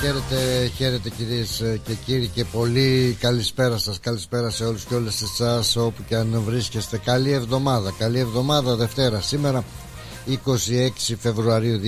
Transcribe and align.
χαίρετε, 0.00 0.66
χαίρετε 0.76 1.10
κυρίες 1.10 1.62
και 1.84 1.94
κύριοι 2.04 2.26
και 2.26 2.44
πολύ. 2.44 3.16
Καλησπέρα 3.20 3.78
σας, 3.78 4.00
καλησπέρα 4.00 4.50
σε 4.50 4.64
όλους 4.64 4.84
και 4.84 4.94
όλες 4.94 5.22
εσάς 5.22 5.76
όπου 5.76 6.02
και 6.08 6.16
αν 6.16 6.42
βρίσκεστε. 6.44 6.98
Καλή 6.98 7.30
εβδομάδα, 7.30 7.94
καλή 7.98 8.18
εβδομάδα 8.18 8.76
Δευτέρα. 8.76 9.20
Σήμερα 9.20 9.64
26 10.28 11.16
Φεβρουαρίου 11.18 11.80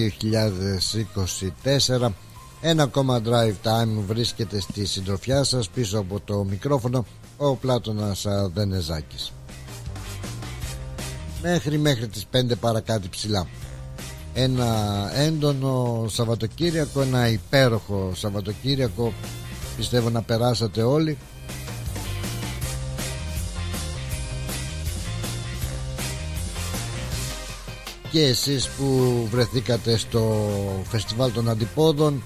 2024 1.98 2.08
Ένα 2.60 2.82
ακόμα 2.82 3.22
drive 3.24 3.54
time 3.62 4.02
βρίσκεται 4.06 4.60
στη 4.60 4.86
συντροφιά 4.86 5.44
σας 5.44 5.68
πίσω 5.68 5.98
από 5.98 6.20
το 6.24 6.44
μικρόφωνο 6.44 7.06
ο 7.36 7.56
Πλάτωνας 7.56 8.26
Δενεζάκης 8.54 9.32
Μέχρι 11.42 11.78
μέχρι 11.78 12.08
τις 12.08 12.26
5 12.32 12.36
παρακάτω 12.60 13.08
ψηλά 13.08 13.46
ένα 14.34 15.10
έντονο 15.14 16.04
Σαββατοκύριακο 16.08 17.00
ένα 17.00 17.28
υπέροχο 17.28 18.12
Σαββατοκύριακο. 18.14 19.12
Πιστεύω 19.76 20.10
να 20.10 20.22
περάσατε 20.22 20.82
όλοι. 20.82 21.18
Και 28.10 28.22
εσείς 28.24 28.68
που 28.68 29.12
βρεθήκατε 29.30 29.96
στο 29.96 30.48
φεστιβάλ 30.88 31.32
των 31.32 31.48
αντιπόδων 31.48 32.22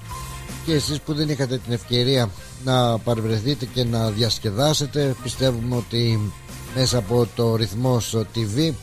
και 0.65 0.73
εσείς 0.73 1.01
που 1.01 1.13
δεν 1.13 1.29
είχατε 1.29 1.57
την 1.57 1.73
ευκαιρία 1.73 2.29
να 2.63 2.97
παρευρεθείτε 2.97 3.65
και 3.65 3.83
να 3.83 4.09
διασκεδάσετε 4.09 5.15
πιστεύουμε 5.23 5.75
ότι 5.75 6.31
μέσα 6.75 6.97
από 6.97 7.27
το 7.35 7.55
ρυθμός 7.55 8.15
TV 8.35 8.73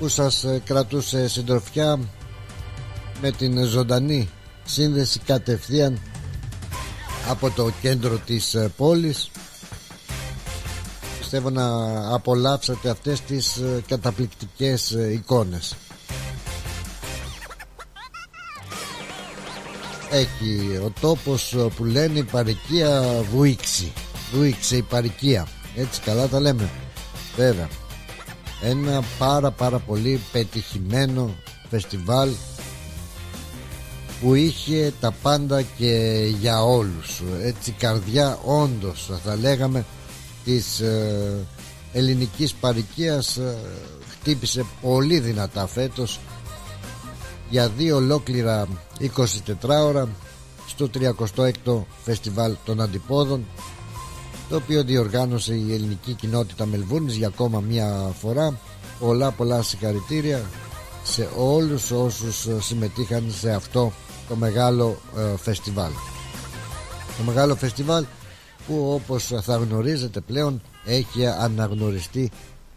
που 0.00 0.08
σας 0.08 0.44
ε, 0.44 0.62
κρατούσε 0.64 1.28
συντροφιά 1.28 1.98
με 3.20 3.30
την 3.30 3.64
ζωντανή 3.64 4.28
σύνδεση 4.64 5.18
κατευθείαν 5.18 5.98
από 7.28 7.50
το 7.50 7.72
κέντρο 7.80 8.16
της 8.26 8.54
ε, 8.54 8.70
πόλης. 8.76 9.30
Πιστεύω 11.18 11.50
να 11.50 11.66
απολαύσατε 12.14 12.90
αυτές 12.90 13.20
τις 13.20 13.56
ε, 13.56 13.82
καταπληκτικές 13.88 14.90
εικόνες. 14.90 15.74
Έχει 20.10 20.80
ο 20.84 20.92
τόπος 21.00 21.56
που 21.76 21.84
λένε 21.84 22.18
η 22.18 22.24
παρικία 22.24 23.02
Βουίξη 23.32 23.92
Βουίξε 24.32 24.76
η 24.76 24.82
παρικία. 24.82 25.48
Έτσι 25.76 26.00
καλά 26.00 26.28
τα 26.28 26.40
λέμε. 26.40 26.70
Βέβαια 27.36 27.68
ένα 28.62 29.02
πάρα 29.18 29.50
πάρα 29.50 29.78
πολύ 29.78 30.20
πετυχημένο 30.32 31.34
φεστιβάλ 31.70 32.30
που 34.20 34.34
είχε 34.34 34.92
τα 35.00 35.12
πάντα 35.22 35.62
και 35.62 36.24
για 36.40 36.64
όλους. 36.64 37.22
Έτσι 37.42 37.72
καρδιά 37.72 38.38
όντως 38.44 39.10
θα 39.24 39.36
λέγαμε 39.36 39.84
της 40.44 40.80
ε, 40.80 41.46
ελληνικής 41.92 42.52
παρικίας 42.52 43.36
ε, 43.36 43.56
χτύπησε 44.08 44.64
πολύ 44.82 45.18
δυνατά 45.18 45.66
φέτος 45.66 46.20
για 47.50 47.68
δύο 47.68 47.96
ολόκληρα 47.96 48.68
24 49.00 49.08
ώρα 49.84 50.08
στο 50.66 50.90
36ο 50.94 51.82
φεστιβάλ 52.04 52.56
των 52.64 52.80
αντιπόδων 52.80 53.46
το 54.50 54.56
οποίο 54.56 54.82
διοργάνωσε 54.84 55.54
η 55.54 55.74
ελληνική 55.74 56.12
κοινότητα 56.12 56.66
Μελβούρνης 56.66 57.16
για 57.16 57.26
ακόμα 57.26 57.60
μία 57.60 58.14
φορά. 58.20 58.58
Πολλά 58.98 59.30
πολλά 59.30 59.62
συγχαρητήρια 59.62 60.42
σε 61.04 61.28
όλους 61.36 61.90
όσους 61.90 62.48
συμμετείχαν 62.60 63.24
σε 63.38 63.52
αυτό 63.52 63.92
το 64.28 64.36
μεγάλο 64.36 64.96
ε, 65.16 65.36
φεστιβάλ. 65.36 65.90
Το 67.16 67.22
μεγάλο 67.26 67.56
φεστιβάλ 67.56 68.04
που 68.66 68.90
όπως 68.92 69.32
θα 69.42 69.56
γνωρίζετε 69.56 70.20
πλέον 70.20 70.62
έχει 70.84 71.26
αναγνωριστεί 71.26 72.30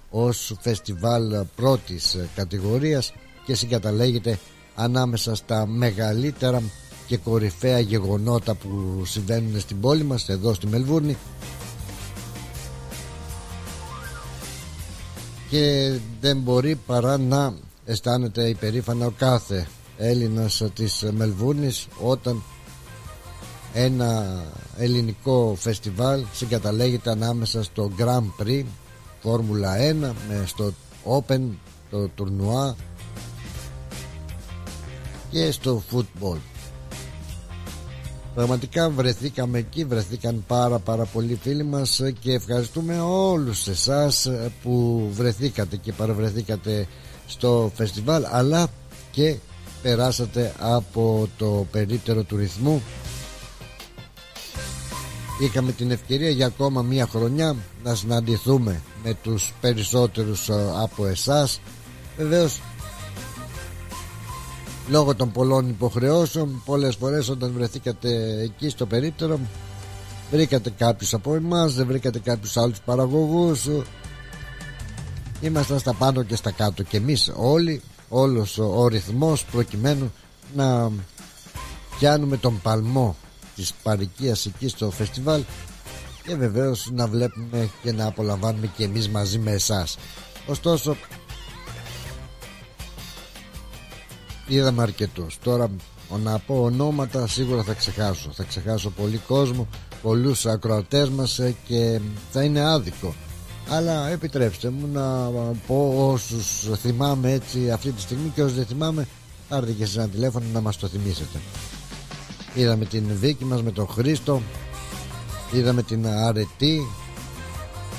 ως 0.09 0.55
φεστιβάλ 0.59 1.45
πρώτης 1.55 2.17
κατηγορίας 2.35 3.13
και 3.45 3.55
συγκαταλέγεται 3.55 4.39
ανάμεσα 4.75 5.35
στα 5.35 5.65
μεγαλύτερα 5.67 6.61
και 7.07 7.17
κορυφαία 7.17 7.79
γεγονότα 7.79 8.53
που 8.55 9.01
συμβαίνουν 9.05 9.59
στην 9.59 9.79
πόλη 9.79 10.03
μας 10.03 10.29
εδώ 10.29 10.53
στη 10.53 10.67
Μελβούρνη 10.67 11.17
και 15.53 15.99
δεν 16.21 16.37
μπορεί 16.37 16.75
παρά 16.75 17.17
να 17.17 17.53
αισθάνεται 17.85 18.49
υπερήφανα 18.49 19.05
ο 19.05 19.13
κάθε 19.17 19.67
Έλληνας 19.97 20.63
της 20.73 21.05
Μελβούνης 21.11 21.87
όταν 22.01 22.43
ένα 23.73 24.41
ελληνικό 24.77 25.55
φεστιβάλ 25.59 26.23
συγκαταλέγεται 26.33 27.09
ανάμεσα 27.09 27.63
στο 27.63 27.91
Grand 27.97 28.43
Prix 28.43 28.63
Φόρμουλα 29.21 29.75
1 29.77 29.93
με 29.99 30.43
στο 30.45 30.73
Open 31.05 31.41
το 31.89 32.07
τουρνουά 32.07 32.75
και 35.29 35.51
στο 35.51 35.83
football 35.91 36.52
Πραγματικά 38.35 38.89
βρεθήκαμε 38.89 39.57
εκεί, 39.57 39.83
βρεθήκαν 39.85 40.43
πάρα 40.47 40.79
πάρα 40.79 41.05
πολλοί 41.05 41.39
φίλοι 41.41 41.63
μας 41.63 42.01
και 42.19 42.31
ευχαριστούμε 42.33 42.99
όλους 42.99 43.67
εσάς 43.67 44.27
που 44.63 45.03
βρεθήκατε 45.11 45.75
και 45.75 45.93
παραβρεθήκατε 45.93 46.87
στο 47.27 47.71
φεστιβάλ 47.75 48.25
αλλά 48.29 48.67
και 49.11 49.35
περάσατε 49.81 50.53
από 50.59 51.29
το 51.37 51.65
περίπτερο 51.71 52.23
του 52.23 52.35
ρυθμού. 52.37 52.81
Είχαμε 55.41 55.71
την 55.71 55.91
ευκαιρία 55.91 56.29
για 56.29 56.45
ακόμα 56.45 56.81
μία 56.81 57.07
χρονιά 57.07 57.55
να 57.83 57.95
συναντηθούμε 57.95 58.81
με 59.03 59.13
τους 59.23 59.53
περισσότερους 59.61 60.49
από 60.81 61.05
εσάς. 61.05 61.59
Βεβαίως 62.17 62.61
λόγω 64.89 65.15
των 65.15 65.31
πολλών 65.31 65.69
υποχρεώσεων 65.69 66.61
πολλές 66.65 66.95
φορές 66.95 67.29
όταν 67.29 67.51
βρεθήκατε 67.51 68.39
εκεί 68.41 68.69
στο 68.69 68.85
περίπτερο 68.85 69.39
βρήκατε 70.33 70.69
κάποιους 70.69 71.13
από 71.13 71.35
εμάς 71.35 71.73
δεν 71.73 71.87
βρήκατε 71.87 72.19
κάποιους 72.19 72.57
άλλους 72.57 72.79
παραγωγούς. 72.79 73.69
Ήμασταν 75.41 75.79
στα 75.79 75.93
πάνω 75.93 76.23
και 76.23 76.35
στα 76.35 76.51
κάτω 76.51 76.83
και 76.83 76.97
εμείς 76.97 77.31
όλοι 77.35 77.81
όλος 78.09 78.57
ο 78.57 78.87
ρυθμός 78.87 79.45
προκειμένου 79.45 80.11
να 80.55 80.91
πιάνουμε 81.97 82.37
τον 82.37 82.61
παλμό 82.61 83.15
της 83.55 83.73
παρικίας 83.83 84.45
εκεί 84.45 84.67
στο 84.67 84.91
φεστιβάλ 84.91 85.43
και 86.23 86.35
βεβαίως 86.35 86.89
να 86.91 87.07
βλέπουμε 87.07 87.69
και 87.83 87.91
να 87.91 88.05
απολαμβάνουμε 88.05 88.71
και 88.77 88.83
εμείς 88.83 89.09
μαζί 89.09 89.39
με 89.39 89.51
εσάς. 89.51 89.97
Ωστόσο 90.47 90.95
είδαμε 94.47 94.81
αρκετούς. 94.81 95.37
Τώρα 95.43 95.69
να 96.23 96.39
πω 96.39 96.61
ονόματα 96.63 97.27
σίγουρα 97.27 97.63
θα 97.63 97.73
ξεχάσω. 97.73 98.29
Θα 98.33 98.43
ξεχάσω 98.43 98.89
πολύ 98.89 99.17
κόσμο, 99.17 99.67
πολλούς 100.01 100.45
ακροατές 100.45 101.09
μας 101.09 101.39
ε, 101.39 101.55
και 101.67 101.99
θα 102.31 102.43
είναι 102.43 102.61
άδικο. 102.61 103.13
Αλλά 103.69 104.09
επιτρέψτε 104.09 104.69
μου 104.69 104.89
να 104.93 105.29
πω 105.67 106.09
όσους 106.11 106.69
θυμάμαι 106.79 107.31
έτσι 107.31 107.71
αυτή 107.71 107.91
τη 107.91 108.01
στιγμή 108.01 108.29
και 108.35 108.43
όσους 108.43 108.57
δεν 108.57 108.65
θυμάμαι, 108.65 109.07
πάρτε 109.49 109.71
και 109.71 109.85
σε 109.85 109.99
ένα 109.99 110.09
τηλέφωνο 110.09 110.45
να 110.53 110.61
μας 110.61 110.77
το 110.77 110.87
θυμίσετε. 110.87 111.39
Είδαμε 112.55 112.85
την 112.85 113.03
Βίκη 113.19 113.45
μας 113.45 113.63
με 113.63 113.71
τον 113.71 113.87
Χρήστο 113.87 114.41
Είδαμε 115.51 115.83
την 115.83 116.07
Αρετή 116.07 116.87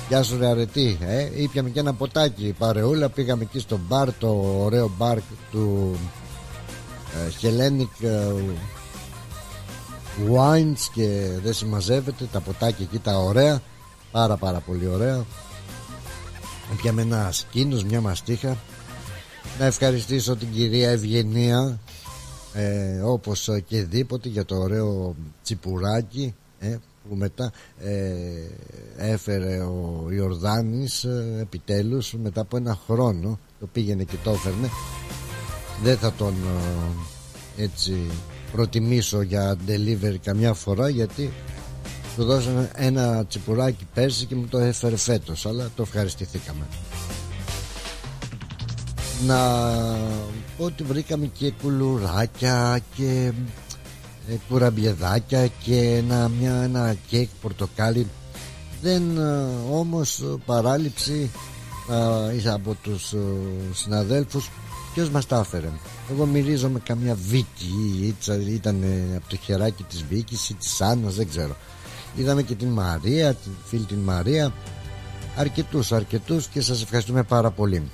Γεια 0.07 0.23
σου 0.23 0.37
ρε 0.37 0.47
Αρετή 0.47 0.97
ε, 1.01 1.41
Ήπιαμε 1.41 1.69
και 1.69 1.79
ένα 1.79 1.93
ποτάκι 1.93 2.55
παρεούλα 2.57 3.09
Πήγαμε 3.09 3.43
εκεί 3.43 3.59
στο 3.59 3.79
μπαρ 3.87 4.13
Το 4.13 4.59
ωραίο 4.63 4.91
μπαρ 4.97 5.17
του 5.51 5.95
Hellenic 7.41 8.05
ε, 8.05 8.33
Wines 10.31 10.89
και 10.93 11.29
δεν 11.43 11.53
συμμαζεύεται 11.53 12.25
τα 12.31 12.39
ποτάκια 12.39 12.85
εκεί 12.85 12.99
τα 12.99 13.17
ωραία 13.17 13.61
πάρα 14.11 14.37
πάρα 14.37 14.59
πολύ 14.59 14.87
ωραία. 14.87 15.25
Πιάμε 16.81 17.01
ένα 17.01 17.31
σκήνος 17.31 17.83
μια 17.83 18.01
μαστίχα. 18.01 18.57
Να 19.59 19.65
ευχαριστήσω 19.65 20.35
την 20.35 20.51
κυρία 20.51 20.89
Ευγενία 20.89 21.79
ε, 22.53 22.99
όπως 22.99 23.49
και 23.65 23.83
δίποτε 23.83 24.29
για 24.29 24.45
το 24.45 24.55
ωραίο 24.55 25.15
τσιπουράκι 25.43 26.35
ε, 26.59 26.77
που 27.09 27.15
μετά 27.15 27.51
ε, 27.79 27.93
έφερε 28.97 29.59
ο 29.59 30.07
Ιορδάνης 30.11 31.03
ε, 31.03 31.37
επιτέλους 31.41 32.13
μετά 32.13 32.41
από 32.41 32.57
ένα 32.57 32.77
χρόνο 32.87 33.39
το 33.59 33.67
πήγαινε 33.71 34.03
και 34.03 34.17
το 34.23 34.31
έφερνε 34.31 34.69
δεν 35.83 35.97
θα 35.97 36.13
τον 36.13 36.33
ε, 37.57 37.63
έτσι 37.63 38.11
προτιμήσω 38.51 39.21
για 39.21 39.57
delivery 39.67 40.15
καμιά 40.23 40.53
φορά 40.53 40.89
γιατί 40.89 41.33
του 42.15 42.23
δώσανε 42.23 42.71
ένα 42.75 43.25
τσιπουράκι 43.25 43.87
πέρσι 43.93 44.25
και 44.25 44.35
μου 44.35 44.47
το 44.49 44.57
έφερε 44.57 44.95
φέτος 44.97 45.45
αλλά 45.45 45.69
το 45.75 45.81
ευχαριστηθήκαμε. 45.81 46.65
Να 49.25 49.37
πω 50.57 50.63
ότι 50.63 50.83
βρήκαμε 50.83 51.25
και 51.25 51.51
κουλουράκια 51.61 52.79
και 52.95 53.31
ε, 54.29 54.35
κουραμπιεδάκια 54.49 55.47
και 55.47 55.79
ένα, 55.79 56.29
μια, 56.39 56.53
ένα 56.53 56.95
κέικ 57.07 57.29
πορτοκάλι. 57.41 58.07
Δεν 58.81 59.17
ε, 59.17 59.47
όμως 59.71 60.23
παράληψη 60.45 61.31
ε, 62.43 62.49
από 62.49 62.75
τους 62.83 63.13
ε, 63.13 63.17
συναδέλφους 63.73 64.49
ποιος 64.95 65.09
μας 65.09 65.25
τα 65.25 65.39
έφερε; 65.39 65.69
Εγώ 66.11 66.25
μυρίζω 66.25 66.69
με 66.69 66.79
καμιά 66.79 67.15
Βίκη 67.27 68.15
ήταν 68.47 68.83
από 69.15 69.29
το 69.29 69.35
χεράκι 69.35 69.83
της 69.83 70.03
Βίκης 70.09 70.49
ή 70.49 70.53
της 70.53 70.81
Άννας 70.81 71.15
δεν 71.15 71.29
ξέρω. 71.29 71.55
Είδαμε 72.15 72.41
και 72.41 72.55
την 72.55 72.67
Μαρία 72.67 73.33
την 73.33 73.51
φίλη 73.65 73.83
την 73.83 73.97
Μαρία. 73.97 74.53
Αρκετούς 75.35 75.91
αρκετούς 75.91 76.47
και 76.47 76.61
σας 76.61 76.81
ευχαριστούμε 76.81 77.23
πάρα 77.23 77.51
πολύ. 77.51 77.91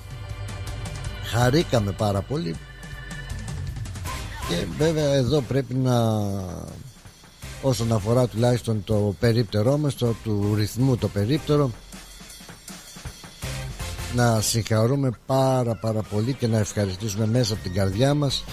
Χαρήκαμε 1.24 1.92
πάρα 1.92 2.20
πολύ. 2.20 2.56
Και 4.48 4.66
βέβαια 4.78 5.12
εδώ 5.14 5.40
πρέπει 5.40 5.74
να 5.74 6.20
όσον 7.62 7.92
αφορά 7.92 8.26
τουλάχιστον 8.26 8.84
το 8.84 9.14
περίπτερό 9.20 9.78
μας 9.78 9.94
το, 9.94 10.14
του 10.24 10.54
ρυθμού 10.54 10.96
το 10.96 11.08
περίπτερο 11.08 11.70
να 14.14 14.40
συγχαρούμε 14.40 15.10
πάρα 15.26 15.74
πάρα 15.74 16.02
πολύ 16.02 16.32
και 16.32 16.46
να 16.46 16.58
ευχαριστήσουμε 16.58 17.26
μέσα 17.26 17.54
από 17.54 17.62
την 17.62 17.72
καρδιά 17.72 18.14
μας 18.14 18.44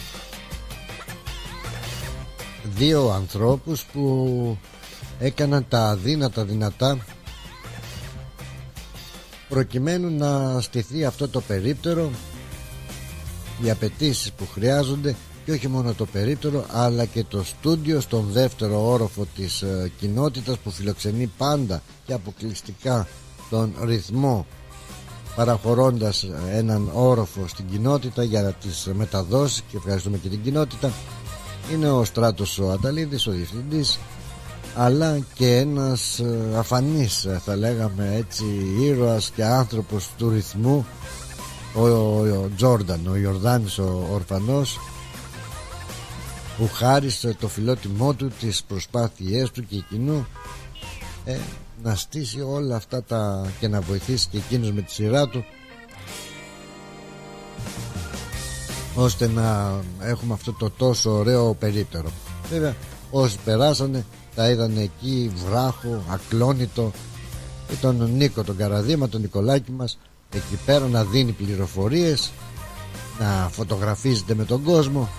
δύο 2.75 3.09
ανθρώπους 3.09 3.83
που 3.83 4.57
έκαναν 5.19 5.65
τα 5.69 5.89
αδύνατα 5.89 6.45
δυνατά 6.45 6.97
προκειμένου 9.49 10.17
να 10.17 10.61
στηθεί 10.61 11.05
αυτό 11.05 11.27
το 11.27 11.41
περίπτερο 11.41 12.11
οι 13.63 13.69
απαιτήσεις 13.69 14.31
που 14.31 14.47
χρειάζονται 14.53 15.15
και 15.45 15.51
όχι 15.51 15.67
μόνο 15.67 15.93
το 15.93 16.05
περίπτερο 16.05 16.65
αλλά 16.71 17.05
και 17.05 17.23
το 17.23 17.43
στούντιο 17.43 17.99
στον 17.99 18.27
δεύτερο 18.31 18.87
όροφο 18.87 19.27
της 19.35 19.61
ε, 19.61 19.91
κοινότητας 19.99 20.57
που 20.57 20.71
φιλοξενεί 20.71 21.31
πάντα 21.37 21.81
και 22.05 22.13
αποκλειστικά 22.13 23.07
τον 23.49 23.73
ρυθμό 23.83 24.45
παραχωρώντας 25.35 26.25
έναν 26.51 26.89
όροφο 26.93 27.47
στην 27.47 27.65
κοινότητα 27.71 28.23
για 28.23 28.41
να 28.41 28.51
τις 28.51 28.89
μεταδώσει 28.93 29.63
και 29.71 29.77
ευχαριστούμε 29.77 30.17
και 30.17 30.29
την 30.29 30.43
κοινότητα. 30.43 30.91
Είναι 31.73 31.89
ο 31.89 32.03
Στράτος 32.03 32.59
ο 32.59 32.71
Ανταλίδης, 32.71 33.27
ο 33.27 33.31
Διευθυντής 33.31 33.99
αλλά 34.75 35.19
και 35.33 35.57
ένας 35.57 36.19
ε, 36.19 36.57
αφανής 36.57 37.27
θα 37.45 37.55
λέγαμε 37.55 38.15
έτσι 38.15 38.45
ήρωας 38.81 39.31
και 39.35 39.43
άνθρωπος 39.43 40.09
του 40.17 40.29
ρυθμού 40.29 40.85
ο 41.73 42.49
Τζόρνταν, 42.55 43.07
ο 43.07 43.15
Ιορδάνης 43.15 43.77
ο 43.77 44.07
ορφανός 44.11 44.79
που 46.57 46.69
χάρισε 46.73 47.35
το 47.39 47.47
φιλότιμό 47.47 48.13
του 48.13 48.31
τις 48.39 48.63
προσπάθειές 48.67 49.51
του 49.51 49.65
και 49.65 49.75
εκείνου. 49.75 50.27
Ε, 51.25 51.37
να 51.83 51.95
στήσει 51.95 52.41
όλα 52.41 52.75
αυτά 52.75 53.03
τα 53.03 53.51
και 53.59 53.67
να 53.67 53.81
βοηθήσει 53.81 54.27
και 54.31 54.37
εκείνος 54.37 54.71
με 54.71 54.81
τη 54.81 54.91
σειρά 54.91 55.27
του 55.27 55.45
ώστε 58.95 59.27
να 59.27 59.79
έχουμε 60.01 60.33
αυτό 60.33 60.53
το 60.53 60.69
τόσο 60.69 61.11
ωραίο 61.11 61.53
περίπτερο. 61.53 62.09
Βέβαια 62.49 62.75
όσοι 63.11 63.37
περάσανε 63.45 64.05
τα 64.35 64.49
είδαν 64.49 64.77
εκεί 64.77 65.31
βράχο, 65.45 66.03
ακλόνητο. 66.09 66.91
Και 67.67 67.75
τον 67.75 68.15
Νίκο 68.15 68.43
τον 68.43 68.57
Καραδίμα, 68.57 69.09
τον 69.09 69.21
Νικολάκη 69.21 69.71
μας 69.71 69.97
εκεί 70.35 70.59
πέρα 70.65 70.87
να 70.87 71.03
δίνει 71.03 71.31
πληροφορίες 71.31 72.31
να 73.19 73.49
φωτογραφίζεται 73.51 74.35
με 74.35 74.43
τον 74.45 74.63
κόσμο 74.63 75.09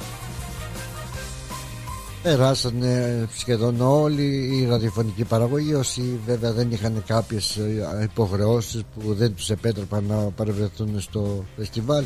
περάσανε 2.23 3.27
σχεδόν 3.37 3.81
όλοι 3.81 4.23
οι 4.53 4.67
ραδιοφωνικοί 4.67 5.25
παραγωγοί 5.25 5.75
όσοι 5.75 6.21
βέβαια 6.27 6.53
δεν 6.53 6.71
είχαν 6.71 7.03
κάποιες 7.07 7.57
ε, 7.57 8.01
υποχρεώσεις 8.03 8.83
που 8.95 9.15
δεν 9.15 9.35
τους 9.35 9.51
επέτρεπαν 9.51 10.05
να 10.05 10.17
παρευρεθούν 10.17 11.01
στο 11.01 11.45
φεστιβάλ 11.57 12.05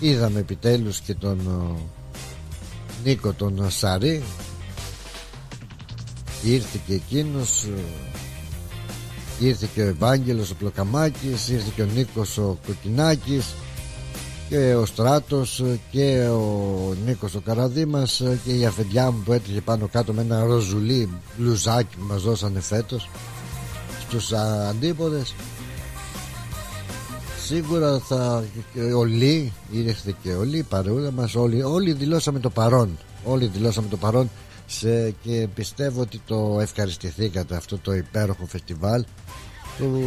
είδαμε 0.00 0.38
επιτέλους 0.38 1.00
και 1.00 1.14
τον 1.14 1.38
ε, 1.38 1.80
Νίκο 3.04 3.32
τον 3.32 3.70
Σαρή. 3.70 4.22
Ήρθε 6.42 6.78
και 6.86 6.94
εκείνος 6.94 7.64
ε, 7.64 9.46
ήρθε 9.46 9.68
και 9.74 9.82
ο 9.82 9.86
Ευάγγελος 9.86 10.50
ο 10.50 10.54
Πλοκαμάκης 10.54 11.48
ήρθε 11.48 11.70
και 11.74 11.82
ο 11.82 11.88
Νίκος 11.94 12.38
ο 12.38 12.58
Κοκκινάκης 12.66 13.54
και 14.48 14.74
ο 14.74 14.86
Στράτος 14.86 15.62
και 15.90 16.28
ο 16.28 16.94
Νίκος 17.06 17.34
ο 17.34 17.40
Καραδίμας 17.40 18.22
και 18.44 18.52
η 18.52 18.66
αφεντιά 18.66 19.10
μου 19.10 19.22
που 19.24 19.32
έτρεχε 19.32 19.60
πάνω 19.60 19.88
κάτω 19.92 20.12
με 20.12 20.20
ένα 20.20 20.44
ροζουλί 20.44 21.08
μπλουζάκι 21.36 21.96
που 21.96 22.04
μας 22.04 22.22
δώσανε 22.22 22.60
φέτος 22.60 23.10
στους 24.00 24.32
αντίποδες. 24.68 25.34
Σίγουρα 27.44 27.98
θα 27.98 28.44
όλοι 28.96 29.52
ήρθε 29.70 30.14
και 30.22 30.32
όλοι 30.32 30.58
η 30.58 30.62
παρεούλα 30.62 31.10
μας 31.10 31.34
όλοι, 31.34 31.62
όλοι 31.62 31.92
δηλώσαμε 31.92 32.38
το 32.38 32.50
παρόν 32.50 32.98
όλοι 33.24 33.46
δηλώσαμε 33.46 33.88
το 33.88 33.96
παρόν 33.96 34.30
σε, 34.66 35.10
και 35.10 35.48
πιστεύω 35.54 36.00
ότι 36.00 36.20
το 36.26 36.58
ευχαριστηθήκατε 36.60 37.56
αυτό 37.56 37.78
το 37.78 37.92
υπέροχο 37.92 38.46
φεστιβάλ 38.46 39.04
του, 39.78 40.02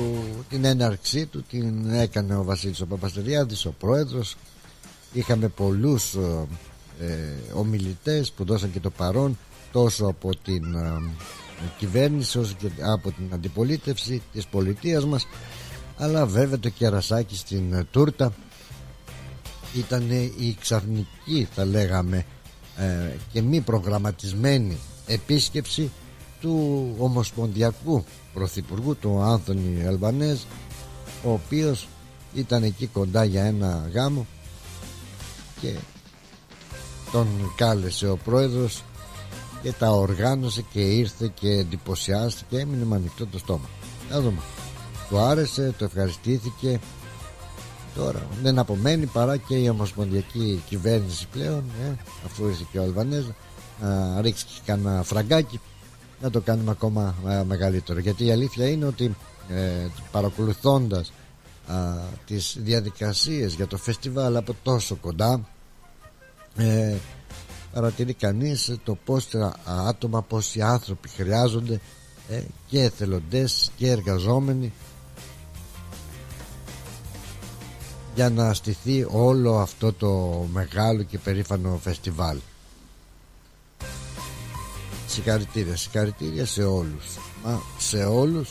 την 0.50 0.66
έναρξή 0.66 1.26
του 1.26 1.44
την 1.50 1.92
έκανε 1.92 2.36
ο 2.36 2.44
Βασίλης 2.44 2.82
ο 2.82 2.86
Παπαστεριάδης 2.86 3.66
ο 3.66 3.74
πρόεδρος. 3.80 4.36
Είχαμε 5.14 5.48
πολλούς 5.48 6.14
ε, 6.14 6.48
ε, 7.06 7.54
ομιλητές 7.54 8.32
που 8.32 8.46
δώσαν 8.46 8.72
και 8.72 8.80
το 8.80 8.90
παρόν 8.90 9.38
τόσο 9.72 10.06
από 10.06 10.36
την 10.44 10.76
ε, 10.76 11.02
κυβέρνηση 11.78 12.40
όσο 12.40 12.54
και 12.58 12.68
από 12.82 13.12
την 13.12 13.26
αντιπολίτευση 13.34 14.22
της 14.34 14.46
πολιτείας 14.48 15.06
μας. 15.06 15.28
Αλλά 15.98 16.26
βέβαια 16.26 16.60
το 16.60 16.70
κερασάκι 16.70 17.36
στην 17.36 17.74
ε, 17.74 17.84
τούρτα 17.92 18.34
ήταν 19.76 20.10
η 20.38 20.58
ξαφνική 20.60 21.48
θα 21.54 21.66
λέγαμε 21.66 22.26
και 23.32 23.42
μη 23.42 23.62
προγραμματισμένη 23.62 24.78
επίσκεψη 25.08 25.92
του 26.42 26.96
Ομοσπονδιακού 26.98 28.04
Πρωθυπουργού 28.34 28.96
του 28.96 29.22
Άνθονη 29.22 29.86
Αλβανέζ 29.88 30.40
ο 31.24 31.32
οποίος 31.32 31.88
ήταν 32.34 32.64
εκεί 32.64 32.88
κοντά 32.88 33.24
για 33.24 33.44
ένα 33.44 33.90
γάμο 33.94 34.26
και 35.62 35.74
τον 37.12 37.28
κάλεσε 37.56 38.10
ο 38.10 38.18
πρόεδρος 38.18 38.84
και 39.62 39.72
τα 39.72 39.92
οργάνωσε 39.92 40.66
και 40.72 40.80
ήρθε 40.80 41.32
και 41.40 41.50
εντυπωσιάστηκε 41.50 42.46
και 42.50 42.60
έμεινε 42.62 42.86
με 42.86 42.96
ανοιχτό 42.96 43.28
το 43.28 43.38
στόμα. 43.38 43.70
Να 44.12 44.22
δούμε. 44.22 44.40
Του 45.10 45.18
άρεσε, 45.18 45.74
το 45.78 45.86
ευχαριστήθηκε. 45.86 46.80
Τώρα 47.96 48.28
δεν 48.42 48.60
απομένει 48.60 49.06
παρά 49.06 49.38
και 49.38 49.56
η 49.56 49.70
ομοσπονδιακή 49.70 50.64
κυβέρνηση 50.70 51.28
πλέον 51.32 51.64
ε, 51.84 51.96
αφού 52.26 52.48
ήρθε 52.48 52.66
και 52.72 52.80
ο 52.80 52.84
Αλβανέζ 52.84 53.26
να 53.82 54.22
ρίξεις 54.22 54.44
και 54.44 54.62
κανένα 54.66 55.04
φραγκάκι 55.04 55.60
να 56.22 56.30
το 56.30 56.42
κάνουμε 56.42 56.72
ακόμα 56.72 57.16
ε, 57.28 57.44
μεγαλύτερο. 57.44 58.00
Γιατί 58.00 58.26
η 58.26 58.32
αλήθεια 58.32 58.70
είναι 58.70 58.86
ότι 58.86 59.16
ε, 59.50 59.88
παρακολουθώντας 60.12 61.14
α, 61.68 61.76
τις 62.26 62.58
διαδικασίες 62.60 63.54
για 63.54 63.68
το 63.68 63.78
φεστιβάλ 63.78 64.36
από 64.36 64.56
τόσο 64.64 64.96
κοντά 64.96 65.48
ε, 66.58 66.96
παρατηρεί 67.74 68.14
κανείς 68.14 68.78
το 68.84 68.98
πόσα 69.06 69.56
άτομα 69.66 70.22
πόσοι 70.22 70.62
άνθρωποι 70.62 71.10
χρειάζονται 71.10 71.82
ε, 72.30 72.42
και 72.68 72.82
εθελοντές 72.82 73.72
και 73.78 73.92
εργαζόμενοι 73.92 74.74
για 78.16 78.30
να 78.30 78.54
στηθεί 78.54 79.06
όλο 79.12 79.58
αυτό 79.58 79.94
το 79.94 80.44
μεγάλο 80.54 81.04
και 81.04 81.18
περήφανο 81.18 81.80
φεστιβάλ 81.84 82.38
συγχαρητήρια 85.18 85.76
συγχαρητήρια 85.76 86.46
σε 86.46 86.64
όλους. 86.64 87.06
Μα 87.44 87.62
σε 87.78 88.04
όλους. 88.04 88.50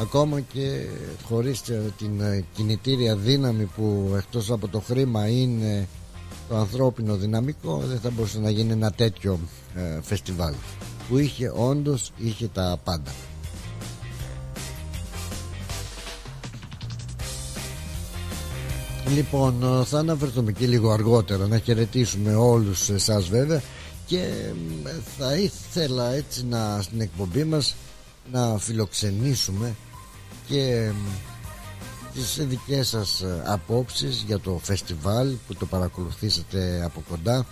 Ακόμα 0.00 0.40
και 0.40 0.86
χωρίς 1.28 1.62
την 1.98 2.20
ε, 2.20 2.44
κινητήρια 2.54 3.16
δύναμη 3.16 3.64
που 3.64 4.14
εκτός 4.16 4.50
από 4.50 4.68
το 4.68 4.80
χρήμα 4.80 5.28
είναι 5.28 5.88
το 6.48 6.56
ανθρώπινο 6.56 7.16
δυναμικό 7.16 7.82
δεν 7.86 7.98
θα 8.00 8.10
μπορούσε 8.10 8.38
να 8.38 8.50
γίνει 8.50 8.72
ένα 8.72 8.90
τέτοιο 8.90 9.38
ε, 9.74 10.00
φεστιβάλ 10.02 10.54
που 11.08 11.18
είχε 11.18 11.52
όντως 11.56 12.12
είχε 12.16 12.48
τα 12.48 12.78
πάντα. 12.84 13.10
Λοιπόν 19.14 19.80
ε, 19.80 19.84
θα 19.84 19.98
αναφερθούμε 19.98 20.52
και 20.52 20.66
λίγο 20.66 20.90
αργότερα 20.90 21.46
να 21.46 21.58
χαιρετήσουμε 21.58 22.34
όλους 22.34 22.88
εσάς 22.88 23.28
βέβαια 23.28 23.62
και 24.06 24.52
θα 25.18 25.34
ήθελα 25.36 26.12
έτσι 26.12 26.44
να 26.46 26.82
στην 26.82 27.00
εκπομπή 27.00 27.44
μας 27.44 27.74
να 28.32 28.58
φιλοξενήσουμε 28.58 29.74
και 30.46 30.90
τις 32.14 32.46
δικές 32.46 32.88
σας 32.88 33.20
ε, 33.20 33.42
απόψεις 33.46 34.24
για 34.26 34.38
το 34.40 34.60
φεστιβάλ 34.62 35.34
που 35.46 35.54
το 35.54 35.66
παρακολουθήσατε 35.66 36.82
από 36.84 37.02
κοντά. 37.08 37.46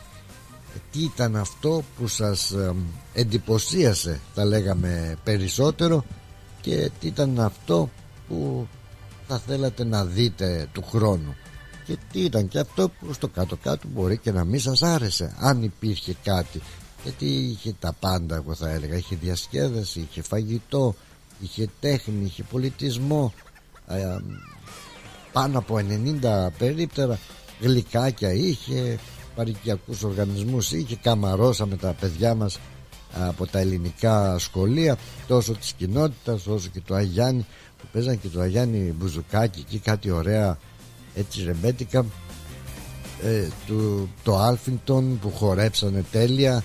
Τι 0.93 1.03
ήταν 1.03 1.37
αυτό 1.37 1.83
που 1.99 2.09
σας 2.09 2.55
εντυπωσίασε 3.13 4.21
θα 4.35 4.45
λέγαμε 4.45 5.17
περισσότερο 5.25 6.05
και 6.61 6.91
τι 7.01 7.07
ήταν 7.07 7.41
αυτό 7.41 7.91
που 8.29 8.67
θα 9.29 9.39
θέλατε 9.39 9.85
να 9.85 10.05
δείτε 10.05 10.69
του 10.73 10.83
χρόνου 10.83 11.37
και 11.85 11.97
τι 12.13 12.21
ήταν 12.21 12.49
και 12.49 12.59
αυτό 12.59 12.89
που 12.89 13.13
στο 13.13 13.29
κάτω 13.29 13.57
κάτω 13.57 13.89
μπορεί 13.95 14.19
και 14.19 14.33
να 14.33 14.45
μην 14.45 14.61
σας 14.61 14.83
άρεσε 14.83 15.35
αν 15.39 15.63
υπήρχε 15.63 16.17
κάτι. 16.25 16.61
Γιατί 17.03 17.27
είχε 17.27 17.75
τα 17.81 17.93
πάντα 18.01 18.35
εγώ 18.35 18.55
θα 18.55 18.71
έλεγα. 18.71 18.97
Είχε 18.97 19.17
διασκέδαση, 19.17 20.07
είχε 20.11 20.23
φαγητό 20.23 20.95
είχε 21.41 21.69
τέχνη, 21.81 22.25
είχε 22.25 22.43
πολιτισμό. 22.43 23.33
Ε, 23.89 24.17
πάνω 25.33 25.59
από 25.59 25.81
90 26.23 26.49
περίπτερα 26.59 27.19
γλυκάκια 27.61 28.33
είχε 28.33 28.99
παροικιακούς 29.35 30.03
οργανισμούς 30.03 30.73
είχε 30.73 30.97
καμαρώσαμε 30.97 31.77
τα 31.77 31.95
παιδιά 32.01 32.35
μας 32.35 32.59
από 33.15 33.47
τα 33.47 33.59
ελληνικά 33.59 34.39
σχολεία 34.39 34.97
τόσο 35.27 35.53
της 35.53 35.73
κοινότητας 35.73 36.47
όσο 36.47 36.69
και 36.69 36.81
το 36.87 36.95
Αγιάννη 36.95 37.47
που 37.79 37.87
παίζαν 37.93 38.21
και 38.21 38.29
το 38.29 38.41
Αγιάννη 38.41 38.95
μπουζουκάκι 38.99 39.61
εκεί 39.61 39.79
κάτι 39.79 40.11
ωραία 40.11 40.59
έτσι 41.15 41.45
ρεμπέτικα 41.45 42.05
ε, 43.23 43.49
του, 43.67 44.09
το 44.23 44.39
Alphington 44.39 45.19
που 45.19 45.31
χορέψανε 45.31 46.05
τέλεια 46.11 46.65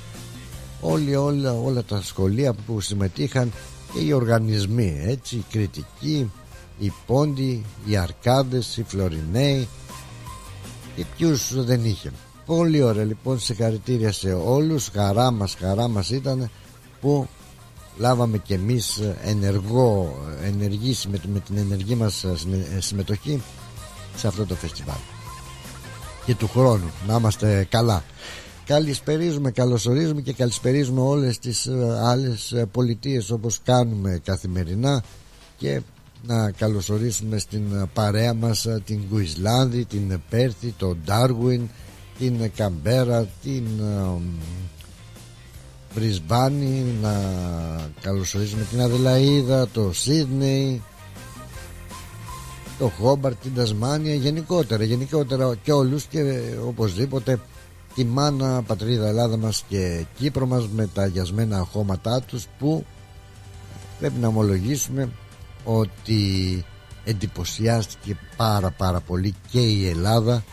όλοι 0.82 1.16
όλα, 1.16 1.54
όλα 1.54 1.84
τα 1.84 2.02
σχολεία 2.02 2.54
που 2.54 2.82
συμμετείχαν 2.82 3.52
και 3.94 4.00
οι 4.00 4.12
οργανισμοί 4.12 5.02
έτσι 5.06 5.36
οι 5.36 5.46
Κρητικοί 5.52 6.32
οι 6.80 6.94
πόντοι, 7.06 7.66
οι 7.86 7.98
αρκάδες, 7.98 8.78
οι 8.78 8.84
φλωρινέοι 8.88 9.68
και 10.96 11.06
ποιους 11.18 11.64
δεν 11.66 11.86
είχε. 11.86 12.12
Πολύ 12.46 12.82
ωραία 12.82 13.04
λοιπόν 13.04 13.40
συγχαρητήρια 13.40 14.12
σε 14.12 14.34
όλους. 14.34 14.90
Χαρά 14.94 15.32
μας, 15.32 15.56
χαρά 15.60 15.88
μας 15.88 16.10
ήταν 16.10 16.50
που 17.02 17.28
λάβαμε 17.98 18.38
και 18.38 18.54
εμείς 18.54 19.02
ενεργό 19.24 20.20
ενεργή, 20.44 20.96
με 21.12 21.40
την 21.40 21.58
ενεργή 21.58 21.96
μας 21.96 22.26
συμμετοχή 22.80 23.42
σε 24.16 24.28
αυτό 24.28 24.46
το 24.46 24.56
φεστιβάλ. 24.56 24.98
Και 26.26 26.36
του 26.36 26.48
χρόνου 26.48 26.92
να 27.08 27.16
είμαστε 27.16 27.68
καλά. 27.70 28.04
Καλησπερίζουμε, 28.70 29.52
καλωσορίζουμε 29.52 30.22
και 30.22 30.34
καλησπερίζουμε 30.34 31.02
όλες 31.02 31.40
τις 31.40 31.66
ε, 31.66 32.00
άλλες 32.04 32.52
ε, 32.52 32.66
πολιτείες 32.66 33.32
όπως 33.32 33.60
κάνουμε 33.64 34.22
καθημερινά 34.24 35.04
και 35.58 35.82
να 36.28 36.52
καλωσορίσουμε 36.52 37.38
στην 37.38 37.64
ε, 37.74 37.90
παρέα 37.94 38.34
μας 38.34 38.68
την 38.86 39.00
Γουισλάνδη, 39.10 39.86
την 39.86 40.22
Πέρθη, 40.30 40.74
τον 40.78 40.98
Ντάρουιν, 41.06 41.70
την 42.20 42.52
Καμπέρα, 42.56 43.28
την 43.44 43.66
Βρισβάνη, 45.94 46.84
να 47.02 47.22
καλωσορίσουμε 48.02 48.64
την 48.70 48.82
Αδελαίδα, 48.82 49.68
το 49.68 49.94
Σίδνεϊ, 49.94 50.82
το 52.80 52.88
Χόμπαρτ, 52.88 53.42
την 53.42 53.56
Τασμάνια, 53.56 54.14
γενικότερα, 54.14 54.84
γενικότερα 54.84 55.56
και 55.56 55.72
όλους 55.72 56.04
και 56.04 56.42
οπωσδήποτε 56.66 57.40
τη 57.96 58.06
μάνα 58.06 58.62
πατρίδα 58.62 59.08
Ελλάδα 59.08 59.38
μας 59.38 59.64
και 59.68 60.06
Κύπρο 60.18 60.46
μας 60.46 60.68
με 60.68 60.88
τα 60.88 61.02
αγιασμένα 61.02 61.68
χώματά 61.72 62.22
τους 62.22 62.48
που 62.60 62.86
πρέπει 64.00 64.20
να 64.20 64.28
ομολογήσουμε 64.28 65.10
ότι 65.64 66.66
εντυπωσιάστηκε 67.04 68.18
πάρα 68.38 68.72
πάρα 68.72 69.00
πολύ 69.00 69.36
και 69.52 69.60
η 69.60 69.88
Ελλάδα 69.88 70.44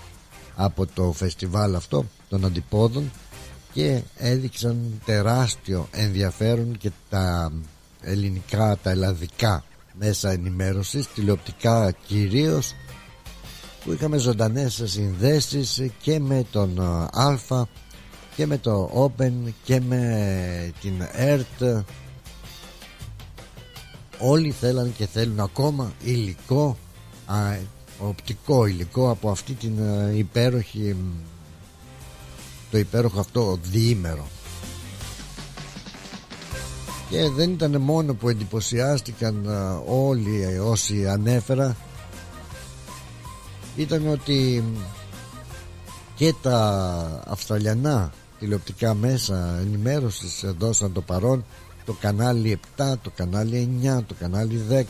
από 0.56 0.86
το 0.86 1.12
φεστιβάλ 1.12 1.74
αυτό 1.74 2.04
των 2.28 2.44
αντιπόδων 2.44 3.10
και 3.72 4.02
έδειξαν 4.16 5.00
τεράστιο 5.04 5.88
ενδιαφέρον 5.90 6.76
και 6.78 6.90
τα 7.10 7.52
ελληνικά, 8.00 8.78
τα 8.82 8.90
ελλαδικά 8.90 9.64
μέσα 9.98 10.30
ενημέρωσης, 10.30 11.06
τηλεοπτικά 11.14 11.92
κυρίως 12.06 12.74
που 13.84 13.92
είχαμε 13.92 14.16
ζωντανές 14.16 14.82
συνδέσεις 14.84 15.82
και 16.02 16.20
με 16.20 16.44
τον 16.50 16.80
Α 17.12 17.66
και 18.36 18.46
με 18.46 18.58
το 18.58 18.90
Open 18.94 19.32
και 19.64 19.80
με 19.80 20.72
την 20.80 20.92
ERT 21.18 21.82
όλοι 24.18 24.50
θέλαν 24.50 24.94
και 24.96 25.06
θέλουν 25.06 25.40
ακόμα 25.40 25.92
υλικό 26.04 26.76
α, 27.26 27.36
οπτικό 27.98 28.66
υλικό 28.66 29.10
από 29.10 29.30
αυτή 29.30 29.52
την 29.52 29.78
υπέροχη 30.16 30.96
το 32.70 32.78
υπέροχο 32.78 33.20
αυτό 33.20 33.58
διήμερο 33.62 34.26
και 37.10 37.28
δεν 37.28 37.50
ήταν 37.50 37.80
μόνο 37.80 38.14
που 38.14 38.28
εντυπωσιάστηκαν 38.28 39.46
όλοι 39.86 40.58
όσοι 40.58 41.08
ανέφερα. 41.08 41.76
Ήταν 43.76 44.08
ότι 44.08 44.64
και 46.14 46.34
τα 46.42 47.22
Αυστραλιανά 47.26 48.12
τηλεοπτικά 48.38 48.94
μέσα 48.94 49.58
ενημέρωσης 49.60 50.44
δώσαν 50.58 50.92
το 50.92 51.00
παρόν. 51.00 51.44
Το 51.84 51.96
κανάλι 52.00 52.60
7, 52.76 52.94
το 53.02 53.10
κανάλι 53.16 53.78
9, 53.82 54.02
το 54.06 54.14
κανάλι 54.18 54.60
10 54.70 54.82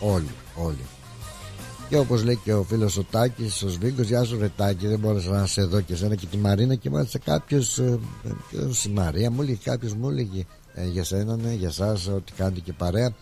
όλοι, 0.00 0.30
όλοι. 0.56 0.84
Και 1.88 1.98
όπως 1.98 2.24
λέει 2.24 2.38
και 2.44 2.54
ο 2.54 2.62
φίλος 2.62 2.96
ο 2.96 3.04
Τάκης 3.10 3.62
ο 3.62 3.68
Σβίγκος, 3.68 4.06
γεια 4.06 4.24
σου 4.24 4.38
ρε 4.38 4.50
Τάκη 4.56 4.86
δεν 4.86 4.98
μπόρεσα 4.98 5.30
να 5.30 5.46
σε 5.46 5.62
δω 5.62 5.80
και 5.80 5.96
σένα 5.96 6.14
και 6.14 6.26
τη 6.26 6.36
Μαρίνα 6.36 6.74
και 6.74 6.90
μάλιστα 6.90 7.18
κάποιος 7.18 7.78
ε, 7.78 7.98
η 8.86 8.88
Μαρία 8.88 9.30
μου 9.30 9.42
έλεγε 9.42 9.58
κάποιος 9.64 9.94
μου 9.94 10.08
έλεγε 10.08 10.44
ε, 10.74 10.86
για 10.86 11.04
σένα 11.04 11.36
ναι, 11.36 11.52
για 11.52 11.70
σας 11.70 12.06
ότι 12.06 12.32
κάνετε 12.32 12.60
και 12.60 12.72
παρέα. 12.72 13.12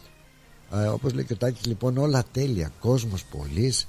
Ε, 0.73 0.87
όπως 0.87 1.13
λέει 1.13 1.25
και 1.25 1.33
ο 1.33 1.37
Τάκης 1.37 1.67
λοιπόν 1.67 1.97
όλα 1.97 2.25
τέλεια. 2.33 2.73
Κόσμος 2.81 3.25
πολλής 3.25 3.87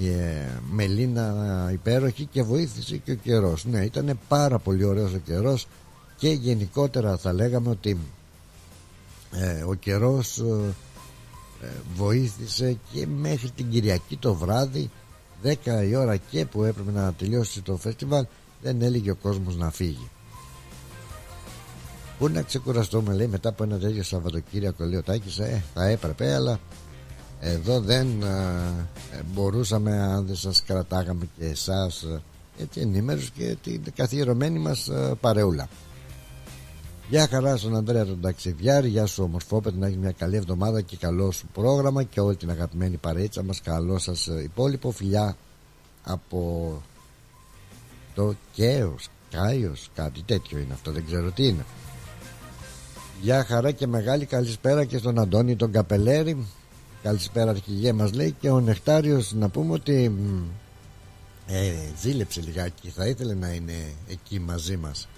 ε, 0.00 0.58
Μελίνα 0.70 1.68
υπέροχη 1.72 2.24
και 2.24 2.42
βοήθησε 2.42 2.96
και 2.96 3.12
ο 3.12 3.14
καιρός. 3.14 3.64
Ναι 3.64 3.84
ήταν 3.84 4.18
πάρα 4.28 4.58
πολύ 4.58 4.84
ωραίος 4.84 5.12
ο 5.12 5.18
καιρός 5.18 5.66
και 6.16 6.28
γενικότερα 6.28 7.16
θα 7.16 7.32
λέγαμε 7.32 7.70
ότι 7.70 7.98
ε, 9.30 9.62
ο 9.62 9.74
καιρός 9.74 10.38
ε, 10.38 10.74
ε, 11.62 11.68
βοήθησε 11.96 12.78
και 12.92 13.06
μέχρι 13.06 13.50
την 13.50 13.70
Κυριακή 13.70 14.16
το 14.16 14.34
βράδυ 14.34 14.90
10 15.42 15.54
η 15.88 15.94
ώρα 15.96 16.16
και 16.16 16.46
που 16.46 16.62
έπρεπε 16.62 16.90
να 16.90 17.12
τελειώσει 17.12 17.60
το 17.60 17.76
φεστιβάλ 17.76 18.26
δεν 18.62 18.82
έλεγε 18.82 19.10
ο 19.10 19.14
κόσμος 19.14 19.56
να 19.56 19.70
φύγει 19.70 20.10
Πού 22.18 22.28
να 22.28 22.42
ξεκουραστούμε 22.42 23.14
λέει 23.14 23.26
μετά 23.26 23.48
από 23.48 23.64
ένα 23.64 23.78
τέτοιο 23.78 24.02
Σαββατοκύριακο 24.02 24.84
λέει 24.84 24.98
ο 24.98 25.02
Τάκης 25.02 25.38
ε, 25.38 25.62
θα 25.74 25.84
έπρεπε 25.84 26.34
αλλά 26.34 26.58
εδώ 27.40 27.80
δεν 27.80 28.22
ε, 28.22 29.22
μπορούσαμε 29.34 30.02
αν 30.02 30.26
δεν 30.26 30.36
σας 30.36 30.62
κρατάγαμε 30.62 31.28
και 31.38 31.44
εσάς 31.44 32.02
ε, 32.02 32.22
έτσι 32.58 32.80
ενήμερους 32.80 33.30
και 33.30 33.56
την 33.62 33.82
καθιερωμένη 33.94 34.58
μας 34.58 34.88
ε, 34.88 35.14
παρεούλα. 35.20 35.68
Γεια 37.08 37.28
χαρά 37.28 37.56
στον 37.56 37.76
Ανδρέα 37.76 38.04
τον 38.04 38.20
Ταξιδιάρη 38.20 38.88
Γεια 38.88 39.06
σου 39.06 39.22
ομορφόπεδο 39.22 39.78
να 39.78 39.86
έχεις 39.86 39.98
μια 39.98 40.12
καλή 40.12 40.36
εβδομάδα 40.36 40.80
και 40.80 40.96
καλό 40.96 41.30
σου 41.30 41.46
πρόγραμμα 41.52 42.02
και 42.02 42.20
όλη 42.20 42.36
την 42.36 42.50
αγαπημένη 42.50 42.96
παρέτσα 42.96 43.42
μας. 43.42 43.60
Καλό 43.60 43.98
σας 43.98 44.26
υπόλοιπο 44.26 44.90
φιλιά 44.90 45.36
από 46.02 46.82
το 48.14 48.34
Κέος 48.52 49.08
Κάιος 49.30 49.90
κάτι 49.94 50.22
τέτοιο 50.22 50.58
είναι 50.58 50.72
αυτό 50.72 50.92
δεν 50.92 51.04
ξέρω 51.06 51.30
τι 51.30 51.46
είναι 51.46 51.64
Γεια 53.20 53.44
χαρά 53.44 53.70
και 53.70 53.86
μεγάλη 53.86 54.24
καλησπέρα 54.26 54.84
και 54.84 54.98
στον 54.98 55.18
Αντώνη 55.18 55.56
τον 55.56 55.72
Καπελέρη. 55.72 56.46
Καλησπέρα 57.02 57.50
αρχηγέ 57.50 57.92
μας 57.92 58.12
λέει 58.12 58.34
και 58.40 58.50
ο 58.50 58.60
Νεκτάριος 58.60 59.32
να 59.32 59.48
πούμε 59.48 59.72
ότι 59.72 60.12
ε, 61.46 61.72
ζήλεψε 62.00 62.40
λιγάκι 62.40 62.88
θα 62.88 63.06
ήθελε 63.06 63.34
να 63.34 63.48
είναι 63.48 63.74
εκεί 64.08 64.40
μαζί 64.40 64.76
μας. 64.76 65.08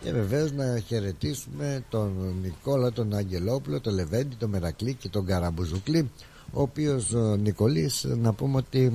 Και 0.00 0.12
βεβαίως 0.12 0.52
να 0.52 0.78
χαιρετήσουμε 0.86 1.84
τον 1.88 2.38
Νικόλα 2.42 2.92
τον 2.92 3.14
Αγγελόπουλο 3.14 3.80
τον 3.80 3.94
Λεβέντη, 3.94 4.34
τον 4.34 4.50
Μερακλή 4.50 4.94
και 4.94 5.08
τον 5.08 5.26
Καραμπουζουκλή 5.26 6.10
ο 6.52 6.60
οποίος 6.60 7.12
ο 7.12 7.36
Νικολής 7.36 8.04
να 8.04 8.32
πούμε 8.32 8.56
ότι 8.56 8.92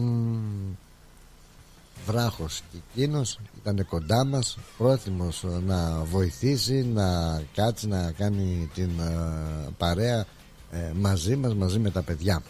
βράχος 2.05 2.61
και 2.71 2.77
εκείνος 2.91 3.39
ήταν 3.61 3.85
κοντά 3.85 4.25
μας 4.25 4.57
πρόθυμος 4.77 5.45
να 5.65 6.03
βοηθήσει 6.03 6.83
να 6.83 7.41
κάτσει 7.53 7.87
να 7.87 8.11
κάνει 8.11 8.69
την 8.73 8.99
ε, 8.99 9.69
παρέα 9.77 10.25
ε, 10.71 10.91
μαζί 10.95 11.35
μας 11.35 11.55
μαζί 11.55 11.79
με 11.79 11.89
τα 11.89 12.01
παιδιά. 12.01 12.43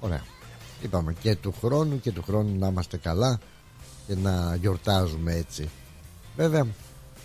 Ωραία. 0.00 0.22
Είπαμε 0.82 1.12
και 1.12 1.36
του 1.36 1.54
χρόνου 1.60 2.00
και 2.00 2.12
του 2.12 2.22
χρόνου 2.22 2.58
να 2.58 2.66
είμαστε 2.66 2.96
καλά 2.96 3.40
και 4.06 4.14
να 4.14 4.54
γιορτάζουμε 4.54 5.34
έτσι. 5.34 5.68
Βέβαια 6.36 6.66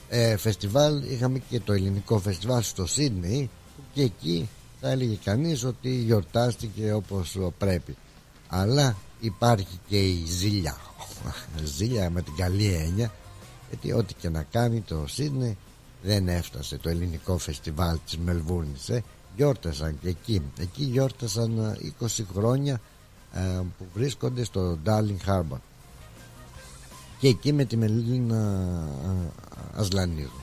ε, 0.09 0.37
φεστιβάλ 0.37 1.03
είχαμε 1.11 1.39
και 1.49 1.59
το 1.59 1.73
ελληνικό 1.73 2.19
φεστιβάλ 2.19 2.63
στο 2.63 2.85
Σίδνεϊ 2.85 3.49
και 3.93 4.01
εκεί 4.01 4.49
θα 4.81 4.89
έλεγε 4.89 5.17
κανείς 5.23 5.63
ότι 5.63 5.89
γιορτάστηκε 5.89 6.93
όπως 6.93 7.37
πρέπει 7.57 7.97
αλλά 8.49 8.95
υπάρχει 9.19 9.79
και 9.87 10.07
η 10.07 10.25
ζήλια. 10.25 10.77
Ζήλια 11.75 12.09
με 12.09 12.21
την 12.21 12.35
καλή 12.35 12.73
έννοια 12.73 13.11
γιατί 13.69 13.91
ό,τι 13.91 14.13
και 14.13 14.29
να 14.29 14.43
κάνει 14.43 14.81
το 14.81 15.05
Σίδνεϊ 15.07 15.57
δεν 16.03 16.27
έφτασε 16.27 16.77
το 16.77 16.89
ελληνικό 16.89 17.37
φεστιβάλ 17.37 17.99
της 18.05 18.17
Μελβούρνης 18.17 18.89
ε. 18.89 19.03
γιόρτασαν 19.35 19.99
και 20.01 20.09
εκεί. 20.09 20.41
Εκεί 20.59 20.83
γιόρτασαν 20.83 21.77
20 21.99 22.05
ε, 22.19 22.23
χρόνια 22.33 22.81
ε, 23.33 23.39
που 23.77 23.85
βρίσκονται 23.93 24.43
στο 24.43 24.77
Darling 24.85 25.29
Harbour. 25.29 25.59
Και 27.19 27.27
εκεί 27.27 27.53
με 27.53 27.65
τη 27.65 27.77
Μελίνα 27.77 28.69
Ασλανίδου. 29.75 30.41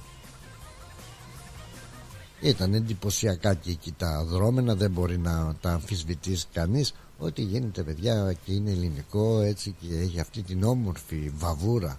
Ήταν 2.41 2.75
εντυπωσιακά 2.75 3.55
και 3.55 3.71
εκεί 3.71 3.93
τα 3.93 4.25
δρόμενα 4.25 4.75
δεν 4.75 4.91
μπορεί 4.91 5.19
να 5.19 5.55
τα 5.61 5.73
αμφισβητήσει 5.73 6.47
κανείς 6.53 6.95
ότι 7.19 7.43
γίνεται 7.43 7.83
παιδιά 7.83 8.37
και 8.45 8.53
είναι 8.53 8.71
ελληνικό 8.71 9.41
έτσι 9.41 9.75
και 9.81 9.97
έχει 9.97 10.21
αυτή 10.21 10.43
την 10.43 10.65
όμορφη 10.65 11.33
βαβούρα 11.37 11.99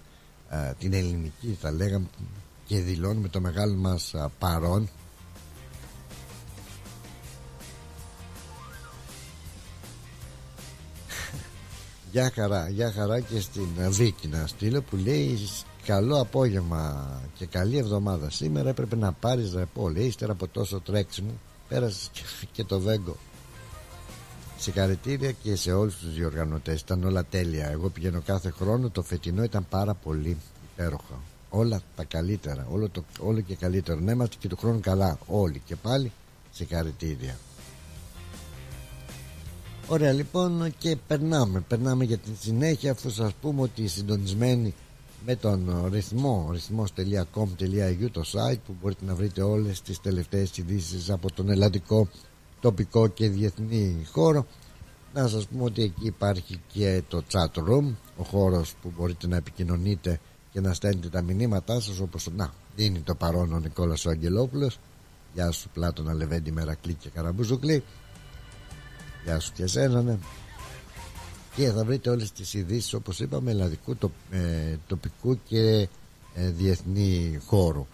την 0.78 0.92
ελληνική 0.92 1.56
θα 1.60 1.72
λέγαμε 1.72 2.06
και 2.66 2.78
δηλώνουμε 2.80 3.28
το 3.28 3.40
μεγάλο 3.40 3.74
μας 3.74 4.14
παρόν. 4.38 4.88
Γεια 12.12 12.30
χαρά, 12.34 12.68
γεια 12.68 12.92
χαρά 12.92 13.20
και 13.20 13.40
στην 13.40 13.68
Βίκη 13.90 14.28
να 14.28 14.46
στείλω 14.46 14.82
που 14.82 14.96
λέει 14.96 15.38
καλό 15.84 16.20
απόγευμα 16.20 17.10
και 17.34 17.46
καλή 17.46 17.76
εβδομάδα. 17.76 18.30
Σήμερα 18.30 18.68
έπρεπε 18.68 18.96
να 18.96 19.12
πάρεις 19.12 19.54
ρεπό. 19.54 19.88
Λέει 19.88 20.06
ύστερα 20.06 20.32
από 20.32 20.48
τόσο 20.48 20.80
τρέξιμο 20.80 21.32
πέρασες 21.68 22.10
και 22.52 22.64
το 22.64 22.80
βέγκο 22.80 23.16
Συγχαρητήρια 24.58 25.32
και 25.32 25.56
σε 25.56 25.72
όλους 25.72 25.96
τους 25.96 26.14
διοργανωτές. 26.14 26.80
Ήταν 26.80 27.04
όλα 27.04 27.24
τέλεια. 27.24 27.70
Εγώ 27.70 27.88
πηγαίνω 27.88 28.20
κάθε 28.20 28.50
χρόνο. 28.50 28.90
Το 28.90 29.02
φετινό 29.02 29.42
ήταν 29.42 29.66
πάρα 29.70 29.94
πολύ 29.94 30.36
υπέροχο. 30.72 31.22
Όλα 31.50 31.80
τα 31.96 32.04
καλύτερα. 32.04 32.66
Όλο, 32.70 32.88
το, 32.88 33.04
όλο 33.20 33.40
και 33.40 33.54
καλύτερο. 33.54 34.00
Να 34.00 34.12
είμαστε 34.12 34.36
και 34.38 34.48
του 34.48 34.56
χρόνου 34.56 34.80
καλά 34.80 35.18
όλοι. 35.26 35.62
Και 35.64 35.76
πάλι 35.76 36.12
συγχαρητήρια. 36.52 37.36
Ωραία 39.86 40.12
λοιπόν 40.12 40.74
και 40.78 40.96
περνάμε. 41.06 41.60
Περνάμε 41.60 42.04
για 42.04 42.18
την 42.18 42.32
συνέχεια. 42.40 42.90
Αφού 42.90 43.10
σας 43.10 43.32
πούμε 43.40 43.62
ότι 43.62 43.88
συντονισμένοι 43.88 44.74
με 45.26 45.36
τον 45.36 45.88
ρυθμό 45.92 46.50
ρυθμός.com.au 46.52 48.08
το 48.12 48.22
site 48.32 48.58
που 48.66 48.76
μπορείτε 48.80 49.04
να 49.04 49.14
βρείτε 49.14 49.42
όλες 49.42 49.82
τις 49.82 50.00
τελευταίες 50.00 50.56
ειδήσεις 50.56 51.10
από 51.10 51.32
τον 51.32 51.50
ελλαδικό 51.50 52.08
τοπικό 52.60 53.08
και 53.08 53.28
διεθνή 53.28 54.06
χώρο. 54.12 54.46
Να 55.14 55.28
σας 55.28 55.46
πούμε 55.46 55.64
ότι 55.64 55.82
εκεί 55.82 56.06
υπάρχει 56.06 56.60
και 56.72 57.02
το 57.08 57.22
chat 57.32 57.58
room 57.68 57.94
ο 58.16 58.22
χώρος 58.22 58.74
που 58.82 58.92
μπορείτε 58.96 59.26
να 59.26 59.36
επικοινωνείτε 59.36 60.20
και 60.52 60.60
να 60.60 60.74
στέλνετε 60.74 61.08
τα 61.08 61.22
μηνύματά 61.22 61.80
σας 61.80 62.00
όπως 62.00 62.28
να 62.36 62.52
δίνει 62.76 63.00
το 63.00 63.14
παρόν 63.14 63.52
ο 63.52 63.58
Νικόλας 63.58 64.06
ο 64.06 64.10
Αγγελόπουλος. 64.10 64.78
Γεια 65.34 65.50
σου 65.50 65.68
Πλάτωνα 65.68 66.14
Λεβέντη 66.14 66.52
Μερακλή 66.52 66.94
και 66.94 67.08
Καραμπουζουκλή 67.08 67.84
Γεια 69.24 69.40
σου 69.40 69.52
και 69.52 69.62
εσένα 69.62 70.02
ναι. 70.02 70.18
και 71.56 71.70
θα 71.70 71.84
βρείτε 71.84 72.10
όλες 72.10 72.32
τις 72.32 72.54
ειδήσεις 72.54 72.94
όπως 72.94 73.20
είπαμε 73.20 73.50
ελλαδικού 73.50 73.96
ε, 74.30 74.76
τοπικού 74.86 75.38
και 75.44 75.88
ε, 76.34 76.50
διεθνή 76.50 77.40
χώρου 77.46 77.86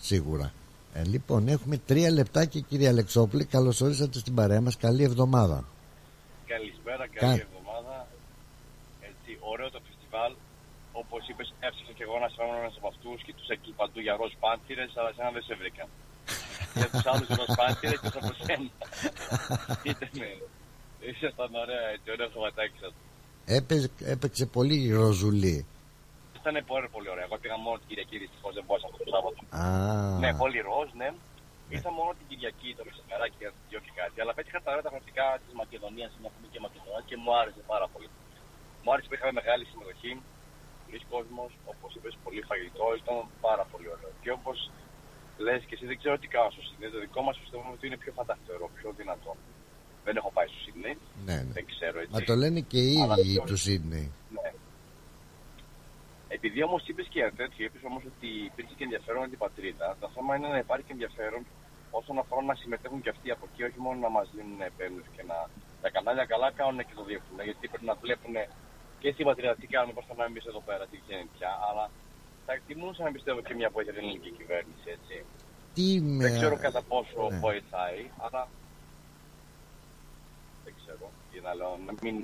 σίγουρα 0.00 0.52
ε, 0.92 1.04
λοιπόν, 1.04 1.48
έχουμε 1.48 1.76
τρία 1.76 2.10
λεπτάκια, 2.10 2.60
κύριε 2.60 2.88
Αλεξόπουλη. 2.88 3.44
Καλώς 3.44 3.80
όρισατε 3.80 4.18
στην 4.18 4.34
παρέα 4.34 4.60
μας. 4.60 4.76
Καλή 4.76 5.02
εβδομάδα. 5.02 5.64
Καλησπέρα, 6.46 7.04
καλή 7.08 7.38
Κα... 7.38 7.46
εβδομάδα. 7.48 8.06
Έτσι, 9.00 9.30
ωραίο 9.52 9.70
το 9.70 9.80
φεστιβάλ. 9.86 10.32
Όπως 10.92 11.28
είπες, 11.28 11.54
έψαξα 11.60 11.92
και 11.96 12.04
εγώ 12.06 12.16
να 12.22 12.28
είμαι 12.44 12.58
ένας 12.62 12.76
από 12.78 12.88
αυτούς 12.92 13.18
και 13.26 13.34
τους 13.38 13.48
εκεί 13.48 13.70
παντού 13.80 14.00
για 14.06 14.14
ροζ 14.20 14.32
πάντηρε, 14.44 14.84
αλλά 14.98 15.08
εσένα 15.12 15.30
δεν 15.36 15.42
σε 15.48 15.54
βρήκα. 15.60 15.84
για 16.80 16.88
τους 16.92 17.06
άλλους 17.12 17.28
ροζ 17.38 17.50
πάντηρε 17.60 17.96
και 18.02 18.10
από 18.20 18.32
σένα. 18.44 18.70
Ήτανε. 19.90 20.30
Ήσασταν 21.10 21.50
ωραία, 21.64 21.84
έτσι, 21.94 22.08
ωραίο 22.14 22.28
χωματάκι 22.34 22.78
σας. 22.84 22.92
Έπαιξε 24.14 24.44
πολύ 24.46 24.76
ροζουλή 25.00 25.66
ήταν 26.42 26.56
πολύ, 26.70 26.88
πολύ 26.94 27.08
ωραία. 27.14 27.24
Εγώ 27.28 27.36
πήγα 27.42 27.56
μόνο 27.66 27.76
την 27.80 27.88
Κυριακή, 27.90 28.16
δυστυχώς 28.24 28.52
δεν 28.56 28.64
μπορούσα 28.66 28.86
αυτό 28.88 28.98
το 29.04 29.10
Σάββατο. 29.14 29.40
Ναι, 30.22 30.30
πολύ 30.42 30.58
ροζ, 30.68 30.88
ναι. 31.00 31.08
ναι. 31.08 31.74
Ήρθα 31.74 31.90
μόνο 31.98 32.10
την 32.18 32.26
Κυριακή 32.30 32.68
το 32.78 32.82
μεσημεράκι 32.88 33.36
και 33.40 33.48
δυο 33.68 33.78
και 33.84 33.92
κάτι. 34.00 34.16
Αλλά 34.22 34.32
πέτυχα 34.36 34.58
τα 34.64 34.68
ωραία 34.72 34.84
τα 34.86 34.92
γραφικά 34.94 35.26
της 35.42 35.52
Μακεδονίας, 35.60 36.10
μια 36.20 36.30
πούμε 36.34 36.46
και 36.52 36.60
Μακεδονία 36.66 37.02
και 37.08 37.16
μου 37.22 37.30
άρεσε 37.40 37.62
πάρα 37.72 37.86
πολύ. 37.92 38.08
Μου 38.82 38.90
άρεσε 38.92 39.06
που 39.08 39.16
είχαμε 39.16 39.34
μεγάλη 39.40 39.64
συμμετοχή, 39.70 40.12
πολλοί 40.84 40.98
κόσμος, 41.12 41.50
όπως 41.72 41.90
είπες, 41.96 42.14
πολύ 42.24 42.42
φαγητό, 42.50 42.86
ήταν 43.00 43.16
πάρα 43.46 43.64
πολύ 43.72 43.88
ωραίο. 43.94 44.10
Και 44.22 44.30
όπως 44.38 44.58
λες 45.44 45.60
και 45.68 45.74
εσύ, 45.76 45.84
δεν 45.90 45.98
ξέρω 46.00 46.14
τι 46.22 46.28
κάνω 46.34 46.50
στο 46.54 46.62
Σίδνεϊ. 46.66 46.90
Το 46.96 47.00
δικό 47.06 47.20
μας 47.26 47.36
πιστεύω 47.42 47.66
ότι 47.76 47.84
είναι 47.88 48.00
πιο 48.02 48.12
φανταστερό, 48.18 48.66
πιο 48.78 48.88
δυνατό. 49.00 49.32
Δεν 50.06 50.14
έχω 50.20 50.30
πάει 50.36 50.48
στο 50.52 50.60
Σίδνεϊ. 50.64 50.96
Ναι, 51.26 51.38
ναι. 51.46 51.52
Δεν 51.58 51.64
ξέρω 51.72 51.96
έτσι. 52.02 52.12
Μα 52.16 52.20
το 52.30 52.34
λένε 52.42 52.60
και 52.72 52.80
οι 52.88 52.92
ίδιοι 53.02 53.34
του 53.50 53.56
Σίδνεϊ. 53.64 54.08
Ναι. 54.36 54.48
Επειδή 56.36 56.62
όμως 56.62 56.82
είπες 56.88 57.06
και 57.12 57.32
τέτοιο, 57.40 57.64
είπες 57.66 57.84
όμως 57.90 58.02
ότι 58.10 58.28
υπήρχε 58.50 58.74
και 58.78 58.84
ενδιαφέρον 58.88 59.20
για 59.22 59.32
την 59.34 59.42
πατρίδα. 59.44 59.96
Το 60.00 60.08
θέμα 60.14 60.30
είναι 60.36 60.48
να 60.48 60.58
υπάρχει 60.64 60.84
και 60.86 60.94
ενδιαφέρον 60.98 61.42
όσον 61.98 62.18
αφορά 62.18 62.42
να 62.50 62.54
συμμετέχουν 62.54 63.00
και 63.02 63.12
αυτοί 63.14 63.30
από 63.30 63.44
εκεί, 63.48 63.62
όχι 63.68 63.80
μόνο 63.84 63.98
να 64.06 64.10
μας 64.16 64.26
δίνουν 64.34 64.60
επέμβαση 64.60 65.10
και 65.16 65.24
να. 65.30 65.36
Τα 65.82 65.88
κανάλια 65.94 66.24
καλά 66.32 66.48
κάνουν 66.60 66.78
και 66.88 66.94
το 66.98 67.04
διεύθυνουν, 67.08 67.44
γιατί 67.48 67.68
πρέπει 67.68 67.88
να 67.92 67.94
βλέπουν 68.04 68.34
και 69.00 69.12
στην 69.14 69.24
πατρίδα 69.28 69.54
τι 69.60 69.66
κάνουμε, 69.74 69.92
πώς 69.96 70.04
θα 70.08 70.14
πάμε 70.14 70.28
εμείς 70.32 70.44
εδώ 70.50 70.60
πέρα, 70.68 70.84
τι 70.90 70.96
γίνεται 71.04 71.28
πια. 71.36 71.52
Αλλά 71.68 71.84
θα 72.46 72.52
εκτιμούσα 72.52 73.02
να 73.08 73.12
πιστεύω 73.16 73.40
και 73.46 73.54
μια 73.54 73.68
βοήθεια 73.74 73.92
την 73.94 74.02
ελληνική 74.02 74.30
κυβέρνηση, 74.38 74.86
έτσι. 74.96 75.16
Τι 75.74 75.86
με... 76.00 76.22
Δεν 76.24 76.32
ξέρω 76.38 76.56
κατά 76.66 76.82
πόσο 76.90 77.20
ναι. 77.30 77.38
βοηθάει, 77.44 78.02
αλλά. 78.24 78.42
Δεν 80.64 80.72
ξέρω. 80.80 81.06
Για 81.32 81.42
να 81.46 81.54
λέω, 81.58 81.72
να 81.86 81.92
μην 82.02 82.16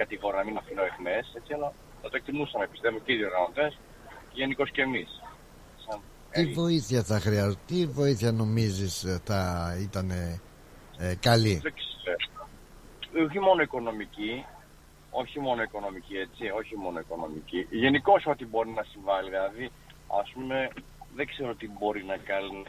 κατηγορώ, 0.00 0.36
να 0.36 0.44
μην 0.44 0.56
αφήνω 0.56 0.82
εχμέ, 0.90 1.18
έτσι, 1.38 1.52
αλλά 1.56 1.72
θα 2.02 2.08
το 2.08 2.16
εκτιμούσαμε 2.16 2.66
πιστεύω 2.66 2.98
και 2.98 3.12
οι 3.12 3.16
διοργανωτέ 3.16 3.68
και 4.28 4.38
γενικώς 4.40 4.70
και 4.70 4.82
εμείς. 4.82 5.08
Τι 6.30 6.44
βοήθεια 6.44 7.02
θα 7.02 7.20
χρειάζεται, 7.20 7.60
τι 7.66 7.86
βοήθεια 7.86 8.32
νομίζεις 8.32 9.04
ε, 9.04 9.20
θα 9.24 9.72
ήταν 9.82 10.10
ε, 10.10 11.14
καλή; 11.20 11.60
Δεν 11.62 11.72
ξέρω. 11.74 12.48
Όχι 13.26 13.40
μόνο 13.40 13.62
οικονομική, 13.62 14.44
όχι 15.10 15.40
μόνο 15.40 15.62
οικονομική, 15.62 16.16
έτσι, 16.16 16.50
όχι 16.60 16.76
μόνο 16.76 16.98
οικονομική. 16.98 17.66
Γενικώς 17.70 18.26
ό,τι 18.26 18.46
μπορεί 18.46 18.70
να 18.70 18.82
συμβάλλει. 18.82 19.28
Δηλαδή, 19.28 19.70
ας 20.20 20.30
πούμε, 20.34 20.68
δεν 21.14 21.26
ξέρω 21.26 21.54
τι 21.54 21.68
μπορεί 21.78 22.04
να 22.04 22.16
κάνει 22.16 22.62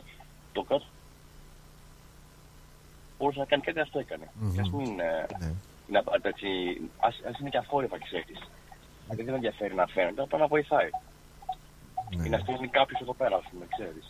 το 0.52 0.62
κάτω. 0.62 0.86
Μπορούσε 3.18 3.40
να 3.40 3.46
κάνει 3.46 3.62
κάτι, 3.62 3.80
αυτό 3.80 4.00
έκανε. 4.00 4.26
Mm-hmm. 4.26 4.52
Και 4.54 4.62
ας 4.62 4.70
μην 4.70 5.00
ε, 5.00 5.26
ναι. 5.40 5.52
είναι 5.88 6.04
έτσι, 6.22 6.48
ας, 7.00 7.22
ας 7.30 7.40
είναι 7.40 7.50
και 7.50 7.58
αφόρηφα, 7.58 7.98
ξέρεις. 8.00 8.40
Γιατί 9.08 9.24
δεν 9.24 9.34
ενδιαφέρει 9.34 9.76
να 9.76 9.86
φαίνεται, 9.88 10.22
απλά 10.22 10.38
να 10.38 10.48
βοηθάει. 10.48 10.90
Ναι. 12.16 12.26
Ή 12.26 12.30
να 12.30 12.38
στέλνει 12.38 12.68
κάποιος 12.68 13.02
εδώ 13.02 13.14
πέρα, 13.14 13.36
ας 13.36 13.46
πούμε, 13.50 13.66
ξέρεις. 13.76 14.06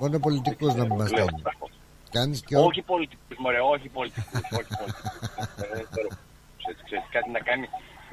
Μόνο 0.00 0.18
πολιτικού 0.18 0.66
να 0.66 0.84
μην 0.86 0.96
μας 0.96 1.08
στέλνει. 1.08 1.42
Κάνει 2.10 2.36
και 2.38 2.56
Όχι 2.56 2.82
πολιτικούς, 2.82 3.36
μωρέ, 3.38 3.60
όχι 3.60 3.88
πολιτικούς. 3.88 4.42
όχι 4.60 4.72
πολιτικούς. 4.78 4.94
κάτι 7.10 7.30
να 7.30 7.40
κάνει, 7.48 7.66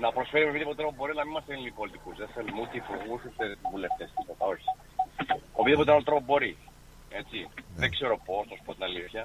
να 0.03 0.11
προσφέρει 0.11 0.43
με 0.43 0.49
οποιοδήποτε 0.49 0.81
τρόπο 0.81 0.95
μπορεί 0.97 1.13
να 1.15 1.23
μην 1.25 1.33
μας 1.33 1.43
στέλνει 1.43 1.71
πολιτικούς. 1.71 2.15
Δεν 2.17 2.29
θέλουμε 2.33 2.59
ούτε 2.61 2.75
υπουργούς 2.81 3.21
ούτε 3.27 3.43
βουλευτές, 3.71 4.09
τίποτα, 4.17 4.45
όχι. 4.53 4.67
Οποιοδήποτε 5.59 5.91
άλλο 5.91 6.03
τρόπο 6.09 6.23
μπορεί. 6.29 6.53
Έτσι. 7.09 7.37
Ναι. 7.37 7.79
Δεν 7.81 7.89
ξέρω 7.95 8.15
πώς, 8.25 8.43
να 8.49 8.55
σου 8.55 8.63
πω 8.65 8.73
την 8.73 8.83
αλήθεια. 8.83 9.23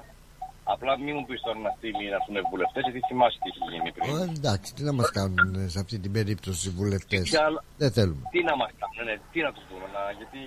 Απλά 0.74 0.92
μην 1.04 1.14
μου 1.18 1.24
πεις 1.28 1.40
τώρα 1.46 1.58
να 1.66 1.70
στείλει 1.76 2.04
να 2.12 2.16
έρθουν 2.18 2.36
βουλευτές, 2.52 2.82
γιατί 2.86 3.00
θυμάσαι 3.08 3.38
τι 3.42 3.48
έχει 3.52 3.62
γίνει 3.72 3.90
πριν. 3.96 4.10
Ε, 4.20 4.24
εντάξει, 4.38 4.68
τι 4.76 4.82
να 4.88 4.92
μας 4.98 5.08
κάνουν 5.18 5.50
σε 5.72 5.78
αυτή 5.82 5.96
την 6.04 6.12
περίπτωση 6.16 6.60
οι 6.68 6.72
βουλευτές; 6.80 7.24
Δεν 7.82 7.90
θέλουμε. 7.96 8.22
Τι 8.34 8.40
να 8.50 8.54
μας 8.60 8.70
κάνουν, 8.80 8.98
ναι, 9.08 9.14
τι 9.32 9.38
να 9.46 9.50
τους 9.54 9.64
δούμε, 9.70 9.86
να, 9.96 10.02
γιατί 10.20 10.40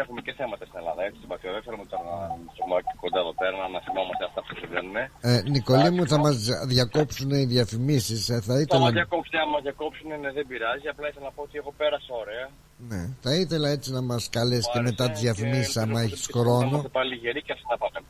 έχουμε 0.00 0.20
και 0.26 0.32
θέματα 0.40 0.62
στην 0.68 0.78
Ελλάδα. 0.80 1.00
Έτσι, 1.06 1.18
στην 1.20 1.50
Δεν 1.56 1.62
θέλουμε 1.66 1.86
τώρα 1.92 2.04
να 2.12 2.16
έχουμε 2.60 2.76
κοντά 3.02 3.18
εδώ 3.24 3.34
πέρα 3.40 3.56
να 3.74 3.80
θυμόμαστε 3.86 4.22
αυτά 4.28 4.40
που 4.46 4.52
συμβαίνουν. 4.60 4.96
Ε, 5.30 5.32
Νικολή 5.56 5.90
μου, 5.94 6.04
θα 6.12 6.18
μας 6.24 6.36
διακόψουν 6.74 7.30
οι 7.40 7.44
διαφημίσεις. 7.54 8.20
Ε, 8.34 8.36
θα 8.48 8.54
ήθελα... 8.62 8.78
Θα 8.78 8.86
μας 8.86 8.94
διακόψουν, 9.00 9.34
αν 9.44 9.48
μας 9.54 9.62
διακόψουν, 9.68 10.08
ναι, 10.22 10.30
δεν 10.38 10.44
πειράζει. 10.50 10.86
Απλά 10.92 11.06
ήθελα 11.10 11.26
να 11.28 11.34
πω 11.36 11.42
ότι 11.46 11.56
έχω 11.62 11.72
πέρασα 11.80 12.12
ωραία. 12.22 12.46
Ναι, 12.90 13.02
θα 13.24 13.32
ήθελα 13.42 13.68
έτσι 13.76 13.88
να 13.96 14.02
μας 14.10 14.22
καλέσει 14.36 14.68
και 14.74 14.80
μετά 14.88 15.04
τις 15.10 15.20
διαφημίσεις, 15.26 15.76
αν 15.82 15.90
έχεις 16.04 16.28
χρόνο. 16.34 16.76
πάλι 16.98 17.14
γεροί 17.22 17.42
και 17.46 17.52
αυτά 17.58 17.74
πάμε 17.82 18.00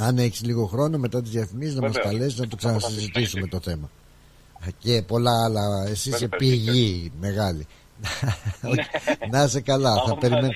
αν 0.00 0.18
έχεις 0.18 0.42
λίγο 0.42 0.66
χρόνο 0.66 0.98
μετά 0.98 1.22
τις 1.22 1.30
διαφημίσεις 1.30 1.74
να 1.74 1.80
μας 1.86 1.98
καλέσεις 1.98 2.38
να 2.38 2.48
το 2.48 2.56
ξανασυζητήσουμε 2.56 3.46
το 3.46 3.60
θέμα. 3.60 3.90
Και 4.78 5.02
πολλά 5.02 5.44
άλλα. 5.44 5.86
Εσύ 5.88 6.08
είσαι 6.10 6.28
πηγή 6.28 7.12
μεγάλη. 7.20 7.66
να 9.30 9.42
είσαι 9.42 9.60
καλά. 9.60 9.94
θα 10.06 10.16
περιμένω. 10.16 10.48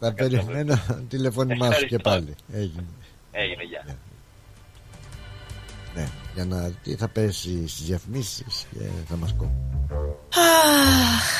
θα 0.00 0.12
περιμένω 0.12 0.80
τηλεφώνημά 1.08 1.72
σου 1.72 1.86
και 1.86 1.98
πάλι. 1.98 2.34
Έγινε. 2.52 2.84
Έγινε, 3.32 3.62
γεια. 3.62 3.84
Ναι, 5.94 6.08
για 6.34 6.44
να 6.44 6.70
τι 6.82 6.94
θα 6.96 7.08
πέσει 7.08 7.68
στις 7.68 7.86
διαφημίσεις 7.86 8.66
και 8.70 8.84
θα 9.08 9.16
μας 9.16 9.34
κόβει. 9.38 9.52
Αχ. 10.34 11.30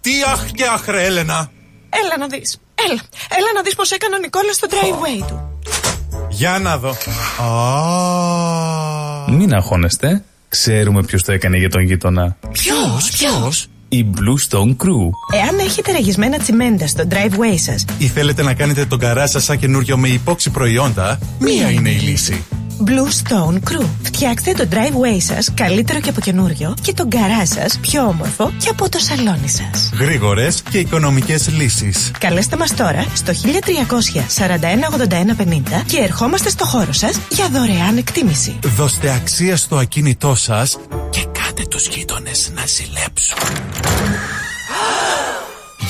Τι 0.00 0.10
αχ 0.32 0.50
και 0.50 0.64
αχ 0.72 0.86
ρε 0.86 1.04
Έλενα. 1.04 1.50
Έλα 1.90 2.18
να 2.18 2.26
δεις. 2.26 2.60
Έλα, 2.74 3.00
έλα 3.38 3.52
να 3.54 3.62
δεις 3.62 3.74
πως 3.74 3.90
έκανε 3.90 4.14
ο 4.14 4.18
Νικόλας 4.18 4.56
στο 4.56 4.66
driveway 4.70 5.24
του. 5.26 5.58
Για 6.30 6.58
να 6.58 6.78
δω. 6.78 6.94
Μην 9.36 9.54
αγχώνεστε. 9.54 10.24
Ξέρουμε 10.48 11.02
ποιος 11.02 11.22
το 11.22 11.32
έκανε 11.32 11.56
για 11.56 11.70
τον 11.70 11.82
γείτονα. 11.82 12.36
Ποιος, 12.52 13.10
ποιος; 13.10 13.68
Η 13.88 14.06
Blue 14.14 14.50
Stone 14.50 14.76
Crew. 14.76 15.10
Εάν 15.32 15.58
έχετε 15.58 15.92
ραγισμένα 15.92 16.38
τσιμέντα 16.38 16.86
στο 16.86 17.04
driveway 17.10 17.54
σας. 17.56 17.84
Ή 17.98 18.06
θέλετε 18.06 18.42
να 18.42 18.54
κάνετε 18.54 18.84
τον 18.84 18.98
καρά 18.98 19.26
σας 19.26 19.44
σαν 19.44 19.58
καινούριο 19.58 19.96
με 19.96 20.08
υπόξη 20.08 20.50
προϊόντα, 20.50 21.18
μία 21.38 21.70
είναι 21.70 21.90
η 21.90 21.98
λύση. 21.98 22.44
Blue 22.86 23.08
Stone 23.22 23.54
Crew. 23.54 23.86
Φτιάξτε 24.02 24.52
το 24.52 24.68
driveway 24.70 25.18
σας 25.18 25.54
καλύτερο 25.54 26.00
και 26.00 26.08
από 26.08 26.20
καινούριο 26.20 26.74
και 26.82 26.92
τον 26.92 27.10
καρά 27.10 27.46
σας 27.46 27.78
πιο 27.80 28.02
όμορφο 28.02 28.52
και 28.58 28.68
από 28.68 28.88
το 28.88 28.98
σαλόνι 28.98 29.48
σας. 29.48 29.90
Γρήγορες 29.98 30.62
και 30.70 30.78
οικονομικές 30.78 31.48
λύσεις. 31.48 32.10
Καλέστε 32.18 32.56
μας 32.56 32.74
τώρα 32.74 33.06
στο 33.14 33.32
1341 33.32 34.90
81 34.90 35.36
50 35.36 35.82
και 35.86 35.98
ερχόμαστε 35.98 36.48
στο 36.48 36.64
χώρο 36.64 36.92
σας 36.92 37.18
για 37.30 37.48
δωρεάν 37.48 37.96
εκτίμηση. 37.96 38.58
Δώστε 38.76 39.12
αξία 39.12 39.56
στο 39.56 39.76
ακίνητό 39.76 40.34
σας 40.34 40.78
και 41.10 41.26
κάτε 41.32 41.62
τους 41.68 41.86
γείτονες 41.86 42.50
να 42.54 42.62
ζηλέψουν. 42.66 43.38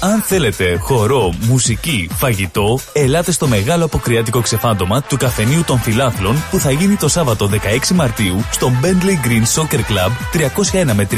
Αν 0.00 0.22
θέλετε 0.22 0.76
χορό, 0.76 1.34
μουσική, 1.40 2.10
φαγητό, 2.12 2.78
ελάτε 2.92 3.32
στο 3.32 3.46
μεγάλο 3.46 3.84
αποκριάτικο 3.84 4.40
ξεφάντωμα 4.40 5.02
του 5.02 5.16
καφενείου 5.16 5.64
των 5.64 5.78
φιλάθλων 5.78 6.36
που 6.50 6.58
θα 6.58 6.70
γίνει 6.70 6.96
το 6.96 7.08
Σάββατο 7.08 7.50
16 7.52 7.88
Μαρτίου 7.94 8.44
στο 8.50 8.72
Bentley 8.82 9.26
Green 9.26 9.60
Soccer 9.60 9.78
Club 9.78 10.12
301 10.72 10.92
με 10.94 11.08
307 11.10 11.16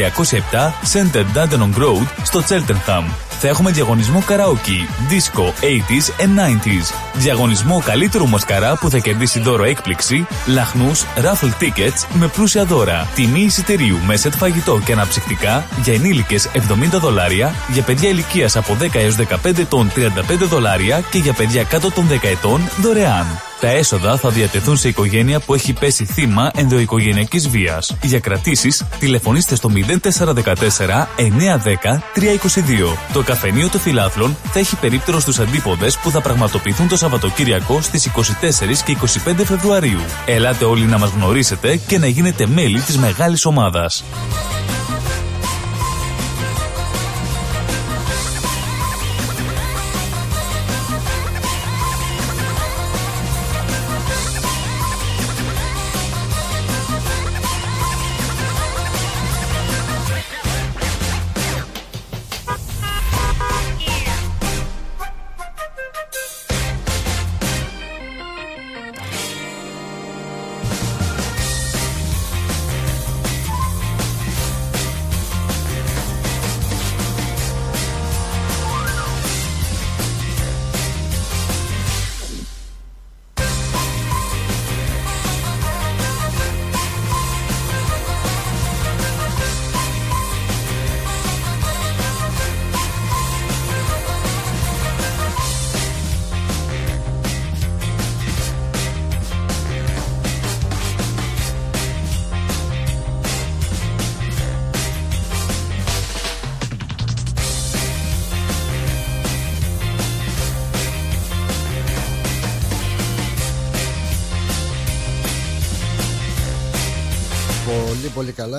Center 0.92 1.24
Dandenong 1.36 1.82
Road 1.82 2.06
στο 2.22 2.42
Cheltenham. 2.48 3.31
Θα 3.40 3.48
έχουμε 3.48 3.70
διαγωνισμό 3.70 4.22
καραόκι, 4.26 4.88
disco, 5.10 5.42
80s 5.42 6.24
and 6.24 6.38
90s. 6.40 6.94
Διαγωνισμό 7.12 7.82
καλύτερου 7.84 8.28
μασκαρά 8.28 8.76
που 8.76 8.90
θα 8.90 8.98
κερδίσει 8.98 9.40
δώρο 9.40 9.64
έκπληξη, 9.64 10.26
λαχνούς, 10.46 11.04
raffle 11.16 11.62
tickets 11.62 12.06
με 12.12 12.28
πλούσια 12.28 12.64
δώρα. 12.64 13.08
Τιμή 13.14 13.40
εισιτηρίου 13.40 13.98
με 14.06 14.16
σετ 14.16 14.34
φαγητό 14.34 14.80
και 14.84 14.92
αναψυκτικά 14.92 15.64
για 15.82 15.94
ενήλικες 15.94 16.48
70 16.54 16.98
δολάρια, 17.00 17.54
για 17.72 17.82
παιδιά 17.82 18.08
ηλικίας 18.08 18.56
από 18.56 18.76
10 18.80 18.88
έως 18.92 19.16
15 19.16 19.58
ετών 19.58 19.90
35 19.94 20.46
δολάρια 20.48 21.00
και 21.10 21.18
για 21.18 21.32
παιδιά 21.32 21.64
κάτω 21.64 21.90
των 21.90 22.08
10 22.08 22.28
ετών 22.28 22.60
δωρεάν. 22.80 23.51
Τα 23.62 23.70
έσοδα 23.70 24.16
θα 24.16 24.30
διατεθούν 24.30 24.76
σε 24.76 24.88
οικογένεια 24.88 25.40
που 25.40 25.54
έχει 25.54 25.72
πέσει 25.72 26.04
θύμα 26.04 26.50
ενδοοικογενειακής 26.54 27.48
βίας. 27.48 27.96
Για 28.02 28.20
κρατήσεις, 28.20 28.84
τηλεφωνήστε 28.98 29.54
στο 29.54 29.68
0414 29.68 31.08
910 31.16 32.02
322. 32.14 32.96
Το 33.12 33.22
καφενείο 33.22 33.68
των 33.68 33.80
φιλάθλων 33.80 34.36
θα 34.52 34.58
έχει 34.58 34.76
περίπτερο 34.76 35.20
στους 35.20 35.38
αντίποδες 35.38 35.98
που 35.98 36.10
θα 36.10 36.20
πραγματοποιηθούν 36.20 36.88
το 36.88 36.96
Σαββατοκύριακο 36.96 37.80
στις 37.80 38.06
24 38.06 38.82
και 38.84 38.92
25 38.92 39.44
Φεβρουαρίου. 39.44 40.00
Ελάτε 40.26 40.64
όλοι 40.64 40.84
να 40.84 40.98
μας 40.98 41.10
γνωρίσετε 41.10 41.76
και 41.76 41.98
να 41.98 42.06
γίνετε 42.06 42.46
μέλη 42.46 42.80
της 42.80 42.98
μεγάλης 42.98 43.44
ομάδας. 43.44 44.04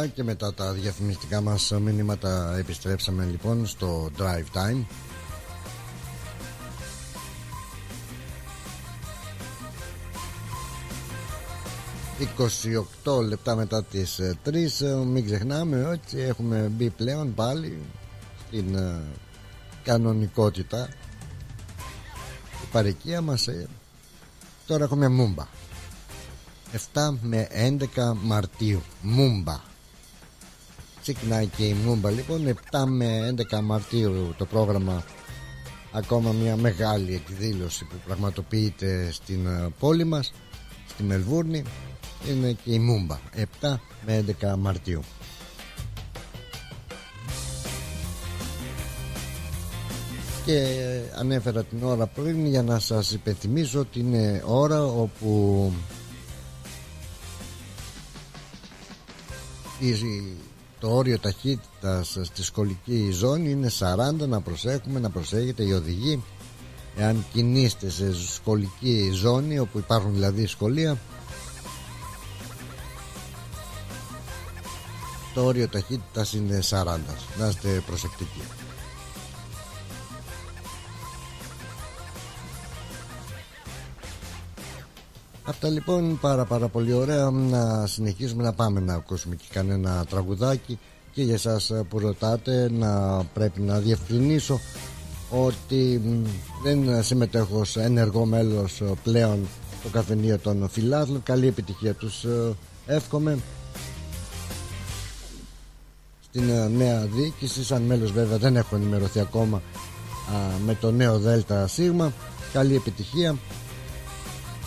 Καλά 0.04 0.16
και 0.16 0.24
μετά 0.24 0.54
τα 0.54 0.72
διαφημιστικά 0.72 1.42
μας 1.42 1.72
μηνύματα. 1.82 2.56
Επιστρέψαμε 2.58 3.24
λοιπόν 3.26 3.66
στο 3.68 4.10
Drive 4.18 4.58
Time. 4.58 4.86
...28 13.04 13.22
λεπτά 13.28 13.56
μετά 13.56 13.84
τις 13.84 14.20
3 14.46 14.54
ε, 14.82 14.94
μην 15.06 15.26
ξεχνάμε 15.26 15.84
ότι 15.86 16.22
έχουμε 16.22 16.58
μπει 16.72 16.90
πλέον 16.90 17.34
πάλι 17.34 17.82
στην 18.48 18.76
ε, 18.76 19.02
κανονικότητα. 19.84 20.90
Η 22.64 22.66
παροικία 22.72 23.22
μας 23.22 23.48
ε, 23.48 23.68
τώρα 24.68 24.84
έχουμε 24.84 25.08
μούμπα 25.08 25.48
7 26.94 27.14
με 27.22 27.48
11 27.96 28.14
Μαρτίου. 28.22 28.82
Μούμπα 29.02 29.72
Ξεκινάει 31.04 31.48
και 31.48 31.64
η 31.64 31.74
Μούμπα 31.74 32.10
λοιπόν 32.10 32.58
7 32.72 32.84
με 32.88 33.34
11 33.52 33.60
Μαρτίου 33.64 34.34
το 34.38 34.46
πρόγραμμα. 34.46 35.04
Ακόμα 35.92 36.32
μια 36.32 36.56
μεγάλη 36.56 37.14
εκδήλωση 37.14 37.86
που 37.86 37.96
πραγματοποιείται 38.06 39.12
στην 39.12 39.46
ε, 39.46 39.74
πόλη 39.80 40.04
μας 40.04 40.34
Στη 40.88 41.04
Μελβούρνη. 41.04 41.64
Είναι 42.30 42.52
και 42.52 42.74
η 42.74 42.80
Μούμπα 42.80 43.20
7 43.62 43.76
με 44.06 44.26
11 44.42 44.56
Μαρτίου. 44.58 45.02
Και 50.46 50.68
ανέφερα 51.18 51.64
την 51.64 51.84
ώρα 51.84 52.08
πριν 52.08 52.46
για 52.46 52.64
να 52.64 52.80
σας 52.80 53.12
υπενθυμίσω 53.12 53.80
ότι 53.80 54.00
είναι 54.00 54.44
ώρα 54.46 54.84
όπου 54.84 55.72
το 60.84 60.96
όριο 60.96 61.20
ταχύτητας 61.20 62.18
στη 62.22 62.44
σχολική 62.44 63.12
ζώνη 63.12 63.52
είναι 63.52 63.72
40 63.80 64.28
να 64.28 64.42
προσέχουμε 64.42 65.00
να 65.00 65.10
προσέχετε 65.10 65.64
οι 65.64 65.72
οδηγοί 65.72 66.24
εάν 66.98 67.26
κινείστε 67.34 67.90
σε 67.90 68.14
σχολική 68.34 69.12
ζώνη 69.14 69.60
όπου 69.60 69.78
υπάρχουν 69.78 70.14
δηλαδή 70.14 70.46
σχολεία 70.46 70.98
το 75.34 75.46
όριο 75.46 75.68
ταχύτητας 75.68 76.34
είναι 76.34 76.60
40 76.70 76.98
να 77.40 77.48
είστε 77.48 77.84
προσεκτικοί. 77.86 78.42
Αυτά 85.46 85.70
λοιπόν 85.70 86.20
πάρα 86.20 86.46
πάρα 86.46 86.68
πολύ 86.68 86.94
ωραία. 86.94 87.30
Να 87.30 87.88
συνεχίσουμε 87.88 88.44
να 88.44 88.54
πάμε 88.54 88.80
να 88.80 88.94
ακούσουμε 88.94 89.36
και 89.36 89.46
κανένα 89.50 90.06
τραγουδάκι. 90.10 90.80
Και 91.12 91.24
για 91.24 91.34
εσάς 91.34 91.72
που 91.90 92.00
ρωτάτε 92.00 92.70
να 92.72 93.24
πρέπει 93.34 93.62
να 93.62 93.80
διευκρινίσω 93.80 94.60
ότι 95.30 96.02
δεν 96.64 97.04
συμμετέχω 97.04 97.60
ως 97.60 97.78
ενεργό 97.78 98.26
μέλος 98.26 98.82
πλέον 99.04 99.48
το 99.84 99.90
καφενείο 99.90 100.38
των 100.38 100.70
φιλάθλων. 100.70 101.24
Καλή 101.24 101.48
επιτυχία 101.48 101.94
τους 101.94 102.24
ε, 102.24 102.54
εύχομαι. 102.86 103.38
Στην 106.30 106.50
ε, 106.50 106.68
νέα 106.68 107.06
διοίκηση 107.06 107.64
σαν 107.64 107.82
μέλος 107.82 108.12
βέβαια 108.12 108.38
δεν 108.38 108.56
έχω 108.56 108.76
ενημερωθεί 108.76 109.20
ακόμα 109.20 109.62
με 110.66 110.76
το 110.76 110.92
νέο 110.92 111.20
ΔΕΛΤΑ 111.20 111.68
ΣΥΓΜΑ 111.68 112.14
καλή 112.54 112.76
επιτυχία 112.76 113.36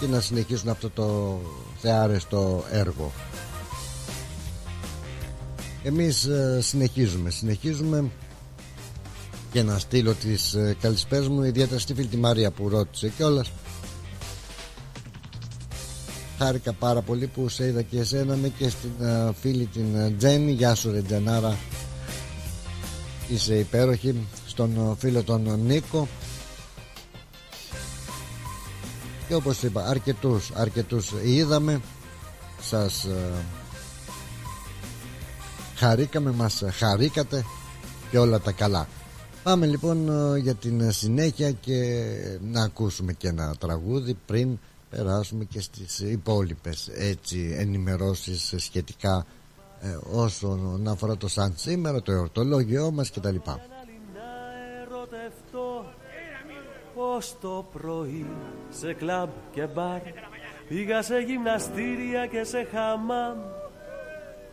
και 0.01 0.07
να 0.07 0.21
συνεχίσουν 0.21 0.69
αυτό 0.69 0.91
το 0.91 1.39
θεάρεστο 1.81 2.65
έργο. 2.71 3.13
Εμείς 5.83 6.25
ε, 6.25 6.59
συνεχίζουμε 6.63 7.31
συνεχίζουμε. 7.31 8.11
Και 9.53 9.63
να 9.63 9.79
στείλω 9.79 10.13
τις 10.13 10.55
ε, 10.55 10.77
καλησπέρες 10.81 11.29
μου 11.29 11.43
ιδιαίτερα 11.43 11.81
στη 11.81 11.95
φίλη 11.95 12.07
τη 12.07 12.17
Μαρία 12.17 12.51
που 12.51 12.69
ρώτησε 12.69 13.09
κιόλας. 13.09 13.53
Χάρηκα 16.39 16.73
πάρα 16.73 17.01
πολύ 17.01 17.27
που 17.27 17.49
σε 17.49 17.67
είδα 17.67 17.83
και 17.83 17.99
εσένα 17.99 18.37
και 18.59 18.69
στην 18.69 18.91
uh, 19.03 19.31
φίλη 19.41 19.67
την 19.67 20.19
Τζέννη 20.19 20.53
γεια 20.53 20.75
σου 20.75 20.91
ρε 20.91 21.03
Τζενάρα. 21.03 21.57
Είσαι 23.29 23.55
υπέροχη 23.55 24.15
στον 24.47 24.97
φίλο 24.99 25.23
τον 25.23 25.61
Νίκο 25.67 26.09
και 29.29 29.35
όπως 29.35 29.63
είπα 29.63 29.87
αρκετούς, 29.87 30.51
αρκετούς 30.55 31.13
είδαμε 31.25 31.81
σας 32.61 33.07
uh, 33.09 33.43
χαρήκαμε 35.77 36.31
μας 36.31 36.63
χαρήκατε 36.71 37.45
και 38.11 38.19
όλα 38.19 38.41
τα 38.41 38.53
καλά 38.53 38.89
πάμε 39.43 39.67
λοιπόν 39.67 40.09
για 40.37 40.55
την 40.55 40.93
συνέχεια 40.93 41.51
και 41.51 42.05
να 42.43 42.63
ακούσουμε 42.63 43.13
και 43.13 43.29
ένα 43.29 43.55
τραγούδι 43.59 44.17
πριν 44.27 44.59
περάσουμε 44.91 45.45
και 45.45 45.61
στις 45.61 45.99
υπόλοιπες 45.99 46.91
έτσι 46.95 47.55
ενημερώσεις 47.59 48.55
σχετικά 48.57 49.27
ε, 49.81 49.99
όσον 50.13 50.89
αφορά 50.89 51.17
το 51.17 51.29
σαν 51.29 51.53
σήμερα, 51.57 52.03
το 52.03 52.13
εορτολόγιό 52.13 52.91
μας 52.91 53.11
κτλ. 53.11 53.37
Πώς 56.97 57.37
το 57.41 57.67
πρωί 57.73 58.27
σε 58.69 58.93
κλαμπ 58.93 59.29
και 59.51 59.67
μπαρ. 59.67 60.01
Πήγα 60.69 61.03
σε 61.03 61.19
γυμναστήρια 61.19 62.27
και 62.27 62.45
σε 62.45 62.67
χαμάμ. 62.73 63.39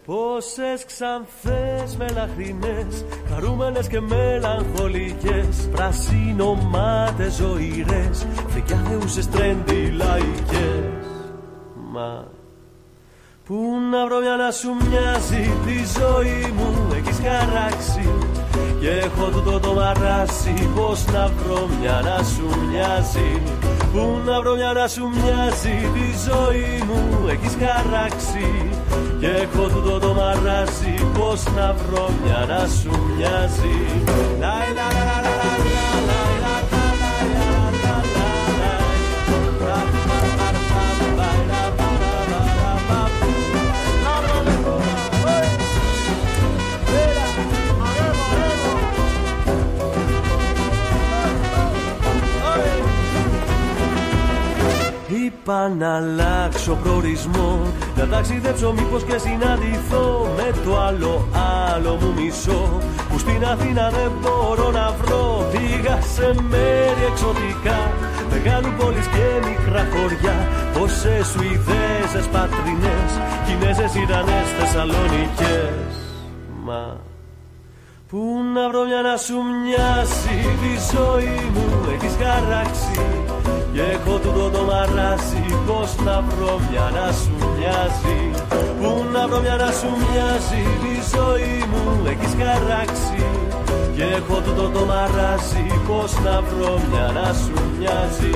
Πόσες 0.06 0.86
ξανθές 0.86 1.96
μελαχρινές 1.98 3.06
Χαρούμενες 3.30 3.88
και 3.88 4.00
μελαγχολικές 4.00 5.70
Πρασίνομάτες 5.72 7.34
ζωηρές 7.34 8.28
Φρικιάθεουσες 8.48 9.30
τρέντι 9.30 9.90
λαϊκές. 9.90 11.08
Μα 11.92 12.28
Πού 13.46 13.56
να 13.92 14.06
βρω 14.06 14.20
μια 14.20 14.36
να 14.36 14.52
σου 14.52 14.70
μοιάζει 14.74 15.52
Τη 15.66 16.00
ζωή 16.00 16.54
μου 16.56 16.94
έχεις 16.94 17.20
χαράξει 17.20 18.33
Και 18.84 18.90
έχω 18.90 19.30
τούτο 19.30 19.60
το 19.60 19.74
μαράσι 19.74 20.70
Πώς 20.76 21.06
να 21.06 21.28
βρω 21.28 21.68
μια 21.80 22.02
να 22.04 22.24
σου 22.24 22.68
μοιάζει. 22.70 23.42
Πού 23.94 24.22
να 24.26 24.42
βρω 24.42 24.56
μια 24.56 24.74
να 24.74 24.88
σου 24.88 25.10
μοιάζει 25.10 25.90
Τη 25.94 26.08
ζωή 26.28 26.84
μου 26.88 27.28
έχεις 27.28 27.58
χαράξει. 27.60 28.70
Και 29.20 29.28
έχω 29.28 29.68
τούτο 29.68 30.00
το 30.00 30.14
μαράζι 30.14 30.96
Πώς 31.20 31.44
να 31.56 31.74
βρω 31.74 32.10
μια 32.24 32.46
να 32.48 32.68
σου 32.68 32.92
μοιάζει 33.18 33.78
Είπα 55.46 55.70
να 55.70 55.96
αλλάξω 55.96 56.78
προορισμό. 56.84 57.60
Να 57.98 58.08
ταξιδέψω 58.08 58.74
μήπως 58.74 59.04
και 59.04 59.18
συναντηθώ 59.18 60.28
Με 60.38 60.52
το 60.66 60.80
άλλο 60.80 61.28
άλλο 61.72 61.98
μου 62.02 62.14
μισό. 62.18 62.80
Που 63.10 63.18
στην 63.20 63.46
Αθήνα 63.46 63.90
δεν 63.90 64.12
μπορώ 64.22 64.72
να 64.72 64.96
βρω 65.02 65.50
Πήγα 65.52 66.02
σε 66.02 66.28
μέρη 66.50 67.04
εξωτικά. 67.12 67.80
Μεγάλου 68.32 68.72
πόλεις 68.78 69.08
και 69.14 69.26
μικρά 69.48 69.84
χωριά. 69.94 70.38
Πόσες 70.74 71.28
Σουηδέζες 71.32 72.28
πατρινές 72.34 73.12
Κινέζες 73.46 73.96
Ιρανές 73.96 74.48
Θεσσαλονικές 74.60 75.94
Μα 76.66 76.98
Πού 78.10 78.20
να 78.54 78.70
βρω 78.70 78.84
μια 78.86 79.02
να 79.10 79.18
σου 79.18 79.38
μοιάσει 79.64 80.38
Τη 80.62 80.74
ζωή 80.94 81.40
μου; 81.54 81.68
Έχεις 81.94 82.16
χαράξει 82.22 83.23
και 83.74 83.82
έχω 83.82 84.18
τούτο 84.20 84.50
το 84.50 84.64
μαράζι 84.64 85.46
Πώς 85.68 85.96
να 86.06 86.22
βρω 86.22 86.60
μια 86.70 86.92
να 86.94 87.12
σου 87.12 87.36
μοιάζει. 87.58 88.20
Πού 88.80 89.06
να 89.14 89.28
βρω 89.28 89.40
μια 89.40 89.56
να 89.56 89.72
σου 89.72 89.90
μοιάζει 90.02 90.64
Τη 90.82 90.94
ζωή 91.16 91.56
μου 91.72 92.06
έχεις 92.12 92.34
χαράξει. 92.40 93.26
Και 93.96 94.04
έχω 94.04 94.42
τούτο 94.42 94.70
το 94.70 94.86
μαράζι 94.86 95.66
Πώς 95.88 96.14
να 96.26 96.42
βρω 96.42 96.82
μια 96.90 97.12
να 97.14 97.34
σου 97.34 97.54
μοιάζει 97.78 98.32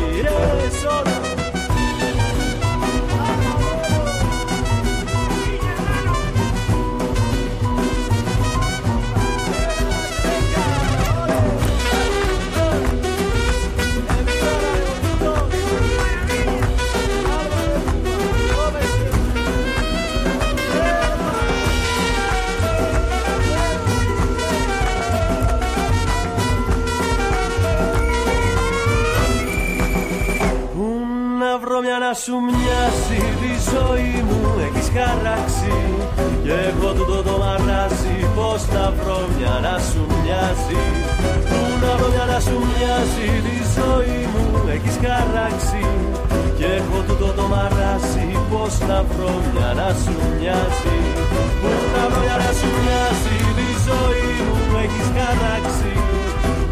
ε, 31.86 31.98
να 32.06 32.14
σου 32.24 32.36
μοιάζει 32.48 33.22
τη 33.42 33.52
ζωή 33.72 34.16
μου. 34.28 34.40
Έχεις 34.66 34.88
χαράξει 34.96 35.76
Και 36.44 36.56
έχω 36.70 36.90
τούτο 36.98 37.18
το 37.28 37.36
μαράζει 37.44 38.18
πως 38.36 38.62
να 38.76 38.86
βρω 38.98 39.20
μια 39.36 39.56
να 39.66 39.76
σου 39.88 40.02
μοιάζει 40.22 40.84
Πού 41.50 41.60
να 41.82 41.92
βρω 41.98 42.08
μια 42.14 42.26
να 42.32 42.40
σου 42.46 42.58
μοιάζει 42.68 43.30
τη 43.46 43.58
ζωή 43.76 44.22
μου. 44.32 44.44
Έχεις 44.76 44.96
χαράξει 45.04 45.84
Και 46.58 46.68
έχω 46.80 46.98
τούτο 47.08 47.30
το 47.38 47.46
μαράζει 47.54 48.28
πως 48.52 48.74
να 48.90 49.00
βρω 49.10 49.32
μια 49.52 49.70
να 49.80 49.90
σου 50.02 50.16
μοιάζει 50.38 50.98
Πού 51.62 51.72
να 51.94 52.04
βρω 52.10 52.20
μια 52.24 52.38
να 52.44 52.52
σου 52.60 52.70
μοιάζει 52.80 53.38
τη 53.58 53.70
ζωή 53.88 54.32
μου. 54.46 54.58
Έχεις 54.84 55.08
χαράξει 55.18 55.94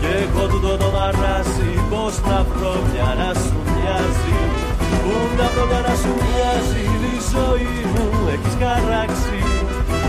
Και 0.01 0.09
έχω 0.23 0.43
τούτο 0.51 0.71
το 0.81 0.89
μαράζει 0.95 1.71
πως 1.91 2.15
να 2.29 2.39
βρω 2.49 2.73
μια 2.89 3.09
να 3.21 3.29
σου 3.43 3.57
μοιάζει 3.73 4.64
Πού 5.05 5.11
να 5.37 5.47
βρω 5.49 5.65
να 5.87 5.95
σου 5.95 6.11
μοιάζει 6.21 6.83
η 7.11 7.17
ζωή 7.31 7.85
μου. 7.93 8.27
Έχεις 8.33 8.53
χαράξει 8.59 9.39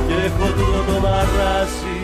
και 0.06 0.14
έχω 0.14 0.46
τούτο 0.46 0.92
το 0.92 1.00
μαράσει 1.00 1.98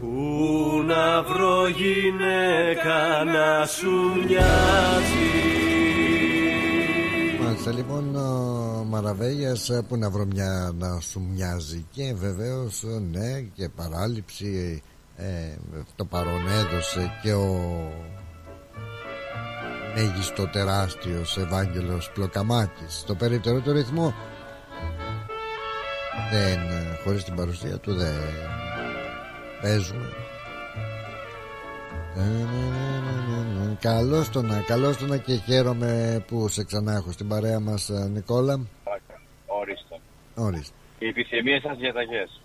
Πού 0.00 0.82
να 0.86 1.22
βρω 1.22 1.68
γυναίκα 1.68 3.24
να 3.24 3.66
σου 3.66 3.90
μοιάζει; 4.26 5.30
Μάλιστα 7.42 7.72
λοιπόν 7.72 8.16
ο 8.16 8.84
Μαραβέγιας 8.84 9.70
που 9.88 9.96
να 9.96 10.10
βρω 10.10 10.24
μια 10.24 10.72
να 10.78 11.00
σου 11.00 11.20
μοιάζει; 11.32 11.86
Και 11.90 12.14
βεβαίως 12.14 12.82
ναι 13.12 13.40
και 13.40 13.68
παράληψη 13.68 14.82
ε, 15.16 15.56
το 15.96 16.04
παρόν 16.04 16.46
έδωσε 16.48 17.12
και 17.22 17.32
ο 17.32 17.90
μέγιστο 19.96 20.48
τεράστιος 20.48 21.36
Ευάγγελος 21.36 22.10
Πλοκαμάκης. 22.10 22.98
Στο 22.98 23.14
περίπτερο 23.14 23.60
του 23.60 23.72
ρυθμό. 23.72 24.14
Δεν, 26.30 26.58
χωρίς 27.04 27.24
την 27.24 27.34
παρουσία 27.34 27.78
του 27.78 27.94
δεν 27.94 28.14
παίζουμε. 29.62 30.12
Καλώς 33.80 34.30
το 34.30 34.42
να, 34.42 34.60
καλώς 34.60 34.96
το 34.96 35.06
να 35.06 35.16
και 35.16 35.36
χαίρομαι 35.36 36.24
που 36.26 36.48
σε 36.48 36.64
ξανά 36.64 36.92
έχω 36.92 37.12
στην 37.12 37.28
παρέα 37.28 37.60
μας 37.60 37.90
Νικόλα. 38.12 38.60
Ορίστε. 39.46 40.00
Ορίστε. 40.34 40.74
Οι 40.98 41.06
επιθυμίες 41.06 41.62
σας 41.62 41.76
διαταγές 41.78 42.40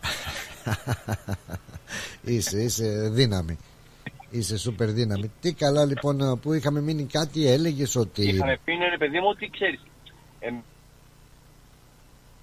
Είσαι, 2.35 2.61
είσαι 2.61 3.09
δύναμη 3.11 3.57
Είσαι 4.31 4.57
σούπερ 4.57 4.89
δύναμη. 4.99 5.31
Τι 5.41 5.53
καλά 5.53 5.85
λοιπόν 5.85 6.39
που 6.41 6.53
είχαμε 6.53 6.81
μείνει 6.81 7.05
κάτι, 7.17 7.47
έλεγες 7.47 7.95
ότι. 7.95 8.21
Είχαμε 8.23 8.57
πει, 8.65 8.73
ναι, 8.75 8.97
παιδί 8.97 9.19
μου, 9.19 9.29
ότι 9.35 9.49
ξέρεις. 9.57 9.81
Ε, 10.39 10.49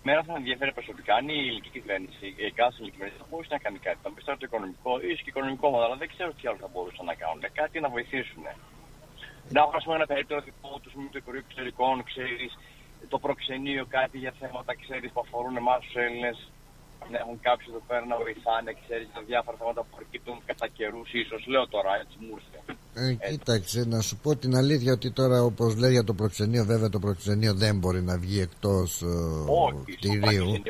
μέρα 0.03 0.23
θα 0.23 0.35
ενδιαφέρει 0.37 0.73
προσωπικά 0.79 1.13
αν 1.15 1.29
η 1.29 1.41
ηλική 1.51 1.71
κυβέρνηση, 1.77 2.27
η 2.49 2.53
κάθε 2.61 2.77
ηλική 2.79 2.95
κυβέρνηση 2.97 3.19
θα 3.23 3.27
μπορούσε 3.31 3.51
να 3.57 3.61
κάνει 3.65 3.79
κάτι. 3.87 3.99
Θα 4.03 4.11
πιστεύω 4.17 4.37
το 4.43 4.47
οικονομικό, 4.49 4.91
ίσως 5.09 5.23
και 5.25 5.31
οικονομικό 5.33 5.67
μόνο, 5.73 5.85
αλλά 5.87 5.97
δεν 6.03 6.09
ξέρω 6.15 6.31
τι 6.37 6.45
άλλο 6.49 6.59
θα 6.65 6.71
μπορούσαν 6.73 7.05
να 7.13 7.15
κάνουν. 7.23 7.43
Κάτι 7.61 7.77
να 7.85 7.89
βοηθήσουν. 7.97 8.45
Να 9.55 9.61
έχω 9.61 9.71
πούμε, 9.85 9.95
ένα 10.01 10.09
περίπτωμα 10.13 10.41
τους 10.83 10.91
Συμβουλίου 10.93 11.13
του 11.15 11.21
Υπουργείου 11.23 11.45
Εξωτερικών, 11.47 11.95
ξέρεις, 12.11 12.51
το 13.13 13.19
προξενείο, 13.25 13.83
κάτι 13.97 14.17
για 14.25 14.33
θέματα 14.41 14.73
ξέρεις, 14.83 15.09
που 15.13 15.21
αφορούν 15.25 15.57
εμάς 15.63 15.79
τους 15.85 15.95
Έλληνες 16.05 16.37
να 17.13 17.19
έχουν 17.23 17.37
κάποιους 17.41 17.69
εδώ 17.73 17.83
πέρα 17.89 18.05
να 18.13 18.17
βοηθάνε, 18.17 18.71
ξέρεις, 18.83 19.09
τα 19.15 19.23
διάφορα 19.31 19.57
θέματα 19.61 19.81
που 19.85 19.93
προκύπτουν 19.97 20.37
κατά 20.47 20.67
καιρούς, 20.77 21.09
ίσως. 21.13 21.41
Λέω 21.53 21.69
τώρα, 21.75 21.91
έτσι 22.03 22.17
μου 22.25 22.33
ήρθε. 22.39 22.59
Ε, 22.95 23.31
κοίταξε, 23.31 23.85
να 23.95 24.01
σου 24.01 24.17
πω 24.23 24.37
την 24.37 24.57
αλήθεια 24.57 24.93
ότι 24.93 25.11
τώρα, 25.11 25.43
όπως 25.43 25.77
λέει 25.77 25.93
για 25.93 26.05
το 26.05 26.15
προξενείο, 26.15 26.65
βέβαια 26.65 26.89
το 26.89 26.99
προξενείο 26.99 27.55
δεν 27.55 27.79
μπορεί 27.79 28.03
να 28.03 28.19
βγει 28.19 28.41
εκτός 28.41 29.03
ε, 29.03 29.93
κτηρίου. 29.93 30.63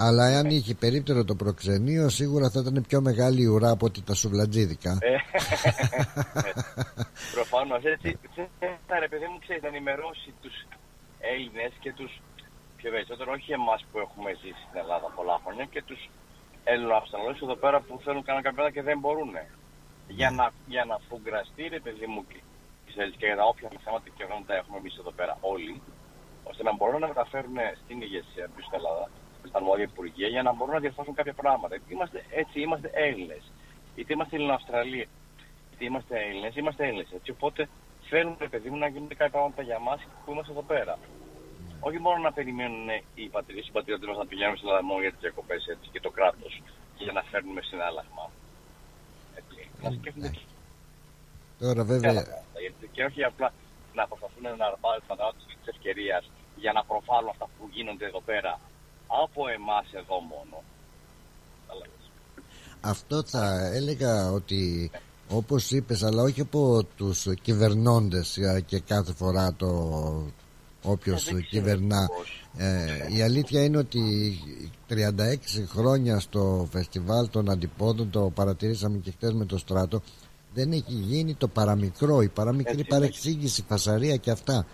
Αλλά 0.00 0.24
αν 0.38 0.46
είχε 0.46 0.74
περίπτερο 0.74 1.24
το 1.24 1.34
προξενείο, 1.34 2.08
σίγουρα 2.08 2.50
θα 2.50 2.60
ήταν 2.60 2.84
πιο 2.88 3.00
μεγάλη 3.00 3.42
η 3.42 3.46
ουρά 3.46 3.70
από 3.70 3.86
ότι 3.86 4.02
τα 4.02 4.14
σουβλατζίδικα. 4.14 4.98
Ε, 5.00 5.16
Προφανώς 7.34 7.82
έτσι. 7.84 8.18
Θα 8.86 8.98
ρε 8.98 9.08
παιδί 9.08 9.26
μου, 9.30 9.38
ξέρεις, 9.38 9.62
να 9.62 9.68
ενημερώσει 9.68 10.34
τους 10.42 10.66
Έλληνες 11.20 11.72
και 11.80 11.92
τους 11.92 12.20
πιο 12.80 12.90
περισσότερο 12.90 13.32
όχι 13.32 13.52
εμάς 13.52 13.80
που 13.90 13.98
έχουμε 13.98 14.30
ζήσει 14.40 14.62
στην 14.66 14.78
Ελλάδα 14.82 15.08
πολλά 15.16 15.36
χρόνια 15.44 15.64
και 15.64 15.82
τους 15.82 16.00
Έλληνο 16.64 17.02
εδώ 17.42 17.56
πέρα 17.62 17.80
που 17.80 18.00
θέλουν 18.04 18.18
να 18.18 18.26
κάνουν 18.28 18.42
κάποια 18.42 18.70
και 18.70 18.82
δεν 18.82 18.98
μπορούν. 18.98 19.34
Για 20.08 20.30
να, 20.30 20.52
για 20.66 20.84
να 20.84 20.96
φουγκραστεί, 21.08 21.62
ρε 21.68 21.80
παιδί 21.80 22.06
μου, 22.06 22.26
και 23.18 23.26
για 23.26 23.36
τα 23.36 23.44
όποια 23.44 23.68
θέματα 23.84 24.08
και 24.16 24.24
τα 24.46 24.54
έχουμε 24.54 24.78
εμείς 24.78 24.96
εδώ 24.98 25.10
πέρα 25.10 25.38
όλοι, 25.40 25.82
ώστε 26.44 26.62
να 26.62 26.72
μπορούν 26.76 27.00
να 27.00 27.08
μεταφέρουν 27.08 27.56
στην 27.84 28.00
ηγεσία 28.00 28.46
τους 28.54 28.64
στην 28.64 28.78
Ελλάδα, 28.78 29.10
στα 29.48 29.58
αρμόδια 29.58 29.84
υπουργεία, 29.84 30.28
για 30.28 30.42
να 30.42 30.52
μπορούν 30.52 30.74
να 30.74 30.80
διορθώσουν 30.80 31.14
κάποια 31.14 31.34
πράγματα. 31.34 31.76
Γιατί 31.76 31.92
είμαστε, 31.92 32.24
έτσι 32.30 32.60
είμαστε 32.60 32.90
Έλληνες. 32.94 33.52
Είτε 33.94 34.12
είμαστε 34.12 34.36
Ελληνοαυστραλοί, 34.36 35.08
είτε 35.72 35.84
είμαστε 35.84 36.14
Έλληνες, 36.28 36.56
είμαστε 36.56 36.86
Έλληνες. 36.86 37.10
Έτσι, 37.12 37.30
οπότε 37.30 37.68
θέλουν, 38.08 38.36
ρε 38.38 38.48
παιδί 38.48 38.70
μου, 38.70 38.76
να 38.76 38.88
γίνονται 38.88 39.14
κάποια 39.14 39.32
πράγματα 39.32 39.62
για 39.62 39.74
εμά 39.74 39.94
που 40.24 40.32
είμαστε 40.32 40.52
εδώ 40.52 40.62
πέρα 40.62 40.98
όχι 41.80 41.98
μόνο 41.98 42.18
να 42.26 42.32
περιμένουν 42.32 42.88
οι 43.14 43.28
πατρίδε, 43.34 43.60
οι 43.60 43.70
πατριώτε 43.76 44.06
μας 44.06 44.16
να 44.16 44.26
πηγαίνουν 44.26 44.56
στην 44.56 44.68
Ελλάδα 44.68 44.84
μόνο 44.90 45.00
για 45.00 45.12
τις 45.12 45.20
διακοπές 45.20 45.62
και 45.92 46.00
το 46.00 46.10
κράτος 46.10 46.62
για 46.96 47.12
να 47.12 47.22
φέρνουμε 47.30 47.60
συνάλλαγμα. 47.70 48.24
Έτσι. 49.40 49.70
Να 49.82 49.90
σκέφτονται 49.90 50.28
και. 50.28 50.44
Τώρα 51.58 51.84
βέβαια. 51.84 52.12
Και 52.92 53.04
όχι 53.04 53.24
απλά 53.24 53.52
να 53.94 54.06
προσπαθούν 54.06 54.42
να 54.42 54.66
πάρουν 54.80 55.34
της 55.58 55.68
ευκαιρίας 55.74 56.30
για 56.56 56.72
να 56.72 56.84
προφάλουν 56.84 57.28
αυτά 57.28 57.46
που 57.54 57.68
γίνονται 57.72 58.06
εδώ 58.06 58.20
πέρα 58.20 58.60
από 59.06 59.48
εμάς 59.48 59.86
εδώ 59.92 60.20
μόνο. 60.20 60.62
Αυτό 62.80 63.22
θα 63.22 63.70
έλεγα 63.74 64.30
ότι 64.30 64.90
όπως 65.28 65.70
είπες 65.70 66.02
αλλά 66.02 66.22
όχι 66.22 66.40
από 66.40 66.84
τους 66.96 67.26
κυβερνώντες 67.42 68.38
και 68.66 68.80
κάθε 68.80 69.12
φορά 69.12 69.54
το, 69.54 69.68
όποιος 70.82 71.28
ε, 71.28 71.40
κυβερνά. 71.40 72.08
Ε, 72.56 73.16
η 73.16 73.22
αλήθεια 73.22 73.64
είναι 73.64 73.78
ότι 73.78 74.02
36 74.88 74.94
χρόνια 75.68 76.20
στο 76.20 76.68
φεστιβάλ 76.72 77.28
των 77.30 77.50
αντιπόδων 77.50 78.10
το 78.10 78.32
παρατηρήσαμε 78.34 78.98
και 78.98 79.10
χτες 79.10 79.32
με 79.32 79.44
το 79.44 79.58
στράτο 79.58 80.02
δεν 80.54 80.72
έχει 80.72 80.92
γίνει 80.92 81.34
το 81.34 81.48
παραμικρό. 81.48 82.22
Η 82.22 82.28
παραμικρή 82.28 82.84
παρεξήγηση, 82.84 83.64
φασαρία 83.68 84.16
και 84.16 84.30
αυτά. 84.30 84.66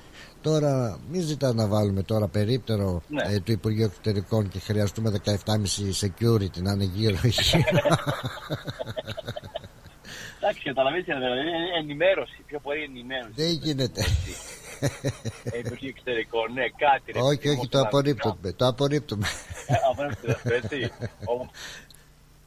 Τώρα 0.43 0.99
μην 1.11 1.21
ζητάς 1.21 1.55
να 1.55 1.67
βάλουμε 1.67 2.03
τώρα 2.03 2.29
περίπτερο 2.29 3.03
ναι. 3.09 3.35
ε, 3.35 3.41
του 3.41 3.53
Υπουργείου 3.53 3.85
Εξωτερικών 3.85 4.49
και 4.49 4.59
χρειαστούμε 4.59 5.21
17,5 5.25 5.33
security 6.01 6.63
να 6.63 6.73
είναι 6.73 6.85
γύρω 6.85 7.17
Εντάξει, 10.41 10.63
καταλαβαίνετε, 10.65 11.15
δηλαδή 11.15 11.41
ενημέρωση, 11.79 12.43
πιο 12.47 12.59
πολύ 12.61 12.83
ενημέρωση. 12.83 13.33
Δεν 13.35 13.51
γίνεται. 13.51 14.03
Υπουργείο 15.63 15.89
εξωτερικών, 15.89 16.53
ναι, 16.53 16.65
κάτι. 16.85 17.13
Ρε, 17.13 17.21
όχι, 17.21 17.49
όχι, 17.49 17.69
το 17.69 17.81
απορρίπτουμε. 17.81 18.53
Το 18.53 18.67
απορρίπτουμε. 18.67 19.27
Ε, 19.67 19.75
απορρίπτουμε, 19.91 20.55
έτσι. 20.55 20.79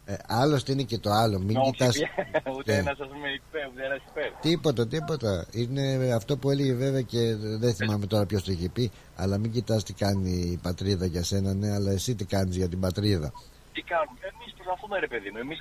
Ε, 0.10 0.16
άλλωστε 0.28 0.72
είναι 0.72 0.84
και 0.84 0.98
το 0.98 1.10
άλλο. 1.10 1.40
Μην 1.40 1.62
κοιτάς... 1.62 1.96
Ούτε 2.58 2.72
ναι. 2.72 2.78
ένας 2.78 2.98
σα 2.98 3.06
πούμε 3.08 3.28
υπέρ, 3.30 3.68
ούτε 3.68 3.86
ένας 3.86 4.02
υπέρ. 4.10 4.32
Τίποτα, 4.42 4.88
τίποτα. 4.88 5.48
Είναι 5.52 6.14
αυτό 6.14 6.38
που 6.38 6.50
έλεγε 6.50 6.74
βέβαια 6.74 7.02
και 7.02 7.36
δεν 7.36 7.74
θυμάμαι 7.74 8.06
τώρα 8.06 8.26
ποιος 8.26 8.44
το 8.44 8.52
είχε 8.52 8.70
πει. 8.70 8.92
Αλλά 9.16 9.38
μην 9.38 9.52
κοιτάς 9.52 9.84
τι 9.84 9.94
κάνει 9.94 10.32
η 10.54 10.60
πατρίδα 10.64 11.06
για 11.06 11.24
σένα, 11.24 11.54
ναι, 11.54 11.74
αλλά 11.74 11.92
εσύ 11.92 12.16
τι 12.16 12.26
κάνεις 12.26 12.56
για 12.56 12.70
την 12.70 12.80
πατρίδα. 12.80 13.34
Τι 13.74 13.82
κάνουμε; 13.82 14.18
Εμείς 14.34 14.54
προσπαθούμε, 14.54 15.00
ρε 15.00 15.08
παιδί 15.08 15.30
μου. 15.32 15.38
Εμείς 15.38 15.60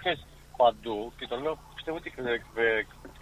παντού 0.57 1.13
και 1.19 1.27
το 1.27 1.37
λέω 1.43 1.59
πιστεύω 1.75 1.97
ότι 1.97 2.13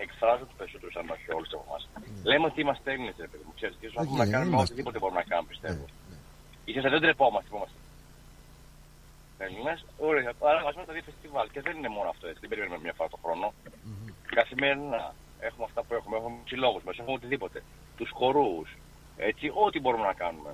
εκφράζω 0.04 0.44
του 0.48 0.56
περισσότερου 0.60 0.92
αν 1.00 1.06
όχι 1.14 1.26
όλους 1.36 1.50
από 1.54 1.64
εμάς. 1.68 1.82
Λέμε 2.30 2.46
ότι 2.46 2.60
είμαστε 2.60 2.92
Έλληνες, 2.92 3.14
ρε 3.24 3.28
παιδί 3.30 3.44
μου. 3.46 3.52
Ξέρετε, 3.58 3.78
και 3.86 4.16
να 4.16 4.26
κάνουμε 4.34 4.56
οτιδήποτε 4.60 4.98
μπορούμε 4.98 5.20
να 5.22 5.26
κάνουμε, 5.30 5.48
πιστεύω. 5.48 5.84
Ίσως 6.64 6.82
δεν 6.82 7.00
τρεπόμαστε 7.00 7.48
που 7.50 7.56
είμαστε. 7.56 7.78
Έλληνε, 9.38 9.74
ωραία, 9.98 10.32
άρα 10.50 10.58
ας 10.68 10.74
πούμε 10.74 10.86
τα 10.86 10.92
δύο 10.92 11.02
φεστιβάλ. 11.02 11.46
Και 11.54 11.60
δεν 11.60 11.76
είναι 11.76 11.88
μόνο 11.96 12.08
αυτό 12.08 12.24
έτσι, 12.26 12.40
δεν 12.40 12.48
περιμένουμε 12.48 12.80
μια 12.82 12.92
φορά 12.98 13.08
το 13.14 13.18
χρόνο. 13.24 13.46
Καθημερινά 14.38 15.14
έχουμε 15.48 15.64
αυτά 15.68 15.80
που 15.82 15.94
έχουμε, 15.94 16.16
έχουμε 16.16 16.36
συλλόγου 16.50 16.80
μας, 16.84 16.98
έχουμε 16.98 17.16
οτιδήποτε. 17.20 17.58
Τους 17.96 18.10
χορούς, 18.18 18.68
έτσι, 19.16 19.46
ό,τι 19.64 19.80
μπορούμε 19.80 20.06
να 20.06 20.12
κάνουμε. 20.12 20.50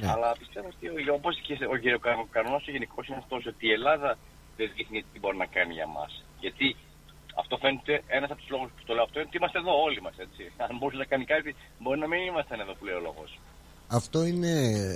Ναι. 0.00 0.10
Αλλά 0.10 0.36
πιστεύω 0.38 0.68
ότι 0.68 1.10
όπως 1.18 1.34
και 1.46 1.94
ο 1.94 2.26
κανόνα 2.30 2.56
ο 2.68 2.70
γενικός 2.76 3.06
είναι 3.06 3.16
αυτός 3.16 3.46
ότι 3.46 3.66
η 3.66 3.72
Ελλάδα 3.72 4.18
δεν 4.56 4.70
δείχνει 4.76 5.04
τι 5.12 5.18
μπορεί 5.18 5.36
να 5.36 5.46
κάνει 5.46 5.72
για 5.72 5.86
μας. 5.86 6.24
Γιατί 6.40 6.76
αυτό 7.40 7.54
φαίνεται 7.62 7.94
ένας 8.16 8.30
από 8.30 8.40
τους 8.40 8.50
λόγους 8.54 8.70
που 8.76 8.82
το 8.86 8.92
λέω 8.94 9.04
αυτό 9.08 9.16
είναι 9.18 9.28
ότι 9.28 9.36
είμαστε 9.40 9.58
εδώ 9.62 9.72
όλοι 9.86 10.00
μας. 10.02 10.14
Αν 10.70 10.76
μπορούσε 10.78 10.98
να 11.04 11.08
κάνει 11.12 11.24
κάτι, 11.24 11.50
μπορεί 11.82 11.98
να 12.04 12.08
μην 12.08 12.20
ήμασταν 12.30 12.60
εδώ 12.60 12.72
που 12.76 12.84
λέει 12.84 12.94
ο 13.00 13.00
λόγος. 13.08 13.30
Αυτό 13.88 14.24
είναι 14.24 14.52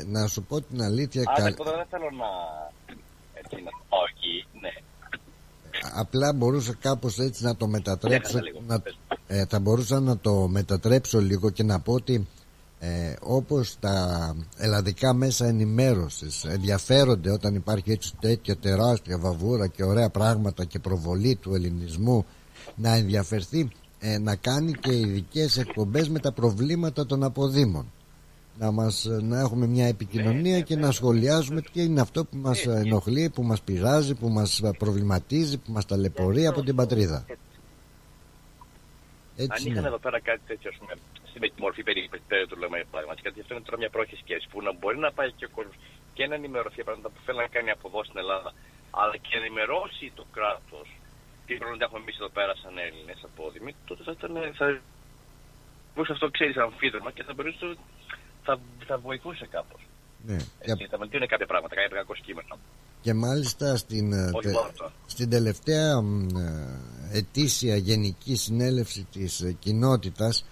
να 0.07 0.27
σου 0.27 0.43
πω 0.49 0.61
την 0.61 0.83
αλήθεια. 0.83 1.23
Άρα 1.37 1.55
τώρα 1.55 1.77
δεν 1.77 1.87
θέλω 1.91 2.11
να. 2.23 2.29
Έτσι, 3.41 3.55
να 3.67 3.71
το 3.71 3.83
πάω 3.89 4.05
εκεί, 4.15 4.47
ναι. 4.61 4.73
Απλά 5.95 6.33
μπορούσα 6.33 6.75
κάπως 6.81 7.19
έτσι 7.19 7.45
να 7.45 7.57
το 7.57 7.67
μετατρέψω 7.67 8.39
να, 8.67 8.83
ε, 9.27 9.47
Θα 9.47 9.61
μπορούσα 9.61 10.01
να 10.01 10.19
το 10.19 10.49
μετατρέψω 10.49 11.21
λίγο 11.21 11.51
και 11.51 11.63
να 11.63 11.81
πω 11.81 11.93
ότι 11.93 12.29
ε, 12.83 13.15
όπως 13.21 13.77
τα 13.81 14.37
ελλαδικά 14.57 15.13
μέσα 15.13 15.47
ενημέρωσης 15.47 16.45
ενδιαφέρονται 16.45 17.31
όταν 17.31 17.55
υπάρχει 17.55 17.91
έτσι 17.93 18.13
τέτοια 18.21 18.57
τεράστια 18.57 19.19
βαβούρα 19.19 19.67
και 19.67 19.85
ωραία 19.85 20.11
πράγματα 20.11 20.65
και 20.65 20.79
προβολή 20.79 21.35
του 21.35 21.55
ελληνισμού 21.55 22.25
να 22.77 22.95
ενδιαφερθεί 22.95 23.69
ε, 23.99 24.19
να 24.19 24.37
κάνει 24.37 24.73
και 24.73 24.99
ειδικές 24.99 25.57
εκπομπές 25.57 26.09
με 26.09 26.19
τα 26.19 26.33
προβλήματα 26.33 27.07
των 27.07 27.23
αποδήμων 27.23 27.93
να, 28.61 28.71
μας, 28.71 29.07
να 29.23 29.41
έχουμε 29.41 29.67
μια 29.67 29.87
επικοινωνία 29.87 30.61
και 30.61 30.77
να 30.77 30.91
σχολιάζουμε 30.91 31.61
τι 31.61 31.83
είναι 31.83 32.01
αυτό 32.01 32.25
που 32.25 32.37
μας 32.37 32.67
ενοχλεί, 32.67 33.31
που 33.35 33.43
μας 33.43 33.63
πειράζει, 33.63 34.15
που 34.15 34.29
μας 34.29 34.61
προβληματίζει, 34.79 35.59
που 35.59 35.73
μας 35.73 35.87
ταλαιπωρεί 35.87 36.47
από 36.47 36.63
την 36.63 36.75
πατρίδα. 36.75 37.25
Έτσι 39.43 39.57
Αν 39.57 39.61
είχαν 39.67 39.85
εδώ 39.91 39.99
πέρα 40.05 40.19
κάτι 40.21 40.43
τέτοιο, 40.51 40.71
πούμε, 40.79 40.95
με 41.43 41.49
τη 41.49 41.61
μορφή 41.65 41.83
περιπέτειου 41.83 42.47
του 42.51 42.59
λέμε 42.63 42.85
πραγματικά, 42.91 43.27
γιατί 43.29 43.41
αυτό 43.41 43.53
είναι 43.55 43.65
τώρα 43.69 43.79
μια 43.83 43.91
πρόχη 43.91 44.17
σκέψη 44.17 44.47
που 44.51 44.63
να 44.67 44.73
μπορεί 44.79 44.99
να 45.07 45.13
πάει 45.13 45.31
και 45.39 45.45
ο 45.45 45.51
κόσμος 45.57 45.77
και 46.17 46.27
να 46.27 46.35
ενημερωθεί 46.35 46.75
για 46.75 46.85
πράγματα 46.89 47.09
που 47.09 47.21
θέλει 47.25 47.39
να 47.39 47.51
κάνει 47.55 47.71
από 47.77 47.89
εδώ 47.89 48.01
στην 48.05 48.19
Ελλάδα, 48.23 48.51
αλλά 49.01 49.17
και 49.17 49.35
να 49.37 49.41
ενημερώσει 49.45 50.13
το 50.19 50.25
κράτος 50.37 50.89
τι 51.51 51.57
προβλήματα 51.57 51.85
έχουμε 51.85 52.01
εμείς 52.05 52.17
εδώ 52.21 52.31
πέρα 52.39 52.53
σαν 52.63 52.79
Έλληνες 52.87 53.21
απόδημοι, 53.29 53.71
τότε 53.89 54.03
θα 54.07 54.13
ήταν. 54.17 54.33
Θα... 54.59 54.67
Μπορούσε 55.93 56.13
αυτό 56.13 56.27
ξέρεις 56.31 56.57
αμφίδρομα 56.57 57.11
και 57.17 57.23
θα 57.23 57.33
μπορούσε. 57.35 57.77
Θα, 58.47 58.61
θα 58.87 58.99
βοηθούσε 58.99 59.47
κάπως. 59.57 59.83
Ναι. 60.27 60.37
Έτσι, 60.59 60.87
θα 60.91 60.99
βελτίωνε 60.99 61.27
κάποια 61.27 61.47
πράγματα, 61.47 61.75
κάποια 61.75 61.97
κακό 61.97 62.15
κείμενο. 62.15 62.59
Και 63.01 63.15
μάλιστα 63.15 63.77
στην, 63.77 64.13
ε, 64.13 64.31
τε, 64.43 64.53
στην 65.07 65.31
τελευταία 65.31 66.03
ε, 67.13 67.19
ετήσια 67.19 67.77
γενική 67.77 68.37
συνέλευση 68.37 69.07
της 69.13 69.41
ε, 69.41 69.53
κοινότητας 69.59 70.45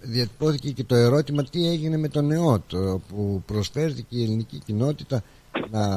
διατυπώθηκε 0.00 0.70
και 0.70 0.84
το 0.84 0.94
ερώτημα 0.94 1.44
τι 1.44 1.68
έγινε 1.68 1.96
με 1.96 2.08
τον 2.08 2.30
ΕΟΤ 2.30 2.74
που 3.08 3.42
προσφέρθηκε 3.46 4.16
η 4.16 4.22
ελληνική 4.22 4.58
κοινότητα 4.58 5.22
να 5.70 5.88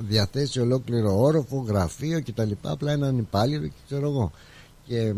διαθέσει 0.00 0.60
ολόκληρο 0.60 1.20
όροφο, 1.20 1.64
γραφείο 1.68 2.22
κτλ. 2.22 2.52
Απλά 2.62 2.92
έναν 2.92 3.18
υπάλληλο 3.18 3.66
και 3.66 3.80
ξέρω 3.86 4.08
εγώ. 4.08 4.30
Και 4.86 5.12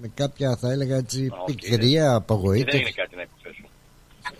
με 0.00 0.10
κάποια 0.14 0.56
θα 0.56 0.70
έλεγα 0.70 0.96
έτσι 0.96 1.28
πικρία, 1.44 2.14
απογοήτευση. 2.14 2.70
Δεν 2.70 2.80
είναι 2.80 2.90
κάτι 2.90 3.16
να 3.16 3.22
υποθέσω. 3.22 3.69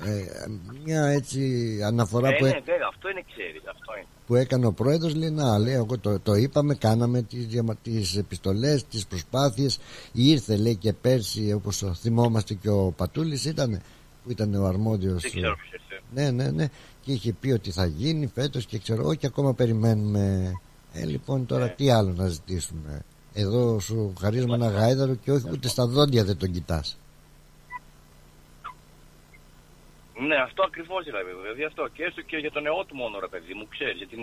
Ε, 0.04 0.46
μια 0.84 1.04
έτσι 1.04 1.40
αναφορά 1.84 2.28
ε, 2.28 2.36
που, 2.38 2.44
ναι, 2.44 2.50
ναι, 2.50 2.58
αυτό 2.88 3.08
είναι 3.10 3.24
ξέρεις, 3.34 3.62
αυτό 3.70 3.92
είναι. 3.96 4.06
που 4.26 4.34
έκανε 4.34 4.66
ο 4.66 4.72
πρόεδρος 4.72 5.14
λέει 5.14 5.30
να 5.30 5.58
λέει 5.58 5.74
εγώ 5.74 5.98
το, 5.98 6.18
το 6.20 6.34
είπαμε 6.34 6.74
κάναμε 6.74 7.22
τις, 7.22 7.46
τις 7.82 8.16
επιστολές 8.16 8.84
τις 8.86 9.06
προσπάθειες 9.06 9.78
ήρθε 10.12 10.56
λέει 10.56 10.76
και 10.76 10.92
πέρσι 10.92 11.52
όπως 11.52 11.84
θυμόμαστε 12.00 12.54
και 12.54 12.68
ο 12.68 12.92
Πατούλης 12.96 13.44
ήταν 13.44 13.80
που 14.24 14.30
ήταν 14.30 14.54
ο 14.54 14.64
αρμόδιος 14.66 15.22
Δεν 15.22 15.30
ξέρω 15.30 15.54
ποιος 15.56 15.72
ήρθε. 15.72 16.02
ναι 16.14 16.30
ναι 16.30 16.50
ναι 16.50 16.66
και 17.00 17.12
είχε 17.12 17.32
πει 17.32 17.50
ότι 17.50 17.70
θα 17.70 17.86
γίνει 17.86 18.26
φέτος 18.34 18.66
και 18.66 18.78
ξέρω 18.78 19.00
εγώ 19.02 19.14
και 19.14 19.26
ακόμα 19.26 19.54
περιμένουμε 19.54 20.52
ε, 20.92 21.04
λοιπόν 21.04 21.46
τώρα 21.46 21.64
Ναι. 21.64 21.74
τι 21.76 21.90
άλλο 21.90 22.12
να 22.16 22.28
ζητήσουμε 22.28 23.02
εδώ 23.32 23.80
σου 23.80 24.12
χαρίζουμε 24.20 24.54
ένα 24.54 24.68
γάιδαρο 24.68 25.14
και 25.14 25.32
όχι 25.32 25.46
ούτε 25.52 25.68
στα 25.68 25.86
δόντια 25.86 26.24
δεν 26.24 26.36
τον 26.36 26.50
κοιτάς 26.50 26.96
Ναι, 30.28 30.36
αυτό 30.48 30.62
ακριβώς 30.62 31.04
δηλαδή. 31.04 31.30
Δηλαδή 31.42 31.64
αυτό 31.64 31.88
και 31.94 32.02
έστω 32.04 32.22
και 32.22 32.36
για 32.36 32.50
τον 32.50 32.66
ΕΟΤ 32.66 32.88
μόνο, 32.92 33.14
ρε 33.20 33.28
παιδί 33.32 33.54
μου, 33.54 33.66
ξέρεις, 33.68 33.96
για 33.96 34.08
την, 34.12 34.22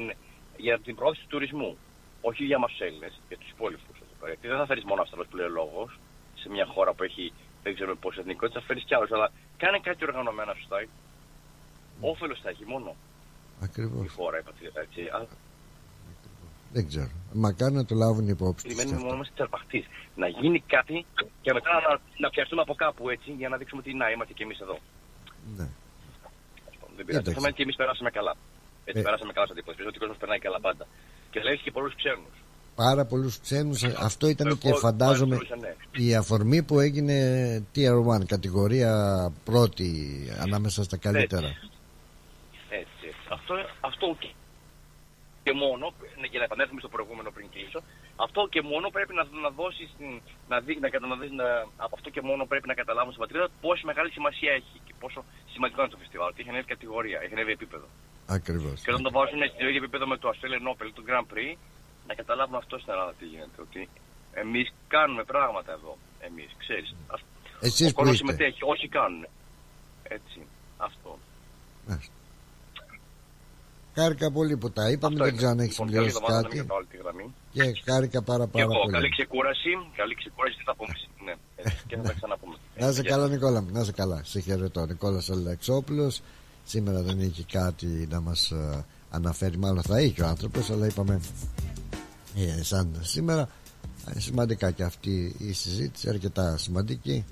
για 0.58 0.80
την 0.80 0.95
πρόθεση 0.95 1.22
του 1.22 1.28
τουρισμού. 1.28 1.78
Όχι 2.22 2.43
για 2.43 2.60
μας 2.60 2.80
Έλληνες, 2.80 3.14
για 3.28 3.38
τους 3.38 3.50
υπόλοιπους. 3.50 3.98
Γιατί 4.26 4.48
δεν 4.48 4.58
θα 4.58 4.66
φέρεις 4.66 4.84
μόνο 4.84 5.02
Αυστραλό 5.02 5.26
που 5.30 5.36
λέει 5.36 5.45
ο 5.45 5.50
λόγος 5.50 6.00
σε 6.41 6.50
μια 6.50 6.66
χώρα 6.66 6.93
που 6.93 7.04
έχει 7.04 7.34
δεν 7.64 7.74
ξέρουμε 7.76 7.98
πόσε 8.04 8.20
εθνικότητε, 8.20 8.60
θα 8.60 8.66
φέρεις 8.66 8.84
κι 8.84 8.95
άλλους. 8.95 9.12
Αλλά 9.12 9.32
κάνε 9.58 9.80
κάτι 9.80 10.04
οργανωμένα 10.06 10.54
σωστά. 10.54 10.78
Όφελος 12.02 12.39
θα 12.43 12.50
έχει 12.50 12.66
μόνο 12.66 12.95
ακριβώς 13.62 14.06
η 14.06 14.10
χώρα, 14.10 14.38
είπατε. 14.39 14.72
Έτσι. 14.74 15.02
Α, 15.02 15.28
δεν 16.72 16.88
ξέρω 16.88 17.10
μακάρι 17.34 17.74
να 17.74 17.86
το 17.86 17.95
λάβουν 17.95 18.28
υπόψη 18.28 18.66
τους 18.66 18.76
Περιμένουμε 18.76 18.95
αυτό. 18.95 19.06
μόνο 19.06 19.16
είμαστε 19.16 19.34
τερπαχτής. 19.38 19.86
Να 20.16 20.28
γίνει 20.28 20.60
κάτι 20.60 21.06
και 21.41 21.54
μετά 21.54 21.72
να, 21.74 22.00
να 22.18 22.30
πιαστούμε 22.30 22.62
από 22.62 22.74
κάπου 22.74 23.10
έτσι 23.10 23.32
για 23.32 23.50
να 23.50 23.58
δείξουμε 23.58 23.82
ότι 23.82 23.93
να 23.93 24.10
είμαστε 24.12 24.34
κι 24.34 24.43
εμείς 24.43 24.60
εδώ. 24.60 24.78
ναι. 25.58 25.68
Δεν 26.98 27.06
πειράζει. 27.06 27.24
Το 27.24 27.30
Εντάξει. 27.30 27.34
θέμα 27.38 27.48
είναι 27.48 27.56
ότι 27.58 27.64
εμείς 27.68 27.76
περάσαμε 27.82 28.10
καλά. 28.18 28.34
Έτσι, 28.89 29.00
Ε. 29.02 29.04
περάσαμε 29.08 29.32
καλά 29.36 29.45
στην 29.50 29.58
εντύπωση. 29.58 29.78
Ότι 29.89 29.98
ο 29.98 30.02
κόσμος 30.04 30.18
περνάει 30.22 30.39
καλά 30.48 30.60
πάντα. 30.68 30.84
Και 31.32 31.39
λέει 31.45 31.58
και 31.66 31.72
πολλούς 31.78 31.95
ξένους. 32.02 32.36
πάρα 32.86 33.04
πολλούς 33.12 33.36
ξένους 33.45 33.80
αυτό 34.10 34.26
ήταν 34.28 34.58
και 34.58 34.68
Εγώ 34.70 34.78
φαντάζομαι 34.78 35.36
μάλιστα, 35.36 35.58
ναι. 35.58 35.72
η 36.06 36.16
αφορμή 36.16 36.60
που 36.68 36.76
έγινε 36.80 37.16
Tier 37.76 37.95
1 38.22 38.26
κατηγορία 38.26 38.91
πρώτη 39.43 39.89
ανάμεσα 40.45 40.84
στα 40.84 40.98
καλύτερα 40.98 41.48
Έτσι, 41.48 41.68
έτσι. 42.70 43.08
Αυτό, 43.30 43.54
αυτό 43.89 44.16
και, 44.20 44.30
και 45.43 45.52
μόνο, 45.64 45.86
ναι, 46.20 46.28
για 46.32 46.39
να 46.39 46.45
επανέλθουμε 46.45 46.80
στο 46.80 46.89
προηγούμενο 46.89 47.30
πριν 47.36 47.48
κλείσω, 47.54 47.80
αυτό 48.26 48.41
και 48.53 48.61
μόνο 48.72 48.88
πρέπει 48.95 49.13
να, 49.20 49.24
να 49.45 49.49
δώσεις, 49.59 49.89
να 50.51 50.57
δει, 50.65 50.74
να, 50.84 50.89
κατα- 50.89 51.07
να, 51.07 51.15
δεις, 51.22 51.32
να, 51.32 51.47
από 51.86 51.93
αυτό 51.97 52.09
και 52.15 52.22
μόνο 52.30 52.41
πρέπει 52.51 52.68
να 52.68 52.74
καταλάβουν 52.82 53.11
στην 53.13 53.24
πατρίδα 53.24 53.47
πόσο 53.65 53.84
μεγάλη 53.86 54.09
σημασία 54.18 54.51
έχει 54.59 54.76
και 54.88 54.93
πόσο 54.99 55.20
σημαντικό 55.53 55.80
είναι 55.82 55.91
το 55.95 55.97
φεστιβάλ. 56.03 56.28
Ότι 56.32 56.39
έχει 56.41 56.49
ανέβει 56.49 56.68
κατηγορία, 56.76 57.18
έχει 57.24 57.34
ανέβει 57.34 57.51
επίπεδο. 57.59 57.88
ακριβώς 58.38 58.82
Και 58.84 58.91
όταν 58.91 59.03
το 59.07 59.11
βάζουν 59.18 59.41
στο 59.53 59.65
ίδιο 59.68 59.82
επίπεδο 59.84 60.05
με 60.07 60.18
το 60.18 60.28
Australian 60.34 60.65
Open, 60.72 60.88
το 60.97 61.03
Grand 61.09 61.28
Prix, 61.34 61.55
να 62.07 62.13
καταλάβουν 62.13 62.55
αυτό 62.55 62.78
στην 62.82 62.91
Ελλάδα 62.93 63.13
τι 63.20 63.26
γίνεται. 63.26 63.61
Ότι 63.68 63.89
εμείς 64.43 64.68
κάνουμε 64.88 65.24
πράγματα 65.24 65.72
εδώ. 65.72 65.97
Εμείς, 66.20 66.49
ξέρεις. 66.57 66.95
εσείς 67.59 67.88
Ο 67.88 67.89
που 67.89 67.95
κόσμο 67.95 68.11
είστε 68.11 68.26
συμμετέχει, 68.26 68.59
όσοι 68.63 68.88
κάνουν. 68.88 69.28
Έτσι. 70.03 70.39
Αυτό. 70.78 71.20
Μάλιστα. 71.88 72.13
Χάρηκα 73.98 74.32
πολύ 74.32 74.58
που 74.58 74.70
τα 74.78 74.89
είπαμε 74.91 75.14
Αυτό 75.14 75.24
δεν 75.24 75.34
είναι. 75.34 75.38
ξέρω 75.38 75.52
αν 75.52 75.60
έχεις 75.60 75.78
Λοιπόν, 75.80 75.93
καλή 75.93 76.10
συμπληρώσει 76.10 76.18
εβδομάδα, 76.18 76.41
να 76.41 76.48
μην 76.48 76.50
κάτι 76.50 76.58
κρατάω 76.58 76.78
όλη 76.78 76.88
τη 76.93 76.98
γραμμή. 77.04 77.26
και 77.56 77.91
χάρηκα 77.91 78.22
πάρα 78.32 78.45
Και 78.45 78.52
πάρα 78.52 78.64
εγώ, 78.64 78.74
καλή 78.74 78.91
πολύ 78.93 79.10
ξεκούραση. 79.18 79.72
Καλή 80.00 80.14
ξεκούραση, 80.22 80.56
τι 80.60 80.64
θα 80.70 80.76
πούμε. 80.80 80.93
Ναι, 81.26 81.34
έτσι, 81.56 81.82
και 81.88 81.95
θα 82.00 82.04
τα 82.10 82.14
ξαναπούμε. 82.20 82.56
να 82.82 82.88
είσαι 82.89 83.00
Έτσι, 83.00 83.12
καλά 83.12 83.28
Νικόλα 83.28 83.60
μου, 83.64 83.70
να 83.76 83.80
είσαι 83.84 83.91
καλά 84.02 84.20
σε 84.32 84.39
χαιρετώ 84.39 84.82
Νικόλας 84.86 85.30
Αλεξόπουλος 85.30 86.14
σήμερα 86.74 87.02
δεν 87.02 87.20
είχε 87.20 87.43
κάτι 87.52 88.08
να 88.10 88.20
μας 88.22 88.52
ε, 88.52 88.86
αναφέρει 89.10 89.58
μάλλον 89.58 89.82
θα 89.82 90.02
είχε 90.02 90.24
ο 90.24 90.28
άνθρωπος 90.28 90.70
αλλά 90.70 90.86
είπαμε 90.86 91.20
ε, 92.36 92.64
σαν 92.64 93.00
σήμερα 93.02 93.50
ε, 94.16 94.20
σημαντικά 94.20 94.72
και 94.72 94.84
αυτή 94.84 95.36
η 95.38 95.54
συζήτηση 95.54 96.10
αρκετά 96.10 96.58
σημαντική 96.58 97.26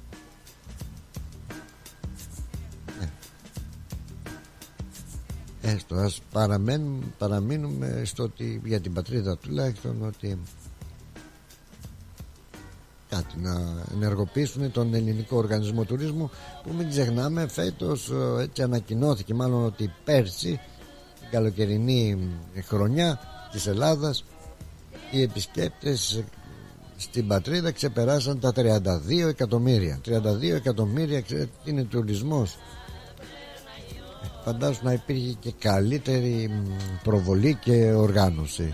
Έστω 5.66 5.96
ας 5.96 6.22
παραμένουμε, 6.32 7.06
παραμείνουμε 7.18 8.02
στο 8.06 8.24
ότι 8.24 8.62
για 8.66 8.80
την 8.80 8.94
πατρίδα 8.94 9.38
τουλάχιστον 9.38 10.06
ότι 10.06 10.40
κάτι 13.10 13.40
να 13.40 13.84
ενεργοποιήσουν 13.94 14.72
τον 14.72 14.94
ελληνικό 14.94 15.38
οργανισμό 15.38 15.84
τουρισμού 15.84 16.30
που 16.64 16.74
μην 16.78 16.90
ξεχνάμε 16.90 17.48
φέτος 17.48 18.10
ε, 18.10 18.42
έτσι 18.42 18.62
ανακοινώθηκε 18.62 19.34
μάλλον 19.34 19.66
ότι 19.66 19.94
πέρσι 20.04 20.60
την 21.20 21.30
καλοκαιρινή 21.32 22.30
χρονιά 22.68 23.20
της 23.52 23.68
Ελλάδας 23.68 24.24
οι 25.12 25.22
επισκέπτες 25.22 26.14
ε, 26.14 26.24
στην 26.98 27.28
πατρίδα 27.28 27.72
ξεπεράσαν 27.72 28.40
τα 28.40 28.52
32 28.56 29.28
εκατομμύρια. 29.28 30.02
32 30.06 30.42
εκατομμύρια 30.42 31.22
ξέρετε 31.22 31.50
τι 31.64 31.72
είναι 31.72 31.84
τουρισμός. 31.84 32.54
Ε, 32.54 32.58
φαντάζομαι 34.46 34.90
να 34.90 34.94
υπήρχε 34.94 35.36
και 35.40 35.54
καλύτερη 35.60 36.50
μ, 36.50 36.68
προβολή 37.04 37.58
και 37.64 37.94
οργάνωση 37.94 38.74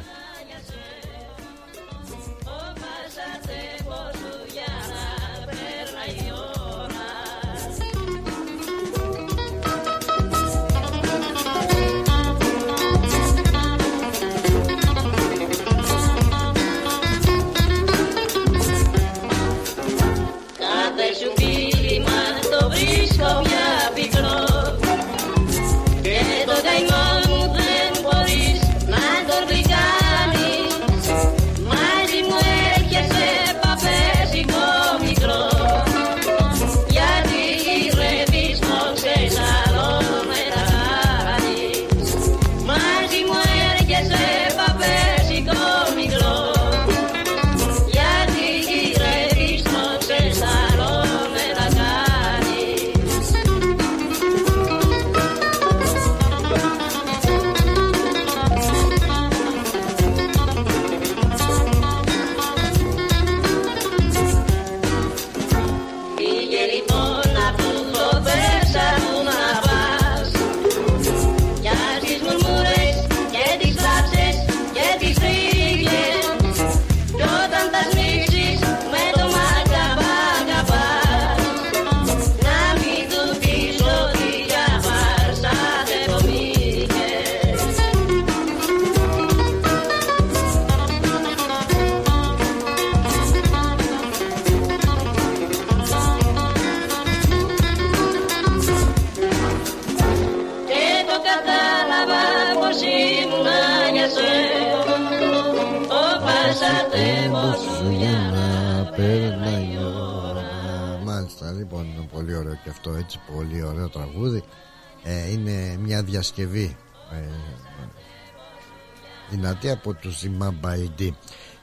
δυνατή 119.61 119.69
από 119.69 119.93
του 119.93 120.09
Zimbabwe. 120.11 121.11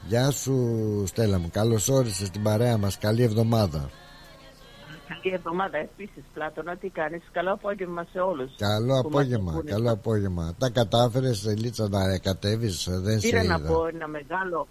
Γεια 0.07 0.31
σου 0.31 0.53
Στέλλα 1.07 1.39
μου, 1.39 1.49
καλώς 1.51 1.89
όρισες 1.89 2.27
στην 2.27 2.43
παρέα 2.43 2.77
μας, 2.77 2.97
καλή 2.97 3.23
εβδομάδα. 3.23 3.89
Καλή 5.07 5.33
εβδομάδα 5.35 5.77
επίσης 5.77 6.23
Πλάτωνα, 6.33 6.75
τι 6.75 6.89
κάνεις, 6.89 7.21
καλό 7.31 7.53
απόγευμα 7.53 8.05
σε 8.11 8.19
όλους 8.19 8.51
Καλό 8.57 8.99
απόγευμα, 8.99 9.61
καλό 9.65 9.91
απόγευμα. 9.91 10.53
Τα 10.57 10.69
κατάφερες 10.69 11.45
Λίτσα 11.57 11.89
να 11.89 12.17
κατέβεις, 12.17 12.87
δεν 12.89 13.19
Πήρα 13.19 13.39
σε 13.39 13.45
είδα. 13.45 13.57
να 13.57 13.67
πω 13.67 13.87
ένα 13.87 14.07
μεγάλο 14.07 14.67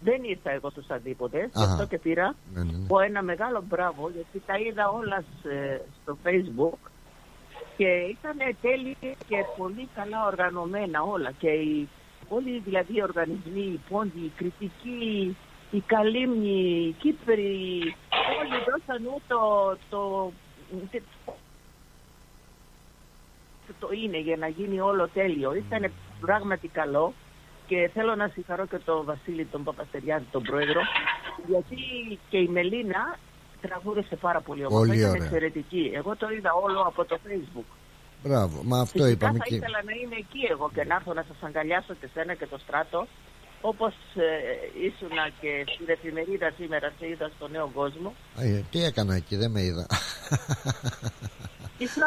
δεν 0.00 0.22
ήρθα 0.24 0.50
εγώ 0.50 0.70
στους 0.70 0.88
αντίποδες, 0.90 1.50
γι' 1.54 1.62
Αχα. 1.62 1.72
αυτό 1.72 1.86
και 1.86 1.98
πήρα. 1.98 2.34
Ναι, 2.54 2.62
ναι, 2.62 2.72
ναι. 2.78 2.86
πω 2.86 3.00
ένα 3.00 3.22
μεγάλο 3.22 3.64
μπράβο 3.68 4.10
γιατί 4.14 4.42
τα 4.46 4.54
είδα 4.58 4.88
όλας 4.88 5.24
σε- 5.42 5.82
στο 6.02 6.16
facebook 6.24 6.85
και 7.76 7.86
ήταν 7.86 8.56
τέλεια 8.60 9.14
και 9.28 9.44
πολύ 9.56 9.88
καλά 9.94 10.26
οργανωμένα 10.26 11.02
όλα. 11.02 11.30
Και 11.30 11.48
οι, 11.48 11.88
όλοι 12.28 12.58
δηλαδή 12.58 12.96
οι 12.96 13.02
οργανισμοί, 13.02 13.60
οι 13.60 13.80
πόντοι, 13.88 14.18
οι 14.18 14.32
κριτικοί, 14.36 15.36
οι 15.70 15.80
καλύμνοι, 15.80 16.86
οι 16.86 16.92
Κύπροι, 16.92 17.94
όλοι 18.38 18.58
δώσαν 18.68 19.22
το, 19.28 19.76
το, 19.90 20.32
το 23.80 23.88
είναι 24.02 24.18
για 24.18 24.36
να 24.36 24.48
γίνει 24.48 24.80
όλο 24.80 25.08
τέλειο. 25.08 25.54
Ήταν 25.54 25.92
πράγματι 26.20 26.68
καλό. 26.68 27.12
Και 27.66 27.90
θέλω 27.92 28.14
να 28.14 28.28
συγχαρώ 28.28 28.66
και 28.66 28.78
τον 28.78 29.04
Βασίλη 29.04 29.44
τον 29.44 29.64
Παπαστεριάδη, 29.64 30.24
τον 30.30 30.42
πρόεδρο, 30.42 30.80
γιατί 31.46 31.76
και 32.28 32.38
η 32.38 32.48
Μελίνα 32.48 33.18
τραγούδησε 33.68 34.16
πάρα 34.16 34.40
πολύ 34.40 34.64
όμορφα. 34.64 34.86
Πολύ 34.86 34.98
Ήταν 34.98 35.10
ωραία. 35.10 35.22
εξαιρετική. 35.24 35.84
Εγώ 35.94 36.16
το 36.16 36.26
είδα 36.36 36.52
όλο 36.64 36.80
από 36.80 37.04
το 37.04 37.18
facebook. 37.26 37.68
Μπράβο, 38.22 38.56
μα 38.64 38.80
αυτό 38.80 38.92
Φυσικά 39.02 39.10
είπαμε 39.10 39.38
θα 39.38 39.44
και 39.44 39.54
ήθελα 39.54 39.80
να 39.88 39.92
είμαι 40.00 40.16
εκεί 40.24 40.42
εγώ 40.50 40.70
και 40.74 40.84
να 40.84 40.94
έρθω 40.94 41.12
να 41.12 41.24
σας 41.28 41.36
αγκαλιάσω 41.46 41.94
και 42.00 42.08
σένα 42.14 42.34
και 42.34 42.46
το 42.46 42.58
στράτο 42.58 43.06
όπως 43.60 43.94
ε, 44.14 44.26
ήσουνα 44.86 45.24
και 45.40 45.50
στην 45.74 45.86
εφημερίδα 45.88 46.48
σήμερα 46.58 46.92
σε 46.98 47.08
είδα 47.08 47.30
στο 47.36 47.48
νέο 47.48 47.70
κόσμο. 47.74 48.14
Ε, 48.38 48.60
Τι 48.70 48.78
έκανα 48.84 49.14
εκεί, 49.14 49.36
δεν 49.36 49.50
με 49.50 49.60
είδα 49.62 49.86
Ήσουν 51.84 52.02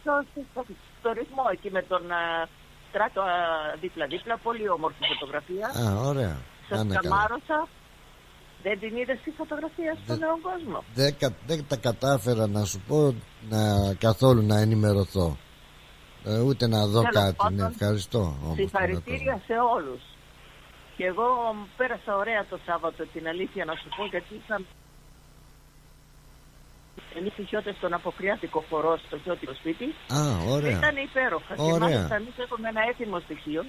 στο, 0.00 0.14
στο, 0.50 0.64
στο 0.98 1.12
ρυθμό 1.12 1.44
εκεί 1.52 1.70
με 1.70 1.82
τον 1.82 2.12
α, 2.12 2.48
στράτο 2.88 3.20
α, 3.20 3.34
δίπλα-δίπλα. 3.80 4.38
Πολύ 4.42 4.68
όμορφη 4.68 5.02
φωτογραφία. 5.12 5.66
Α, 5.66 6.00
ωραία 6.10 6.36
Σας 6.68 6.78
Να 6.78 6.84
είναι 6.84 6.94
καλά. 6.94 7.08
καμάρωσα. 7.08 7.68
Δεν 8.62 8.78
την 8.78 8.96
είδες 8.96 9.18
τη 9.24 9.30
φωτογραφία 9.30 9.92
στο 9.94 10.02
Δεν- 10.06 10.18
νέο 10.18 10.38
κόσμο. 10.48 10.84
δεν, 10.94 11.16
κα- 11.18 11.34
δεν 11.46 11.64
τα 11.68 11.76
κατάφερα 11.76 12.46
να 12.46 12.64
σου 12.64 12.80
πω 12.88 13.14
να, 13.48 13.60
καθόλου 13.94 14.42
να 14.46 14.58
ενημερωθώ. 14.60 15.36
Ε, 16.24 16.38
ούτε 16.40 16.66
να 16.66 16.86
δω 16.86 17.00
Τέλος 17.00 17.14
κάτι 17.14 17.34
πάντων, 17.36 17.56
ναι, 17.56 17.66
ευχαριστώ 17.66 18.18
όμως 18.18 18.38
τον 18.46 18.54
Συγχαρητήρια 18.56 19.40
σε 19.46 19.54
όλους. 19.76 20.00
Και 20.96 21.04
εγώ 21.04 21.26
πέρασα 21.76 22.16
ωραία 22.16 22.46
το 22.50 22.58
Σάββατο 22.66 23.06
την 23.12 23.28
αλήθεια 23.28 23.64
να 23.64 23.74
σου 23.74 23.88
πω 23.96 24.04
γιατί 24.06 24.34
είχα 24.34 24.56
εμείς 27.18 27.32
οι 27.38 27.42
χιώτες 27.44 27.74
στον 27.76 27.92
αποκριάτικο 27.94 28.64
χορό 28.70 28.98
στο 29.06 29.18
χιώτικο 29.18 29.54
σπίτι. 29.54 29.84
Α, 30.18 30.20
ωραία. 30.54 30.70
Ήταν 30.78 30.96
υπέροχα. 31.08 31.54
Και 31.54 31.60
Ωραία. 31.62 31.78
μάλιστα 31.78 32.14
εμείς 32.14 32.36
έχουμε 32.44 32.68
ένα 32.68 32.82
έθιμο 32.90 33.18
στοιχείο. 33.20 33.62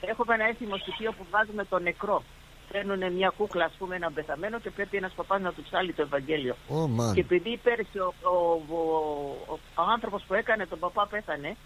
Έχουμε 0.00 0.34
ένα 0.34 0.44
έθιμο 0.52 0.76
στοιχείο 0.76 1.10
που 1.16 1.24
βάζουμε 1.30 1.64
το 1.64 1.78
νεκρό 1.78 2.22
παίρνουν 2.72 3.12
μια 3.12 3.32
κούκλα 3.36 3.64
ας 3.64 3.72
πούμε 3.78 3.96
έναν 3.96 4.12
πεθαμένο 4.14 4.58
και 4.60 4.70
πρέπει 4.70 4.96
ένας 4.96 5.12
παπάς 5.12 5.40
να 5.40 5.52
του 5.52 5.62
ψάλει 5.62 5.92
το 5.92 6.02
Ευαγγέλιο 6.02 6.56
Ω, 6.68 6.86
μαν. 6.88 7.14
και 7.14 7.20
επειδή 7.20 7.56
πέρυσι 7.62 7.98
ο, 7.98 8.14
ο, 8.22 8.36
ο, 8.76 8.80
ο, 9.48 9.58
ο 9.74 9.82
άνθρωπος 9.94 10.22
που 10.26 10.34
έκανε 10.34 10.66
τον 10.66 10.78
παπά 10.78 11.06
πέθανε 11.06 11.56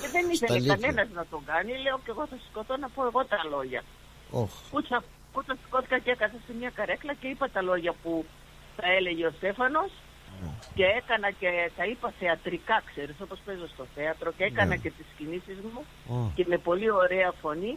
και 0.00 0.08
δεν 0.12 0.30
ήθελε 0.30 0.52
αλήθεια. 0.54 0.74
κανένας 0.76 1.08
να 1.14 1.24
τον 1.30 1.44
κάνει, 1.44 1.72
λέω 1.82 1.96
και 2.04 2.10
εγώ 2.14 2.26
θα 2.26 2.36
σηκωθώ 2.46 2.76
να 2.76 2.88
πω 2.88 3.00
εγώ 3.06 3.24
τα 3.24 3.38
λόγια. 3.50 3.82
Ωχ, 4.30 4.50
Κούτσα, 4.70 5.02
κούτσα 5.32 5.56
σηκώθηκα 5.64 5.98
και 5.98 6.10
έκανα 6.10 6.32
σε 6.46 6.52
μια 6.58 6.70
καρέκλα 6.74 7.14
και 7.20 7.26
είπα 7.28 7.48
τα 7.52 7.62
λόγια 7.62 7.92
που 8.02 8.24
τα 8.76 8.86
έλεγε 8.98 9.26
ο 9.26 9.32
Στέφανος 9.36 9.90
Ναι. 10.42 10.50
και 10.74 10.84
έκανα 10.84 11.30
και 11.30 11.50
τα 11.76 11.84
είπα 11.84 12.12
θεατρικά, 12.18 12.82
ξέρεις, 12.90 13.16
όπως 13.22 13.38
παίζω 13.44 13.66
στο 13.74 13.84
θέατρο 13.94 14.32
και 14.32 14.44
έκανα 14.44 14.66
Ναι. 14.74 14.76
και 14.76 14.90
τις 14.90 15.06
κινήσεις 15.18 15.58
μου 15.72 15.80
Ω. 16.16 16.30
και 16.34 16.44
με 16.48 16.58
πολύ 16.58 16.90
ωραία 16.90 17.32
φωνή 17.42 17.76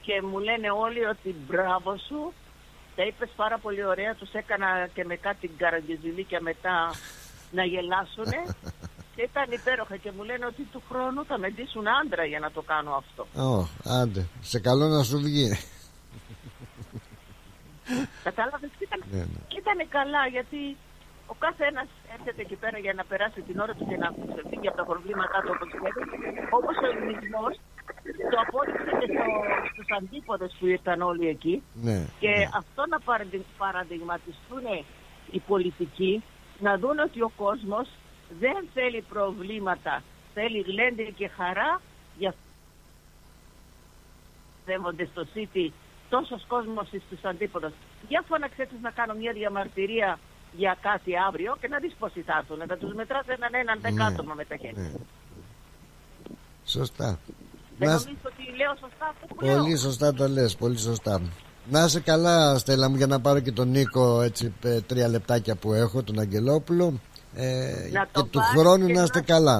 και 0.00 0.22
μου 0.22 0.38
λένε 0.38 0.70
όλοι 0.70 1.04
ότι 1.04 1.34
μπράβο 1.46 1.96
σου. 2.08 2.32
Τα 2.96 3.02
είπες 3.06 3.30
πάρα 3.36 3.58
πολύ 3.58 3.84
ωραία. 3.84 4.14
Τους 4.14 4.32
έκανα 4.32 4.88
και 4.94 5.04
με 5.04 5.16
κάτι 5.16 5.50
γκαραγκεζιλίκια 5.56 6.40
μετά 6.40 6.94
να 7.50 7.64
γελάσουνε. 7.64 8.40
Και 9.14 9.22
ήταν 9.22 9.50
υπέροχα 9.50 9.96
και 9.96 10.10
μου 10.16 10.22
λένε 10.22 10.46
ότι 10.46 10.62
του 10.72 10.82
χρόνου 10.88 11.24
θα 11.24 11.38
με 11.38 11.48
ντύσουν 11.50 11.86
άντρα 12.00 12.24
για 12.24 12.38
να 12.38 12.50
το 12.50 12.62
κάνω 12.62 12.92
αυτό. 13.02 13.22
Ω, 13.48 13.68
άντε, 14.00 14.26
σε 14.40 14.58
καλό 14.60 14.86
να 14.86 15.02
σου 15.02 15.18
βγει. 15.18 15.48
Κατάλαβες 18.28 18.70
και 18.78 18.84
ήταν, 18.88 19.00
Ναι, 19.10 19.18
ναι. 19.32 19.40
και 19.50 19.58
ήταν 19.64 19.78
καλά 19.96 20.22
γιατί 20.36 20.60
ο 21.32 21.34
κάθε 21.44 21.64
ένας 21.72 21.88
έρχεται 22.16 22.40
εκεί 22.46 22.56
πέρα 22.62 22.78
για 22.84 22.92
να 22.98 23.04
περάσει 23.10 23.40
την 23.48 23.56
ώρα 23.64 23.74
του 23.78 23.84
και 23.90 23.96
να 24.02 24.08
ξεφύγει 24.32 24.68
από 24.70 24.76
τα 24.82 24.86
προβλήματά 24.90 25.38
του 25.44 25.50
όπως 25.54 25.68
λέτε. 25.82 26.00
Όπως 26.58 26.74
ο 26.84 26.86
ελληνισμός 26.92 27.52
το 28.30 28.38
απόδειξε 28.46 28.90
και 29.00 29.06
στο, 29.12 29.24
στους 29.72 29.86
αντίποδες 29.98 30.56
που 30.58 30.66
ήρθαν 30.66 31.02
όλοι 31.02 31.28
εκεί. 31.28 31.62
Ναι, 31.82 32.06
Και 32.20 32.28
ναι. 32.28 32.48
αυτό 32.54 32.86
να 32.88 33.00
παραδει- 33.00 33.44
παραδειγματιστούν 33.58 34.64
οι 35.30 35.38
πολιτικοί, 35.38 36.22
να 36.58 36.78
δουν 36.78 36.98
ότι 36.98 37.20
ο 37.22 37.32
κόσμος 37.36 37.88
δεν 38.40 38.68
θέλει 38.74 39.00
προβλήματα, 39.08 40.02
θέλει 40.34 40.60
γλέντι 40.60 41.12
και 41.16 41.28
χαρά, 41.28 41.80
γι' 42.18 42.26
αυτό 42.26 42.40
δέμονται 44.64 45.04
στο 45.12 45.26
City 45.34 45.68
τόσος 46.08 46.44
κόσμος 46.48 46.86
στους 46.86 47.24
αντίποδες. 47.24 47.72
Για 48.08 48.24
φώναξε 48.28 48.66
τους 48.70 48.80
να 48.80 48.90
κάνω 48.90 49.14
μια 49.14 49.32
διαμαρτυρία 49.32 50.18
για 50.52 50.76
κάτι 50.80 51.12
αύριο 51.28 51.56
και 51.60 51.68
να 51.68 51.78
δεις 51.78 51.94
πόσοι 51.98 52.20
θα 52.20 52.36
έρθουν. 52.38 52.58
Να 52.68 52.76
τους 52.76 52.92
μετράς 52.94 53.26
έναν 53.26 53.54
έναν 53.54 53.80
δεκάτομα 53.80 54.34
με 54.34 54.44
τα 54.44 54.56
χέρια. 54.56 54.82
ναι. 54.82 54.90
Σωστά 56.64 57.18
Δεν 57.80 57.88
Να- 57.88 57.94
νομίζω 57.94 58.16
ότι 58.30 58.42
λέω 58.60 58.72
σωστά 58.80 59.06
αυτό 59.12 59.24
που 59.34 59.44
λέω. 59.44 59.56
Πολύ 59.56 59.76
σωστά 59.76 60.14
το 60.14 60.28
λες, 60.28 60.56
πολύ 60.56 60.78
σωστά 60.78 61.20
Να 61.70 61.84
είσαι 61.84 62.00
καλά 62.00 62.58
Στέλλα 62.58 62.88
μου 62.90 62.96
για 62.96 63.06
να 63.06 63.20
πάρω 63.20 63.40
και 63.40 63.52
τον 63.52 63.68
Νίκο 63.68 64.20
έτσι 64.20 64.52
ε, 64.62 64.80
τρία 64.80 65.08
λεπτάκια 65.08 65.54
που 65.56 65.72
έχω 65.72 66.02
τον 66.02 66.18
Αγγελόπουλο 66.18 67.00
ε, 67.34 67.88
Να 67.92 68.00
και 68.04 68.08
το 68.12 68.22
του 68.24 68.38
πάρεις 68.38 68.60
χρόνου 68.60 68.86
και 68.86 68.92
να 68.92 69.02
είστε 69.02 69.18
να- 69.18 69.24
καλά 69.24 69.58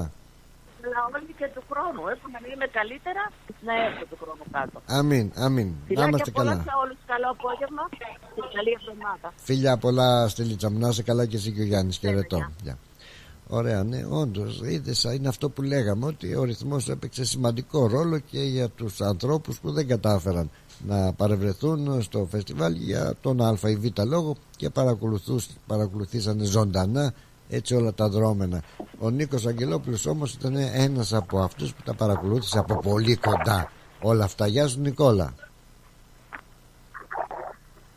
Αλλά 0.84 0.98
όλοι 1.14 1.34
και 1.38 1.48
του 1.54 1.62
χρόνου. 1.70 2.00
Έχω 2.08 2.26
να 2.34 2.38
είμαι 2.54 2.66
καλύτερα 2.78 3.22
να 3.66 3.72
έρθω 3.86 4.04
του 4.10 4.18
χρόνου 4.22 4.44
κάτω. 4.52 4.82
Αμήν, 4.98 5.32
αμήν 5.36 5.66
Να 5.66 5.72
Φιλάκια 5.86 6.08
είμαστε 6.08 6.30
πολλά 6.30 6.50
καλά 6.50 6.62
σε 6.62 6.70
όλους. 6.82 6.96
Καλό 7.06 7.28
απόγευμα 7.36 7.82
και 7.98 8.42
καλή 8.56 8.72
εβδομάδα. 8.80 9.28
Φιλιά 9.36 9.76
πολλά 9.76 10.28
Στελίτσα 10.28 10.70
μου, 10.70 10.78
να 10.78 10.88
είσαι 10.88 11.02
καλά 11.02 11.26
και 11.26 11.36
εσύ 11.36 11.52
και 11.52 11.60
ο 11.60 11.64
Γιάννης 11.64 11.96
Χαιρετώ 11.98 12.36
γεια. 12.36 12.52
Γεια. 12.62 12.76
Ωραία, 13.52 13.82
ναι, 13.84 14.04
όντως. 14.10 14.60
Είδες, 14.64 15.02
είναι 15.04 15.28
αυτό 15.28 15.48
που 15.50 15.62
λέγαμε, 15.62 16.06
ότι 16.06 16.34
ο 16.34 16.44
ρυθμός 16.44 16.88
έπαιξε 16.88 17.24
σημαντικό 17.24 17.86
ρόλο 17.86 18.18
και 18.18 18.38
για 18.40 18.68
τους 18.68 19.00
ανθρώπους 19.00 19.58
που 19.58 19.70
δεν 19.72 19.88
κατάφεραν 19.88 20.50
να 20.86 21.12
παρευρεθούν 21.12 22.02
στο 22.02 22.26
φεστιβάλ 22.30 22.72
για 22.72 23.14
τον 23.20 23.40
Α 23.40 23.58
ή 23.62 23.76
Β 23.76 23.84
λόγο 24.06 24.36
και 24.56 24.70
παρακολουθούς- 24.70 25.48
παρακολουθήσανε 25.66 26.44
ζωντανά 26.44 27.12
έτσι 27.48 27.74
όλα 27.74 27.92
τα 27.94 28.08
δρόμενα. 28.08 28.62
Ο 28.98 29.10
Νίκος 29.10 29.46
Αγγελόπουλος 29.46 30.06
όμως 30.06 30.32
ήταν 30.34 30.56
ένας 30.56 31.12
από 31.12 31.40
αυτούς 31.40 31.74
που 31.74 31.82
τα 31.84 31.94
παρακολούθησε 31.94 32.58
από 32.58 32.78
πολύ 32.78 33.16
κοντά 33.16 33.70
όλα 34.00 34.24
αυτά. 34.24 34.46
Γεια 34.46 34.66
σου 34.68 34.80
Νικόλα. 34.80 35.34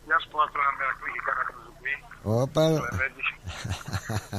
Γεια 0.06 0.18
σου 0.20 0.28
Πλάτωνα, 0.28 0.70
Μερακλή 0.78 1.10
και 1.14 1.20
κάνα 1.26 1.42
κουζουκί. 1.50 1.94
Όπα, 2.42 2.62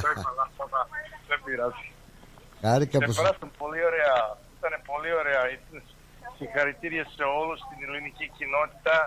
Το 0.02 0.08
είπα 0.12 0.30
λάθος, 0.40 0.58
αλλά 0.60 0.82
δεν 1.30 1.40
πειράζει. 1.46 1.86
χάρηκα 2.62 2.98
Και 2.98 3.06
που... 3.06 3.14
περάσαν 3.14 3.52
πολύ 3.62 3.82
ωραία, 3.90 4.18
ήταν 4.58 4.74
πολύ 4.92 5.12
ωραία. 5.22 5.42
Ήταν 5.56 5.84
συγχαρητήρια 6.38 7.04
σε 7.16 7.24
όλους 7.40 7.60
στην 7.66 7.78
ελληνική 7.88 8.26
κοινότητα, 8.38 8.98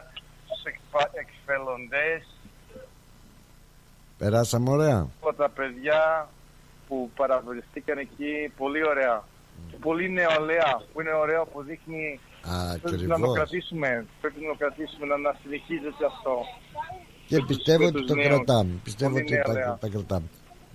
στους 0.47 0.63
εκπα- 0.71 1.11
εκφελοντές, 1.23 2.23
Περάσαμε 4.19 4.71
ωραία. 4.71 5.01
όλα 5.21 5.35
τα 5.37 5.49
παιδιά 5.49 6.29
που 6.89 7.11
παραβριστήκαν 7.17 7.99
εκεί, 7.99 8.53
πολύ 8.57 8.87
ωραία. 8.87 9.25
Και 9.71 9.77
πολύ 9.77 10.11
νεολαία, 10.11 10.83
που 10.93 11.01
είναι 11.01 11.13
ωραίο 11.13 11.47
που 11.47 11.63
δείχνει 11.63 12.21
πρέπει 12.83 12.97
να 12.97 13.07
το 13.07 13.15
Ακριβώς. 13.15 13.35
κρατήσουμε, 13.37 14.07
πρέπει 14.21 14.41
να 14.41 14.49
το 14.53 14.57
κρατήσουμε, 14.59 15.07
να, 15.07 15.17
να 15.17 15.37
συνεχίζεται 15.43 16.05
αυτό. 16.13 16.35
Και 17.29 17.37
με 17.37 17.47
τους- 17.47 17.57
πιστεύω 17.57 17.79
με 17.83 17.87
ότι 17.87 17.97
τους 17.99 18.07
το 18.07 18.15
νέους. 18.15 18.27
κρατάμε. 18.29 18.71
Πιστεύω 18.85 19.11
Πολύ 19.13 19.23
ότι 19.25 19.43
τα, 19.47 19.53
νεολαία. 19.53 19.79
τα 19.81 19.89
κρατάμε. 19.89 20.27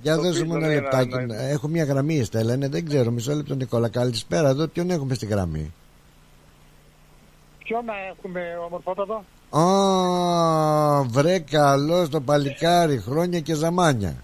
Για 0.01 0.15
Το 0.15 0.21
δώσε 0.21 0.43
μου 0.43 0.51
οποίο 0.53 0.57
ένα 0.65 0.71
είναι 0.73 0.81
λεπτάκι. 0.81 1.13
ένα- 1.13 1.41
Έχω 1.41 1.67
μια 1.67 1.83
γραμμή, 1.83 2.15
η 2.15 2.23
Στέλλα. 2.23 2.55
Ναι, 2.55 2.67
δεν 2.67 2.85
ξέρω. 2.85 3.11
Μισό 3.11 3.33
λεπτό, 3.33 3.55
Νικόλα. 3.55 3.89
Καλησπέρα 3.89 4.49
εδώ. 4.49 4.67
Ποιον 4.67 4.89
έχουμε 4.89 5.13
στη 5.13 5.25
γραμμή; 5.25 5.73
Ποιο 7.63 7.81
να 7.85 7.93
έχουμε 8.11 8.41
ομορφότατο; 8.65 9.23
Ω, 9.49 11.03
βρε 11.09 11.39
καλός 11.39 12.09
το 12.09 12.21
παλικάρι, 12.21 12.99
χρόνια 12.99 13.39
και 13.39 13.53
ζαμάνια. 13.53 14.15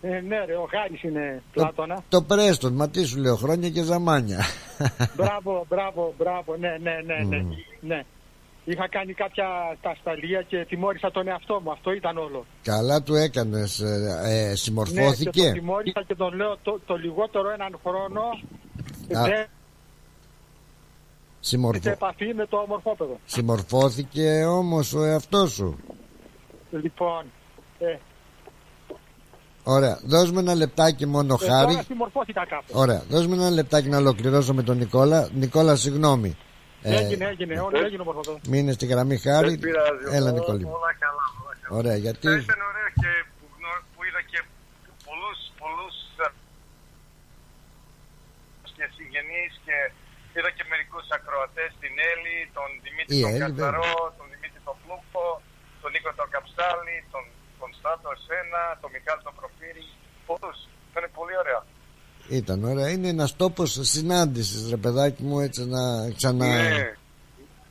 Ε, 0.00 0.20
ναι, 0.20 0.44
ρε, 0.44 0.54
ο 0.56 0.68
Χάρης 0.70 1.02
είναι 1.02 1.42
Πλάτωνα. 1.52 1.94
Το, 1.94 2.02
το 2.08 2.22
Πρέστον, 2.22 2.74
μα 2.74 2.88
τι 2.88 3.04
σου 3.04 3.18
λέω, 3.18 3.36
χρόνια 3.36 3.70
και 3.70 3.82
ζαμάνια. 3.82 4.38
μπράβο, 5.16 5.66
μπράβο, 5.68 6.14
μπράβο, 6.18 6.56
ναι, 6.56 6.68
ναι, 6.82 6.90
ναι, 7.06 7.24
ναι, 7.36 7.42
Mm. 7.44 7.56
ναι. 7.80 8.04
Είχα 8.64 8.88
κάνει 8.88 9.12
κάποια 9.12 9.46
τασταλία 9.82 10.42
και 10.42 10.64
τιμώρησα 10.68 11.10
τον 11.10 11.28
εαυτό 11.28 11.60
μου. 11.64 11.70
Αυτό 11.70 11.92
ήταν 11.92 12.16
όλο. 12.18 12.46
Καλά 12.62 13.02
του 13.02 13.14
έκανες, 13.14 13.80
ε, 13.80 14.20
ε, 14.24 14.48
Ναι, 14.48 14.54
συμμορφώθηκε. 14.54 15.30
και 15.30 15.42
τον 15.44 15.52
τιμώρησα 15.52 16.02
και 16.06 16.14
τον 16.14 16.34
λέω 16.34 16.56
το, 16.62 16.80
το 16.86 16.94
λιγότερο 16.96 17.50
έναν 17.50 17.78
χρόνο 17.86 18.20
Α. 19.18 19.22
δεν 19.24 19.46
Συμμορφω... 21.40 21.82
σε 21.82 21.90
επαφή 21.90 22.34
με 22.34 22.46
το 22.46 22.56
ομορφόπεδο. 22.56 23.18
Συμμορφώθηκε 23.26 24.44
όμως 24.44 24.92
ο 24.94 25.04
εαυτός 25.04 25.52
σου; 25.52 25.78
Λοιπόν, 26.70 27.24
ε, 27.78 27.96
Ωραία, 29.66 29.98
δώσ' 30.04 30.30
μου 30.30 30.38
ένα 30.38 30.54
λεπτάκι 30.54 31.06
μόνο 31.06 31.36
ε, 31.42 31.46
χάρη. 31.46 31.70
τώρα 31.72 31.82
συμμορφώθηκα 31.82 32.46
κάπου. 32.46 32.64
Ωραία, 32.72 33.02
δώσ' 33.08 33.26
μου 33.26 33.34
ένα 33.34 33.50
λεπτάκι 33.50 33.88
να 33.88 33.96
ολοκληρώσω 33.96 34.54
με 34.54 34.62
τον 34.62 34.76
Νικόλα. 34.76 35.28
Νικόλα, 35.34 35.76
συγγνώμη. 35.76 36.36
Ε, 36.86 36.96
Έγινε, 37.00 37.24
έγινε, 37.32 37.54
όλο 37.66 37.76
έγινε 37.86 38.02
ομορφόπεδο. 38.06 38.36
Μείνε 38.52 38.72
στη 38.78 38.86
γραμμή 38.92 39.16
χάρη. 39.26 39.48
Δεν 39.54 39.58
πειράζει. 39.66 40.04
Έλα, 40.16 40.30
Ό- 40.30 40.36
Νικόλη. 40.36 40.64
μου. 40.64 40.72
Όλα 40.80 40.92
καλά, 41.04 41.24
όλα 41.42 41.54
καλά. 41.62 41.72
Ωραία, 41.78 41.96
γιατί. 42.04 42.26
Ε, 42.28 42.36
Ήταν 42.48 42.60
ωραίο 42.70 42.88
και 43.02 43.10
που, 43.38 43.44
γνω- 43.56 43.82
που 43.92 44.00
είδα 44.06 44.22
και 44.30 44.40
πολλούς, 45.06 45.38
πολλούς 45.62 45.96
ε, 46.24 46.26
και 48.76 48.86
συγγενείς 48.96 49.52
και 49.66 49.76
είδα 50.36 50.50
και 50.56 50.64
μερικούς 50.72 51.06
ακροατές, 51.18 51.70
την 51.82 51.94
Έλλη, 52.12 52.34
τον 52.56 52.68
Δημήτρη 52.84 53.12
Η 53.16 53.20
τον 53.24 53.30
Έλλη, 53.34 53.42
Κατσαρό, 53.44 53.92
τον 54.18 54.26
Δημήτρη 54.32 54.60
τον 54.68 54.76
Πλούκο, 54.82 55.24
τον 55.82 55.90
Νίκο 55.94 56.10
τον 56.20 56.28
Καψάλη, 56.34 56.96
τον 57.14 57.24
Κωνστάτο 57.60 58.08
εσένα, 58.16 58.60
τον 58.82 58.88
Μιχάλη 58.94 59.20
τον 59.28 59.34
Προφύρη, 59.38 59.84
πολλούς. 60.28 60.58
Ήταν 60.90 61.04
πολύ 61.18 61.34
ωραία. 61.42 61.60
Ήταν 62.28 62.64
ωραία. 62.64 62.88
Είναι 62.90 63.08
ένας 63.08 63.36
τόπος 63.36 63.78
συνάντησης, 63.82 64.70
ρε 64.70 64.76
παιδάκι 64.76 65.22
μου, 65.22 65.40
έτσι 65.40 65.66
να 65.66 66.10
ξανά. 66.16 66.46
Ναι. 66.46 66.92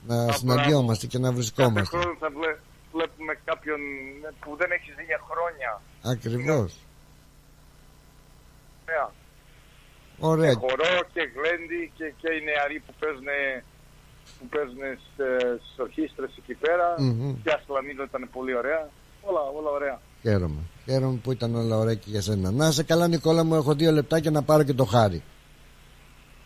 Να 0.08 0.24
Α, 0.24 0.32
συναντιόμαστε 0.32 1.08
και 1.08 1.18
να 1.18 1.24
Κάθε 1.28 1.36
βρισκόμαστε. 1.36 1.98
χρόνο 1.98 2.16
θα 2.20 2.30
βλέ- 2.30 2.60
βλέπουμε 2.94 3.34
κάποιον 3.46 3.80
ε, 4.28 4.30
που 4.40 4.56
δεν 4.56 4.72
έχει 4.72 4.92
δει 4.98 5.04
για 5.04 5.20
χρόνια. 5.30 5.82
Ακριβώς. 6.14 6.74
Ωραία. 8.86 9.12
Ωραία. 10.20 10.54
Και 10.54 10.60
χορό 10.60 10.94
και 11.14 11.24
γλέντι 11.36 11.92
και, 11.98 12.14
και 12.22 12.30
οι 12.36 12.42
νεαροί 12.50 12.80
που 12.86 12.94
παίζουν, 13.00 13.30
που 14.40 14.46
παίζουν 14.54 14.82
στις 15.04 15.78
ορχήστρες 15.86 16.32
εκεί 16.42 16.54
πέρα. 16.54 16.88
Μμμ. 16.98 17.42
Και 17.44 17.52
Ασλανίδο 17.58 18.04
ήταν 18.04 18.30
πολύ 18.34 18.54
ωραία. 18.62 18.90
Όλα, 19.22 19.42
όλα 19.58 19.70
ωραία. 19.78 19.98
Χαίρομαι. 20.22 20.62
Χαίρομαι 20.86 21.20
που 21.24 21.32
ήταν 21.32 21.56
όλα 21.56 21.78
ωραία 21.78 21.94
και 21.94 22.10
για 22.10 22.22
σένα. 22.22 22.52
Να 22.52 22.72
σε 22.72 22.84
καλά, 22.84 23.08
Νικόλα 23.08 23.44
μου, 23.44 23.56
έχω 23.56 23.74
δύο 23.76 23.92
λεπτάκια 23.92 24.32
να 24.32 24.42
πάρω 24.42 24.64
και 24.64 24.74
το 24.74 24.86
χάρη. 24.86 25.24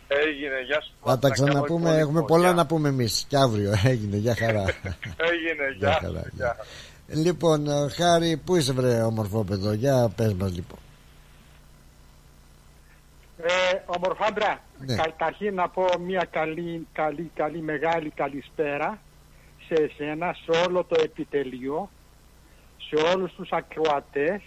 Έγινε, 0.08 0.62
γεια 0.66 0.82
σου. 0.82 0.92
Θα 1.04 1.12
τα 1.12 1.18
Πλάτα, 1.20 1.30
καλό 1.36 1.48
ξαναπούμε. 1.50 1.80
υπόλοιπο. 1.90 2.00
Έχουμε 2.08 2.22
πολλά 2.26 2.44
Γεια. 2.46 2.54
να 2.54 2.66
πούμε 2.66 2.90
εμείς. 2.90 3.26
Και 3.28 3.38
αύριο. 3.38 3.72
Έγινε. 3.92 4.18
Γεια 4.18 4.36
χαρά. 4.36 4.62
Έγινε, 5.18 5.64
Γεια 5.78 5.90
γεια. 5.90 6.00
χαρά, 6.02 6.20
σου, 6.24 6.32
γεια. 6.36 6.56
γεια. 7.08 7.22
λοιπόν, 7.24 7.68
ε, 7.68 7.90
Χάρη, 7.90 8.42
πού 8.46 8.56
είσαι, 8.56 8.74
βρε, 8.74 9.02
ομορφό 9.02 9.44
παιδό. 9.44 9.72
Για 9.74 10.10
πες 10.16 10.34
μας, 10.34 10.52
λοιπόν. 10.56 10.80
Ε, 13.42 13.50
ομορφάντρα, 13.86 14.60
Ναι. 14.80 14.96
καταρχήν 14.96 15.54
να 15.54 15.70
πω 15.70 15.86
μια 16.06 16.28
καλή, 16.32 16.88
καλή, 16.94 17.32
καλή, 17.36 17.62
μεγάλη 17.62 18.10
καλησπέρα 18.10 19.00
σε 19.68 19.74
εσένα, 19.84 20.36
σε 20.46 20.62
όλο 20.68 20.84
το 20.84 20.96
επιτελείο, 21.04 21.90
σε 22.88 22.96
όλους 23.14 23.34
τους 23.34 23.50
ακροατές 23.52 24.42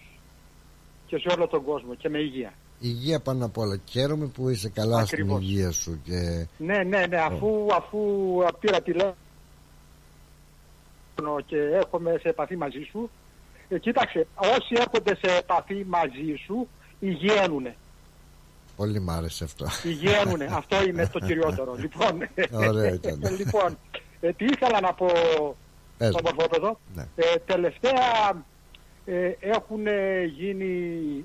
και 1.06 1.18
σε 1.18 1.28
όλο 1.36 1.48
τον 1.48 1.64
κόσμο 1.64 1.94
και 1.94 2.08
με 2.08 2.18
υγεία. 2.18 2.52
Υγεία 2.78 3.20
πάνω 3.20 3.44
απ' 3.44 3.58
όλα. 3.58 3.80
Χαίρομαι 3.88 4.26
που 4.26 4.48
είσαι 4.48 4.68
καλά 4.68 4.98
Ακριβώς. 4.98 5.38
στην 5.38 5.50
υγεία 5.50 5.70
σου. 5.70 6.00
Και... 6.04 6.46
Ναι, 6.58 6.82
ναι, 6.82 7.06
ναι, 7.06 7.20
αφού, 7.20 7.66
αφού 7.72 7.98
πήρα 8.60 8.82
τηλέφωνο 8.82 9.14
και 11.46 11.56
έρχομαι 11.56 12.18
σε 12.20 12.28
επαφή 12.28 12.56
μαζί 12.56 12.88
σου, 12.90 13.10
ε, 13.68 13.78
κοίταξε, 13.78 14.26
όσοι 14.34 14.74
έρχονται 14.78 15.16
σε 15.22 15.36
επαφή 15.36 15.84
μαζί 15.88 16.34
σου, 16.44 16.68
υγιαίνουνε. 17.00 17.76
Πολύ 18.76 19.00
μ' 19.00 19.10
άρεσε 19.10 19.44
αυτό. 19.44 19.66
Υγιαίνουνε. 19.84 20.48
Αυτό 20.60 20.84
είναι 20.84 21.06
το 21.06 21.18
κυριότερο. 21.18 21.74
Λοιπόν, 21.74 22.28
Ωραία 22.50 22.92
ήταν. 22.92 23.20
λοιπόν 23.40 23.78
ε, 24.20 24.32
τι 24.32 24.44
ήθελα 24.44 24.80
να 24.80 24.94
πω 24.94 25.06
Πες 25.06 25.69
στο 26.08 26.18
μου. 26.24 26.30
μορφόπεδο. 26.34 26.78
Ναι. 26.94 27.02
Ε, 27.16 27.36
τελευταία 27.46 28.44
ε, 29.04 29.32
έχουν 29.40 29.86
γίνει 30.36 31.24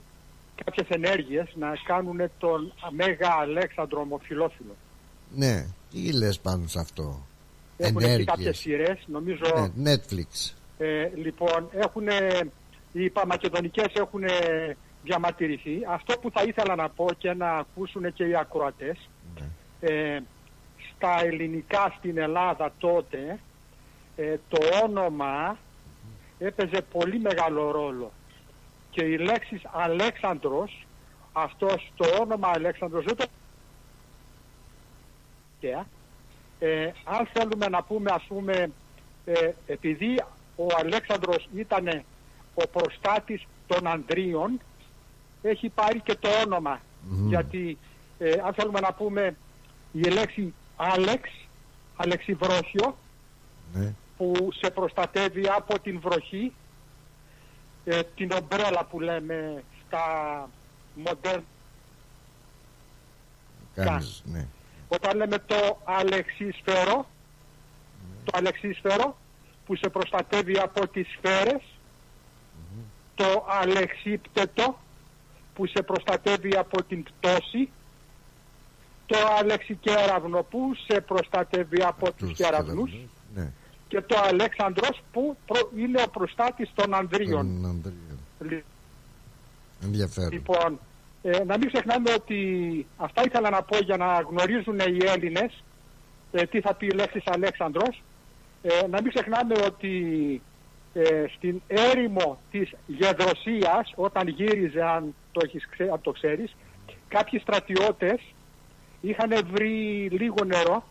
κάποιες 0.66 0.88
ενέργειες 0.90 1.48
να 1.56 1.74
κάνουν 1.86 2.22
τον 2.38 2.74
Μέγα 2.90 3.32
Αλέξανδρο 3.40 4.00
ομοφιλόφιλο. 4.02 4.76
Ναι, 5.36 5.66
τι 5.92 6.12
λες 6.14 6.40
πάνω 6.40 6.68
σε 6.68 6.80
αυτό; 6.80 7.26
Έχουν 7.78 7.98
βγει 7.98 8.24
κάποιες 8.24 8.28
Ενέργειες. 8.30 8.58
σειρές, 8.58 8.98
νομίζω, 9.06 9.72
Ναι, 9.76 9.94
Netflix. 9.94 10.54
ε, 10.78 11.10
λοιπόν, 11.16 11.70
έχουν, 11.72 12.08
οι 12.92 13.10
παμακεδονικές 13.10 13.94
έχουν 13.94 14.22
διαμαρτυρηθεί. 15.04 15.80
Αυτό 15.90 16.18
που 16.20 16.32
θα 16.32 16.44
ήθελα 16.44 16.76
να 16.76 16.90
πω 16.90 17.08
και 17.18 17.34
να 17.34 17.50
ακούσουν 17.58 18.14
και 18.14 18.24
οι 18.24 18.36
ακροατές, 18.36 19.10
ε, 19.80 20.20
στα 20.96 21.20
ελληνικά 21.26 21.94
στην 21.98 22.18
Ελλάδα 22.18 22.74
τότε, 22.78 23.40
ε, 24.16 24.36
το 24.50 24.58
όνομα 24.84 25.58
έπαιζε 26.40 26.82
πολύ 26.92 27.20
μεγάλο 27.20 27.72
ρόλο. 27.72 28.12
Και 28.90 29.04
η 29.04 29.18
λέξη 29.18 29.62
Αλέξανδρος, 29.72 30.86
αυτός 31.34 31.92
το 31.96 32.06
όνομα 32.22 32.52
Αλέξανδρος 32.54 33.04
δεν 33.04 33.16
το 33.16 33.26
ε, 36.60 36.92
αν 37.04 37.28
θέλουμε 37.34 37.68
να 37.68 37.84
πούμε 37.84 38.12
ας 38.12 38.24
πούμε 38.28 38.72
ε, 39.26 39.52
επειδή 39.68 40.24
ο 40.56 40.66
Αλέξανδρος 40.78 41.50
ήταν 41.56 42.04
ο 42.54 42.68
προστάτης 42.72 43.48
των 43.68 43.88
Ανδρίων 43.88 44.60
έχει 45.42 45.70
πάρει 45.70 46.00
και 46.00 46.16
το 46.16 46.30
όνομα 46.46 46.80
γιατί 47.28 47.78
ε, 48.18 48.32
αν 48.46 48.54
θέλουμε 48.54 48.80
να 48.80 48.94
πούμε 48.94 49.36
η 49.92 50.02
λέξη 50.02 50.54
Άλεξ 50.76 51.30
Αλεξιβρόσιο 51.96 52.98
Ναι. 53.74 53.94
Που 54.18 54.50
σε 54.52 54.70
προστατεύει 54.72 55.48
από 55.48 55.80
την 55.80 56.00
βροχή 56.00 56.54
ε, 57.86 58.04
την 58.16 58.32
ομπρέλα 58.32 58.86
που 58.86 59.00
λέμε 59.00 59.64
στα 59.88 60.04
μοντέρνα 60.96 61.44
Κάνεις, 63.76 64.24
ναι. 64.26 64.48
όταν 64.88 65.18
λέμε 65.18 65.40
το 65.40 65.82
αλεξίσφαιρο 65.84 67.06
το 68.24 68.32
αλεξίσφαιρο 68.38 69.18
που 69.66 69.76
σε 69.76 69.90
προστατεύει 69.90 70.58
από 70.60 70.88
τις 70.88 71.08
σφαίρες 71.18 71.62
το 73.16 73.46
αλεξίπτετο 73.62 74.78
που 75.54 75.66
σε 75.68 75.84
προστατεύει 75.84 76.58
από 76.58 76.84
την 76.84 77.04
πτώση 77.04 77.70
το 79.06 79.18
αλεξικέραυνο 79.40 80.44
που 80.44 80.72
σε 80.88 81.02
προστατεύει 81.02 81.84
από 81.84 82.12
τους 82.12 82.34
κεραυνούς 82.34 82.92
Ναι. 82.92 83.08
Και 83.88 84.02
το 84.02 84.16
αλέξανδρος 84.28 85.02
που 85.12 85.38
προ- 85.46 85.72
είναι 85.78 86.02
ο 86.06 86.10
προστάτης 86.10 86.70
των 86.76 86.94
Ανδρίων. 86.94 87.32
Τον 87.62 87.66
Ανδρείο. 87.66 88.18
Λι- 88.40 88.64
Ενδιαφέρον. 89.84 90.32
Λοιπόν, 90.32 90.80
ε, 91.24 91.44
να 91.44 91.58
μην 91.58 91.68
ξεχνάμε 91.72 92.12
ότι 92.14 92.40
αυτά 92.98 93.22
ήθελα 93.26 93.50
να 93.50 93.62
πω 93.64 93.78
για 93.78 93.98
να 93.98 94.20
γνωρίζουν 94.30 94.80
οι 94.80 95.06
Έλληνες 95.06 95.64
ε, 96.32 96.44
τι 96.46 96.62
θα 96.62 96.74
πει 96.76 96.86
η 96.86 96.90
λέξη 96.96 97.22
Αλέξανδρος. 97.26 98.04
Ε, 98.62 98.88
να 98.88 99.02
μην 99.02 99.12
ξεχνάμε 99.14 99.54
ότι 99.66 99.94
ε, 100.94 101.24
στην 101.36 101.62
έρημο 101.68 102.40
της 102.52 102.72
Γεδροσίας, 102.88 103.92
όταν 103.96 104.28
γύριζε, 104.28 104.84
αν 104.84 105.16
το, 105.32 105.42
έχεις, 105.44 105.68
ξέ- 105.70 105.92
αν 105.92 106.02
το 106.02 106.12
ξέρεις, 106.12 106.56
κάποιοι 107.08 107.40
στρατιώτες 107.40 108.22
είχαν 109.02 109.32
βρει 109.52 110.08
λίγο 110.12 110.44
νερό 110.46 110.84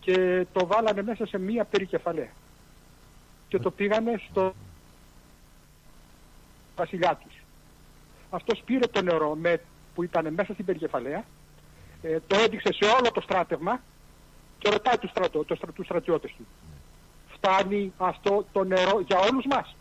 και 0.00 0.46
το 0.52 0.66
βάλανε 0.66 1.02
μέσα 1.02 1.26
σε 1.26 1.38
μία 1.38 1.64
περικεφαλαία. 1.64 2.30
Και 3.48 3.58
το 3.58 3.70
πήγανε 3.70 4.20
στο 4.30 4.54
βασιλιά 6.76 7.20
τους. 7.22 7.34
Αυτός 8.30 8.62
πήρε 8.64 8.86
το 8.86 9.02
νερό 9.02 9.34
με, 9.34 9.60
που 9.94 10.02
ήταν 10.02 10.32
μέσα 10.34 10.52
στην 10.52 10.64
περικεφαλαία, 10.64 11.24
ε, 12.02 12.18
το 12.26 12.36
έδειξε 12.38 12.72
σε 12.72 12.84
όλο 12.84 13.10
το 13.12 13.20
στράτευμα 13.20 13.80
και 14.58 14.70
ρωτάει 14.70 14.98
τους, 14.98 15.10
στρατό, 15.10 15.44
το, 15.44 15.54
στρα- 15.54 15.72
τους 15.72 15.84
στρατιώτες 15.84 16.34
του. 16.36 16.46
Φτάνει 17.34 17.92
αυτό 17.98 18.46
το 18.52 18.64
νερό 18.64 19.00
για 19.00 19.18
όλους 19.18 19.44
μας; 19.50 19.76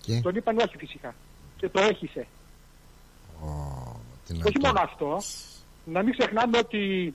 Και; 0.00 0.20
Τον 0.20 0.34
είπαν 0.36 0.58
όχι 0.58 0.76
φυσικά. 0.76 1.14
Και 1.56 1.68
το 1.68 1.80
έχισε. 1.80 2.26
Τι 4.26 4.32
να 4.34 4.44
όχι 4.46 4.58
το- 4.58 4.66
μόνο 4.66 4.80
αυτό, 4.82 5.18
να 5.84 6.02
μην 6.02 6.16
ξεχνάμε 6.18 6.58
ότι 6.58 7.14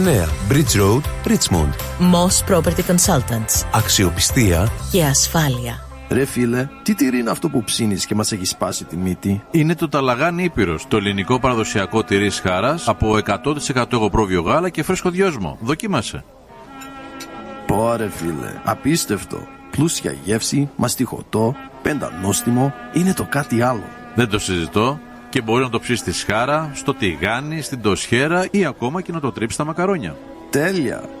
Bridge 0.01 0.75
Road, 0.79 1.03
Richmond. 1.25 1.73
Moss 1.99 2.43
Property 2.49 2.81
Consultants. 2.87 3.65
Αξιοπιστία 3.73 4.71
και 4.91 5.03
ασφάλεια. 5.03 5.85
Ρε 6.09 6.25
φίλε, 6.25 6.67
τι 6.83 6.95
τυρί 6.95 7.17
είναι 7.19 7.29
αυτό 7.29 7.49
που 7.49 7.63
ψήνεις 7.63 8.05
και 8.05 8.15
μας 8.15 8.31
έχει 8.31 8.45
σπάσει 8.45 8.85
τη 8.85 8.97
μύτη; 8.97 9.43
Είναι 9.51 9.75
το 9.75 9.89
Ταλαγάνι 9.89 10.43
Ήπειρος, 10.43 10.87
το 10.87 10.97
ελληνικό 10.97 11.39
παραδοσιακό 11.39 12.03
τυρί 12.03 12.31
χάρας 12.31 12.87
από 12.87 13.17
100% 13.73 13.93
εγωπρόβιο 13.93 14.41
γάλα 14.41 14.69
και 14.69 14.83
φρέσκο 14.83 15.09
δυόσμο. 15.09 15.57
Δοκίμασε. 15.61 16.23
Πόρε 17.65 18.09
φίλε, 18.09 18.61
απίστευτο. 18.63 19.47
Πλούσια 19.71 20.15
γεύση, 20.23 20.69
μαστιχωτό, 20.75 21.55
πεντανόστιμο, 21.81 22.73
είναι 22.93 23.13
το 23.13 23.27
κάτι 23.29 23.61
άλλο. 23.61 23.83
Δεν 24.15 24.29
το 24.29 24.39
συζητώ 24.39 24.99
και 25.31 25.41
μπορεί 25.41 25.63
να 25.63 25.69
το 25.69 25.79
ψήσει 25.79 25.99
στη 25.99 26.11
σχάρα, 26.11 26.71
στο 26.73 26.93
τηγάνι, 26.93 27.61
στην 27.61 27.81
τοσχέρα 27.81 28.47
ή 28.51 28.65
ακόμα 28.65 29.01
και 29.01 29.11
να 29.11 29.19
το 29.19 29.31
τρίψεις 29.31 29.55
στα 29.55 29.63
μακαρόνια. 29.63 30.17
Τέλεια! 30.49 31.20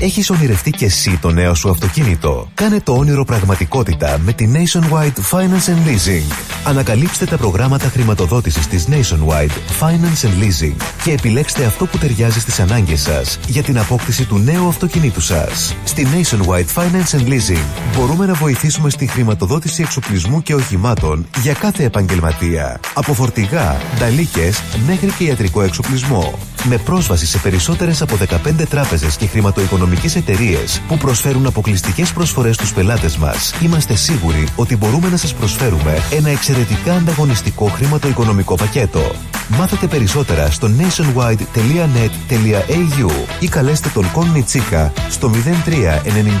Έχεις 0.00 0.30
ονειρευτεί 0.30 0.70
και 0.70 0.84
εσύ 0.84 1.18
το 1.20 1.30
νέο 1.30 1.54
σου 1.54 1.70
αυτοκίνητο. 1.70 2.48
Κάνε 2.54 2.80
το 2.80 2.92
όνειρο 2.92 3.24
πραγματικότητα 3.24 4.18
με 4.24 4.32
τη 4.32 4.50
Nationwide 4.52 5.20
Finance 5.30 5.68
and 5.70 5.88
Leasing. 5.88 6.32
Ανακαλύψτε 6.64 7.24
τα 7.24 7.36
προγράμματα 7.36 7.88
χρηματοδότησης 7.88 8.66
της 8.66 8.86
Nationwide 8.90 9.80
Finance 9.80 10.26
and 10.26 10.42
Leasing 10.42 10.74
και 11.04 11.12
επιλέξτε 11.12 11.64
αυτό 11.64 11.86
που 11.86 11.98
ταιριάζει 11.98 12.40
στις 12.40 12.60
ανάγκες 12.60 13.00
σας 13.00 13.38
για 13.46 13.62
την 13.62 13.78
απόκτηση 13.78 14.24
του 14.24 14.38
νέου 14.38 14.68
αυτοκινήτου 14.68 15.20
σας. 15.20 15.74
Στη 15.84 16.06
Nationwide 16.12 16.82
Finance 16.82 17.18
and 17.18 17.28
Leasing 17.28 17.64
μπορούμε 17.96 18.26
να 18.26 18.34
βοηθήσουμε 18.34 18.90
στη 18.90 19.06
χρηματοδότηση 19.06 19.82
εξοπλισμού 19.82 20.42
και 20.42 20.54
οχημάτων 20.54 21.26
για 21.42 21.52
κάθε 21.52 21.84
επαγγελματία. 21.84 22.80
Από 22.94 23.14
φορτηγά, 23.14 23.76
νταλίκες 23.98 24.62
μέχρι 24.86 25.10
και 25.18 25.24
ιατρικό 25.24 25.62
εξοπλισμό. 25.62 26.38
Με 26.64 26.78
πρόσβαση 26.78 27.26
σε 27.26 27.38
περισσότερες 27.38 28.02
από 28.02 28.16
15 28.16 28.66
τράπεζες 28.68 29.16
και 29.16 29.26
χρηματοοικονομικές 29.26 30.16
εταιρείες 30.16 30.82
που 30.88 30.96
προσφέρουν 30.96 31.46
αποκλειστικές 31.46 32.12
προσφορές 32.12 32.54
στους 32.54 32.72
πελάτες 32.72 33.16
μας, 33.16 33.54
είμαστε 33.62 33.94
σίγουροι 33.94 34.48
ότι 34.56 34.76
μπορούμε 34.76 35.08
να 35.08 35.16
σας 35.16 35.34
προσφέρουμε 35.34 36.02
ένα 36.10 36.28
εξαιρετικά 36.28 36.94
ανταγωνιστικό 36.94 37.66
χρηματοοικονομικό 37.66 38.54
πακέτο. 38.54 39.12
Μάθετε 39.48 39.86
περισσότερα 39.86 40.50
στο 40.50 40.70
nationwide.net.au 40.78 43.10
ή 43.40 43.48
καλέστε 43.48 43.88
τον 43.88 44.12
Κον 44.12 44.44
Τσίκα 44.44 44.92
στο 45.10 45.30
03 45.30 45.34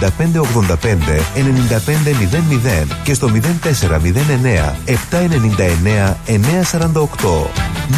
95 0.00 0.40
85 0.40 0.46
95 1.36 2.86
και 3.02 3.14
στο 3.14 3.30
0409 3.32 3.38
799 4.86 6.14
948. 6.26 6.36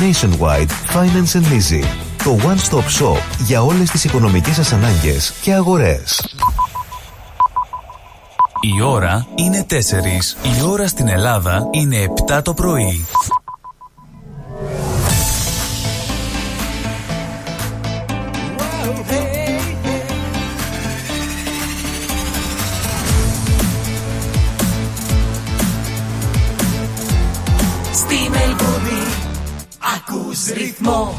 Nationwide 0.01 0.71
Finance 0.95 1.35
and 1.35 1.47
Leasing. 1.53 1.87
Το 2.25 2.37
One 2.43 2.71
Stop 2.71 3.03
Shop 3.03 3.21
για 3.39 3.63
όλες 3.63 3.91
τις 3.91 4.05
οικονομικές 4.05 4.55
σας 4.55 4.73
ανάγκες 4.73 5.33
και 5.41 5.53
αγορές. 5.53 6.37
Η 8.61 8.83
ώρα 8.83 9.27
είναι 9.35 9.67
4. 9.69 10.37
Η 10.59 10.63
ώρα 10.63 10.87
στην 10.89 11.09
Ελλάδα 11.09 11.69
είναι 11.71 11.97
7 12.27 12.43
το 12.43 12.55
πρωί. 12.55 13.07
Στη 27.93 28.31
Μελβούνι 28.31 29.03
ακούς 29.97 30.47
ρυθμό 30.53 31.15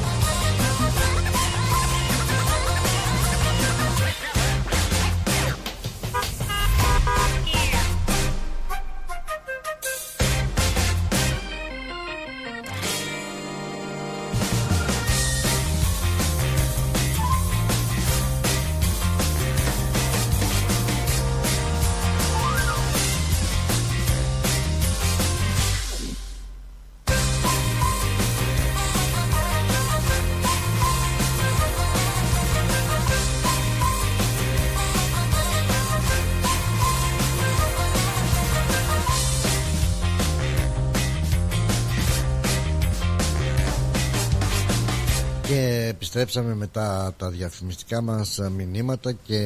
επιστρέψαμε 46.22 46.56
μετά 46.60 47.14
τα 47.18 47.30
διαφημιστικά 47.30 48.02
μας 48.02 48.40
μηνύματα 48.58 49.12
και 49.12 49.40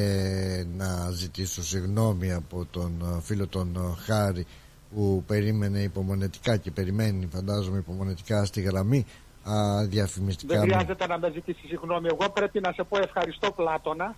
να 0.76 1.10
ζητήσω 1.10 1.62
συγγνώμη 1.62 2.32
από 2.32 2.66
τον 2.70 3.20
φίλο 3.22 3.46
τον 3.46 3.96
Χάρη 3.98 4.46
που 4.94 5.24
περίμενε 5.26 5.78
υπομονετικά 5.78 6.56
και 6.56 6.70
περιμένει 6.70 7.28
φαντάζομαι 7.32 7.78
υπομονετικά 7.78 8.44
στη 8.44 8.60
γραμμή 8.60 9.06
α, 9.42 9.84
διαφημιστικά 9.84 10.54
Δεν 10.54 10.62
μου. 10.66 10.72
χρειάζεται 10.72 11.06
να 11.06 11.18
με 11.18 11.30
ζητήσει 11.34 11.66
συγγνώμη. 11.66 12.06
Εγώ 12.06 12.30
πρέπει 12.30 12.60
να 12.60 12.72
σε 12.72 12.82
πω 12.88 12.98
ευχαριστώ 12.98 13.50
Πλάτωνα 13.50 14.14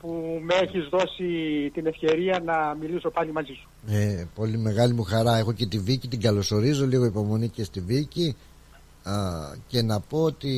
που 0.00 0.40
με 0.42 0.54
έχεις 0.54 0.88
δώσει 0.88 1.26
την 1.74 1.86
ευκαιρία 1.86 2.42
να 2.44 2.76
μιλήσω 2.80 3.10
πάλι 3.10 3.32
μαζί 3.32 3.52
σου. 3.52 3.68
Ε, 3.86 4.24
πολύ 4.34 4.58
μεγάλη 4.58 4.92
μου 4.94 5.02
χαρά. 5.02 5.36
Έχω 5.36 5.52
και 5.52 5.66
τη 5.66 5.78
Βίκη, 5.78 6.08
την 6.08 6.20
καλωσορίζω 6.20 6.86
λίγο 6.86 7.04
υπομονή 7.04 7.48
και 7.48 7.64
στη 7.64 7.80
Βίκη. 7.80 8.36
Α, 9.04 9.12
και 9.66 9.82
να 9.82 10.00
πω 10.00 10.22
ότι 10.22 10.50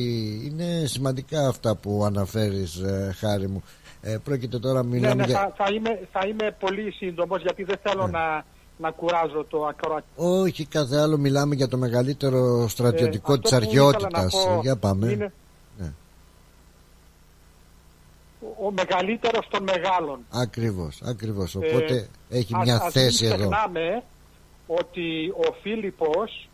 είναι 0.45 0.85
σημαντικά 0.85 1.47
αυτά 1.47 1.75
που 1.75 2.03
αναφέρεις 2.05 2.75
ε, 2.75 3.15
χάρη 3.17 3.47
μου. 3.47 3.63
Ε, 4.01 4.17
πρόκειται 4.23 4.59
τώρα 4.59 4.83
Ναι, 4.83 4.89
μιλάμε 4.89 5.15
ναι, 5.15 5.23
για... 5.23 5.35
θα, 5.39 5.53
θα, 5.65 5.73
είμαι, 5.73 6.07
θα 6.11 6.27
είμαι 6.27 6.55
πολύ 6.59 6.91
σύντομος 6.91 7.41
γιατί 7.41 7.63
δεν 7.63 7.77
θέλω 7.81 8.07
να, 8.07 8.45
να 8.77 8.91
κουράζω 8.91 9.45
το 9.49 9.65
ακροατή. 9.65 10.05
Όχι 10.15 10.65
κάθε 10.65 10.97
άλλο 10.99 11.17
μιλάμε 11.17 11.55
για 11.55 11.67
το 11.67 11.77
μεγαλύτερο 11.77 12.67
στρατιωτικό 12.67 13.33
Ε, 13.33 13.37
της 13.39 13.51
αυτό 13.53 13.65
που 13.65 13.71
ήθελα 13.71 13.87
αρχαιότητας. 13.91 14.33
να 14.33 14.53
πω 14.53 14.59
Για 14.61 14.75
πάμε. 14.75 15.11
είναι- 15.11 15.31
Ναι. 15.77 15.91
Ο 18.59 18.71
μεγαλύτερος 18.71 19.47
των 19.49 19.63
μεγάλων. 19.63 20.19
Ακριβώς, 20.29 21.01
ακριβώς. 21.05 21.55
Ε, 21.55 21.57
Οπότε 21.57 22.07
έχει 22.29 22.53
ας- 22.55 22.63
μια 22.63 22.75
ας 22.75 22.91
θέση 22.93 23.23
μην 23.23 23.33
εδώ. 23.33 23.49
ξεχνάμε 23.49 24.03
ότι 24.67 25.29
ο 25.29 25.53
Φίλιππος 25.61 26.49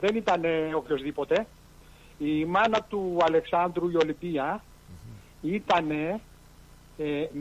δεν 0.00 0.16
ήταν 0.16 0.44
ε, 0.44 0.74
οποιοδήποτε. 0.76 1.46
Η 2.18 2.44
μάνα 2.44 2.80
του 2.88 3.16
Αλεξάνδρου 3.26 3.90
η 3.90 3.96
Ολυμπία 3.96 4.62
ήταν 5.42 5.90
ε, 5.90 6.20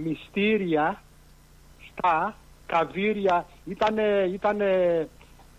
μυστήρια 0.03 1.03
στα 1.91 2.35
καβύρια, 2.65 3.45
ήταν 3.65 3.95
ήτανε, 4.33 4.65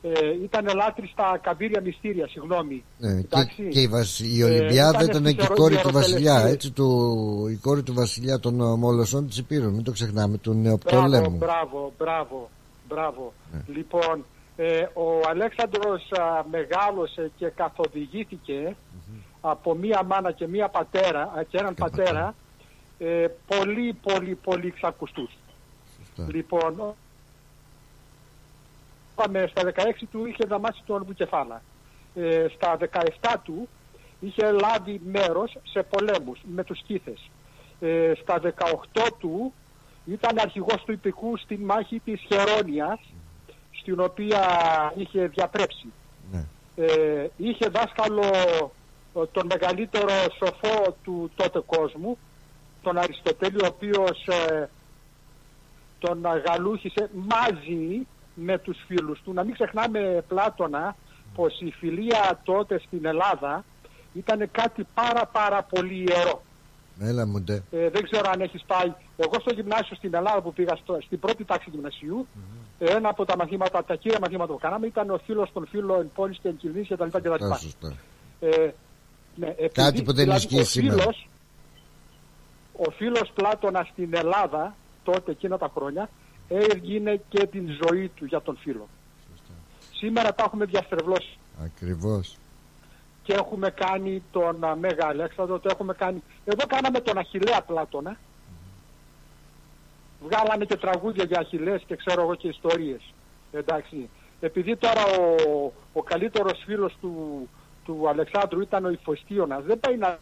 ε, 0.03 0.43
ήτανε 0.43 0.73
λάτρη 0.73 1.07
στα 1.13 1.39
καβύρια 1.43 1.81
μυστήρια, 1.81 2.29
συγγνώμη. 2.29 2.85
Ναι, 2.99 3.09
και, 3.21 3.27
Εντάξει. 3.27 3.69
και 3.69 3.81
η, 3.81 3.87
Βασ- 3.89 4.21
η 4.21 4.41
Ε, 4.41 4.45
Ολυμπιάδα 4.45 5.05
ήταν 5.05 5.09
ήταν 5.09 5.23
στις 5.23 5.35
και 5.35 5.41
η 5.43 5.45
ιερο- 5.49 5.57
κόρη 5.57 5.77
του 5.77 5.91
βασιλιά, 5.93 6.21
ιεροτελεστίες. 6.21 6.55
έτσι, 6.55 6.71
του, 6.73 7.47
η 7.51 7.57
κόρη 7.57 7.83
του 7.83 7.95
βασιλιά 7.95 8.39
των 8.39 8.61
ε, 8.61 8.77
Μολοσσών 8.77 9.27
της 9.27 9.39
Υπήρου. 9.39 9.71
Μην 9.73 9.85
το 9.85 9.93
ξεχνάμε, 9.93 10.39
του 10.39 10.51
Μπράβο, 10.53 10.69
Νεοπτολέμου. 10.69 11.37
μπράβο, 11.37 11.93
μπράβο, 11.99 12.51
μπράβο. 12.89 13.33
Ναι. 13.53 13.75
Λοιπόν, 13.75 14.25
ε, 14.63 14.89
ο 14.95 15.21
Αλέξανδρος 15.29 16.13
α, 16.13 16.45
μεγάλωσε 16.51 17.31
και 17.37 17.47
καθοδηγήθηκε 17.47 18.77
από 19.41 19.75
μία 19.75 20.03
μάνα 20.03 20.33
και 20.33 20.49
μία 20.49 20.69
πατέρα 20.69 21.23
α, 21.23 21.43
και 21.43 21.59
έναν 21.59 21.75
πατέρα 21.75 22.35
ε, 22.99 23.27
πολύ, 23.47 23.93
πολύ, 24.03 24.35
πολύ 24.35 24.71
ξακουστούς. 24.71 25.31
Λοιπόν, 26.29 26.95
πάμε 29.15 29.47
στα 29.51 29.63
16 29.63 29.73
του 30.11 30.27
είχε 30.27 30.45
δαμάσει 30.49 30.83
τον 30.87 31.05
Βουκεφάλα. 31.05 31.63
Ε, 32.15 32.47
στα 32.55 32.79
17 33.21 33.35
του 33.43 33.69
είχε 34.21 34.51
λάβει 34.51 35.01
μέρος 35.05 35.57
σε 35.63 35.83
πολέμους 35.83 36.41
με 36.55 36.65
τους 36.65 36.79
Σκύθες. 36.79 37.31
Ε, 37.81 38.13
στα 38.23 38.41
18 38.41 39.11
του 39.19 39.53
ήταν 40.07 40.39
αρχηγός 40.39 40.83
του 40.85 40.93
υπηκού 40.93 41.37
στη 41.37 41.59
μάχη 41.59 42.01
της 42.05 42.21
Χερόνιας, 42.21 43.01
στην 43.81 44.01
οποία 44.01 44.43
είχε 44.97 45.27
διαπρέψει. 45.27 45.93
Ε, 46.77 47.27
είχε 47.37 47.69
δάσκαλο 47.69 48.25
ε, 49.15 49.27
τον 49.33 49.47
μεγαλύτερο 49.47 50.09
σοφό 50.39 50.97
του 51.05 51.31
τότε 51.37 51.63
κόσμου, 51.67 52.19
τον 52.83 52.99
Αριστοτέλη, 52.99 53.57
ο 53.63 53.67
οποίος 53.67 54.27
ε, 54.27 54.69
τον 55.99 56.23
γαλούχησε 56.47 57.11
μαζί 57.13 58.07
με 58.35 58.59
τους 58.59 58.79
φίλους 58.87 59.21
του. 59.25 59.33
Να 59.33 59.45
μην 59.45 59.55
ξεχνάμε 59.55 60.25
Πλάτωνα 60.29 60.97
πως 61.35 61.61
η 61.61 61.71
φιλία 61.71 62.41
τότε 62.45 62.79
στην 62.87 63.05
Ελλάδα 63.05 63.65
ήταν 64.13 64.51
κάτι 64.51 64.87
πάρα 64.95 65.27
πάρα 65.27 65.63
πολύ 65.63 66.05
ιερό. 66.09 66.43
Έλα 67.01 67.27
μου 67.27 67.41
ντε. 67.41 67.63
Ε, 67.71 67.89
δεν 67.89 68.03
ξέρω 68.03 68.31
αν 68.33 68.41
έχεις 68.41 68.65
πάει. 68.67 68.93
Εγώ 69.23 69.35
στο 69.41 69.53
γυμνάσιο 69.53 69.97
στην 69.97 70.15
Ελλάδα 70.15 70.41
που 70.41 70.53
πήγα 70.53 70.77
στο, 70.77 70.99
στην 71.01 71.19
πρώτη 71.19 71.45
τάξη 71.45 71.71
γυμνασιου 71.71 72.27
ένα 72.79 73.09
από 73.09 73.25
τα 73.25 73.37
μαθήματα, 73.37 73.85
τα 73.85 73.95
κύρια 73.95 74.19
μαθήματα 74.21 74.53
που 74.53 74.59
κάναμε 74.59 74.87
ήταν 74.87 75.11
ο 75.11 75.19
φίλος 75.25 75.53
των 75.53 75.67
φίλων 75.67 76.01
εν 76.01 76.11
πόλης 76.15 76.39
και 76.39 76.49
εν 76.49 76.57
κυβνής 76.57 76.89
κτλ. 76.89 77.09
κτλ. 77.09 77.29
Σωστά, 77.29 77.57
σωστά. 77.57 77.95
Ε, 78.41 78.71
ναι, 79.35 79.47
επειδή, 79.47 79.69
Κάτι 79.73 80.03
που 80.03 80.13
δεν 80.13 80.25
δηλαδή, 80.25 80.45
ισχύει 80.45 80.61
ο 80.61 80.65
σήμερα. 80.65 81.01
Φίλος, 81.03 81.29
ο 82.77 82.91
φίλος 82.91 83.31
Πλάτωνας 83.35 83.89
στην 83.89 84.15
Ελλάδα 84.15 84.75
τότε 85.05 85.31
εκείνα 85.31 85.59
τα 85.59 85.71
χρόνια 85.75 86.11
έγινε 86.49 87.21
και 87.29 87.47
την 87.47 87.69
ζωή 87.85 88.09
του 88.09 88.25
για 88.25 88.41
τον 88.41 88.57
φίλο. 88.57 88.89
Σήμερα 89.95 90.35
τα 90.35 90.45
έχουμε 90.47 90.65
διαστρεβλώσει 90.65 91.39
Ακριβώς. 91.65 92.37
και 93.23 93.33
έχουμε 93.33 93.71
κάνει 93.71 94.23
τον 94.31 94.65
α, 94.65 94.77
Μέγα 94.77 95.07
Αλέξανδρο, 95.07 95.59
το 95.59 95.69
έχουμε 95.73 95.95
κάνει... 95.95 96.23
Εδώ 96.45 96.67
κάναμε 96.67 97.01
τον 97.01 97.19
Αχιλέα 97.19 97.63
Πλάτωνα. 97.63 98.17
Βγάλαμε 100.23 100.65
και 100.65 100.77
τραγούδια 100.77 101.25
για 101.25 101.39
Αχιλές 101.39 101.83
και 101.87 101.97
ξέρω 101.97 102.23
εγώ 102.23 102.35
και 102.35 102.49
ιστορίες. 102.49 103.15
Εντάξει. 103.53 104.09
Επειδή 104.41 104.77
τώρα 104.77 105.03
ο, 105.05 105.73
ο 105.93 106.03
καλύτερος 106.03 106.63
φίλος 106.67 106.97
του, 107.01 107.49
του 107.85 108.09
Αλεξάνδρου 108.09 108.61
ήταν 108.61 108.85
ο 108.85 108.91
Ιφωστίωνας, 108.91 109.65
δεν 109.65 109.81
πάει 109.81 109.97
να... 109.97 110.19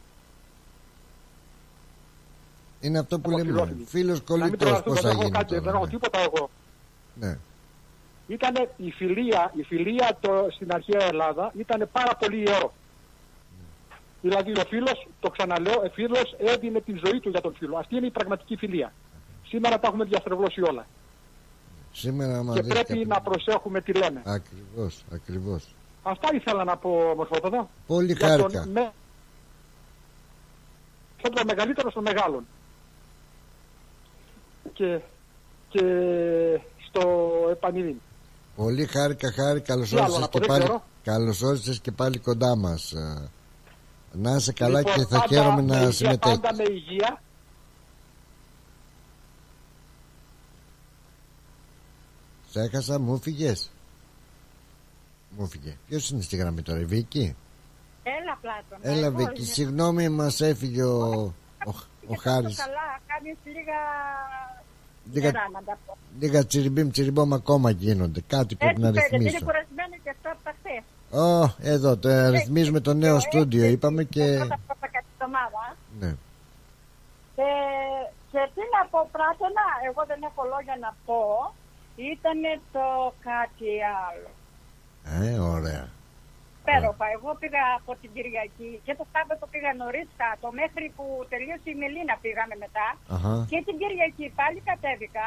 Είναι 2.81 2.99
αυτό 2.99 3.21
που 3.21 3.31
λέμε. 3.31 3.43
φιλόφιλοι. 3.43 3.85
Φίλος 3.85 4.23
να 4.29 4.35
μην 4.37 4.41
κολλητός, 4.41 4.59
τρελαθούμε, 4.59 4.95
πώς 4.95 5.01
θα 5.01 5.09
δεν 5.09 5.11
έχω 5.11 5.23
γίνει 5.23 5.37
κάτι, 5.37 5.55
δεν 5.55 5.63
τώρα. 5.63 5.77
έχω 5.77 5.85
ναι. 5.85 5.91
τίποτα 5.91 6.19
εγώ. 6.19 6.51
Ναι. 7.15 7.39
Ήταν 8.27 8.69
η 8.77 8.91
φιλία, 8.91 9.53
η 9.55 9.63
φιλία 9.63 10.17
το, 10.21 10.49
στην 10.51 10.73
αρχαία 10.73 11.03
Ελλάδα 11.03 11.53
ήταν 11.59 11.89
πάρα 11.93 12.17
πολύ 12.17 12.37
ιερό. 12.37 12.73
Δηλαδή 14.23 14.51
ο 14.51 14.65
φίλος, 14.69 15.07
το 15.21 15.31
ξαναλέω, 15.31 15.81
ο 15.85 15.91
φίλος 15.93 16.37
έδινε 16.39 16.81
τη 16.81 16.93
ζωή 17.05 17.21
του 17.21 17.29
για 17.29 17.41
τον 17.41 17.55
φίλο. 17.59 17.77
Αυτή 17.77 17.97
είναι 17.97 18.07
η 18.07 18.11
πραγματική 18.11 18.57
φιλία. 18.57 18.93
Σήμερα 19.49 19.79
τα 19.79 19.87
έχουμε 19.89 20.05
διαστρεβλώσει 20.05 20.61
όλα. 20.63 20.87
Σήμερα 21.93 22.39
άμα 22.39 22.55
και 22.55 22.61
δεις 22.63 22.73
πρέπει 22.73 22.87
κάποιο- 22.89 23.07
να 23.07 23.21
προσέχουμε 23.21 23.81
τι 23.81 23.93
λέμε. 23.93 24.23
Ακριβώς, 24.25 25.05
ακριβώς. 25.13 25.75
Αυτά 26.03 26.29
ήθελα 26.35 26.65
να 26.65 26.77
πω, 26.77 27.13
Μορφότοδο. 27.17 27.71
Πολύ 27.87 28.13
Για 28.13 28.29
χάρηκα. 28.29 28.49
τον 28.63 28.69
με... 28.71 28.93
σαν 31.23 31.33
τον 31.35 31.45
μεγαλύτερο 31.47 31.91
των 31.93 32.03
μεγάλων. 32.03 32.47
Και, 34.73 35.01
και 35.69 35.81
στο 36.89 37.31
επανειδήν. 37.51 37.97
Πολύ 38.57 38.87
χάρηκα, 38.87 39.33
χάρη. 39.33 39.61
Καλώς 39.61 39.89
Τι 39.89 39.95
άλλο 39.97 40.03
όρισες 40.05 40.21
να 40.21 40.29
πω, 40.29 40.39
και 40.39 40.39
δεν 40.39 40.49
πάλι, 40.49 40.63
ξέρω. 40.63 40.83
καλώς 41.03 41.43
όρισες 41.43 41.81
και 41.81 41.93
πάλι 41.93 42.19
κοντά 42.19 42.57
μας. 42.57 42.93
Ε, 42.93 43.31
Να 44.13 44.35
είσαι 44.37 44.53
καλά 44.53 44.79
Λοιπόν, 44.79 44.95
και 44.95 45.01
θα 45.01 45.09
πάντα 45.09 45.27
χαίρομαι 45.29 45.63
με 45.63 45.73
να 45.73 45.77
υγεία, 45.79 45.91
συμμετέχεις. 45.93 46.39
Πάντα 46.41 46.55
με 46.57 46.65
υγεία. 46.73 47.23
Σε 52.51 52.61
έχασα, 52.61 52.99
μου 52.99 53.19
φύγες. 53.21 53.71
Μου 55.37 55.47
φύγε. 55.49 55.77
Ποιος 55.89 56.11
είναι 56.11 56.23
στη 56.23 56.37
γραμμή 56.37 56.63
τώρα, 56.63 56.81
η 56.81 56.85
Βίκη; 56.85 57.37
Έλα, 58.03 58.39
Πλάτων. 58.41 58.79
Έλα 58.81 59.07
εγώ 59.07 59.17
Βίκη, 59.17 59.41
είμαι. 59.41 59.51
συγγνώμη 59.53 60.09
μας 60.09 60.41
έφυγε 60.41 60.83
ο, 60.83 60.99
ο, 61.67 61.73
ο 62.07 62.15
Χάρης. 62.21 62.57
Καλά, 62.57 63.01
κάνεις 63.07 63.37
λίγα... 63.45 63.81
Λίγα, 65.13 65.31
νερά, 65.31 65.49
να 65.53 65.63
τα 65.63 65.79
πω. 65.87 65.97
λίγα 66.19 66.47
τσιριμπίμ 66.47 66.91
τσιριμπόμ 66.91 67.35
ακόμα 67.35 67.71
γίνονται. 67.71 68.21
Κάτι 68.27 68.55
πρέπει 68.55 68.83
Έτσι 68.83 68.85
να 68.85 68.93
φαίνεται, 68.93 69.15
είναι 69.17 69.25
ρυθμίσω. 69.25 69.45
κουρασμένη 69.45 70.01
και 70.03 70.11
αυτά 70.11 70.31
από 70.31 70.41
τα 70.45 70.53
χθες. 70.59 70.83
Ω, 71.23 71.55
εδώ 71.61 71.97
το 71.97 72.29
ρυθμίζουμε 72.31 72.81
το 72.81 72.95
νέο 72.95 73.21
στούντιο, 73.21 73.65
είπαμε 73.65 74.05
και. 74.05 74.27
Ναι. 76.01 76.15
Και, 77.37 77.49
και 78.31 78.41
τι 78.55 78.61
να 78.75 78.89
πω, 78.91 79.09
πράσινα, 79.13 79.67
εγώ 79.89 80.05
δεν 80.07 80.21
έχω 80.23 80.43
λόγια 80.53 80.77
να 80.81 80.95
πω. 81.07 81.55
Ήταν 82.13 82.41
το 82.77 82.87
κάτι 83.31 83.71
άλλο. 84.09 84.31
Ε, 85.25 85.39
ωραία. 85.57 85.85
Υπέροχα. 86.63 87.07
Εγώ 87.17 87.31
πήγα 87.41 87.63
από 87.79 87.93
την 88.01 88.11
Κυριακή 88.15 88.71
και 88.87 88.95
το 89.01 89.05
Σάββατο 89.15 89.45
πήγα 89.53 89.71
νωρίς 89.83 90.09
κάτω. 90.23 90.47
Μέχρι 90.61 90.87
που 90.97 91.05
τελείωσε 91.33 91.69
η 91.75 91.77
Μελίνα 91.83 92.15
πήγαμε 92.25 92.55
μετά. 92.65 92.87
Αχα. 93.15 93.35
Και 93.51 93.59
την 93.67 93.77
Κυριακή 93.81 94.27
πάλι 94.41 94.59
κατέβηκα 94.71 95.27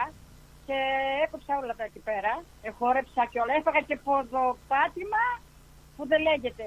και 0.67 0.77
έκοψα 1.25 1.51
όλα 1.61 1.73
τα 1.79 1.83
εκεί 1.89 2.01
πέρα. 2.09 2.33
Εχόρεψα 2.69 3.21
και 3.31 3.39
όλα. 3.43 3.53
Έφαγα 3.59 3.81
και 3.89 3.97
ποδοπάτημα 4.05 5.23
που 5.95 6.03
δεν 6.11 6.19
λέγεται. 6.27 6.65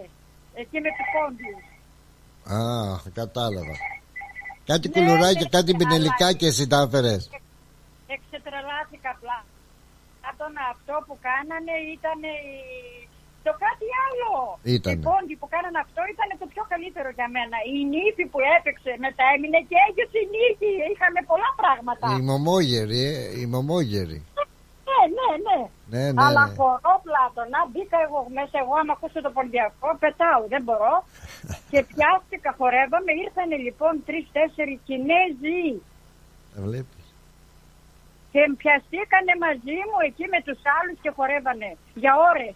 Εκεί 0.61 0.76
με 0.84 0.90
τους 0.96 1.09
πόντιου. 1.14 1.59
Α, 2.57 2.61
κατάλαβα. 3.20 3.74
Κάτι 4.70 4.86
Ναι, 4.88 4.92
κουλουράκια, 4.94 5.46
ναι, 5.48 5.55
κάτι 5.57 5.70
ναι, 5.72 5.78
πινελικά 5.80 6.26
αλλά- 6.28 6.38
και 6.40 6.46
εσύ 6.52 6.64
τα 6.72 6.78
έφερες. 6.86 7.22
Εξετρελάθηκα 8.16 9.11
απλά. 9.16 9.38
Άτον 10.45 10.57
αυτό 10.74 10.95
που 11.07 11.14
κάνανε 11.28 11.74
ήταν 11.97 12.20
το 13.47 13.53
κάτι 13.64 13.88
άλλο. 14.07 14.32
Ήτανε. 14.76 15.03
Οι 15.03 15.07
πόντι 15.09 15.34
που 15.40 15.49
κάνανε 15.55 15.80
αυτό 15.86 16.01
ήταν 16.14 16.28
το 16.42 16.47
πιο 16.53 16.62
καλύτερο 16.72 17.09
για 17.18 17.28
μένα. 17.36 17.57
Η 17.74 17.76
νύφη 17.92 18.24
που 18.32 18.40
έπαιξε 18.57 18.92
μετά 19.07 19.24
έμεινε 19.34 19.59
και 19.68 19.76
έγιωσε 19.86 20.18
η 20.24 20.28
νύφη. 20.34 20.72
Είχαμε 20.92 21.20
πολλά 21.30 21.51
πράγματα. 21.61 22.05
Η 22.18 22.20
μωμόγερη, 22.28 23.03
ε, 23.12 23.22
η 23.42 23.45
μωμόγερη. 23.53 24.18
Ναι, 24.88 25.01
ναι, 25.16 25.30
ναι. 25.47 25.59
Ναι, 25.92 26.05
ναι, 26.12 26.20
Αλλά 26.24 26.45
ναι. 26.47 26.55
χωρώ 26.57 26.95
πλάτωνα, 27.07 27.61
μπήκα 27.70 27.99
εγώ 28.07 28.20
μέσα, 28.38 28.57
εγώ 28.62 28.74
άμα 28.80 28.92
ακούσω 28.97 29.18
το 29.26 29.30
ποντιακό, 29.36 29.88
πετάω, 30.03 30.42
δεν 30.53 30.62
μπορώ. 30.66 30.95
και 31.72 31.80
πιάστηκα, 31.90 32.51
χορεύαμε, 32.59 33.11
ήρθανε 33.24 33.57
λοιπόν 33.66 33.92
τρει-τέσσερι 34.07 34.74
Κινέζοι 34.86 35.62
Ε, 36.57 36.61
Βλέπεις. 36.66 36.93
Και 38.35 38.43
πιαστήκανε 38.61 39.32
μαζί 39.47 39.78
μου 39.89 39.99
εκεί 40.09 40.24
με 40.35 40.41
τους 40.47 40.61
άλλους 40.76 40.97
και 41.03 41.11
χορεύανε 41.16 41.70
για 42.03 42.12
ώρες. 42.30 42.55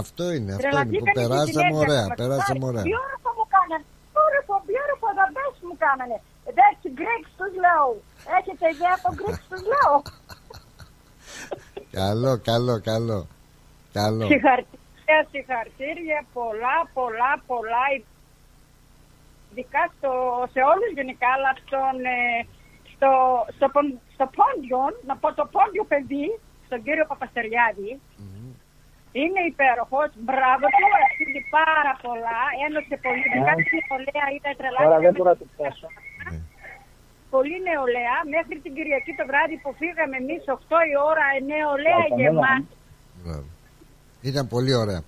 Αυτό 0.00 0.24
είναι, 0.36 0.52
αυτό 0.58 0.66
είναι 0.68 0.98
που 0.98 1.04
Τρελαθήκανε 1.04 1.12
και 1.12 1.18
περάσαμε 1.20 1.68
Κινέζοι 1.68 1.82
ωραία, 1.82 2.04
ακόμα. 2.06 2.20
περάσαμε 2.20 2.64
ωραία. 2.70 2.84
Beautiful 2.90 3.32
μου 3.38 3.46
κάνανε. 3.56 3.84
Beautiful, 4.16 4.60
beautiful, 4.70 5.12
the 5.20 5.26
best 5.36 5.58
μου 5.68 5.76
κάνανε. 5.84 6.16
That's 6.58 6.84
Greeks 7.00 7.30
τους 7.38 7.52
λέω. 7.64 7.88
Έχετε 8.38 8.64
ιδέα 8.74 8.94
από 8.98 9.08
Greeks 9.20 9.44
τους 9.50 9.62
λέω; 9.72 9.94
Καλό, 11.98 12.32
καλό, 12.50 12.74
καλό. 12.90 13.20
Καλό. 13.98 14.24
Συγχαρητήρια, 14.32 15.18
συγχαρητήρια, 15.32 16.18
πολλά, 16.38 16.76
πολλά, 16.98 17.30
πολλά. 17.50 17.84
Ειδικά 19.50 19.82
στο, 19.94 20.10
σε 20.54 20.60
όλους 20.72 20.90
γενικά, 20.98 21.28
αλλά 21.36 21.52
στον, 21.62 21.96
ε, 22.16 22.18
στο, 22.98 23.10
στο, 23.56 23.66
πον- 23.74 23.98
στο 24.14 24.26
πόντιον, 24.38 24.92
να 25.08 25.14
πω 25.22 25.28
το 25.38 25.44
πόντιο 25.54 25.84
παιδί, 25.92 26.26
στον 26.68 26.78
κύριο 26.86 27.04
Παπαστεριάδη, 27.12 27.90
είναι 29.20 29.40
υπέροχος, 29.52 30.08
μπράβο 30.26 30.64
του, 30.76 30.86
αξίζει 31.06 31.42
πάρα 31.58 31.92
πολλά, 32.04 32.40
ένωσε 32.66 32.94
πολύ, 33.04 33.22
ειδικά 33.28 33.52
Ναι. 33.56 33.62
στην 33.66 33.78
νεολαία 33.88 34.26
ήταν 34.38 34.52
Τώρα 34.56 34.60
τρελά. 34.60 34.98
δεν 35.04 35.12
μπορώ 35.16 35.30
να 35.34 35.38
το 35.42 35.46
πιάσω. 35.54 35.88
Πολύ 37.34 37.56
νεολαία, 37.68 38.16
μέχρι 38.34 38.56
την 38.64 38.72
Κυριακή 38.76 39.12
το 39.18 39.24
βράδυ 39.30 39.56
που 39.62 39.70
φύγαμε 39.80 40.14
εμείς 40.22 40.42
8 40.56 40.78
η 40.92 40.94
ώρα, 41.10 41.24
ε, 41.36 41.38
νεολαία 41.50 42.02
Καλά, 42.08 42.16
γεμάτη. 42.20 42.74
Μπράβο. 43.22 43.48
Ήταν 44.30 44.44
πολύ 44.54 44.72
ωραία. 44.82 45.00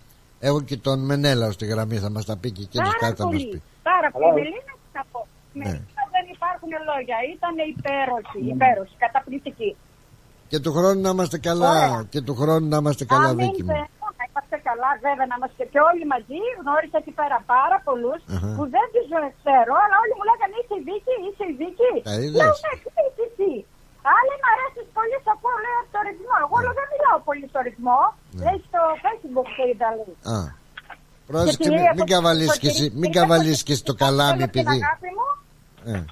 Έχω 0.49 0.61
και 0.69 0.77
τον 0.87 0.99
Μενέλα 1.09 1.47
στη 1.57 1.65
γραμμή, 1.73 1.97
θα 2.05 2.11
μας 2.15 2.25
τα 2.31 2.35
πει 2.41 2.49
και 2.57 2.63
εκείνος 2.69 2.89
Πάρα 2.89 3.01
κάτι 3.05 3.17
θα 3.21 3.25
μας 3.27 3.33
πολύ. 3.35 3.49
πει. 3.53 3.59
Πάρα 3.91 4.09
πολύ. 4.11 4.25
Καλά. 4.25 4.35
Μελίνα, 4.39 4.73
τι 4.83 4.91
να 4.99 5.05
πω. 5.13 5.21
Ναι. 5.53 5.81
Μελίνα 6.41 6.49
δεν 6.49 6.49
υπάρχουν 6.49 6.71
λόγια. 6.91 7.17
Ήταν 7.37 7.55
υπέροχη, 7.75 8.41
υπέροχη, 8.55 8.95
καταπληκτική. 9.05 9.71
Και 10.51 10.59
του 10.65 10.73
χρόνου 10.77 11.01
να 11.07 11.11
είμαστε 11.15 11.39
καλά, 11.49 11.73
Ωραία. 11.75 11.99
και 12.13 12.21
του 12.27 12.35
χρόνου 12.41 12.67
να 12.75 12.79
είμαστε 12.83 13.05
καλά, 13.13 13.29
Αμήν, 13.33 13.41
Βίκυ 13.47 13.63
μου. 13.67 13.73
βέβαια, 13.75 13.89
να 14.21 14.25
είμαστε 14.29 14.57
καλά, 14.69 14.91
βέβαια, 15.07 15.27
να 15.31 15.35
είμαστε 15.39 15.63
και 15.73 15.81
όλοι 15.91 16.05
μαζί. 16.15 16.39
Γνώρισα 16.61 16.97
εκεί 17.03 17.13
πέρα 17.21 17.37
πάρα 17.55 17.77
πολλούς 17.87 18.21
Αχα. 18.35 18.49
που 18.57 18.65
δεν 18.75 18.87
τους 18.95 19.07
ξέρω, 19.41 19.73
αλλά 19.85 19.97
όλοι 20.03 20.13
μου 20.19 20.25
λέγανε 20.31 20.55
είσαι 20.61 20.75
η 20.81 20.83
Βίκη, 20.89 21.15
είσαι 21.27 21.45
η 21.53 21.55
Βίκη. 21.61 21.91
Τα 22.09 22.15
είδες; 22.23 22.41
Λέω 22.43 22.55
ναι, 22.65 22.73
τι 22.83 22.89
είσαι 22.91 23.25
εσύ. 23.29 23.53
Άλλοι 24.19 24.35
μ' 24.43 24.49
αρέσει 24.55 24.81
πολύ, 24.99 25.17
θα 25.27 25.35
πω 25.43 25.51
λέει 25.65 25.77
από 25.83 25.91
το 25.95 26.01
ρυθμό. 26.09 26.35
Εγώ 26.45 26.57
λέω 26.65 26.75
δεν 26.81 26.87
μιλάω 26.93 27.19
πολύ 27.29 27.45
στο 27.53 27.61
ρυθμό. 27.69 28.01
Λέει 28.45 28.59
στο 28.69 28.81
facebook 29.05 29.49
το 29.57 29.63
είδα 29.71 29.89
λέει. 29.99 30.15
Α. 30.35 30.39
Πρόσεξε, 31.31 31.57
Και 31.63 31.69
μην, 31.75 31.83
τη- 31.91 31.95
μην 31.99 32.07
καβαλείς 32.15 32.53
και 32.63 32.69
εσύ, 32.73 32.85
μην 33.01 33.11
καβαλείς 33.19 33.59
και 33.67 33.73
εσύ 33.75 33.83
το 33.91 33.95
καλάμι, 34.05 34.39
Θέλω 34.41 34.51
την 34.55 34.61
επειδή... 34.61 34.79
αγάπη 34.85 35.09
μου, 35.19 35.29
Ε, 35.93 36.05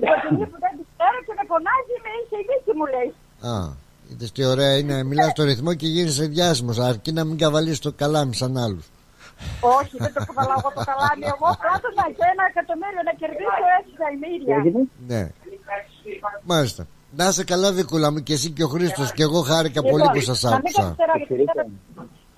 η 0.00 0.02
κοντινή 0.10 0.46
που 0.52 0.58
δεν 0.64 0.72
τη 0.78 0.84
ξέρω 0.92 1.18
και 1.26 1.34
με 1.38 1.44
φωνάζει 1.52 1.94
με 2.04 2.10
είσαι 2.18 2.36
η 2.42 2.44
Βίκη 2.48 2.72
μου 2.78 2.86
λέει. 2.94 3.10
α, 3.52 3.54
είδες 4.10 4.30
τι 4.34 4.42
ωραία 4.52 4.72
είναι, 4.78 4.96
μιλάς 5.10 5.30
στο 5.34 5.42
ρυθμό 5.50 5.72
και 5.80 5.86
γίνεσαι 5.94 6.24
διάσημος, 6.34 6.78
αρκεί 6.90 7.10
να 7.18 7.22
μην 7.28 7.36
καβαλείς 7.42 7.78
το 7.78 7.90
καλάμι 8.02 8.34
σαν 8.34 8.56
άλλους. 8.64 8.86
Όχι, 9.78 9.94
δεν 10.04 10.12
το 10.16 10.20
καβαλάω 10.28 10.58
εγώ 10.62 10.70
το 10.78 10.82
καλάμι. 10.90 11.24
Εγώ 11.34 11.48
πράττωνα 11.62 12.04
και 12.16 12.24
ένα 12.32 12.44
εκατομμύριο 12.52 13.02
να 13.08 13.14
κερδίσω 13.20 13.64
έτσι 13.78 13.92
τα 14.00 14.06
ημίδια. 14.14 14.56
Ναι, 15.10 15.22
μάλιστα. 16.52 16.82
Να 17.18 17.24
είσαι 17.28 17.44
καλά 17.52 17.68
Βικούλα 17.78 18.08
μου 18.12 18.20
και 18.26 18.34
εσύ 18.38 18.48
και 18.56 18.64
ο 18.68 18.70
Χρήστος 18.74 19.08
και 19.16 19.22
εγώ 19.28 19.40
χάρηκα 19.50 19.80
πολύ 19.92 20.02
Λοιπόν, 20.06 20.14
που 20.14 20.20
σας 20.28 20.38
να 20.42 20.50
μην 20.50 20.58
άκουσα. 20.58 20.82
καθυστερώ, 20.82 21.14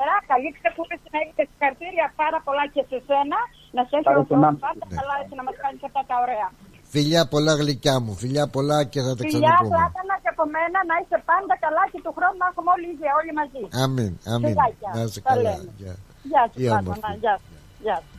Ρα, 0.08 0.16
καλή 0.32 0.48
ξεκούραση 0.58 1.06
να 1.14 1.18
έχετε 1.24 1.42
συγχαρητήρια 1.50 2.06
πάρα 2.22 2.38
πολλά 2.46 2.64
και 2.74 2.82
σε 2.90 2.98
σένα. 3.08 3.38
Να 3.76 3.82
σε 3.88 3.94
έχει 3.96 4.06
Πάρε 4.08 4.20
ο 4.22 4.24
και 4.28 4.34
εμάς. 4.38 4.52
Θεός 4.52 4.62
πάντα 4.66 4.84
καλά 4.98 5.14
έτσι 5.22 5.34
να 5.40 5.44
μας 5.48 5.56
κάνεις 5.62 5.80
αυτά 5.88 6.02
τα 6.10 6.16
ωραία. 6.24 6.48
Φιλιά 6.94 7.22
πολλά 7.26 7.54
γλυκιά 7.54 8.00
μου, 8.00 8.12
φιλιά 8.14 8.46
πολλά 8.56 8.78
και 8.92 9.00
θα 9.00 9.12
τα 9.16 9.22
Φιλιά, 9.24 9.38
ξαναπούμε. 9.38 9.68
πλάτανα 9.68 10.14
και 10.22 10.30
από 10.34 10.44
μένα 10.54 10.78
να 10.90 10.94
είσαι 11.02 11.18
πάντα 11.30 11.54
καλά 11.64 11.82
και 11.92 12.00
του 12.04 12.12
χρόνου 12.16 12.36
να 12.42 12.46
έχουμε 12.50 12.70
όλοι 12.76 12.86
ίδια, 12.94 13.10
όλοι 13.20 13.32
μαζί. 13.40 13.62
Αμήν, 13.84 14.12
αμήν. 14.34 14.48
Φιλάκια. 14.48 14.90
Να 14.94 15.00
είσαι 15.06 15.20
Τα 15.20 15.28
καλά. 15.30 15.42
λέμε. 15.42 15.70
Γεια. 15.80 15.94
Γεια 16.30 16.42
σου, 16.46 16.54
Τι 16.56 16.62
πλάτανα. 16.62 16.78
όμορφη. 16.80 17.18
Γεια 17.24 17.34
σου. 17.42 17.52
Γεια 17.84 17.96
σου. 18.04 18.10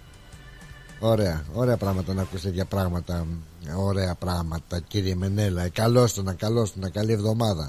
Ωραία, 1.12 1.38
ωραία 1.62 1.78
πράγματα 1.84 2.10
να 2.14 2.22
ακούς 2.22 2.42
τέτοια 2.42 2.66
πράγματα. 2.66 3.16
Ωραία 3.90 4.14
πράγματα, 4.26 4.76
κύριε 4.92 5.16
Μενέλα. 5.16 5.62
Ε, 5.64 5.70
Καλώς 5.70 6.14
το 6.14 6.22
να, 6.28 6.34
καλώς 6.34 6.74
το 6.74 6.80
να, 6.80 6.90
καλή 6.90 7.12
εβδομάδα. 7.20 7.66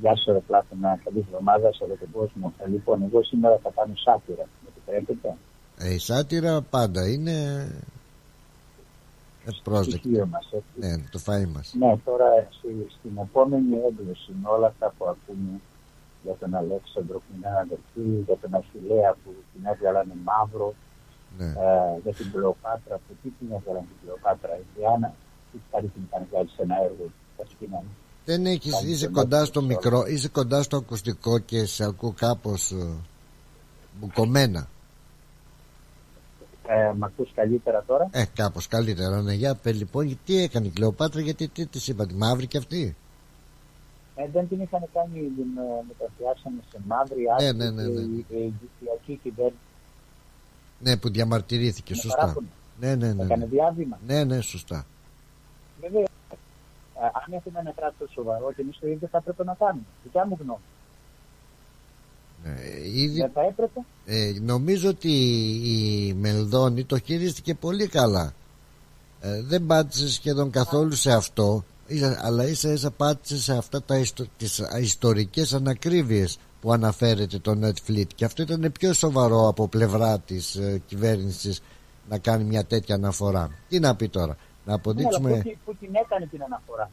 Γεια 0.00 0.16
σου, 0.16 0.32
ρε 0.32 0.38
Πλάτωνα. 0.38 0.98
Καλή 1.04 1.18
εβδομάδα 1.28 1.72
σε 1.72 1.84
όλο 1.84 1.94
τον 2.02 2.10
κόσμο. 2.12 2.52
Ε, 2.58 2.68
Λοιπόν, 2.68 3.02
εγώ 3.02 3.22
σήμερα 3.22 3.58
θα 3.62 3.70
κάνω 3.76 3.94
σάτυρα. 4.04 4.44
Με 4.62 4.68
επιτρέπετε. 4.72 5.36
Ε, 5.78 5.94
η 5.94 5.98
σάτυρα 5.98 6.62
πάντα 6.62 7.08
είναι 7.08 7.34
ευπρόσδεκτη. 9.50 9.98
Στοιχείο 10.08 10.26
μας, 10.26 10.46
έτσι. 10.58 10.74
Ναι, 10.82 10.92
το 11.14 11.18
φαΐ 11.26 11.46
μας. 11.54 11.66
Ναι, 11.82 11.90
τώρα 12.08 12.28
στη- 12.58 12.86
στην 12.98 13.12
επόμενη 13.26 13.74
έκδοση 13.88 14.30
με 14.42 14.48
όλα 14.56 14.66
αυτά 14.66 14.86
που 14.98 15.04
ακούμε 15.12 15.52
για 16.24 16.34
τον 16.40 16.54
Αλέξανδρο 16.54 17.18
που 17.24 17.30
είναι 17.36 17.48
αδερφή, 17.64 18.06
για 18.26 18.36
τον 18.42 18.54
Αχιλέα 18.60 19.10
που 19.22 19.30
την 19.52 19.62
έβγαλανε 19.72 20.14
μαύρο, 20.28 20.68
Ναι. 21.38 21.44
ε, 21.44 21.98
για 22.04 22.14
την 22.18 22.26
Κλεοπάτρα 22.32 22.94
που 23.04 23.12
τι 23.22 23.28
την 23.38 23.48
έβγαλαν 23.56 23.82
την 23.90 23.96
Κλεοπάτρα, 24.02 24.52
η 24.62 24.64
Διάννα, 24.76 25.10
τι 25.52 25.58
πάλι 25.70 25.88
την 25.94 26.02
είχαν 26.06 26.22
βγάλει 26.30 26.48
σε 26.56 26.62
ένα 26.66 26.76
έργο, 26.88 27.04
τα 27.36 27.44
σκήνανε. 27.52 27.90
Δεν 28.24 28.46
έχεις, 28.46 28.72
Κάνει 28.72 28.90
είσαι 28.90 29.04
τον 29.04 29.14
κοντά 29.14 29.36
έργο 29.36 29.46
στο 29.52 29.60
της 29.60 29.68
μικρό, 29.68 29.98
είσαι 30.06 30.28
κοντά 30.28 30.62
στο 30.62 30.76
ακουστικό 30.76 31.38
και 31.38 31.64
σε 31.66 31.84
ακούω 31.84 32.12
κάπως 32.16 32.70
ε, 32.70 32.94
μπουκωμένα. 33.98 34.68
Ε, 36.68 36.92
μ' 36.96 37.04
ακούς 37.04 37.32
καλύτερα 37.34 37.84
τώρα; 37.86 38.08
Ε, 38.12 38.24
κάπως 38.34 38.66
καλύτερα, 38.68 39.22
ναι. 39.22 39.32
Για 39.32 39.54
πες 39.54 39.76
λοιπόν, 39.76 40.18
τι 40.24 40.42
έκανε 40.42 40.66
η 40.66 40.70
Κλεοπάτρα, 40.70 41.20
γιατί 41.20 41.48
τι 41.48 41.66
της 41.66 41.88
είπα, 41.88 42.06
τη 42.06 42.14
μαύρη 42.14 42.46
και 42.46 42.58
αυτή; 42.58 42.96
Ε, 44.16 44.28
δεν 44.32 44.48
την 44.48 44.60
είχαν 44.60 44.82
κάνει, 44.92 45.12
την 45.20 45.56
ε, 45.58 45.84
μεταφιάσανε 45.88 46.60
σε 46.70 46.78
μαύρη 46.86 47.22
Ναι, 47.22 47.46
άκρη 47.48 47.56
ναι, 47.56 47.70
ναι, 47.70 47.82
και 47.82 47.90
ναι. 47.90 48.00
η 48.00 48.26
η 48.28 48.36
Αιγυπτιακή 48.36 49.18
κυβέρνηση 49.22 49.56
Ναι, 50.80 50.96
που 50.96 51.10
διαμαρτυρήθηκε, 51.10 51.92
Με 51.94 52.00
σωστά. 52.00 52.20
παράπονο. 52.20 52.46
Ναι, 52.80 52.94
ναι, 52.94 53.12
ναι. 53.12 53.22
έκανε 53.22 53.44
Ναι, 53.44 53.50
διάβημα. 53.50 53.98
ναι, 54.06 54.24
ναι 54.24 54.40
σωστά. 54.40 54.86
Βέβαια, 55.80 56.02
ε, 56.02 56.06
αν 57.26 57.32
έχουμε 57.32 57.60
ένα 57.60 57.72
κράτος 57.76 58.10
σοβαρό 58.12 58.52
και 58.52 58.62
εμείς 58.62 58.78
το 58.80 58.86
ίδιο 58.86 59.08
θα 59.10 59.18
έπρεπε 59.18 59.44
να 59.44 59.54
κάνουμε. 59.54 59.84
Δικιά 60.02 60.26
μου 60.26 60.38
γνώμη. 60.40 60.60
Ε, 62.46 63.00
ήδη, 63.00 63.20
Δεν 63.20 63.30
θα 63.34 63.40
έπρεπε. 63.42 63.80
ε, 64.04 64.32
νομίζω 64.42 64.88
ότι 64.88 65.10
η 65.64 66.14
Μελδόνη 66.14 66.84
το 66.84 66.98
χειρίστηκε 66.98 67.54
πολύ 67.54 67.86
καλά. 67.86 68.32
Ε, 69.20 69.42
δεν 69.42 69.66
πάτησες 69.66 70.12
σχεδόν 70.12 70.50
καθόλου 70.50 70.92
σε 70.92 71.12
αυτό, 71.12 71.64
ίσα- 71.86 72.18
αλλά 72.22 72.46
ίσα 72.48 72.72
ίσα 72.72 72.90
πάτησες 72.90 73.42
σε 73.42 73.56
αυτά 73.56 73.82
τα 73.82 73.96
ιστο, 73.98 74.24
τις 74.36 74.60
α- 74.60 74.78
ιστορικές 74.78 75.52
ανακρίβειες 75.54 76.38
που 76.60 76.72
αναφέρεται 76.72 77.38
το 77.38 77.58
Netflix 77.62 78.06
και 78.14 78.24
αυτό 78.24 78.42
ήταν 78.42 78.72
πιο 78.78 78.92
σοβαρό 78.92 79.48
από 79.48 79.68
πλευρά 79.68 80.18
της 80.18 80.54
ε, 80.56 80.82
κυβέρνησης 80.86 81.62
να 82.08 82.18
κάνει 82.18 82.44
μια 82.44 82.64
τέτοια 82.64 82.94
αναφορά. 82.94 83.50
Τι 83.68 83.78
να 83.80 83.96
πει 83.96 84.08
τώρα, 84.08 84.26
να 84.26 84.34
Ναι, 84.34 84.38
αλλά 84.64 84.74
αποδείξουμε 84.74 85.30
πού, 85.30 85.42
τη- 85.42 85.56
πού 85.64 85.76
την 85.80 85.90
έκανε 85.94 86.26
την 86.26 86.42
αναφορά. 86.42 86.90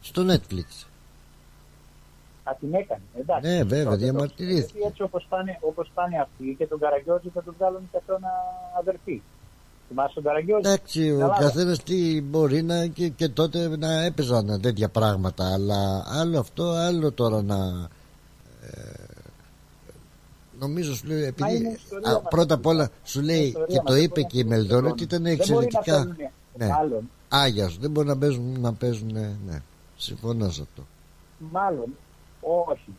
στο 0.00 0.24
Netflix. 0.28 0.86
Θα 2.50 2.56
την 2.60 2.74
έκανε. 2.74 3.00
Εντάξει. 3.20 3.48
Ναι, 3.50 3.62
βέβαια, 3.62 3.84
Τότε, 3.84 3.96
διαμαρτυρήθηκε. 3.96 4.60
Γιατί 4.74 4.88
έτσι 4.88 5.02
όπως 5.02 5.26
πάνε, 5.28 5.58
όπως 5.60 5.90
πάνε 5.94 6.18
αυτοί 6.20 6.54
και 6.58 6.66
τον 6.66 6.78
Καραγκιόζη 6.78 7.28
θα 7.34 7.42
τον 7.42 7.54
βγάλουν 7.58 7.88
και 7.90 7.96
αυτόν 7.96 8.20
αδερφή. 8.78 9.22
Θυμάσαι 9.88 10.14
τον 10.14 10.22
Καραγκιόζη; 10.22 10.62
Εντάξει, 10.68 11.10
ο 11.10 11.14
Ελλάδα. 11.14 11.36
καθένας 11.38 11.82
τι 11.82 12.22
μπορεί 12.22 12.62
να 12.62 12.86
και, 12.86 13.08
και 13.08 13.28
τότε 13.28 13.76
να 13.76 14.02
έπαιζαν 14.04 14.60
τέτοια 14.60 14.88
πράγματα. 14.88 15.52
Αλλά 15.52 16.04
άλλο 16.08 16.38
αυτό, 16.38 16.64
άλλο 16.70 17.12
τώρα 17.12 17.42
να. 17.42 17.56
Ε, 18.62 19.04
νομίζω 20.58 20.94
σου 20.94 21.06
λέει, 21.06 21.22
επειδή. 21.24 21.56
είναι 21.56 21.68
ιστορία 21.84 22.10
α, 22.10 22.12
μας. 22.12 22.22
πρώτα 22.30 22.54
απ' 22.54 22.66
όλα 22.66 22.90
σου 23.04 23.20
λέει 23.20 23.42
ιστορία 23.42 23.66
και 23.66 23.82
το 23.84 23.92
μας, 23.92 24.02
είπε 24.02 24.20
δεν 24.20 24.26
και 24.30 24.38
η 24.38 24.42
μπορεί 24.44 24.48
να 24.50 24.56
Μελδόνη 24.56 24.80
παίζουν. 24.82 24.90
ότι 24.92 25.02
ήταν 25.02 25.22
Δεν 25.22 25.36
μπορεί 25.36 25.48
να 25.48 25.52
εξαιρετικά. 25.62 25.92
παίζουν 25.92 26.16
Ναι, 26.56 26.68
άλλον. 26.80 27.10
άγιας 27.28 27.72
σου, 27.72 27.78
δεν 27.80 27.90
μπορεί 27.90 28.06
να 28.06 28.18
παίζουν, 28.18 28.60
να 28.60 28.72
παίζουν. 28.72 29.12
Ναι, 29.46 29.62
συμφωνώ 29.96 30.50
σε 30.50 30.62
αυτό. 30.62 30.86
Μάλλον, 31.50 31.96
όχι. 32.40 32.94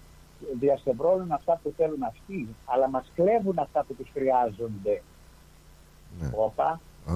Διαστευρώνουν 0.59 1.31
αυτά 1.31 1.59
που 1.63 1.73
θέλουν 1.77 2.03
αυτοί, 2.03 2.47
αλλά 2.65 2.89
μας 2.89 3.11
κλέβουν 3.15 3.59
αυτά 3.59 3.83
που 3.83 3.93
τους 3.93 4.09
χρειάζονται. 4.13 5.01
Ναι. 6.19 6.29
Όπα. 6.35 6.79
Α, 7.05 7.13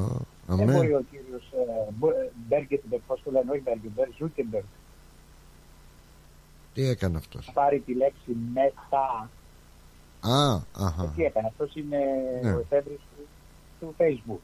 Δεν 0.47 0.61
αμέ. 0.61 0.74
μπορεί 0.74 0.93
ο 0.93 1.03
κύριος 1.11 1.51
ε, 1.53 1.91
Μπο- 1.91 2.09
ε, 2.09 2.32
Μπέργκετμπεργκ, 2.47 3.01
πώς 3.07 3.21
το 3.24 3.32
λένε, 3.32 3.51
όχι 3.51 3.61
Μπέργκετμπεργκ, 3.61 4.11
Ζούκεμπεργκ, 4.17 4.65
Τι 6.74 6.88
έκανε 6.88 7.17
αυτός; 7.17 7.47
να 7.47 7.53
πάρει 7.53 7.80
τη 7.80 7.93
λέξη 7.93 8.38
μετά. 8.53 9.30
Α, 10.19 10.61
αχα. 10.86 11.13
Τι 11.15 11.24
έκανε, 11.24 11.47
αυτός 11.47 11.76
είναι 11.76 11.97
Ναι. 12.41 12.53
ο 12.55 12.59
εφεύρης 12.59 12.99
του, 12.99 13.28
του 13.80 13.95
Facebook. 13.97 14.39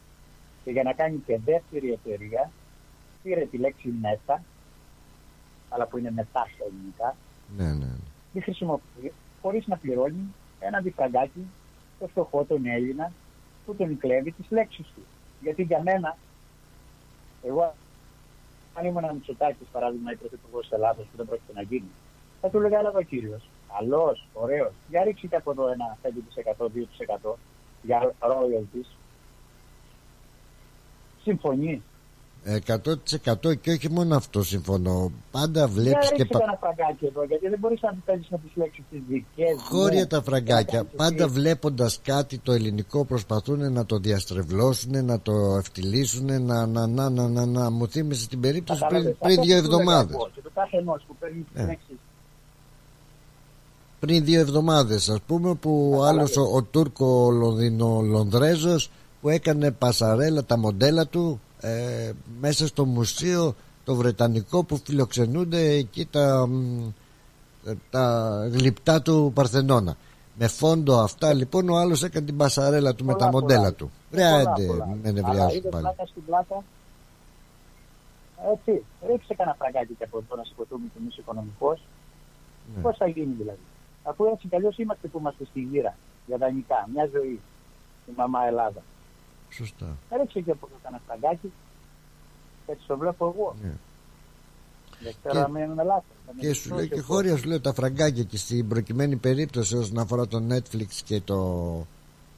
Και 0.64 0.72
για 0.72 0.84
να 0.84 0.94
κάνει 0.94 1.18
και 1.26 1.40
δεύτερη 1.46 1.92
εταιρεία, 1.92 2.52
πήρε 3.24 3.46
τη 3.46 3.58
λέξη 3.58 3.94
μετά, 4.02 4.44
αλλά 5.70 5.86
που 5.88 5.98
είναι 5.98 6.12
μετά 6.12 6.48
στα 6.56 6.66
ελληνικά, 6.70 7.16
Ναι, 7.58 7.64
ναι. 7.64 7.74
ναι. 7.74 7.88
τη 8.34 8.42
χρησιμοποιεί 8.42 9.14
χωρίς 9.42 9.68
να 9.68 9.78
πληρώνει 9.78 10.34
ένα 10.60 10.80
διφραγκάκι 10.80 11.48
το 12.00 12.08
φτωχό 12.08 12.44
τον 12.44 12.66
Έλληνα 12.66 13.12
που 13.66 13.76
τον 13.76 13.98
κλέβει 13.98 14.32
τις 14.32 14.46
λέξεις 14.50 14.86
του. 14.96 15.02
Γιατί 15.42 15.64
για 15.64 15.82
μένα, 15.82 16.18
εγώ 17.44 17.74
αν 18.74 18.86
ήμουν 18.86 19.04
ένα 19.04 19.14
Μητσοτάκης 19.14 19.68
παράδειγμα 19.72 20.12
ή 20.12 20.16
πρωθυπουργός 20.16 20.62
της 20.62 20.72
Ελλάδας 20.72 21.06
που 21.06 21.18
δεν 21.18 21.26
πρόκειται 21.26 21.54
να 21.54 21.62
γίνει, 21.62 21.90
θα 22.42 22.50
του 22.50 22.58
έλεγα 22.58 22.78
αλλά 22.78 22.92
ο 22.92 23.02
κύριος, 23.02 23.50
καλός, 23.78 24.28
ωραίος, 24.34 24.72
για 24.90 25.04
ρίξτε 25.04 25.36
από 25.36 25.52
εδώ 25.52 25.68
ένα 25.68 25.98
5% 26.02 26.70
2% 27.24 27.36
για 27.82 28.14
royalties. 28.20 28.98
Συμφωνεί. 31.22 31.84
100% 32.46 33.56
και 33.62 33.72
όχι 33.72 33.90
μόνο 33.92 34.16
αυτό 34.16 34.44
συμφωνώ. 34.44 35.12
Πάντα 35.32 35.60
Για 35.66 35.68
βλέπει 35.68 36.08
και. 36.08 36.16
ρίξτε 36.16 36.38
πα- 36.38 36.44
ένα 36.44 36.58
φραγκάκι 36.60 37.06
εδώ, 37.06 37.24
γιατί 37.24 37.48
δεν 37.48 37.60
μπορείς 37.60 37.82
να 37.82 37.96
παίζεις 38.06 38.28
με 38.30 38.38
τις 38.38 38.52
λέξεις 38.56 38.84
τις 38.92 39.00
δικές 39.08 39.54
μου. 39.54 39.60
Χώρια 39.78 40.08
τα 40.08 40.22
φραγκάκια. 40.22 40.64
Για 40.70 40.78
να 40.82 40.84
κάνεις 40.84 40.96
Πάντα 40.98 41.24
εσύ. 41.24 41.34
βλέποντας 41.34 42.00
κάτι 42.04 42.38
το 42.38 42.52
ελληνικό 42.52 43.06
προσπαθούν 43.06 43.72
να 43.74 43.86
το 43.86 43.98
διαστρεβλώσουν, 43.98 45.06
να 45.06 45.20
το 45.20 45.32
ευτυλίσουν, 45.58 46.26
να, 46.44 46.66
να, 46.66 46.88
να, 46.88 47.10
να, 47.10 47.28
να, 47.28 47.46
να. 47.46 47.70
Μου 47.72 47.88
θύμισε 47.88 48.28
την 48.28 48.40
περίπτωση 48.40 48.80
πριν, 48.80 48.90
Κατάλαβες. 49.04 49.18
πριν 49.20 49.40
Αυτό 49.40 49.46
δύο 49.46 49.62
που 49.62 49.68
του 49.68 49.74
έλεγα 49.74 49.82
εβδομάδες. 49.84 50.14
εγώ, 50.16 50.30
Και 50.36 50.42
το 50.42 50.50
κάθε 50.54 50.78
ενός 50.78 51.04
που 51.08 51.16
παίρνει 51.20 51.42
τις 51.42 51.62
Ναι. 51.62 51.66
λέξεις 51.68 51.96
Πριν 54.00 54.26
δύο 54.26 54.40
εβδομάδες 54.40 55.10
ας 55.10 55.20
πούμε 55.28 55.54
που 55.56 55.94
ο 55.98 56.04
άλλος 56.04 56.38
ο, 56.38 56.42
ο 56.56 56.64
Τούρκο 56.64 57.30
Λονδίνο 57.32 58.02
Λονδρέζος 58.02 58.90
που 59.22 59.30
έκανε 59.30 59.72
πασαρέλα 59.72 60.44
τα 60.44 60.58
μοντέλα 60.58 61.08
του 61.08 61.40
ε, 61.62 62.12
μέσα 62.40 62.68
στο 62.68 62.86
μουσείο 62.86 63.56
το 63.86 63.96
Βρετανικό 63.96 64.64
που 64.64 64.78
φιλοξενούνται 64.84 65.70
εκεί 65.70 66.06
τα, 66.06 66.48
μ, 66.48 66.90
τα 67.90 68.30
γλυπτά 68.52 69.02
του 69.02 69.32
Παρθενώνα. 69.36 69.96
Με 70.42 70.48
φόντο 70.48 71.00
αυτά 71.00 71.34
λοιπόν 71.34 71.70
ο 71.70 71.76
άλλος 71.78 72.04
έκανε 72.04 72.26
την 72.26 72.38
πασαρέλα 72.38 72.96
του 72.96 73.06
με 73.06 73.14
Πολλά, 73.14 73.26
τα 73.26 73.32
μοντέλα 73.32 73.60
πολλά. 73.60 73.74
του. 73.74 73.92
Πολλά, 74.12 74.24
Βρέαντε 74.30 74.66
πολλά. 74.66 74.86
με 74.86 75.00
Αλλά 75.10 75.12
νευριάζουν 75.12 75.58
είδες 75.58 75.72
πάλι. 75.72 75.84
πλάκα 75.84 76.06
στην 76.06 76.26
πλάτα. 76.26 76.64
Έτσι, 78.54 78.84
ρίξε 79.08 79.34
κανένα 79.34 79.56
φραγκάκι 79.60 79.94
και 79.94 80.04
από 80.04 80.18
εδώ 80.18 80.36
να 80.36 80.44
σηκωθούμε 80.44 80.86
κι 80.94 80.98
εμείς 81.02 81.18
οικονομικός. 81.18 81.80
Ναι. 82.76 82.82
Πώς 82.82 82.98
θα 82.98 83.08
γίνει 83.08 83.34
δηλαδή. 83.38 83.60
Αφού 84.04 84.26
έτσι 84.26 84.48
κι 84.48 84.56
αλλιώς 84.56 84.78
είμαστε 84.78 85.08
που 85.08 85.18
είμαστε 85.20 85.46
στη 85.46 85.60
γύρα 85.72 85.96
για 86.28 86.38
δανεικά, 86.38 86.90
μια 86.94 87.10
ζωή. 87.14 87.40
Η 88.10 88.12
μαμά 88.18 88.40
Ελλάδας. 88.48 88.84
Σωστά. 89.50 89.98
Ρίξε 90.20 90.40
και 90.40 90.52
από 90.52 90.68
εδώ 90.70 90.80
κανένα 90.84 91.02
φραγκάκι. 91.08 91.52
Έτσι 92.68 92.84
το 92.88 92.98
βλέπω 92.98 93.26
εγώ. 93.36 93.56
Ναι. 93.64 93.72
Δεν 95.04 95.14
ξέρω 95.24 95.44
αν 95.44 95.56
είμαι 95.56 95.84
λάθος. 95.84 96.04
Θα 96.26 96.34
με 96.34 96.42
Και 96.42 96.54
σου 96.54 96.70
λέει 96.70 96.78
διορθώσει 96.78 96.90
και 96.90 97.00
ο 97.00 97.04
χώρια 97.16 97.38
σου 97.38 97.48
λέει 97.48 97.60
τα 97.60 97.74
φραγκάκια 97.74 98.24
και 98.24 98.38
στην 98.38 98.68
προκειμένη 98.68 99.16
περίπτωση 99.16 99.78
όσον 99.78 99.98
αφορά 100.00 100.28
το 100.28 100.44
Netflix 100.50 100.88
και 101.06 101.22
το, 101.22 101.38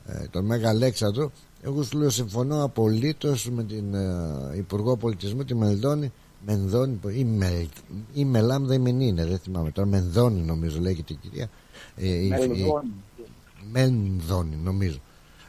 ε, 0.05 0.27
τον 0.27 0.45
Μέγα 0.45 0.69
Αλέξανδρο 0.69 1.31
εγώ 1.63 1.83
σου 1.83 1.97
λέω 1.97 2.09
συμφωνώ 2.09 2.63
απολύτως 2.63 3.49
με 3.49 3.63
την 3.63 3.93
ε, 3.93 4.55
Υπουργό 4.57 4.97
Πολιτισμού 4.97 5.43
τη 5.43 5.55
Μελδόνη 5.55 6.11
Μενδόνη 6.45 6.99
ή, 7.15 7.23
Μελ, 7.25 7.67
ή 8.13 8.25
Μελάμδα 8.25 8.73
ή 8.73 8.79
Μενίνε 8.79 9.25
δεν 9.25 9.37
θυμάμαι 9.39 9.71
τώρα 9.71 9.87
Μενδόνη 9.87 10.41
νομίζω 10.41 10.79
λέγεται 10.79 11.13
η 11.13 11.15
κυρία 11.15 11.49
ε, 11.95 12.07
η- 12.07 12.25
η- 12.25 12.29
Μελδόνη. 12.29 12.91
Μενδόνη 13.71 14.55
νομίζω 14.63 14.97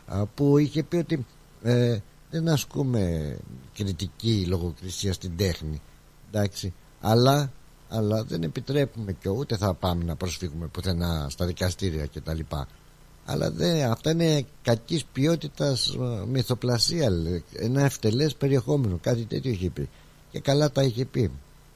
α, 0.07 0.27
που 0.27 0.59
είχε 0.59 0.83
πει 0.83 0.97
ότι 0.97 1.27
ε, 1.63 1.99
δεν 2.31 2.49
ασκούμε 2.49 3.37
κριτική 3.75 4.45
λογοκρισία 4.49 5.13
στην 5.13 5.37
τέχνη 5.37 5.81
εντάξει 6.31 6.75
αλλά, 7.01 7.53
αλλά 7.89 8.25
δεν 8.25 8.43
επιτρέπουμε 8.43 9.13
και 9.13 9.29
ούτε 9.29 9.57
θα 9.57 9.75
πάμε 9.75 10.05
να 10.05 10.17
προσφύγουμε 10.17 10.67
πουθενά 10.67 11.27
στα 11.31 11.47
δικαστήρια 11.47 12.07
κτλ 12.07 12.41
αλλά 13.25 13.51
δεν, 13.51 13.91
αυτά 13.91 14.11
είναι 14.11 14.45
κακής 14.63 15.05
ποιότητας 15.05 15.89
ε, 15.89 16.27
μυθοπλασία 16.27 17.11
λέει. 17.11 17.45
ένα 17.57 17.85
ευτελές 17.85 18.35
περιεχόμενο 18.35 18.99
κάτι 19.03 19.25
τέτοιο 19.25 19.51
είχε 19.51 19.71
πει 19.71 19.89
και 20.31 20.41
καλά 20.41 20.71
τα 20.71 20.83
είχε 20.83 21.05
πει 21.05 21.31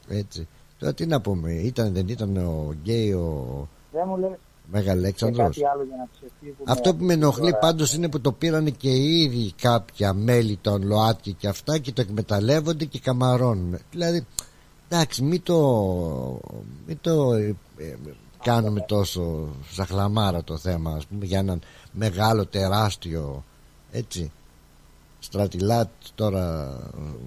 έτσι 0.08 0.48
τώρα 0.78 0.94
τι 0.94 1.06
να 1.06 1.20
πούμε 1.20 1.52
ήταν 1.52 1.92
δεν 1.92 2.08
ήταν 2.08 2.36
ο 2.36 2.74
γκέι 2.82 3.12
ο 3.12 3.68
Δεν 3.92 4.04
μου 4.06 4.16
λες 4.16 4.30
και 4.72 4.78
Μεγαλέξανδρος 4.78 5.56
κάτι 5.56 5.66
άλλο 5.66 5.82
για 5.82 5.96
να 5.96 6.08
ξεφύγουμε. 6.12 6.64
αυτό 6.72 6.94
που 6.94 7.04
με 7.04 7.12
ενοχλεί 7.12 7.50
τώρα. 7.50 7.58
πάντως 7.58 7.94
είναι 7.94 8.08
που 8.08 8.20
το 8.20 8.32
πήραν 8.32 8.76
και 8.76 8.90
οι 8.90 9.22
ίδιοι 9.22 9.52
κάποια 9.60 10.12
μέλη 10.12 10.58
των 10.60 10.82
ΛΟΑΤΚΙ 10.82 11.32
και 11.32 11.48
αυτά 11.48 11.78
και 11.78 11.92
το 11.92 12.00
εκμεταλλεύονται 12.00 12.84
και 12.84 12.98
καμαρώνουν. 12.98 13.78
Δηλαδή, 13.90 14.26
εντάξει, 14.88 15.22
μην 15.22 15.42
το, 15.42 15.60
μην 16.86 16.98
το 17.00 17.32
ε, 17.32 17.54
ε, 17.76 17.96
κάνουμε 18.42 18.80
τόσο 18.80 19.48
σαχλαμάρα 19.70 20.44
το 20.44 20.58
θέμα, 20.58 20.90
ας 20.90 21.06
πούμε, 21.06 21.24
για 21.24 21.38
έναν 21.38 21.60
μεγάλο, 21.92 22.46
τεράστιο, 22.46 23.44
έτσι, 23.90 24.32
στρατιλάτ 25.18 25.88
τώρα 26.14 26.76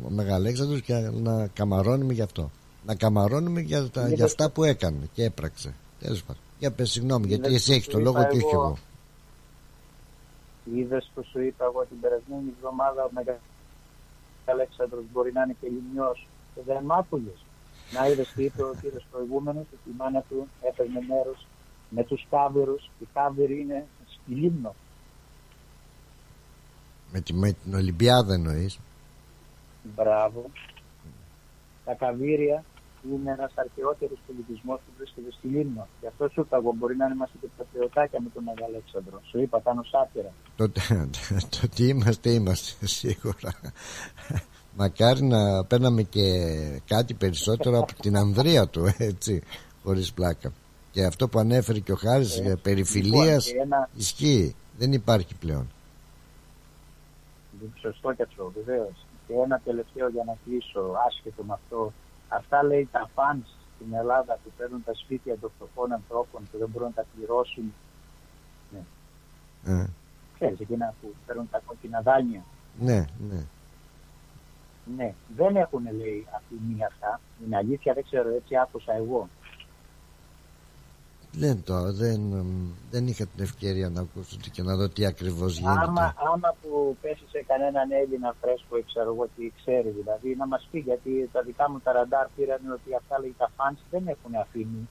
ο 0.05 0.09
Μεγαλέξανδρος 0.09 0.81
και 0.81 0.93
να 1.13 1.47
καμαρώνουμε 1.47 2.13
γι' 2.13 2.21
αυτό. 2.21 2.51
Να 2.85 2.95
καμαρώνουμε 2.95 3.61
για, 3.61 3.89
τα, 3.89 4.09
για 4.09 4.25
αυτά 4.25 4.49
που 4.49 4.63
έκανε 4.63 5.09
και 5.13 5.23
έπραξε. 5.23 5.73
Τέλος 5.99 6.23
πάντων. 6.23 6.41
Για 6.59 6.71
πες 6.71 6.91
συγγνώμη, 6.91 7.27
γιατί 7.27 7.47
Είδες 7.47 7.55
εσύ 7.59 7.67
που 7.67 7.73
έχεις 7.73 7.85
σου 7.85 7.91
το 7.91 7.99
λόγο 7.99 8.19
είπα 8.19 8.29
και 8.29 8.37
όχι 8.37 8.53
εγώ. 8.53 8.63
εγώ. 8.63 8.77
Είδες 10.75 11.11
που 11.13 11.23
σου 11.31 11.39
είπα 11.41 11.65
εγώ 11.65 11.85
την 11.85 11.99
περασμένη 11.99 12.53
εβδομάδα 12.55 13.03
ο 13.03 13.09
Μεγα 13.11 13.39
Αλέξανδρος 14.45 15.03
μπορεί 15.11 15.31
να 15.31 15.41
είναι 15.43 15.55
και 15.61 15.67
λιμιός 15.67 16.27
και 16.55 16.61
δεν 16.65 16.83
μ' 16.83 16.91
άκουγες. 16.91 17.39
Να 17.93 18.07
είδες 18.07 18.27
τι 18.35 18.43
είπε 18.43 18.63
ο 18.63 18.75
κύριος 18.81 19.05
προηγούμενος 19.11 19.65
ότι 19.73 19.89
η 19.89 19.93
μάνα 19.97 20.21
του 20.29 20.47
έπαιρνε 20.61 20.99
μέρος 21.07 21.47
με 21.89 22.03
τους 22.03 22.27
κάβερους. 22.29 22.89
Οι 22.99 23.07
κάβεροι 23.13 23.59
είναι 23.59 23.85
στη 24.07 24.33
Λίμνο. 24.33 24.75
Με, 27.11 27.21
τη, 27.21 27.33
με 27.33 27.51
την 27.51 27.73
Ολυμπιάδα 27.73 28.33
εννοείς. 28.33 28.79
Μπράβο. 29.95 30.49
Τα 31.85 31.95
καβύρια 33.01 33.21
είναι 33.21 33.31
ένας 33.31 33.51
αρχαιότερος 33.55 34.19
πολιτισμός 34.27 34.79
που 34.85 34.91
βρίσκεται 34.97 35.31
στη 35.31 35.47
Λίμνο. 35.47 35.87
Γι' 36.01 36.07
αυτό 36.07 36.27
σου 36.29 36.41
είπα 36.41 36.57
εγώ 36.57 36.71
μπορεί 36.77 36.95
να 36.95 37.05
είμαστε 37.13 37.37
και 37.41 37.47
πατριωτάκια 37.57 38.19
με 38.21 38.29
τον 38.33 38.43
Μεγάλο 38.43 38.65
Αλέξανδρο. 38.65 39.21
Σου 39.29 39.39
είπα 39.41 39.59
κάνω 39.63 39.83
σάτυρα. 39.83 40.31
Το, 40.55 40.69
το 41.61 41.67
τι 41.75 41.87
είμαστε 41.87 42.29
είμαστε 42.31 42.85
σίγουρα. 42.99 43.51
Μακάρι 44.77 45.23
να 45.23 45.65
παίρναμε 45.65 46.03
και 46.03 46.25
κάτι 46.87 47.13
περισσότερο 47.13 47.77
από 47.79 47.93
την 48.01 48.17
Ανδρεία 48.17 48.67
του 48.67 48.85
έτσι 48.97 49.43
χωρίς 49.83 50.13
πλάκα. 50.13 50.51
Και 50.91 51.05
αυτό 51.05 51.27
που 51.27 51.39
ανέφερε 51.39 51.79
και 51.79 51.91
ο 51.91 51.95
Χάρης 51.95 52.37
Ε, 52.39 52.49
ε, 52.49 52.55
περί 52.55 52.83
φιλίας 52.83 53.47
λοιπόν, 53.47 53.67
και 53.67 53.73
ένα- 53.75 53.89
ισχύει. 53.95 54.55
Δεν 54.77 54.91
υπάρχει 54.93 55.35
πλέον. 55.35 55.67
Σωστό 57.81 58.13
και 58.13 58.23
αυτό, 58.23 58.51
βεβαίως. 58.55 59.05
Και 59.27 59.33
ένα 59.33 59.61
τελευταίο 59.65 60.09
για 60.09 60.23
να 60.25 60.35
κλείσω, 60.45 60.81
άσχετο 61.07 61.43
με 61.43 61.53
αυτό. 61.53 61.93
Αυτά 62.29 62.63
λέει 62.63 62.87
τα 62.91 63.09
φαν 63.15 63.45
στην 63.75 63.93
Ελλάδα 63.93 64.33
που 64.43 64.51
παίρνουν 64.57 64.83
τα 64.83 64.93
σπίτια 64.93 65.37
των 65.37 65.51
φτωχών 65.55 65.91
ανθρώπων 65.91 66.47
που 66.51 66.57
δεν 66.57 66.69
μπορούν 66.69 66.87
να 66.87 66.93
τα 66.93 67.05
πληρώσουν. 67.15 67.73
Ναι. 68.71 68.83
Ε, 69.73 69.85
Ξέρεις, 70.35 70.59
εκείνα 70.59 70.93
που 71.01 71.13
παίρνουν 71.25 71.49
τα 71.51 71.61
κόκκινα 71.65 72.01
δάνεια. 72.01 72.41
ναι, 72.79 73.05
ναι. 73.29 73.43
Ναι, 74.97 75.13
δεν 75.35 75.55
έχουν 75.55 75.83
λέει 75.83 76.27
αυτή 76.35 76.53
μία 76.67 76.87
αυτά. 76.87 77.19
Είναι 77.45 77.55
αλήθεια, 77.57 77.93
δεν 77.93 78.03
ξέρω, 78.03 78.29
έτσι 78.29 78.55
άκουσα 78.55 78.93
εγώ. 78.93 79.29
Δεν 81.31 81.63
το, 81.63 81.93
δεν, 81.93 82.21
δεν 82.91 83.07
είχα 83.07 83.25
την 83.25 83.43
ευκαιρία 83.43 83.89
να 83.89 84.01
ακούσω 84.01 84.37
και 84.51 84.63
να 84.63 84.75
δω 84.75 84.89
τι 84.89 85.05
ακριβώς 85.05 85.57
γίνεται. 85.57 85.79
Άμα, 85.81 86.13
άμα 86.33 86.55
που 86.61 86.97
πέσεις 87.01 87.29
σε 87.29 87.43
κανέναν 87.47 87.91
Έλληνα 87.91 88.35
φρέσκο, 88.41 88.83
ξέρω 88.85 89.13
εγώ 89.13 89.27
τι 89.35 89.51
ξέρεις 89.55 89.93
δηλαδή, 89.93 90.35
να 90.35 90.47
μας 90.47 90.67
πει 90.71 90.79
γιατί 90.79 91.29
τα 91.31 91.41
δικά 91.41 91.69
μου 91.69 91.79
τα 91.79 91.91
ραντάρ 91.91 92.27
πήραν 92.35 92.71
ότι 92.73 92.95
αυτά 92.95 93.19
λέει 93.19 93.35
τα 93.37 93.51
φάνς 93.55 93.79
δεν 93.91 94.07
έχουν 94.07 94.35
αφήνει. 94.35 94.89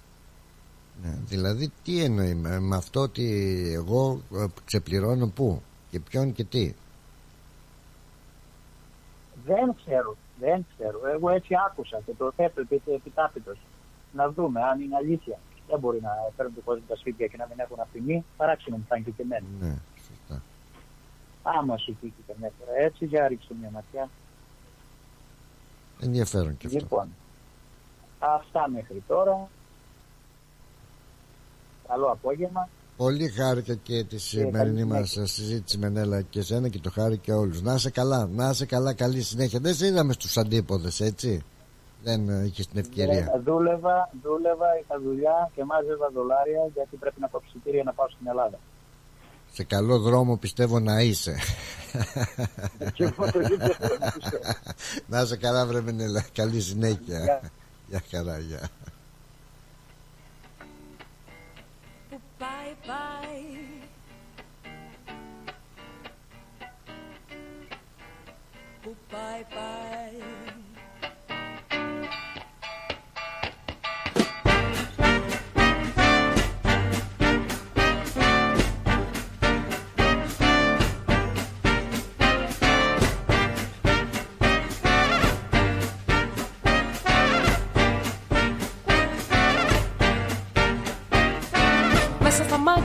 Ναι, 1.03 1.19
δηλαδή 1.27 1.73
τι 1.85 2.05
εννοεί 2.05 2.35
με, 2.35 2.61
με 2.61 2.77
αυτό 2.77 3.01
ότι 3.01 3.27
εγώ 3.75 4.21
ε, 4.35 4.45
ξεπληρώνω 4.65 5.27
πού 5.27 5.63
και 5.91 6.01
ποιον 6.01 6.33
και 6.33 6.45
τι; 6.45 6.75
Δεν 9.45 9.75
ξέρω, 9.75 10.17
δεν 10.41 10.67
ξέρω. 10.75 11.01
Εγώ 11.15 11.31
έτσι 11.31 11.55
άκουσα 11.67 12.01
και 12.07 12.13
το 12.19 12.33
θέτω 12.37 12.67
επιτάπητος. 12.85 13.59
Να 14.13 14.31
δούμε 14.31 14.61
αν 14.63 14.81
είναι 14.81 14.97
αλήθεια. 14.97 15.39
Δεν 15.69 15.79
μπορεί 15.79 16.01
να 16.01 16.11
φέρουν 16.37 16.55
το 16.55 16.61
κόσμο 16.61 16.85
τα 16.89 16.97
σπίτια 16.97 17.27
και 17.27 17.37
να 17.37 17.47
μην 17.49 17.59
έχουν 17.59 17.81
αφημί. 17.81 18.25
Παράξενο 18.37 18.77
μου 18.77 18.85
φάνηκε 18.89 19.11
και 19.11 19.23
εμένα. 19.23 19.47
Ναι, 19.61 19.75
σωστά. 20.09 20.43
Άμα 21.43 21.77
σου 21.77 21.97
τύχει 22.01 22.23
καμιά 22.27 22.53
φορά 22.59 22.79
έτσι, 22.79 23.05
για 23.05 23.29
ρίξω 23.29 23.55
μια 23.61 23.71
ματιά. 23.71 24.09
Ενδιαφέρον 26.01 26.57
και 26.57 26.67
αυτό. 26.67 26.79
Λοιπόν, 26.79 27.09
αυτά 28.19 28.69
μέχρι 28.69 29.03
τώρα. 29.07 29.49
Καλό 31.89 32.07
απόγευμα. 32.07 32.69
Πολύ 32.97 33.29
χάρηκα 33.29 33.75
και 33.75 34.05
τη 34.05 34.19
σημερινή 34.19 34.85
μας 34.85 35.11
συζήτηση 35.11 35.79
με 35.79 35.89
Νέλα 35.89 36.23
και 36.23 36.39
εσένα 36.39 36.69
και 36.69 36.79
το 36.79 36.91
χάρη 36.91 37.19
και 37.19 37.33
όλους. 37.33 37.63
Να 37.63 37.75
είσαι 37.75 37.91
καλά, 37.91 38.27
να 38.27 38.51
είσαι 38.51 38.67
καλά, 38.67 38.95
καλή 38.95 39.23
συνέχεια. 39.23 39.61
Δεν 39.61 39.75
σε 39.75 39.87
είδαμε 39.87 40.13
στους 40.13 40.37
αντίποδες, 40.37 41.01
έτσι. 41.01 41.43
Δεν 42.03 42.29
ε, 42.29 42.45
είχες 42.45 42.67
την 42.67 42.79
ευκαιρία. 42.79 43.25
Ναι, 43.25 43.39
δούλευα, 43.39 44.11
δούλευα, 44.23 44.79
είχα 44.81 45.01
δουλειά 45.01 45.51
και 45.55 45.65
μάζευα 45.65 46.11
δολάρια 46.15 46.71
γιατί 46.75 46.97
πρέπει 46.97 47.21
να 47.21 47.29
πω 47.29 47.43
ψητήρια 47.47 47.83
να 47.83 47.93
πάω 47.93 48.09
στην 48.09 48.27
Ελλάδα. 48.29 48.59
Σε 49.53 49.65
καλό 49.65 49.99
δρόμο 49.99 50.37
πιστεύω 50.37 50.81
να 50.81 51.01
είσαι. 51.01 51.37
να 55.07 55.21
είσαι 55.21 55.37
καλά 55.37 55.67
βρε 55.67 55.81
Μενέλα. 55.81 56.25
Καλή 56.33 56.61
συνέχεια. 56.61 57.51
Γεια 57.87 58.03
χαρά, 58.11 58.39
γεια. 58.39 58.69
Bye 62.39 62.75
bye. 62.87 63.79
Bye 69.11 69.45
bye. 69.51 70.38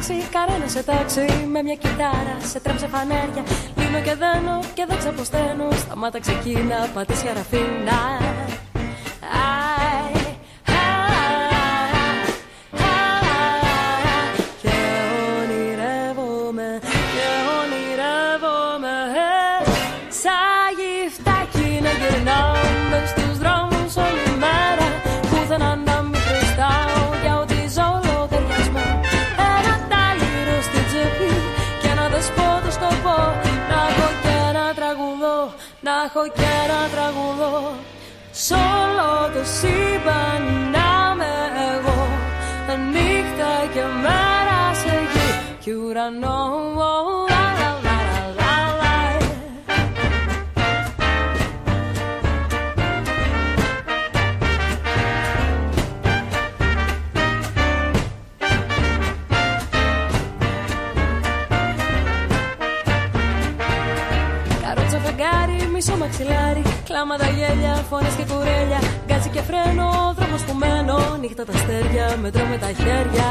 Τάξη, 0.07 0.27
κανένα 0.31 0.67
σε 0.67 0.83
τάξη 0.83 1.47
Με 1.51 1.63
μια 1.63 1.75
κιτάρα 1.75 2.37
σε 2.51 2.59
τρέμψε 2.59 2.87
φανέρια. 2.87 3.43
Λύνω 3.75 3.99
και 4.01 4.15
δένω 4.15 4.59
και 4.73 4.85
δεν 4.87 4.97
ξαποσταίνω. 4.97 5.71
Σταμάτα 5.71 6.19
ξεκίνα, 6.19 6.89
πατήσια 6.93 7.33
ραφίνα. 7.33 7.97
Έχω 21.85 22.03
και 22.09 22.62
ένα 36.31 36.89
τραγουδό. 36.93 37.73
Σ' 38.31 38.51
όλο 38.51 39.31
το 39.33 39.43
σύμπαν 39.59 40.43
να 40.71 41.11
είμαι 41.13 41.33
εγώ. 41.73 42.07
Νύχτα 42.91 43.53
και 43.73 43.83
μέρα 44.01 44.73
σε 44.73 44.95
γη. 45.13 45.55
Και 45.59 45.73
ουρανό 45.73 46.41
μαξιλάρι 66.13 66.61
Κλάματα 66.83 67.27
γέλια, 67.29 67.73
φωνές 67.89 68.13
και 68.13 68.25
κουρέλια. 68.31 68.79
Γκάτσι 69.05 69.29
και 69.29 69.41
φρένο, 69.41 70.13
δρόμος 70.17 70.41
που 70.43 70.53
μένω 70.53 71.17
Νύχτα 71.21 71.45
τα 71.45 71.53
αστέρια, 71.53 72.17
μετρώ 72.21 72.45
με 72.45 72.57
τα 72.57 72.67
χέρια 72.67 73.29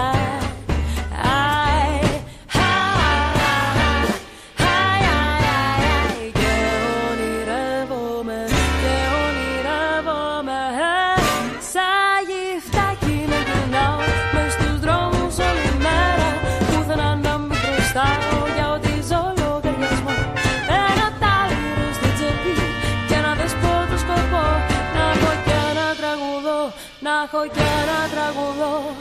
έχω 27.34 27.46
και 27.46 27.60
ένα 27.60 28.00
τραγουδό. 28.14 28.94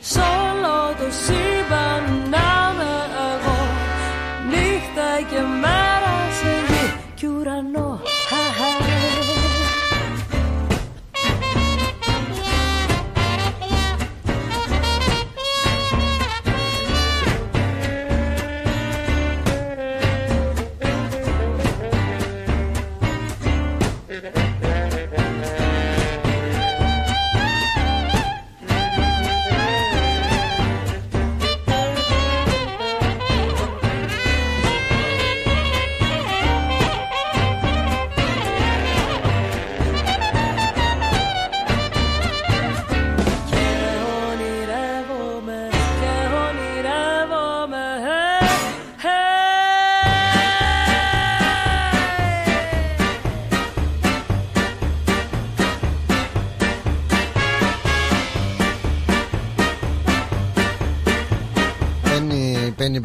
Σ' 0.00 0.16
όλο 0.16 0.94
το 0.98 1.08
σύμπαν 1.24 2.02
να 2.30 2.46
είμαι 2.72 2.94
εγώ. 3.32 3.60
Νύχτα 4.50 5.08
και 5.30 5.40
μέρα 5.60 5.81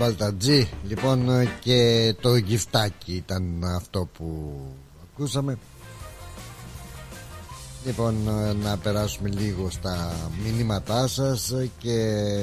Μπαλτατζή 0.07 0.69
Λοιπόν 0.87 1.27
και 1.59 2.13
το 2.21 2.35
γυφτάκι 2.35 3.13
ήταν 3.13 3.63
αυτό 3.63 4.09
που 4.17 4.55
ακούσαμε. 5.03 5.57
Λοιπόν 7.85 8.15
να 8.61 8.77
περάσουμε 8.77 9.29
λίγο 9.29 9.69
στα 9.69 10.15
μηνύματά 10.43 11.07
σας 11.07 11.53
Και 11.77 11.95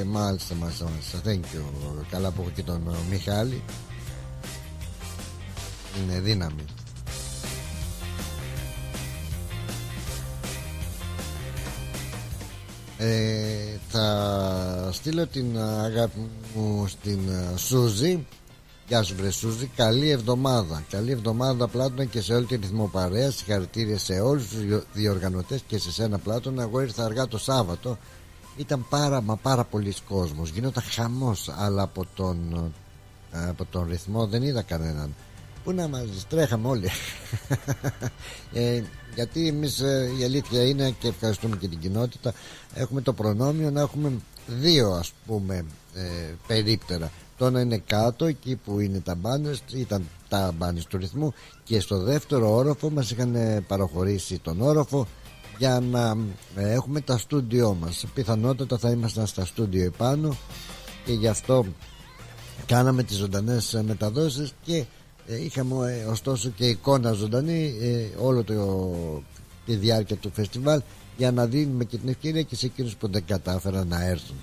μάλιστα 0.06 0.54
μας, 0.54 0.80
μας 0.80 1.22
Thank 1.24 1.56
you. 1.56 1.62
Καλά 2.10 2.30
που 2.30 2.40
έχω 2.40 2.50
και 2.54 2.62
τον 2.62 2.94
Μιχάλη. 3.10 3.62
Είναι 6.02 6.20
δύναμη 6.20 6.64
ε, 13.04 13.78
θα 13.88 14.88
στείλω 14.92 15.26
την 15.26 15.58
αγάπη 15.58 16.30
μου 16.54 16.86
στην 16.86 17.20
Σούζη. 17.56 18.26
Γεια 18.88 19.02
σου 19.02 19.14
βρε 19.16 19.30
Σούζη. 19.30 19.66
Καλή 19.76 20.10
εβδομάδα. 20.10 20.84
Καλή 20.90 21.10
εβδομάδα 21.10 21.68
Πλάτωνα 21.68 22.04
και 22.04 22.20
σε 22.20 22.34
όλη 22.34 22.46
την 22.46 22.60
ρυθμοπαρέα 22.60 23.30
Συγχαρητήρια 23.30 23.98
σε 23.98 24.12
όλους 24.12 24.48
τους 24.48 24.82
διοργανωτές 24.92 25.62
Και 25.66 25.78
σε 25.78 25.92
σένα 25.92 26.18
Πλάτωνα. 26.18 26.62
Εγώ 26.62 26.80
ήρθα 26.80 27.04
αργά 27.04 27.28
το 27.28 27.38
Σάββατο. 27.38 27.98
Ήταν 28.56 28.86
πάρα 28.88 29.20
μα 29.20 29.36
πάρα 29.36 29.64
πολλοί 29.64 29.94
κόσμος. 30.08 30.50
Γίνονταν 30.50 30.82
χαμός 30.82 31.50
Αλλά 31.56 31.82
από 31.82 32.06
τον, 32.14 32.72
από 33.30 33.64
τον 33.64 33.86
ρυθμό 33.88 34.26
δεν 34.26 34.42
είδα 34.42 34.62
κανέναν 34.62 35.14
Πού 35.64 35.72
να 35.72 35.88
μας 35.88 36.26
τρέχαμε 36.28 36.68
όλοι. 36.68 36.88
Ε, 38.52 38.82
Γιατί 39.14 39.48
εμείς 39.48 39.80
ε, 39.80 40.10
η 40.20 40.24
αλήθεια 40.24 40.64
είναι 40.64 40.94
Και 40.98 41.08
ευχαριστούμε 41.08 41.56
και 41.56 41.68
την 41.68 41.78
κοινότητα. 41.78 42.32
Έχουμε 42.74 43.00
το 43.00 43.12
προνόμιο 43.12 43.70
να 43.70 43.80
έχουμε 43.80 44.12
δύο 44.46 44.90
ας 44.90 45.12
πούμε 45.26 45.64
ε, 45.94 46.34
περίπτερα. 46.46 47.10
Το 47.36 47.46
ένα 47.46 47.60
είναι 47.60 47.82
κάτω 47.86 48.24
εκεί 48.24 48.56
που 48.64 48.80
είναι 48.80 49.00
τα 49.00 49.14
μπάνες 49.14 49.62
ήταν 49.74 50.08
τα 50.28 50.52
μπάνες 50.56 50.84
του 50.84 50.96
ρυθμού 50.96 51.34
και 51.64 51.80
στο 51.80 51.98
δεύτερο 51.98 52.54
όροφο 52.54 52.90
μας 52.90 53.10
είχαν 53.10 53.64
παραχωρήσει 53.66 54.38
τον 54.38 54.60
όροφο 54.60 55.06
για 55.58 55.80
να 55.80 56.16
ε, 56.56 56.72
έχουμε 56.72 57.00
τα 57.00 57.18
στούντιό 57.18 57.76
μας. 57.80 58.04
Πιθανότατα 58.14 58.78
θα 58.78 58.90
ήμασταν 58.90 59.26
στα 59.26 59.44
στούντιο 59.44 59.84
επάνω 59.84 60.36
και 61.04 61.12
γι' 61.12 61.28
αυτό 61.28 61.66
κάναμε 62.66 63.02
τις 63.02 63.16
ζωντανές 63.16 63.82
μεταδόσεις 63.86 64.54
και 64.62 64.76
ε, 64.76 64.86
είχαμε 65.26 65.92
ε, 65.92 66.04
ωστόσο 66.04 66.48
και 66.48 66.66
εικόνα 66.66 67.12
ζωντανή 67.12 67.74
όλο 68.20 68.44
το, 68.44 68.92
τη 69.66 69.74
διάρκεια 69.74 70.16
του 70.16 70.30
φεστιβάλ 70.34 70.82
για 71.16 71.32
να 71.32 71.46
δίνουμε 71.46 71.84
και 71.84 71.96
την 71.96 72.08
ευκαιρία 72.08 72.42
και 72.42 72.56
σε 72.56 72.66
εκείνους 72.66 72.96
που 72.96 73.08
δεν 73.10 73.24
κατάφεραν 73.26 73.88
να 73.88 74.04
έρθουν 74.04 74.36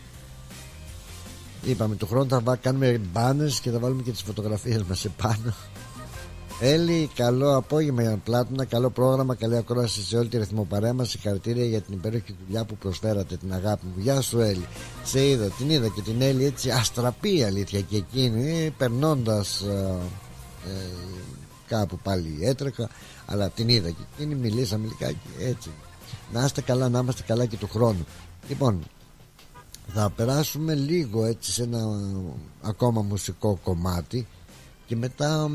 Είπαμε 1.63 1.95
του 1.95 2.07
χρόνου 2.07 2.29
θα 2.29 2.55
κάνουμε 2.61 3.01
μπάνες 3.13 3.59
και 3.59 3.69
θα 3.69 3.79
βάλουμε 3.79 4.01
και 4.01 4.11
τις 4.11 4.21
φωτογραφίες 4.21 4.83
μας 4.83 5.05
επάνω 5.05 5.53
Έλλη, 6.63 7.09
καλό 7.15 7.55
απόγευμα 7.55 8.01
για 8.01 8.17
Πλάτωνα, 8.23 8.65
καλό 8.65 8.89
πρόγραμμα, 8.89 9.35
καλή 9.35 9.57
ακρόαση 9.57 10.03
σε 10.03 10.17
όλη 10.17 10.27
τη 10.27 10.37
ρυθμοπαρέα 10.37 10.93
μας 10.93 11.09
Συγχαρητήρια 11.09 11.65
για 11.65 11.81
την 11.81 11.93
υπέροχη 11.93 12.35
δουλειά 12.45 12.65
που 12.65 12.75
προσφέρατε, 12.75 13.37
την 13.37 13.53
αγάπη 13.53 13.85
μου. 13.85 13.93
Γεια 14.01 14.21
σου 14.21 14.39
Έλλη. 14.39 14.65
Σε 15.03 15.27
είδα, 15.27 15.45
την 15.47 15.69
είδα 15.69 15.87
και 15.87 16.01
την 16.01 16.21
Έλλη 16.21 16.45
έτσι 16.45 16.69
αστραπή 16.69 17.43
αλήθεια 17.43 17.81
και 17.81 17.95
εκείνη, 17.95 18.65
ε, 18.65 18.69
περνώντας 18.77 19.61
ε, 19.61 19.95
ε, 20.67 20.71
κάπου 21.67 21.97
πάλι 22.03 22.39
έτρεχα, 22.41 22.89
αλλά 23.25 23.49
την 23.49 23.69
είδα 23.69 23.89
και 23.89 24.01
εκείνη 24.13 24.35
μιλήσαμε 24.35 24.87
λιγάκι 24.87 25.29
έτσι. 25.39 25.69
Να 26.33 26.45
είστε 26.45 26.61
καλά, 26.61 26.89
να 26.89 26.99
είμαστε 26.99 27.23
καλά 27.23 27.45
και 27.45 27.57
του 27.57 27.67
χρόνου. 27.67 28.05
Λοιπόν, 28.47 28.83
θα 29.93 30.09
περάσουμε 30.09 30.75
λίγο 30.75 31.25
έτσι 31.25 31.51
σε 31.51 31.63
ένα 31.63 31.79
ακόμα 32.61 33.01
μουσικό 33.01 33.59
κομμάτι 33.63 34.27
και 34.85 34.95
μετά 34.95 35.49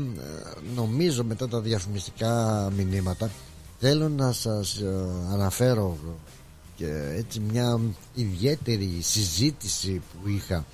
νομίζω 0.75 1.23
μετά 1.23 1.47
τα 1.47 1.59
διαφημιστικά 1.59 2.71
μηνύματα 2.75 3.29
θέλω 3.79 4.09
να 4.09 4.31
σας 4.31 4.77
ε, 4.77 5.07
αναφέρω 5.31 5.97
και 6.75 7.13
έτσι 7.15 7.39
μια 7.39 7.79
ιδιαίτερη 8.13 8.97
συζήτηση 9.01 10.01
που 10.23 10.29
είχα 10.29 10.65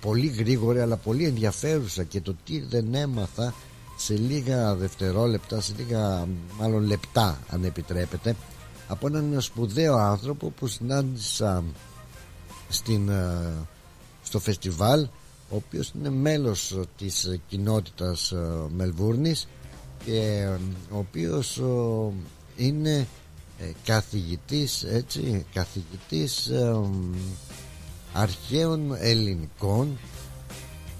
πολύ 0.00 0.26
γρήγορη 0.26 0.80
αλλά 0.80 0.96
πολύ 0.96 1.24
ενδιαφέρουσα 1.24 2.04
και 2.04 2.20
το 2.20 2.36
τι 2.44 2.60
δεν 2.60 2.94
έμαθα 2.94 3.54
σε 3.96 4.14
λίγα 4.14 4.74
δευτερόλεπτα 4.74 5.60
σε 5.60 5.72
λίγα 5.76 6.28
μάλλον 6.58 6.82
λεπτά 6.82 7.38
αν 7.48 7.64
επιτρέπετε 7.64 8.36
από 8.88 9.06
έναν 9.06 9.40
σπουδαίο 9.40 9.96
άνθρωπο 9.96 10.50
που 10.50 10.66
συνάντησα 10.66 11.64
στην, 12.68 13.08
ε, 13.08 13.52
στο 14.22 14.38
φεστιβάλ 14.38 15.02
ο 15.50 15.56
οποίος 15.56 15.92
είναι 15.98 16.10
μέλος 16.10 16.78
της 16.96 17.40
κοινότητας 17.48 18.32
ε, 18.32 18.38
Μελβούρνης 18.76 19.48
και 20.04 20.20
ε, 20.20 20.58
ο 20.90 20.98
οποίος 20.98 21.60
είναι 22.56 23.06
καθηγητής 23.84 24.82
έτσι 24.84 25.46
καθηγητής 25.52 26.50
αρχαίων 28.12 28.94
ελληνικών 28.98 29.98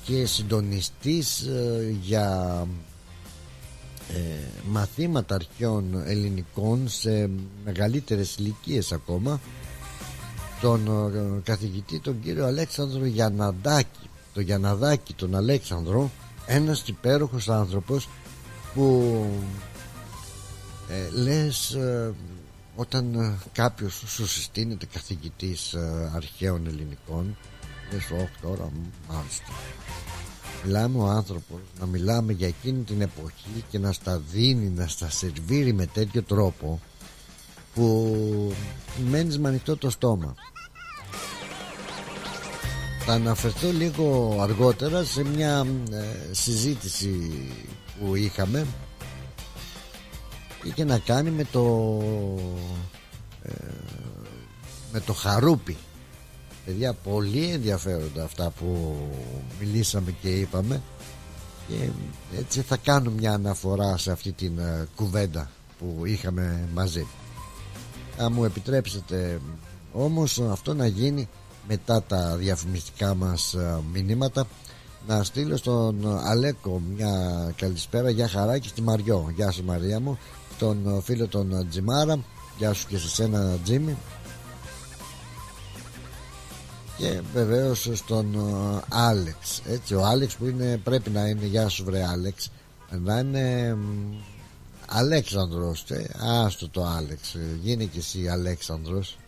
και 0.04 0.26
συντονιστής 0.26 1.48
για 2.02 2.66
μαθήματα 4.70 5.34
αρχαίων 5.34 6.02
ελληνικών 6.06 6.88
σε 6.88 7.30
μεγαλύτερες 7.64 8.36
ηλικίες 8.36 8.92
ακόμα 8.92 9.40
τον 10.60 10.86
ε, 11.14 11.40
καθηγητή 11.44 12.00
τον 12.00 12.20
κύριο 12.20 12.46
Αλέξανδρο 12.46 13.04
Γιανναντάκη 13.04 14.08
τον 14.34 14.42
Γιανναδάκη 14.42 15.14
τον 15.14 15.34
Αλέξανδρο 15.34 16.10
ένας 16.46 16.82
υπέροχος 16.88 17.48
άνθρωπος 17.48 18.08
που 18.74 19.14
ε, 20.88 21.20
λες 21.22 21.70
ε, 21.70 22.12
όταν 22.80 23.14
ε, 23.14 23.38
κάποιος 23.52 24.02
σου 24.06 24.26
συστήνεται 24.26 24.86
καθηγητής 24.92 25.74
αρχαίων 26.14 26.66
ελληνικών 26.66 27.36
λες 27.92 28.10
όχι 28.10 28.40
τώρα 28.42 28.70
μάλιστα 29.08 29.52
μιλάμε 30.64 30.98
ο 30.98 31.06
άνθρωπος 31.06 31.60
να 31.80 31.86
μιλάμε 31.86 32.32
για 32.32 32.46
εκείνη 32.46 32.82
την 32.82 33.00
εποχή 33.00 33.64
και 33.70 33.78
να 33.78 33.92
στα 33.92 34.18
δίνει 34.18 34.68
να 34.68 34.86
στα 34.86 35.10
σερβίρει 35.10 35.72
με 35.72 35.86
τέτοιο 35.86 36.22
τρόπο 36.22 36.80
που 37.74 38.54
μένεις 39.10 39.38
με 39.38 39.48
ανοιχτό 39.48 39.76
το 39.76 39.90
στόμα. 39.90 40.34
Θα 43.04 43.12
αναφερθώ 43.12 43.72
λίγο 43.72 44.36
αργότερα 44.40 45.04
σε 45.04 45.24
μια 45.24 45.66
ε, 45.90 46.34
συζήτηση 46.34 47.30
που 48.00 48.14
είχαμε 48.14 48.66
είχε 50.62 50.84
να 50.84 50.98
κάνει 50.98 51.30
με 51.30 51.44
το 51.52 51.98
ε, 53.42 53.52
με 54.92 55.00
το 55.00 55.12
χαρούπι. 55.12 55.76
Παιδιά 56.64 56.92
πολύ 56.92 57.50
ενδιαφέροντα 57.50 58.24
αυτά 58.24 58.50
που 58.50 58.96
μιλήσαμε 59.60 60.14
και 60.22 60.28
είπαμε. 60.28 60.82
Και 61.68 61.88
έτσι 62.38 62.60
θα 62.60 62.76
κάνω 62.76 63.10
μια 63.10 63.32
αναφορά 63.32 63.96
σε 63.96 64.12
αυτή 64.12 64.32
την 64.32 64.58
ε, 64.58 64.88
κουβέντα 64.96 65.50
που 65.78 66.02
είχαμε 66.04 66.68
μαζί. 66.74 67.06
Αν 68.18 68.32
μου 68.32 68.44
επιτρέψετε 68.44 69.40
όμως 69.92 70.40
αυτό 70.40 70.74
να 70.74 70.86
γίνει 70.86 71.28
μετά 71.68 72.02
τα 72.02 72.36
διαφημιστικά 72.36 73.14
μας 73.14 73.54
ε, 73.54 73.78
μηνύματα 73.92 74.46
να 75.06 75.24
στείλω 75.24 75.56
στον 75.56 76.18
Αλέκο 76.26 76.80
μια 76.94 77.12
καλησπέρα. 77.56 78.10
Για 78.10 78.28
χαρά 78.28 78.58
και 78.58 78.68
στη 78.68 78.82
Μαριό. 78.82 79.32
Γεια 79.34 79.50
σου 79.50 79.64
Μαρία 79.64 80.00
μου 80.00 80.18
τον 80.60 81.02
φίλο 81.02 81.26
τον 81.26 81.68
Τζιμάρα. 81.68 82.18
Γεια 82.58 82.72
σου 82.72 82.86
και 82.86 82.98
σε 82.98 83.08
σένα 83.08 83.58
Τζίμι. 83.64 83.96
Και 86.96 87.20
βεβαίως 87.32 87.90
στον 87.92 88.34
ε, 88.34 88.80
Άλεξ 88.88 89.62
έτσι 89.66 89.94
ο 89.94 90.04
Άλεξ 90.04 90.36
που 90.36 90.46
είναι, 90.46 90.80
πρέπει 90.84 91.10
να 91.10 91.26
είναι 91.26 91.46
Γεια 91.46 91.68
σου 91.68 91.84
βρε 91.84 92.06
Άλεξ. 92.06 92.50
Να 92.90 93.18
είναι 93.18 93.76
Αλέξανδρος 94.86 95.84
ε, 95.88 96.06
άστο 96.18 96.68
το 96.68 96.84
Άλεξ 96.84 97.36
γίνει 97.62 97.86
και 97.86 97.98
εσύ 97.98 98.28
Αλέξανδρος. 98.28 99.18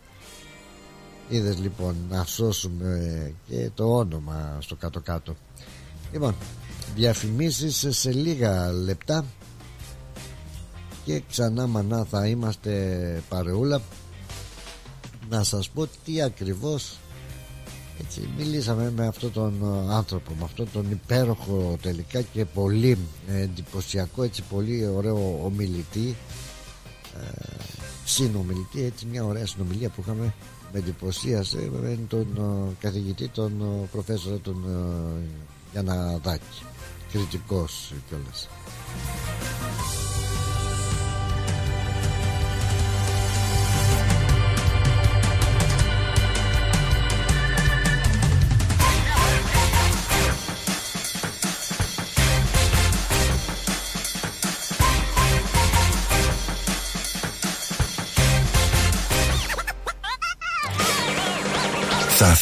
Είδες 1.29 1.59
λοιπόν 1.59 1.95
να 2.09 2.23
σώσουμε 2.25 3.33
και 3.49 3.69
το 3.75 3.97
όνομα 3.97 4.57
στο 4.59 4.75
κάτω 4.75 4.99
κάτω 4.99 5.35
Λοιπόν 6.11 6.35
διαφημίσεις 6.95 7.85
σε 7.89 8.11
λίγα 8.11 8.71
λεπτά 8.71 9.25
και 11.05 11.21
ξανά 11.29 11.67
μανά 11.67 12.05
θα 12.09 12.27
είμαστε 12.27 13.23
παρεούλα. 13.29 13.81
Να 15.29 15.43
σας 15.43 15.69
πω 15.69 15.87
τι 16.05 16.21
ακριβώς 16.21 16.97
έτσι 17.99 18.29
μιλήσαμε 18.37 18.91
με 18.95 19.07
αυτόν 19.07 19.31
τον 19.31 19.53
άνθρωπο 19.89 20.33
με 20.33 20.43
αυτόν 20.43 20.67
τον 20.73 20.91
υπέροχο 20.91 21.77
τελικά 21.81 22.21
και 22.21 22.45
πολύ 22.45 22.97
εντυπωσιακό 23.27 24.23
έτσι 24.23 24.43
πολύ 24.49 24.87
ωραίο 24.87 25.39
ομιλητή 25.43 26.15
ε, 27.19 27.53
συνομιλητή 28.05 28.83
έτσι 28.83 29.05
μια 29.05 29.25
ωραία 29.25 29.45
συνομιλία 29.45 29.89
που 29.89 30.01
είχαμε 30.01 30.33
με 30.73 30.79
εντυπωσίασε 30.79 31.69
με 31.81 31.99
τον 32.07 32.27
uh, 32.37 32.73
καθηγητή 32.79 33.27
τον 33.27 33.53
uh, 33.61 33.87
προφέσορα 33.91 34.37
τον 34.37 34.63
uh, 34.67 35.43
Γιανναδάκη. 35.71 36.63
Κριτικός 37.11 37.93
κιόλας 38.09 38.47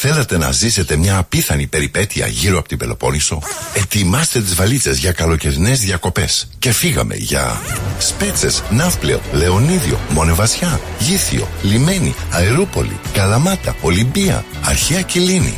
Θα 0.03 0.09
θέλατε 0.09 0.37
να 0.37 0.51
ζήσετε 0.51 0.95
μια 0.95 1.17
απίθανη 1.17 1.67
περιπέτεια 1.67 2.27
γύρω 2.27 2.57
από 2.57 2.67
την 2.67 2.77
Πελοπόννησο; 2.77 3.41
Ετοιμάστε 3.73 4.41
τις 4.41 4.55
βαλίτσες 4.55 4.97
για 4.97 5.11
καλοκαιρινές 5.11 5.79
διακοπές. 5.79 6.47
Και 6.59 6.71
φύγαμε 6.71 7.15
για 7.15 7.61
Σπέτσες, 7.97 8.63
Ναύπλαιο, 8.69 9.21
Λεωνίδιο, 9.31 9.99
Μονεβασιά, 10.09 10.79
Γήθιο, 10.99 11.47
Λιμένη, 11.61 12.15
Αερούπολη, 12.31 12.99
Καλαμάτα, 13.13 13.75
Ολυμπία, 13.81 14.45
Αρχαία 14.65 15.01
Κιλίνη 15.01 15.57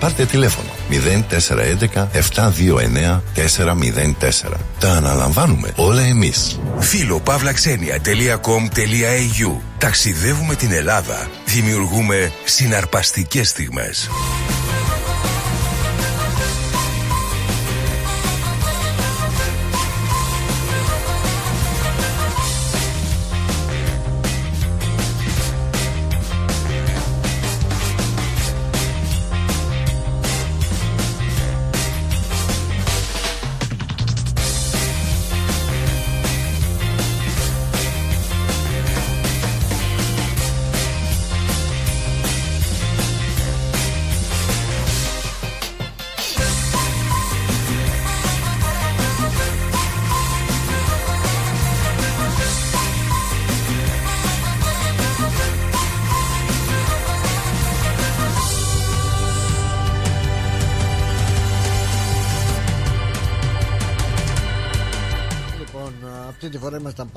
Πάρτε 0.00 0.24
τηλέφωνο 0.24 0.68
0411 0.90 2.08
729 2.34 3.20
404. 3.34 3.50
Τα 4.78 4.92
αναλαμβάνουμε 4.92 5.72
όλα 5.76 6.02
εμείς. 6.02 6.60
Φίλο.pavlaxenia.com.au 6.78 9.56
Ταξιδεύουμε 9.78 10.54
την 10.54 10.72
Ελλάδα. 10.72 11.28
Δημιουργούμε 11.46 12.32
συναρπαστικές 12.44 13.48
στιγμές. 13.48 14.08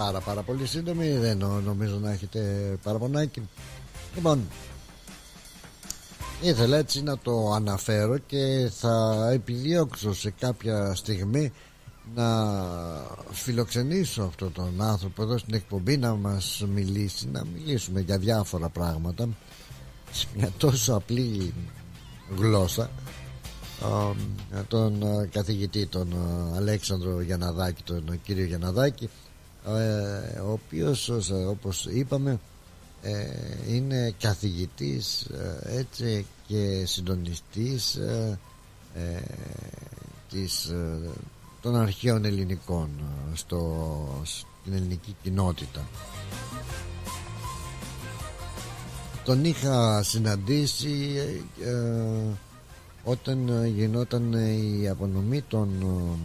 Πάρα 0.04 0.20
πάρα 0.20 0.42
πολύ 0.42 0.66
σύντομοι. 0.66 1.10
Δεν 1.10 1.38
νο- 1.38 1.62
νομίζω 1.66 1.98
να 1.98 2.12
έχετε 2.12 2.40
παραπονάκι. 2.84 3.50
Λοιπόν, 4.16 4.48
ήθελα 6.42 6.78
έτσι 6.78 7.04
να 7.04 7.18
το 7.18 7.52
αναφέρω 7.52 8.18
και 8.18 8.70
θα 8.74 9.28
επιδιώξω 9.34 10.14
σε 10.14 10.30
κάποια 10.40 10.96
στιγμή 10.96 11.52
να 12.16 12.28
φιλοξενήσω 13.32 14.24
αυτόν 14.24 14.52
τον 14.54 14.82
άνθρωπο 14.82 15.24
εδώ 15.24 15.38
στην 15.38 15.54
εκπομπή 15.54 15.98
να 15.98 16.16
μας 16.16 16.64
μιλήσει, 16.74 17.28
να 17.32 17.44
μιλήσουμε 17.46 18.00
για 18.00 18.18
διάφορα 18.18 18.70
πράγματα 18.70 19.30
σε 20.12 20.28
μια 20.36 20.50
τόσο 20.58 20.94
απλή 20.94 21.54
γλώσσα 22.38 22.90
α, 23.84 23.90
τον 24.68 25.04
α, 25.04 25.26
καθηγητή 25.32 25.86
τον 25.86 26.14
α, 26.14 26.56
Αλέξανδρο 26.56 27.22
Γιανναδάκη 27.22 27.84
τον 27.84 28.10
α, 28.12 28.16
κύριο 28.16 28.46
Γιανναδάκη 28.46 29.10
ε, 29.68 30.40
ο 30.40 30.52
οποίος 30.52 31.10
ως- 31.10 31.32
όπως 31.50 31.86
είπαμε 31.86 32.40
ε, 33.02 33.26
είναι 33.68 34.14
καθηγητής 34.20 35.22
ε, 35.22 35.78
έτσι 35.78 36.26
και 36.48 36.84
συντονιστής 36.86 37.96
ε, 37.96 38.40
ε, 38.96 39.20
της, 40.30 40.66
ε, 40.66 41.00
των 41.62 41.76
αρχαίων 41.76 42.26
ελληνικών 42.26 42.90
ε, 43.00 43.36
στο, 43.36 43.88
στην 44.24 44.74
ελληνική 44.74 45.16
κοινότητα. 45.24 45.88
Τον 49.26 49.46
είχα 49.46 50.04
συναντήσει 50.04 51.14
ε, 51.62 51.70
ε, 51.70 52.36
όταν 53.04 53.50
ε, 53.50 53.68
γινόταν 53.68 54.34
ε, 54.34 54.52
η 54.52 54.88
απονομή 54.90 55.42
των 55.42 55.70
ε, 55.82 55.86
ε, 55.86 56.18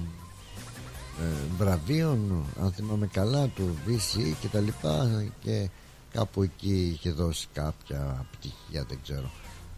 βραβείων 1.59 2.45
αν 2.63 2.73
θυμάμαι 2.73 3.07
καλά 3.07 3.47
του 3.47 3.77
VC 3.87 4.35
και 4.41 4.49
τα 4.49 4.61
λοιπά 4.61 5.25
και 5.41 5.69
κάπου 6.13 6.43
εκεί 6.43 6.91
είχε 6.95 7.11
δώσει 7.11 7.49
κάποια 7.53 8.27
πτυχία 8.31 8.85
δεν 8.89 8.99
ξέρω. 9.03 9.31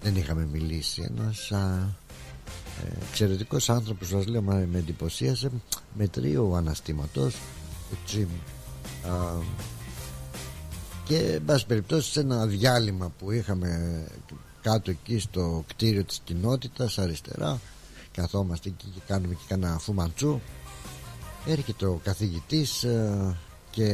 Δεν 0.03 0.17
είχαμε 0.17 0.49
μιλήσει 0.53 1.07
ένας 1.09 1.53
α, 1.53 1.89
ε, 2.85 2.93
εξαιρετικός 3.09 3.71
άνθρωπος 3.71 4.09
σας 4.09 4.27
λέω 4.27 4.43
μα 4.43 4.55
με 4.55 4.79
εντυπωσίασε 4.79 5.51
με 5.95 6.09
τρίο 6.09 6.53
αναστήματος 6.55 7.37
έτσι, 7.93 8.29
α, 9.07 9.43
και 11.05 11.19
εν 11.19 11.45
πάση 11.45 11.67
περιπτώσει 11.67 12.11
σε 12.11 12.21
ένα 12.21 12.47
διάλειμμα 12.47 13.13
που 13.19 13.31
είχαμε 13.31 14.05
κάτω 14.63 14.91
εκεί 14.91 15.19
στο 15.19 15.65
κτίριο 15.67 16.05
της 16.05 16.21
κοινότητας 16.25 16.99
αριστερά 16.99 17.61
καθόμαστε 18.13 18.69
εκεί 18.69 18.87
και 18.95 19.01
κάνουμε 19.07 19.35
και 19.35 19.45
κανένα 19.49 19.79
φουμαντσού 19.79 20.41
έρχεται 21.47 21.87
ο 21.87 22.01
καθηγητής 22.05 22.83
ε, 22.85 23.37
και 23.71 23.85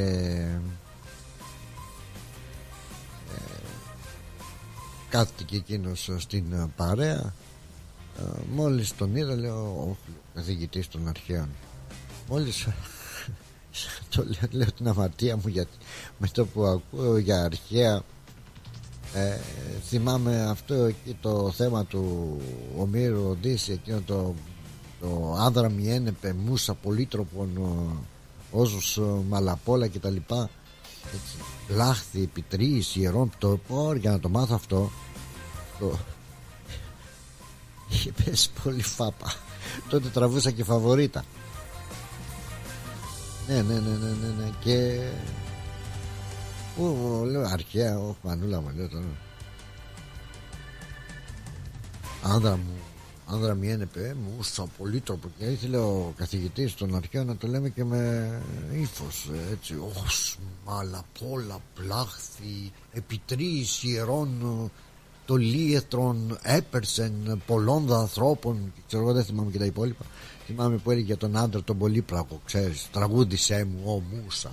ε, 3.31 3.51
κάθεται 5.09 5.43
και 5.43 5.57
εκείνος 5.57 6.11
στην 6.17 6.53
ε, 6.53 6.71
παρέα. 6.77 7.35
Ε, 8.19 8.23
μόλις 8.55 8.97
τον 8.97 9.17
είδα 9.17 9.35
λέω 9.35 9.65
ο 9.65 9.97
καθηγητής 10.35 10.89
των 10.89 11.09
αρχαίων 11.09 11.49
μόλις 12.29 12.67
το 14.15 14.25
λέω, 14.25 14.49
λέω 14.51 14.73
την 14.73 14.89
αμαρτία 14.89 15.37
μου 15.37 15.49
γιατί 15.49 15.77
με 16.19 16.29
το 16.33 16.47
που 16.47 16.65
ακούω 16.65 17.19
για 17.19 17.45
αρχαία 17.45 18.03
ε, 19.15 19.39
θυμάμαι 19.85 20.43
αυτό 20.43 20.75
εκεί 20.75 21.17
το 21.21 21.51
θέμα 21.51 21.85
του 21.85 22.37
Ομήρου 22.79 23.29
Οδύση 23.29 23.73
εκείνο 23.73 24.01
το, 24.07 24.35
το 25.05 25.37
άνδρα 25.39 25.69
μιένεπε 25.69 26.33
μουσα 26.33 26.75
πολύτροπον 26.75 27.51
όσους 28.51 29.01
μαλαπόλα 29.29 29.87
και 29.87 29.99
τα 29.99 30.11
λοιπά 30.11 30.51
έτσι, 31.05 31.37
λάχθη 31.69 32.23
επιτρίες 32.23 32.97
ιερών 32.97 33.33
το 33.39 33.59
πω 33.69 33.95
για 33.95 34.11
να 34.11 34.21
το 34.21 34.29
μάθω 34.29 34.55
αυτό 34.55 34.91
το... 35.79 35.99
είχε 37.91 38.13
πέσει 38.25 38.51
πολύ 38.63 38.83
φάπα 38.83 39.35
τότε 39.89 40.09
τραβούσα 40.09 40.51
και 40.51 40.65
φαβορίτα 40.65 41.25
ναι, 43.47 43.63
ναι, 43.63 43.75
ναι, 43.75 43.91
ναι, 43.91 44.09
ναι, 44.09 44.43
ναι. 44.43 44.51
Και. 44.61 45.09
Ω, 46.83 47.25
λέω 47.25 47.43
αρχαία, 47.43 47.99
όχι 47.99 48.19
μανούλα 48.23 48.61
μου, 48.61 48.71
λέω 48.77 48.89
τώρα. 48.89 49.05
Άνδρα 52.23 52.57
μου, 52.57 52.73
άνδρα 53.27 53.55
μου 53.55 53.63
είναι 53.63 53.87
πέ 53.87 54.15
μου, 54.23 54.35
ούσα 54.39 54.67
πολύτροπο. 54.79 55.29
Και 55.39 55.45
ήθελε 55.45 55.77
ο 55.77 56.15
καθηγητής 56.17 56.75
των 56.75 56.97
αρχαίων 56.97 57.27
να 57.27 57.37
το 57.37 57.47
λέμε 57.47 57.69
και 57.69 57.85
με 57.85 58.31
ύφος. 58.73 59.31
Έτσι, 59.53 59.75
ως 59.75 60.39
μαλαπόλα, 60.65 61.59
πλάχθη, 61.75 62.73
επιτρείς 62.93 63.83
ιερών 63.83 64.71
το 65.27 65.37
λίετρον 65.37 66.39
έπερσεν 66.43 67.43
πολλών 67.47 67.93
ανθρώπων 67.93 68.73
και 68.75 68.81
ξέρω 68.87 69.03
εγώ 69.03 69.13
δεν 69.13 69.25
θυμάμαι 69.25 69.51
και 69.51 69.59
τα 69.59 69.65
υπόλοιπα 69.65 70.05
θυμάμαι 70.47 70.77
που 70.77 70.91
έλεγε 70.91 71.07
για 71.07 71.17
τον 71.17 71.37
άντρα 71.37 71.63
τον 71.63 71.79
πολύπλακο 71.79 72.41
ξέρεις 72.45 72.89
τραγούδισέ 72.93 73.65
μου 73.65 73.93
ο 73.93 74.03
Μούσα 74.15 74.51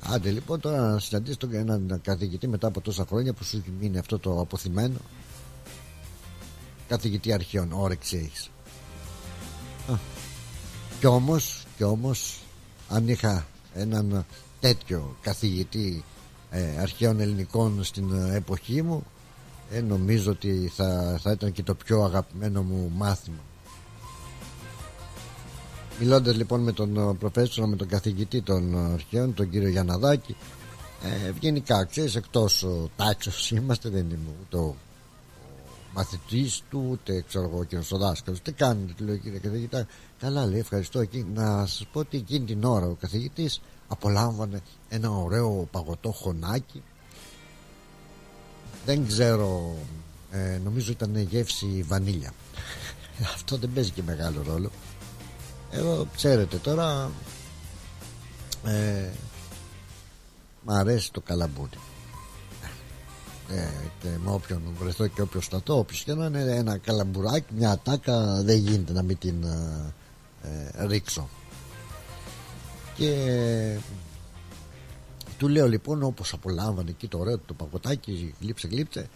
άντε 0.00 0.30
λοιπόν 0.30 0.60
τώρα 0.60 0.90
να 0.90 0.98
συναντήσει 0.98 1.36
τον 1.36 1.54
έναν 1.54 2.00
καθηγητή 2.02 2.48
μετά 2.48 2.66
από 2.66 2.80
τόσα 2.80 3.04
χρόνια 3.08 3.32
που 3.32 3.44
σου 3.44 3.56
έχει 3.56 3.72
μείνει 3.80 3.98
αυτό 3.98 4.18
το 4.18 4.40
αποθυμένο 4.40 4.98
καθηγητή 6.90 7.32
αρχαίων 7.32 7.72
όρεξη 7.72 8.16
έχεις. 8.16 8.50
Α, 9.92 9.98
κι 11.00 11.06
όμως 11.06 11.64
κι 11.76 11.84
όμως 11.84 12.38
αν 12.88 13.08
είχα 13.08 13.46
έναν 13.74 14.26
τέτοιο 14.60 15.16
καθηγητή 15.20 16.04
ε, 16.50 16.78
αρχαίων 16.80 17.20
ελληνικών 17.20 17.84
στην 17.84 18.12
ε, 18.12 18.36
εποχή 18.36 18.82
μου 18.82 19.04
ε, 19.70 19.80
νομίζω 19.80 20.30
ότι 20.30 20.72
θα, 20.74 21.18
θα 21.22 21.30
ήταν 21.30 21.52
και 21.52 21.62
το 21.62 21.74
πιο 21.74 22.02
αγαπημένο 22.02 22.62
μου 22.62 22.92
μάθημα. 22.94 23.42
Μιλώντας 26.00 26.36
λοιπόν 26.36 26.60
με 26.60 26.72
τον 26.72 26.96
ε, 26.96 27.14
προφέσορα, 27.18 27.66
με 27.66 27.76
τον 27.76 27.88
καθηγητή 27.88 28.42
των 28.42 28.74
ε, 28.74 28.92
αρχαίων, 28.92 29.34
τον 29.34 29.50
κύριο 29.50 29.68
Γιανναδάκη 29.68 30.36
ε, 31.24 31.28
ευγενικά 31.28 31.84
ξέρεις 31.84 32.14
εκτός 32.14 32.66
τάξης 32.96 33.50
είμαστε 33.56 33.88
δεν 33.88 34.06
είμαι 34.10 34.30
ούτε 34.40 34.56
ο 35.90 35.92
μαθητής 35.94 36.62
του 36.70 36.86
ούτε 36.90 37.24
ξέρω 37.28 37.44
εγώ 37.44 37.64
και 37.64 37.76
ο 37.76 37.98
δάσκαλος 37.98 38.40
τι 38.42 38.52
κάνετε 38.52 38.92
του 38.96 39.04
λέω 39.04 39.16
κύριε 39.16 39.38
καθηγητά. 39.38 39.86
Καλά 40.18 40.46
λέει 40.46 40.58
ευχαριστώ 40.58 41.00
εκεί. 41.00 41.26
Να 41.34 41.66
σας 41.66 41.86
πω 41.92 41.98
ότι 41.98 42.16
εκείνη 42.16 42.44
την 42.44 42.64
ώρα 42.64 42.86
ο 42.86 42.94
καθηγητής 43.00 43.60
απολάμβανε 43.88 44.60
ένα 44.88 45.10
ωραίο 45.10 45.68
παγωτό 45.70 46.12
χωνάκι. 46.12 46.82
Δεν 48.84 49.06
ξέρω 49.06 49.76
ε, 50.30 50.58
νομίζω 50.64 50.92
ήταν 50.92 51.16
γεύση 51.16 51.84
βανίλια. 51.86 52.32
Αυτό 53.34 53.56
δεν 53.56 53.70
παίζει 53.74 53.90
και 53.90 54.02
μεγάλο 54.02 54.42
ρόλο. 54.46 54.70
Εγώ 55.70 56.06
ξέρετε 56.16 56.56
τώρα 56.56 57.10
ε, 58.64 59.08
μ' 60.64 60.70
αρέσει 60.70 61.12
το 61.12 61.20
καλαμπούρι 61.20 61.78
ε, 63.50 63.68
και 64.00 64.08
με 64.24 64.30
όποιον 64.30 64.62
βρεθώ 64.78 65.06
και 65.06 65.22
όποιος 65.22 65.44
σταθώ 65.44 65.78
όποιος 65.78 66.02
και 66.02 66.14
να 66.14 66.26
είναι 66.26 66.56
ένα 66.56 66.78
καλαμπουράκι 66.78 67.54
μια 67.54 67.70
ατάκα 67.70 68.42
δεν 68.42 68.56
γίνεται 68.56 68.92
να 68.92 69.02
μην 69.02 69.18
την 69.18 69.42
ε, 69.42 69.92
ε 70.42 70.86
ρίξω. 70.86 71.28
Και 72.96 73.78
του 75.38 75.48
λέω 75.48 75.68
λοιπόν 75.68 76.02
όπως 76.02 76.32
απολάμβανε 76.32 76.90
εκεί 76.90 77.08
το 77.08 77.18
ωραίο 77.18 77.38
το 77.38 77.54
παγωτάκι 77.54 78.34
γλύψε 78.40 78.68
γλύψε 78.68 79.08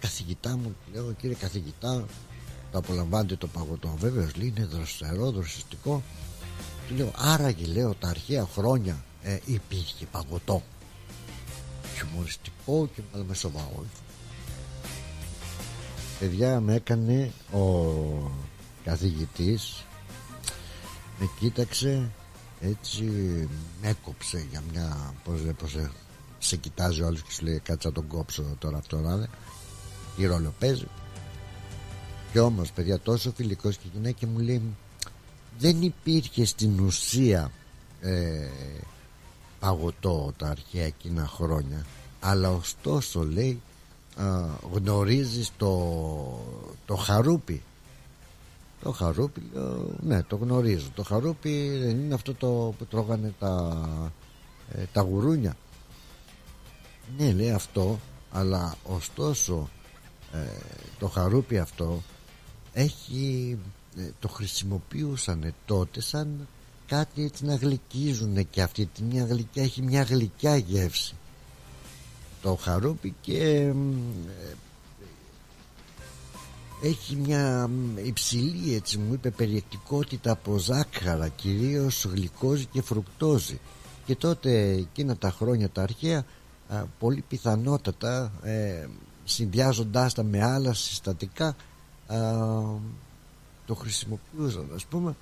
καθηγητά 0.00 0.56
μου 0.56 0.76
λέω 0.92 1.12
κύριε 1.12 1.36
καθηγητά 1.36 2.06
το 2.72 2.78
απολαμβάνετε 2.78 3.36
το 3.36 3.46
παγωτό 3.46 3.94
βέβαια 3.98 4.30
λέει 4.36 4.54
είναι 4.56 4.66
δροσερό 4.66 5.30
δροσιστικό 5.30 6.02
του 6.88 6.94
λέω 6.94 7.10
άραγε 7.16 7.66
λέω 7.66 7.94
τα 7.94 8.08
αρχαία 8.08 8.46
χρόνια 8.46 9.04
ε, 9.22 9.38
υπήρχε 9.44 10.06
παγωτό 10.10 10.62
χιουμοριστικό 11.98 12.88
και 12.94 13.02
με 13.28 13.34
σοβαρό 13.34 13.84
παιδιά 16.18 16.60
με 16.60 16.74
έκανε 16.74 17.32
ο 17.52 17.62
καθηγητής 18.84 19.84
με 21.18 21.28
κοίταξε 21.38 22.10
έτσι 22.60 23.04
με 23.82 23.88
έκοψε 23.88 24.46
για 24.50 24.62
μια 24.72 25.14
πως, 25.24 25.40
πως 25.58 25.76
σε 26.38 26.56
κοιτάζει 26.56 27.02
ο 27.02 27.06
άλλος 27.06 27.22
και 27.22 27.30
σου 27.30 27.44
λέει 27.44 27.58
κάτσε 27.58 27.88
να 27.88 27.94
τον 27.94 28.06
κόψω 28.06 28.56
τώρα 28.58 28.78
αυτό 28.78 28.98
να 28.98 29.14
είναι 29.14 29.28
τι 30.16 30.26
ρόλο 30.26 30.54
παίζει. 30.58 30.86
Και 32.32 32.40
όμως 32.40 32.72
παιδιά 32.72 33.00
τόσο 33.00 33.32
φιλικός 33.36 33.76
και 33.76 33.88
γυναίκα 33.92 34.26
μου 34.26 34.38
λέει 34.38 34.62
δεν 35.58 35.82
υπήρχε 35.82 36.44
στην 36.44 36.80
ουσία 36.80 37.50
ε, 38.00 38.48
παγωτό 39.60 40.32
τα 40.36 40.48
αρχαία 40.48 40.84
εκείνα 40.84 41.26
χρόνια. 41.26 41.86
Αλλά 42.20 42.50
ωστόσο 42.50 43.24
λέει 43.24 43.60
α, 44.16 44.24
γνωρίζεις 44.72 45.50
το, 45.56 45.94
το 46.86 46.96
χαρούπι. 46.96 47.62
Το 48.82 48.92
χαρούπι 48.92 49.42
ναι 50.00 50.22
το 50.22 50.36
γνωρίζω. 50.36 50.88
Το 50.94 51.02
χαρούπι 51.02 51.78
δεν 51.78 51.90
είναι 51.90 52.14
αυτό 52.14 52.34
το 52.34 52.74
που 52.78 52.86
τρώγανε 52.86 53.34
τα, 53.38 53.82
ε, 54.72 54.82
τα 54.92 55.00
γουρούνια. 55.00 55.56
Ναι 57.16 57.32
λέει 57.32 57.50
αυτό 57.50 57.98
αλλά 58.32 58.76
ωστόσο 58.84 59.68
ε, 60.32 60.38
το 60.98 61.08
χαρούπι 61.08 61.58
αυτό 61.58 62.02
έχει 62.72 63.58
ε, 63.96 64.10
το 64.20 64.28
χρησιμοποιούσαν 64.28 65.54
τότε 65.64 66.00
σαν 66.00 66.48
κάτι 66.88 67.24
έτσι 67.24 67.44
να 67.44 67.54
γλυκίζουν 67.54 68.50
και 68.50 68.62
αυτή 68.62 68.86
τη 68.86 69.02
μια 69.02 69.24
γλυκιά 69.24 69.62
έχει 69.62 69.82
μια 69.82 70.02
γλυκιά 70.02 70.56
γεύση. 70.56 71.14
Το 72.42 72.54
χαρούπι 72.54 73.14
και 73.20 73.42
ε, 73.42 73.74
έχει 76.82 77.16
μια 77.16 77.70
υψηλή 78.02 78.74
έτσι 78.74 78.98
μου 78.98 79.12
είπε 79.12 79.30
περιεκτικότητα 79.30 80.30
από 80.30 80.58
ζάχαρα 80.58 81.28
κυρίως 81.28 82.04
γλυκόζη 82.04 82.64
και 82.64 82.82
φρουκτόζη. 82.82 83.60
Και 84.04 84.16
τότε 84.16 84.70
εκείνα 84.70 85.16
τα 85.16 85.30
χρόνια 85.30 85.68
τα 85.68 85.82
αρχαία 85.82 86.24
πολύ 86.98 87.24
πιθανότατα 87.28 88.32
ε, 88.42 88.86
συνδυάζοντάς 89.24 90.14
τα 90.14 90.22
με 90.22 90.44
άλλα 90.44 90.74
συστατικά 90.74 91.56
το 93.66 93.74
χρησιμοποιούσαν 93.74 94.70
ας 94.74 94.84
πούμε 94.84 95.16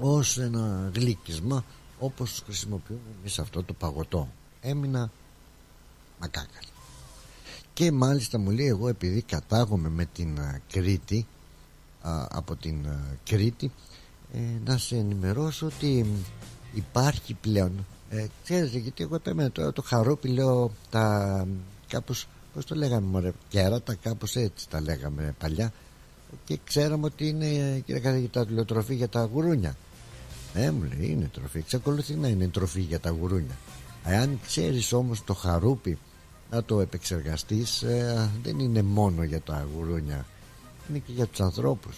ως 0.00 0.38
ένα 0.38 0.90
γλύκισμα 0.94 1.64
όπως 1.98 2.42
χρησιμοποιούμε 2.44 3.00
εμείς 3.20 3.38
αυτό 3.38 3.62
το 3.62 3.72
παγωτό. 3.72 4.28
Έμεινα 4.60 5.10
μακάκαλη. 6.20 6.66
Και 7.72 7.92
μάλιστα 7.92 8.38
μου 8.38 8.50
λέει 8.50 8.66
εγώ 8.66 8.88
επειδή 8.88 9.22
κατάγομαι 9.22 9.88
με 9.88 10.04
την 10.04 10.38
Κρήτη 10.72 11.26
από 12.28 12.56
την 12.56 12.86
Κρήτη 13.24 13.72
ε, 14.32 14.38
να 14.64 14.76
σε 14.78 14.96
ενημερώσω 14.96 15.66
ότι 15.66 16.06
υπάρχει 16.74 17.34
πλέον 17.34 17.86
ε, 18.10 18.26
ξέρετε 18.44 18.78
γιατί 18.78 19.02
εγώ 19.02 19.14
επέμενα 19.14 19.50
τώρα 19.50 19.72
το 19.72 19.82
χαρόπι 19.82 20.28
λέω 20.28 20.70
τα 20.90 21.46
κάπως 21.88 22.26
πώς 22.54 22.64
το 22.64 22.74
λέγαμε 22.74 23.06
μωρέ 23.06 23.32
κέρατα 23.48 23.94
κάπως 23.94 24.36
έτσι 24.36 24.68
τα 24.68 24.80
λέγαμε 24.80 25.34
παλιά. 25.38 25.72
Και 26.44 26.58
ξέραμε 26.64 27.06
ότι 27.06 27.28
είναι 27.28 27.78
κύριε 27.86 28.00
καθηγητά 28.00 28.46
τροφή 28.64 28.94
για 28.94 29.08
τα 29.08 29.24
γουρούνια 29.32 29.76
ε 30.54 30.70
μου 30.70 30.82
λέει 30.98 31.10
είναι 31.10 31.30
τροφή. 31.32 31.58
Εξακολουθεί 31.58 32.14
να 32.14 32.28
είναι 32.28 32.48
τροφή 32.48 32.80
για 32.80 33.00
τα 33.00 33.10
γουρούνια. 33.10 33.56
Αν 34.04 34.40
ξέρεις 34.46 34.92
όμως 34.92 35.24
το 35.24 35.34
χαρούπι 35.34 35.98
να 36.50 36.64
το 36.64 36.80
επεξεργαστείς 36.80 37.82
ε, 37.82 38.30
δεν 38.42 38.58
είναι 38.58 38.82
μόνο 38.82 39.22
για 39.22 39.40
τα 39.40 39.66
γουρούνια. 39.74 40.26
Είναι 40.88 40.98
και 40.98 41.12
για 41.12 41.26
τους 41.26 41.40
ανθρώπους. 41.40 41.96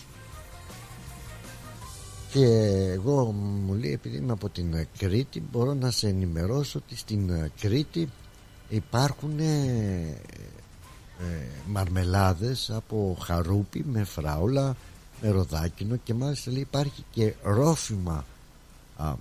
Και 2.33 2.47
εγώ 2.93 3.25
μου 3.67 3.75
λέει 3.75 3.93
επειδή 3.93 4.17
είμαι 4.17 4.33
από 4.33 4.49
την 4.49 4.87
Κρήτη 4.99 5.43
μπορώ 5.51 5.75
να 5.75 5.91
σε 5.91 6.09
ενημερώσω 6.09 6.81
ότι 6.85 6.97
στην 6.97 7.51
Κρήτη 7.61 8.09
υπάρχουν 8.69 9.39
ε, 9.39 10.17
ε, 11.21 11.25
μαρμελάδες 11.67 12.71
από 12.71 13.17
χαρούπι 13.21 13.85
με 13.93 14.05
φράουλα 14.05 14.77
με 15.23 15.29
ροδάκινο 15.29 15.97
και 15.97 16.15
μάλιστα 16.15 16.51
λέει 16.51 16.61
υπάρχει 16.61 17.05
και 17.11 17.35
ρόφημα 17.43 18.25
α, 19.01 19.15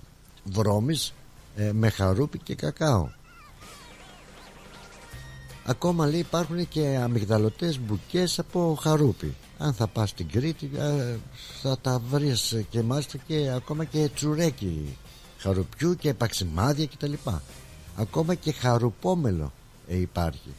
βρώμης 0.44 1.12
ε, 1.56 1.72
με 1.72 1.88
χαρούπι 1.88 2.38
και 2.38 2.54
κακάο. 2.54 3.08
Ακόμα 5.64 6.06
λέει 6.06 6.20
υπάρχουν 6.20 6.68
και 6.68 6.98
αμυγδαλωτές 7.02 7.80
μπουκές 7.80 8.38
από 8.38 8.78
χαρούπι. 8.80 9.34
Αν 9.58 9.74
θα 9.74 9.86
πας 9.86 10.10
στην 10.10 10.28
Κρήτη 10.28 10.70
ε, 10.76 11.16
θα 11.62 11.78
τα 11.78 11.98
βρεις 12.10 12.64
και 12.70 12.82
μάλιστα 12.82 13.18
και 13.26 13.50
ακόμα 13.50 13.84
και 13.84 14.10
τσουρέκι 14.14 14.96
χαρουπιού 15.38 15.94
και 15.94 16.14
παξιμάδια 16.14 16.86
κτλ 16.86 17.12
ακόμα 17.96 18.34
και 18.34 18.52
χαρουπόμελο 18.52 19.52
ε, 19.88 19.96
υπάρχει. 19.96 20.54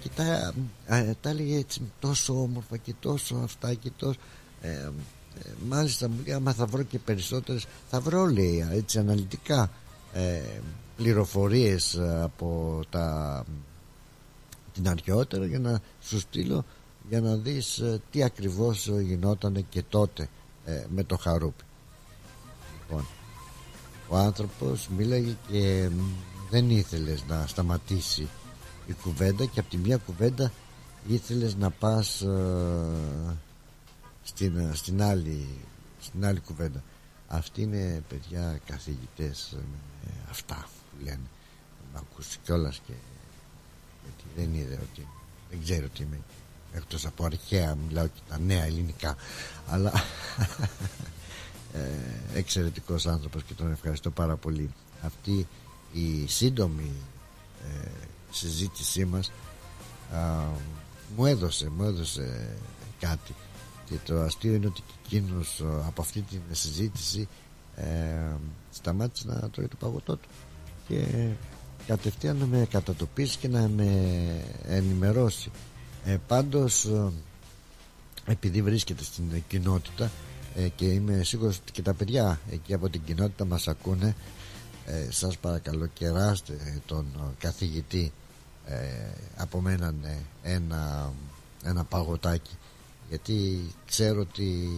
Και 0.00 0.08
τα, 0.14 0.54
τα 1.20 1.30
έλεγε 1.30 1.56
έτσι 1.56 1.82
τόσο 2.00 2.42
όμορφα 2.42 2.76
και 2.76 2.94
τόσο 3.00 3.36
αυτά 3.44 3.74
και 3.74 3.90
τόσο 3.96 4.18
ε, 4.60 4.70
ε, 4.70 4.90
μάλιστα 5.68 6.08
μου 6.08 6.16
λέει 6.26 6.34
άμα 6.34 6.52
θα 6.52 6.66
βρω 6.66 6.82
και 6.82 6.98
περισσότερες 6.98 7.66
θα 7.90 8.00
βρω 8.00 8.26
λέει 8.26 8.68
έτσι 8.72 8.98
αναλυτικά 8.98 9.70
ε, 10.12 10.40
πληροφορίες 10.96 11.98
από 12.22 12.80
τα 12.90 13.44
την 14.72 14.88
αρχαιότερα 14.88 15.46
για 15.46 15.58
να 15.58 15.80
σου 16.00 16.18
στείλω 16.18 16.64
για 17.08 17.20
να 17.20 17.36
δεις 17.36 17.78
ε, 17.78 18.00
τι 18.10 18.22
ακριβώς 18.22 18.86
γινόταν 18.86 19.66
και 19.68 19.82
τότε 19.88 20.28
ε, 20.64 20.84
με 20.88 21.04
το 21.04 21.16
χαρούπι. 21.16 21.64
Λοιπόν 22.80 23.06
ο 24.08 24.16
άνθρωπος 24.16 24.88
μίλαγε 24.96 25.36
και 25.50 25.90
δεν 26.50 26.70
ήθελες 26.70 27.24
να 27.28 27.46
σταματήσει 27.46 28.28
η 28.86 28.92
κουβέντα 29.02 29.44
και 29.44 29.60
από 29.60 29.70
τη 29.70 29.76
μια 29.76 29.96
κουβέντα 29.96 30.52
ήθελες 31.08 31.56
να 31.56 31.70
πας 31.70 32.20
ε, 32.20 32.26
στην, 34.22 34.74
στην, 34.74 35.02
άλλη, 35.02 35.46
στην 36.00 36.24
άλλη 36.24 36.40
κουβέντα. 36.40 36.82
Αυτοί 37.28 37.62
είναι 37.62 38.02
παιδιά 38.08 38.60
καθηγητές 38.66 39.56
ε, 40.06 40.10
αυτά 40.30 40.68
που 40.90 41.04
λένε. 41.04 41.20
Με 41.92 41.98
ακούσεις 41.98 42.38
κιόλας 42.44 42.80
και 42.86 42.92
γιατί 44.02 44.24
δεν 44.36 44.54
είδε 44.54 44.78
ότι 44.90 45.06
δεν 45.50 45.62
ξέρω 45.62 45.88
τι 45.88 46.02
είμαι. 46.02 46.18
Εκτός 46.72 47.06
από 47.06 47.24
αρχαία 47.24 47.74
μιλάω 47.74 48.06
και 48.06 48.20
τα 48.28 48.38
νέα 48.38 48.64
ελληνικά. 48.64 49.16
Αλλά 49.68 49.92
ε, 51.72 52.38
εξαιρετικός 52.38 53.06
άνθρωπος 53.06 53.42
και 53.42 53.54
τον 53.54 53.72
ευχαριστώ 53.72 54.10
πάρα 54.10 54.36
πολύ. 54.36 54.74
Αυτή 55.02 55.46
η 55.92 56.26
σύντομη 56.26 56.92
ε, 57.64 57.88
συζήτησή 58.30 59.04
μας 59.04 59.30
μου 61.16 61.26
έδωσε, 61.26 61.70
μου 61.70 61.84
έδωσε 61.84 62.56
κάτι 63.00 63.34
και 63.90 63.96
το 64.04 64.20
αστείο 64.20 64.54
είναι 64.54 64.66
ότι 64.66 64.82
εκείνος 65.04 65.62
από 65.86 66.02
αυτή 66.02 66.20
την 66.20 66.40
συζήτηση 66.50 67.28
ε, 67.76 67.84
σταμάτησε 68.70 69.26
να 69.28 69.50
τρώει 69.50 69.68
το 69.68 69.76
παγωτό 69.76 70.16
του. 70.16 70.28
Και 70.88 71.28
κατευθείαν 71.86 72.36
να 72.36 72.46
με 72.46 72.66
κατατοπίσει 72.70 73.38
και 73.38 73.48
να 73.48 73.68
με 73.68 74.14
ενημερώσει. 74.66 75.50
Ε, 76.04 76.16
πάντως 76.26 76.84
ε, 76.84 77.12
επειδή 78.26 78.62
βρίσκεται 78.62 79.04
στην 79.04 79.24
κοινότητα 79.48 80.10
ε, 80.54 80.68
και 80.68 80.84
είμαι 80.84 81.22
σίγουρος 81.22 81.56
ότι 81.56 81.72
και 81.72 81.82
τα 81.82 81.94
παιδιά 81.94 82.40
εκεί 82.50 82.74
από 82.74 82.88
την 82.88 83.04
κοινότητα 83.04 83.44
μας 83.44 83.68
ακούνε 83.68 84.16
ε, 84.86 85.06
σας 85.10 85.38
παρακαλώ 85.38 85.86
κεράστε 85.86 86.82
τον 86.86 87.06
καθηγητή 87.38 88.12
ε, 88.66 88.76
από 89.36 89.60
μένα 89.60 89.92
ναι, 90.02 90.18
ένα, 90.42 91.12
ένα 91.64 91.84
παγωτάκι 91.84 92.56
γιατί 93.10 93.60
ξέρω 93.86 94.20
ότι 94.20 94.70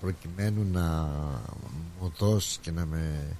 προκειμένου 0.00 0.66
να 0.72 1.08
μου 2.00 2.12
δώσει 2.18 2.58
και 2.60 2.70
να 2.70 2.84
με 2.86 3.36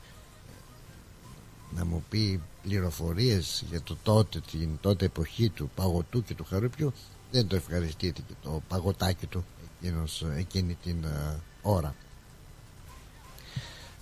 να 1.74 1.84
μου 1.84 2.04
πει 2.08 2.40
πληροφορίες 2.62 3.64
για 3.70 3.82
το 3.82 3.96
τότε, 4.02 4.40
την 4.50 4.68
τότε 4.80 5.04
εποχή 5.04 5.48
του 5.48 5.70
παγωτού 5.74 6.22
και 6.24 6.34
του 6.34 6.44
χαρούπιου 6.44 6.92
δεν 7.30 7.46
το 7.46 7.56
ευχαριστείτε 7.56 8.20
και 8.26 8.34
το 8.42 8.62
παγωτάκι 8.68 9.26
του 9.26 9.44
εκείνος, 9.80 10.24
εκείνη 10.36 10.76
την 10.82 11.04
uh, 11.04 11.36
ώρα. 11.62 11.94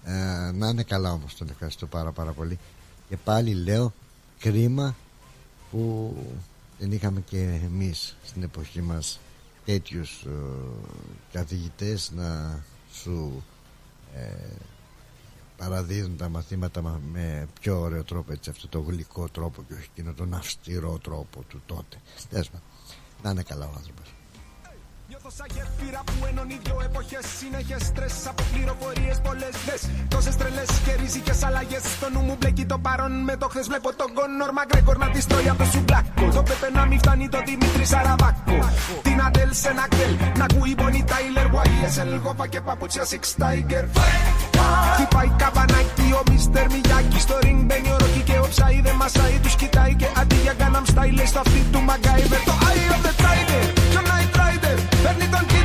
Ε, 0.04 0.50
να 0.54 0.68
είναι 0.68 0.82
καλά 0.82 1.12
όμως 1.12 1.34
τον 1.34 1.48
ευχαριστώ 1.48 1.86
πάρα 1.86 2.12
πάρα 2.12 2.32
πολύ. 2.32 2.58
Και 3.08 3.16
πάλι 3.16 3.54
λέω 3.54 3.92
κρίμα 4.38 4.96
που 5.70 6.14
δεν 6.78 6.92
είχαμε 6.92 7.20
και 7.20 7.60
εμείς 7.64 8.16
στην 8.24 8.42
εποχή 8.42 8.82
μας 8.82 9.20
τέτοιους 9.64 10.24
uh, 10.26 10.30
καθηγητές 11.32 12.10
να 12.14 12.60
σου 12.92 13.42
ε, 14.14 14.56
παραδίδουν 15.56 16.16
τα 16.16 16.28
μαθήματα 16.28 17.00
με 17.12 17.48
πιο 17.60 17.80
ωραίο 17.80 18.04
τρόπο 18.04 18.32
έτσι 18.32 18.50
αυτό 18.50 18.68
το 18.68 18.80
γλυκό 18.80 19.28
τρόπο 19.28 19.62
και 19.68 19.74
όχι 19.74 19.88
εκείνο 19.92 20.12
τον 20.12 20.34
αυστηρό 20.34 20.98
τρόπο 20.98 21.42
του 21.48 21.62
τότε. 21.66 21.96
Να 23.22 23.30
είναι 23.30 23.42
καλά 23.42 23.66
ο 23.66 23.72
άνθρωπος 23.76 24.14
Νιώθω 25.36 25.54
σαν 25.54 25.64
γέφυρα 25.78 26.00
που 26.06 26.26
ενώνει 26.30 26.56
δυο 26.64 26.78
εποχές. 26.88 27.24
Συνέχεια 27.40 27.78
στρες 27.88 28.14
από 28.30 28.42
πληροφορίε 28.52 29.12
πολλές. 29.26 29.54
Δε 29.66 29.76
τόσες 30.12 30.36
τρελές 30.36 30.70
και 30.84 30.92
ριζικές 31.00 31.42
αλλαγές. 31.48 31.82
Στο 31.96 32.06
νου 32.12 32.20
μου 32.28 32.34
μπλέκει 32.38 32.64
το 32.72 32.78
παρόν 32.86 33.12
με 33.28 33.34
το 33.40 33.46
χθες. 33.52 33.66
Βλέπω 33.70 33.88
τον 34.00 34.10
Κόνορ 34.16 34.50
Μαγκρέκορ 34.58 34.96
να 35.04 35.08
τη 35.14 35.20
τρώει 35.30 35.48
από 35.48 35.58
το 35.62 35.68
σουμπλάκο. 35.72 36.24
Το 36.36 36.42
πέπε 36.48 36.68
να 36.78 36.82
μην 36.88 36.98
φτάνει 37.02 37.28
το 37.34 37.40
Δημήτρη 37.48 37.84
Σαραβάκο. 37.92 38.58
Την 39.06 39.18
Αντέλ 39.26 39.50
σε 39.62 39.68
ένα 39.74 39.84
κτέλ. 39.92 40.12
Να 40.38 40.44
ακούει 40.50 40.74
Μπονι 40.78 41.02
Τάιλερ. 41.10 41.46
YSL 41.64 42.10
γόφα 42.24 42.46
και 42.52 42.60
παπούτσια 42.60 43.04
Six 43.10 43.24
Tiger. 43.40 43.84
Χτυπάει 44.94 45.30
καβανάκι 45.42 46.06
ο 46.20 46.22
Μίστερ 46.30 46.66
Μιγιάκη. 46.72 47.20
Στο 47.26 47.36
ring 47.44 47.60
μπαίνει 47.66 47.90
ο 47.94 47.96
Ρόκι 48.02 48.22
και 48.28 48.36
ο 48.44 48.46
Ψάι 48.52 48.80
δεν 48.86 48.96
μασάει. 49.02 49.36
Τους 49.42 49.54
κοιτάει 49.60 49.94
και 50.00 50.08
αντί 50.20 50.38
για 50.44 50.54
Gangnam 50.60 50.86
Style 50.92 51.22
στο 51.32 51.40
αυτή 51.44 51.60
του 51.72 51.80
Μαγκάιβερ. 51.88 52.40
Το 52.48 52.54
Eye 52.68 52.86
of 52.94 53.00
the 53.06 53.12
Tiger. 53.22 53.81
Και 55.02 55.08
ο 55.08 55.10
Night 55.10 55.22
Rider. 55.24 55.32
Παίρνει 55.32 55.61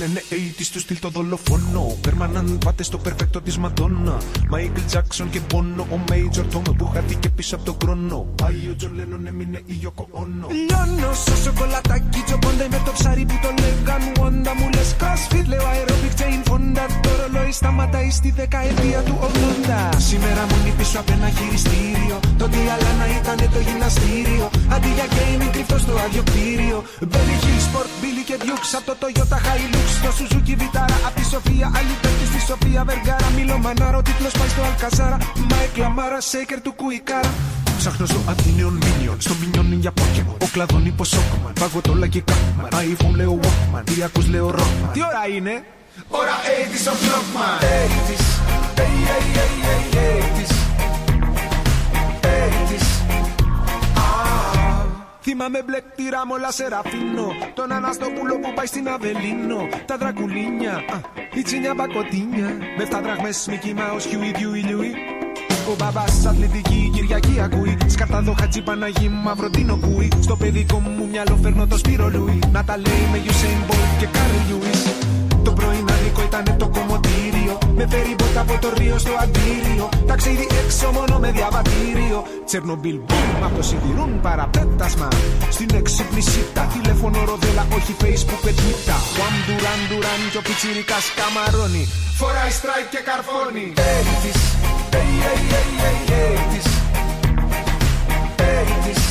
λένε 0.00 0.22
80's 0.30 0.66
του 0.72 0.78
στυλ 0.78 0.98
το 0.98 1.08
δολοφόνο. 1.08 1.96
Περμανάν 2.00 2.58
πάτε 2.64 2.82
στο 2.82 2.98
περφέκτο 2.98 3.40
της 3.40 3.58
Μαντόνα 3.58 4.16
Μάικλ 4.48 4.80
Τζάκσον 4.86 5.30
και 5.30 5.40
Μπόνο 5.48 5.86
Ο 5.90 5.98
Major 6.08 6.46
Tom 6.46 6.62
που 6.62 6.86
χάθηκε 6.94 7.28
πίσω 7.28 7.54
από 7.54 7.64
τον 7.64 7.76
χρόνο 7.82 8.26
Πάει 8.42 8.68
ο 8.70 8.74
Τζον 8.76 8.94
Λένον 8.94 9.26
έμεινε 9.26 9.60
η 9.66 9.72
Γιόκο 9.72 10.08
Όνο 10.10 10.46
Λιώνω 10.50 11.12
στο 11.12 11.36
σοκολατάκι 11.36 12.22
Τζοκόντα 12.26 12.66
με 12.70 12.80
το 12.84 12.92
ψάρι 12.92 13.24
που 13.24 13.38
το 13.42 13.50
λέγαν 13.60 14.02
Wanda. 14.18 14.52
Μου 14.58 14.68
λες 14.74 14.96
crossfit 15.00 15.46
Λέω 15.46 15.64
aerobic 15.72 16.14
Jane 16.20 16.40
Fonda 16.48 16.84
Το 17.02 17.10
ρολόι 17.20 17.52
σταματάει 17.52 18.10
στη 18.10 18.30
δεκαετία 18.30 19.00
του 19.02 19.18
80 19.22 19.96
Σήμερα 20.08 20.42
μόνη 20.50 20.70
πίσω 20.78 20.98
από 21.00 21.12
ένα 21.12 21.28
χειριστήριο. 21.36 22.16
Το 22.38 22.48
τι 22.52 22.58
άλλα 22.74 22.92
να 23.00 23.06
ήταν 23.18 23.38
το 23.54 23.60
γυμναστήριο. 23.66 24.46
Αντί 24.74 24.90
για 24.96 25.06
gaming 25.16 25.50
κρυφτό 25.54 25.80
στο 25.80 25.92
άδειο 26.04 26.22
κτίριο. 26.28 26.78
Benny 27.12 27.36
Hill, 27.42 27.60
Sport 27.66 27.90
Billy 28.00 28.22
και 28.28 28.36
Dukes 28.44 28.72
Από 28.78 28.86
το 28.86 28.94
Toyota 29.00 29.38
Hilux 29.46 29.89
στο 29.98 30.10
Suzuki 30.18 30.54
Vitara 30.60 30.96
Απ' 31.06 31.14
τη 31.14 31.24
Σοφία 31.24 31.70
Αλιμπέρτη 31.76 32.26
στη 32.26 32.40
Σοφία 32.48 32.84
Βεργάρα. 32.84 33.28
Μίλο 33.36 33.58
Μανάρα, 33.58 34.02
τίτλος 34.02 34.32
πάει 34.32 34.48
στο 34.48 34.62
Αλκαζάρα. 34.62 35.16
Μάικ 35.50 35.76
Λαμάρα, 35.76 36.20
σέικερ 36.20 36.60
του 36.60 36.72
Κουικάρα. 36.72 37.30
Ψάχνω 37.78 38.06
στο 38.06 38.20
αντίνεον 38.28 38.78
Minion, 38.82 39.16
στο 39.18 39.34
Minion 39.40 39.64
για 39.80 39.92
Pokemon 40.00 40.42
Ο 40.42 40.46
κλαδόν 40.52 40.86
υπό 40.86 41.04
Σόκμαν, 41.04 41.52
παγωτόλα 41.60 42.06
και 42.06 42.20
Κάκμαν 42.20 42.68
iPhone 42.70 43.14
λέω 43.14 43.38
Walkman, 43.42 43.82
τι 43.84 44.02
ακούς 44.02 44.28
λέω 44.28 44.54
Rockman. 44.58 44.92
Τι 44.92 45.00
ώρα 45.02 45.36
είναι; 45.36 45.64
Ώρα 46.08 46.34
80's 46.44 46.92
ο 46.92 46.94
Blockman 47.02 47.64
80's, 47.64 48.24
hey, 48.78 48.94
hey, 49.10 49.26
hey, 49.38 49.52
hey, 49.66 50.40
80's 50.40 50.50
80's 50.50 50.59
Θυμάμαι 55.22 55.62
μπλε 55.66 55.80
κτήρα 55.80 56.26
μ' 56.26 56.30
όλα 56.30 56.50
σεραφίνο 56.50 57.26
Τον 57.54 57.72
Αναστόπουλο 57.72 58.34
που 58.42 58.52
πάει 58.54 58.66
στην 58.66 58.88
Αβελίνο. 58.88 59.68
Τα 59.86 59.96
δρακουλίνια, 59.96 60.72
α, 60.72 60.96
η 61.34 61.42
τσίνια 61.42 61.74
μπακοτίνια. 61.74 62.48
Με 62.76 62.84
φτά 62.84 63.00
δραχμές 63.00 63.48
Mickey 63.50 63.74
Mouse, 63.80 64.04
Huey, 64.10 64.32
Dewey, 64.38 64.64
Louie 64.70 64.96
ο 65.70 65.74
μπαμπάς 65.78 66.26
αθλητική 66.26 66.90
Κυριακή 66.94 67.40
ακούει. 67.40 67.76
Σκαρτάδο 67.86 68.34
χατζή 68.40 68.62
Παναγί 68.62 69.08
μαύρο 69.08 69.50
τίνο 69.50 69.78
κούει. 69.80 70.08
Στο 70.20 70.36
παιδικό 70.36 70.78
μου 70.78 71.08
μυαλό 71.10 71.36
φέρνω 71.42 71.66
το 71.66 71.78
Σπύρο 71.78 72.08
Λούι 72.08 72.38
Να 72.52 72.64
τα 72.64 72.76
λέει 72.76 73.04
με 73.12 73.18
Usain 73.26 73.70
Bolt 73.70 73.90
και 73.98 74.06
Κάρι 74.06 74.40
Λιούις 74.48 74.84
Το 75.42 75.52
πρωινάδικο 75.52 76.22
ήταν 76.22 76.56
το 76.58 76.68
κομμωτήριο 76.68 77.39
Με 77.80 77.86
φέρει 77.86 78.14
μπότα 78.18 78.40
από 78.40 78.58
το 78.60 78.68
Ρίο 78.76 78.98
στο 78.98 79.12
αντίριο. 79.22 79.88
Ταξίδι 80.06 80.46
έξω 80.64 80.90
μόνο 80.90 81.18
με 81.18 81.30
διαβατήριο. 81.30 82.18
Τσερνομπίλ 82.46 82.98
μπούμ 83.06 83.44
από 83.44 83.56
το 83.56 83.62
σιδηρούν 83.62 84.20
παραπέτασμα. 84.20 85.08
Στην 85.50 85.70
εξυπνησίτα 85.74 86.62
τηλέφωνο 86.74 87.18
ροδέλα 87.24 87.66
όχι 87.76 87.96
facebook 88.02 88.40
και 88.44 88.52
twitter. 88.60 89.00
Βαμ 89.18 89.34
ντουράν 89.44 89.80
ντουράν 89.88 90.20
και 90.32 90.38
ο 90.38 90.42
πιτσιρικάς 90.46 91.04
καμαρώνει. 91.18 91.84
Φοράει 92.20 92.50
στράικ 92.58 92.88
και 92.94 93.02
καρφώνει. 93.08 93.66
80's, 93.76 94.40
hey, 94.94 95.10
hey, 95.24 95.40
hey, 95.52 95.68
hey, 95.82 95.98
80's 96.52 96.68
80's, 98.58 99.02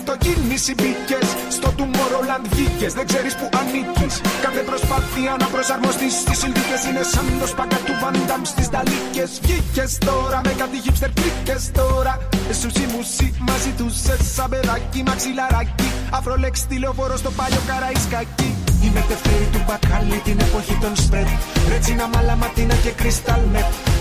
αυτοκίνηση 0.00 0.72
μπήκες, 0.78 1.26
στο 1.56 1.68
Tomorrowland 1.78 2.44
βγήκες. 2.52 2.92
Δεν 2.98 3.06
ξέρεις 3.10 3.34
που 3.38 3.46
ανήκεις. 3.60 4.14
Κάθε 4.44 4.62
προσπάθεια 4.70 5.32
να 5.42 5.46
προσαρμοστείς 5.54 6.12
στις 6.22 6.38
συνθήκες 6.42 6.80
είναι 6.88 7.02
σαν 7.12 7.26
το 7.40 7.46
σπακα 7.52 7.78
του 7.86 7.94
Βαντάμ 8.02 8.42
στις 8.52 8.68
ταλίκε. 8.74 9.24
Βγήκες 9.44 9.92
τώρα 10.08 10.38
με 10.46 10.52
κάτι 10.60 10.76
hipster 10.84 11.12
κλίκε 11.18 11.56
τώρα. 11.80 12.12
Σουσί 12.60 12.86
μουσί 12.94 13.28
μαζί 13.48 13.72
τους 13.78 13.94
σε 14.04 14.14
σαν 14.34 14.48
παιδάκι 14.50 15.00
μαξιλαράκι. 15.08 15.88
Αφρολέξ 16.18 16.54
τηλεοφόρο 16.70 17.16
στο 17.22 17.30
παλιό 17.38 17.62
καραϊσκάκι. 17.70 18.50
Είμαι 18.84 19.02
τευτέρη 19.08 19.48
του 19.52 19.60
μπακάλι 19.66 20.18
την 20.26 20.38
εποχή 20.46 20.76
των 20.82 20.92
σπρετ. 21.04 21.28
Ρετσίνα 21.70 22.06
μαλαματίνα 22.12 22.74
και 22.74 22.90
κρυστάλ 23.00 23.40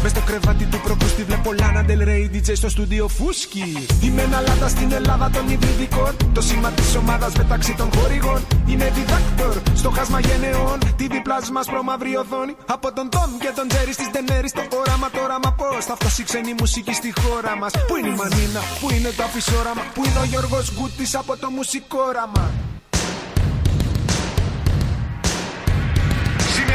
μες. 0.01 0.11
Μες 0.11 0.11
στο 0.11 0.21
κρεβάτι 0.21 0.65
του 0.65 0.79
προκούστη 0.83 1.23
βλέπω 1.23 1.53
Λάνα 1.53 1.85
Del 1.87 2.01
Rey 2.09 2.35
DJ 2.35 2.49
στο 2.53 2.69
στούντιο 2.69 3.07
φούσκι. 3.07 3.87
Είμαι 4.01 4.21
ένα 4.21 4.41
λάτα 4.41 4.67
στην 4.67 4.91
Ελλάδα 4.91 5.29
των 5.29 5.49
υβριδικών. 5.49 6.15
Το 6.33 6.41
σήμα 6.41 6.69
της 6.71 6.95
ομάδας 6.95 7.33
μεταξύ 7.35 7.73
των 7.75 7.89
χορηγών. 7.95 8.41
Είναι 8.67 8.91
διδάκτορ 8.95 9.55
στο 9.75 9.89
χάσμα 9.89 10.19
γενεών. 10.19 10.77
TV 10.99 11.13
πλάσμα 11.23 11.61
προμαύρη 11.71 12.15
οθόνη. 12.15 12.55
Από 12.65 12.93
τον 12.93 13.09
Τόμ 13.09 13.29
και 13.39 13.51
τον 13.55 13.67
Τζέρι 13.67 13.95
της 13.95 14.09
Ντενέρης. 14.11 14.51
Το 14.51 14.61
όραμα, 14.81 15.09
το 15.09 15.19
όραμα 15.27 15.49
πώς 15.59 15.85
θα 15.85 15.95
φτάσει 15.95 16.23
ξένη 16.23 16.53
μουσική 16.59 16.93
στη 16.93 17.13
χώρα 17.21 17.57
μας. 17.57 17.71
Πού 17.87 17.95
είναι 17.97 18.07
η 18.07 18.15
Μανίνα, 18.21 18.61
πού 18.79 18.87
είναι 18.95 19.09
το 19.17 19.23
αφισόραμα. 19.23 19.81
Πού 19.93 20.01
είναι 20.05 20.19
ο 20.19 20.25
Γιώργος 20.31 20.65
Γκούτη 20.75 21.05
από 21.21 21.37
το 21.37 21.49
μουσικόραμα. 21.49 22.45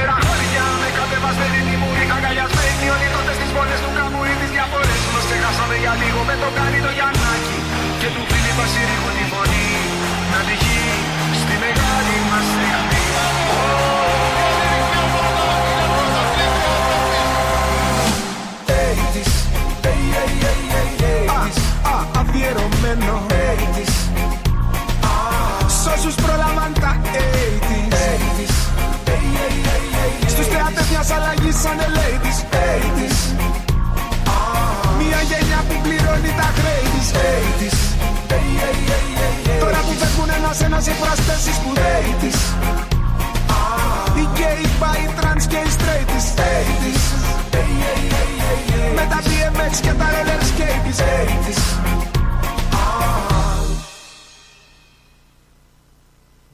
φτερά 0.03 0.19
χωριά 0.29 0.66
με 0.83 0.89
κατεβασμένη 0.99 1.61
τιμούρη 1.66 2.05
χαγκαλιασμένοι 2.11 2.87
όλοι 2.95 3.09
τότε 3.15 3.33
στις 3.39 3.51
πόλες 3.57 3.81
του 3.85 3.91
καμού 3.99 4.23
ή 4.33 4.35
τις 4.41 4.51
διαφορές 4.57 5.01
μας 5.12 5.24
ξεχάσαμε 5.29 5.77
για 5.83 5.93
λίγο 6.03 6.20
με 6.29 6.35
το 6.43 6.49
κάνει 6.59 6.79
το 6.87 6.93
Γιαννάκι. 6.97 7.59
Και 8.01 8.09
του 8.15 8.23
φίλοι 8.31 8.53
μας 8.59 8.73
τη 9.19 9.24
φωνή 9.33 9.69
να 10.33 10.41
τυχεί 10.49 10.83
στη 11.41 11.55
μεγάλη 11.65 12.16
μας 12.31 12.49
Αφιερωμένο. 22.20 23.15
80's 23.29 23.95
Σ' 25.81 25.87
όσους 25.95 26.15
προλαμβάντα 26.15 26.91
80's 27.15 27.72
μιας 31.05 31.19
αλλαγής 31.19 31.57
σαν 31.62 31.79
ελέητης 31.87 32.39
Μια 34.99 35.20
γενιά 35.31 35.61
που 35.69 35.77
πληρώνει 35.85 36.33
τα 36.41 36.49
χρέη 36.57 36.87
της. 36.95 37.09
Έιτης 37.29 37.79
Τώρα 39.62 39.81
που 39.87 39.93
φεύγουν 40.01 40.31
ένας 40.39 40.61
ένας 40.66 40.87
οι 40.87 40.95
τη. 41.45 41.53
που 41.62 41.73
Έιτης 41.97 42.41
Οι 44.19 44.24
γκέι, 44.33 44.65
οι 45.03 45.09
τρανς 45.19 45.45
και 45.47 45.61
οι 45.66 45.70
στρέιτ 45.77 46.09
της 46.12 46.27
Με 48.97 49.05
τα 49.11 49.19
DMX 49.27 49.73
και 49.85 49.93
τα 50.01 50.07
roller 50.15 50.43
skates, 50.51 50.99
οι 51.49 52.02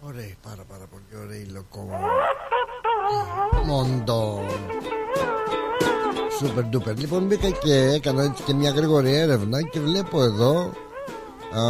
Ωραία, 0.08 0.34
πάρα 0.42 0.64
πάρα 0.68 0.86
πολύ 0.90 1.24
ωραία 1.24 1.38
υλοκό 1.38 1.88
Μόντο 3.66 4.40
Σούπερ 6.38 6.64
ντούπερ. 6.64 6.98
Λοιπόν 6.98 7.26
μπήκα 7.26 7.50
και 7.50 7.74
έκανα 7.74 8.22
έτσι 8.22 8.42
και 8.42 8.54
μια 8.54 8.70
γρήγορη 8.70 9.14
έρευνα 9.14 9.62
Και 9.62 9.80
βλέπω 9.80 10.22
εδώ 10.22 10.72
α, 11.52 11.62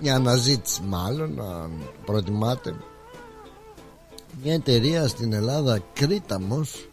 Μια 0.00 0.14
αναζήτηση 0.14 0.82
μάλλον 0.82 1.40
Αν 1.40 1.70
προτιμάτε. 2.04 2.74
Μια 4.42 4.54
εταιρεία 4.54 5.08
στην 5.08 5.32
Ελλάδα 5.32 5.78
Κρήταμος 5.92 6.88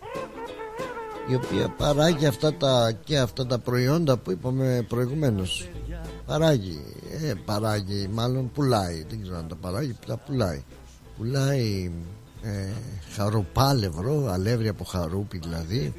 η 1.28 1.36
οποία 1.36 1.74
παράγει 1.78 2.26
αυτά 2.26 2.54
τα 2.54 2.92
και 3.04 3.18
αυτά 3.18 3.46
τα 3.46 3.60
προϊόντα 3.60 4.18
που 4.18 4.32
είπαμε 4.32 4.86
προηγουμένως 4.88 5.70
παράγει 6.26 6.80
ε, 7.24 7.34
παράγει 7.46 8.08
μάλλον 8.12 8.52
πουλάει 8.52 9.06
δεν 9.10 9.22
ξέρω 9.22 9.38
αν 9.38 9.48
τα 9.48 9.56
παράγει 9.56 9.96
τα 10.08 10.18
πουλάει. 10.18 10.64
Πουλάει 11.18 11.92
ε, 12.42 12.72
χαροπάλευρο 13.16 14.28
αλεύρι 14.32 14.68
από 14.68 14.84
χαρούπι 14.84 15.38
δηλαδή. 15.38 15.94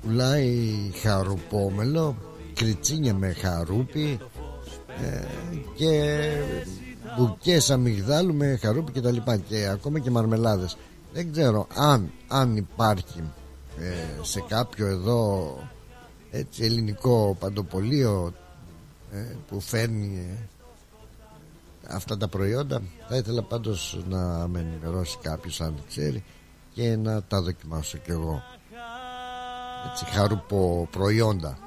Πουλάει 0.00 0.68
χαρουπόμελο 1.02 2.16
κριτσίνια 2.54 3.14
με 3.14 3.32
χαρούπι 3.32 4.18
ε, 5.02 5.24
και 5.74 6.20
μπουκές 7.18 7.70
αμυγδάλου 7.70 8.34
με 8.34 8.58
χαρούπι 8.62 8.92
και 8.92 9.00
τα 9.00 9.10
λοιπά 9.10 9.36
και 9.36 9.68
ακόμα 9.68 9.98
και 9.98 10.10
μαρμελάδες. 10.10 10.76
Δεν 11.12 11.32
ξέρω 11.32 11.66
αν, 11.74 12.10
αν 12.28 12.56
υπάρχει 12.56 13.22
ε, 13.78 14.22
σε 14.22 14.44
κάποιο 14.48 14.86
εδώ 14.86 15.56
έτσι 16.30 16.64
ελληνικό 16.64 17.36
παντοπολείο 17.40 18.32
ε, 18.34 18.41
που 19.48 19.60
φέρνει 19.60 20.18
ε, 20.30 20.48
αυτά 21.88 22.16
τα 22.16 22.28
προϊόντα. 22.28 22.82
Θα 23.08 23.16
ήθελα 23.16 23.42
πάντως 23.42 24.02
να 24.08 24.48
με 24.48 24.60
ενημερώσει 24.60 25.18
κάποιος 25.22 25.60
αν 25.60 25.74
ξέρει 25.88 26.24
και 26.74 26.96
να 26.96 27.22
τα 27.22 27.42
δοκιμάσω 27.42 27.98
κι 27.98 28.10
εγώ. 28.10 28.42
Έτσι 29.90 30.04
χαρουπο 30.04 30.88
προϊόντα. 30.90 31.58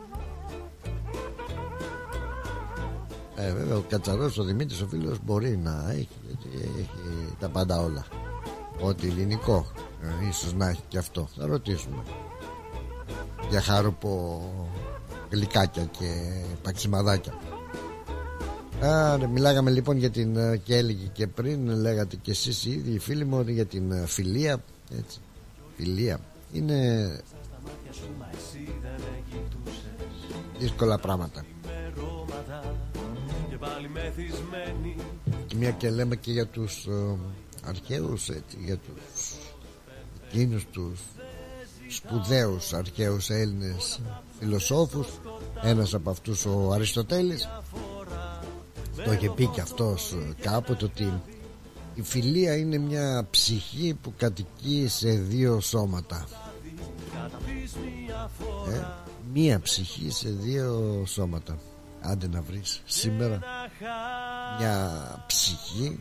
Ε, 3.36 3.54
βέβαια 3.54 3.78
ο 3.78 3.82
Κατσαρός 3.82 4.38
ο 4.38 4.44
Δημήτρης 4.44 4.82
ο 4.82 4.88
φίλος 4.88 5.18
μπορεί 5.24 5.58
να 5.58 5.92
έχει, 5.92 6.08
έχει 6.56 7.36
τα 7.40 7.50
πάντα 7.50 7.80
όλα. 7.80 8.06
Ό,τι 8.82 9.08
ελληνικό 9.08 9.66
ε, 10.02 10.28
ίσως 10.28 10.54
να 10.54 10.70
έχει 10.70 10.84
και 10.88 10.98
αυτό. 10.98 11.28
Θα 11.38 11.46
ρωτήσουμε. 11.46 12.04
Για 13.50 13.62
χαρουπο 13.62 14.42
γλυκάκια 15.30 15.84
και 15.84 16.06
παξιμαδάκια. 16.61 17.34
Άρα, 18.81 19.27
μιλάγαμε 19.27 19.72
λοιπόν 19.72 19.97
για 19.97 20.10
την 20.10 20.35
ε, 20.35 20.57
και 20.57 20.76
έλεγε 20.76 21.06
και 21.14 21.27
πριν 21.27 21.69
λέγατε 21.69 22.15
και 22.15 22.31
εσείς 22.31 22.65
οι 22.65 22.72
ίδιοι 22.72 22.91
οι 22.91 22.99
φίλοι 22.99 23.26
μου 23.26 23.41
για 23.47 23.65
την 23.65 23.91
ε, 23.91 24.06
φιλία 24.06 24.64
έτσι, 24.97 25.19
φιλία 25.77 26.19
είναι 26.53 27.10
δύσκολα 30.60 30.97
πράγματα. 30.97 31.45
Και 35.47 35.56
μια 35.56 35.72
και 35.72 35.89
λέμε 35.89 36.15
και 36.15 36.31
για 36.31 36.45
τους 36.45 36.85
ε, 36.85 37.18
αρχαίους 37.64 38.30
έτσι, 38.30 38.57
για 38.65 38.77
τους 38.77 39.34
εκείνους 40.27 40.65
τους 40.72 40.99
σπουδαίους 41.89 42.73
αρχαίους 42.73 43.30
Έλληνες 43.30 44.02
φιλοσόφους 44.40 45.07
ένας 45.62 45.94
από 45.94 46.10
αυτούς 46.10 46.45
ο 46.45 46.72
Αριστοτέλης. 46.74 47.49
Το 49.06 49.14
είχε 49.14 49.30
πει 49.30 49.48
και 49.48 49.62
αυτός 49.62 50.16
κάποτε 50.41 50.86
ότι 50.86 51.22
η 51.95 52.02
φιλία 52.02 52.57
είναι 52.57 52.78
μια 52.78 53.28
ψυχή 53.30 53.98
που 54.02 54.14
κατοικεί 54.18 54.88
σε 54.88 55.10
δύο 55.10 55.60
σώματα. 55.60 56.26
Ε, 58.74 58.82
Μία 59.34 59.60
ψυχή 59.60 60.12
σε 60.12 60.30
δύο 60.30 61.03
σώματα. 61.06 61.57
Άντε 62.02 62.28
να 62.28 62.41
βρεις 62.41 62.82
σήμερα 62.86 63.40
Μια 64.60 65.24
ψυχή 65.28 65.99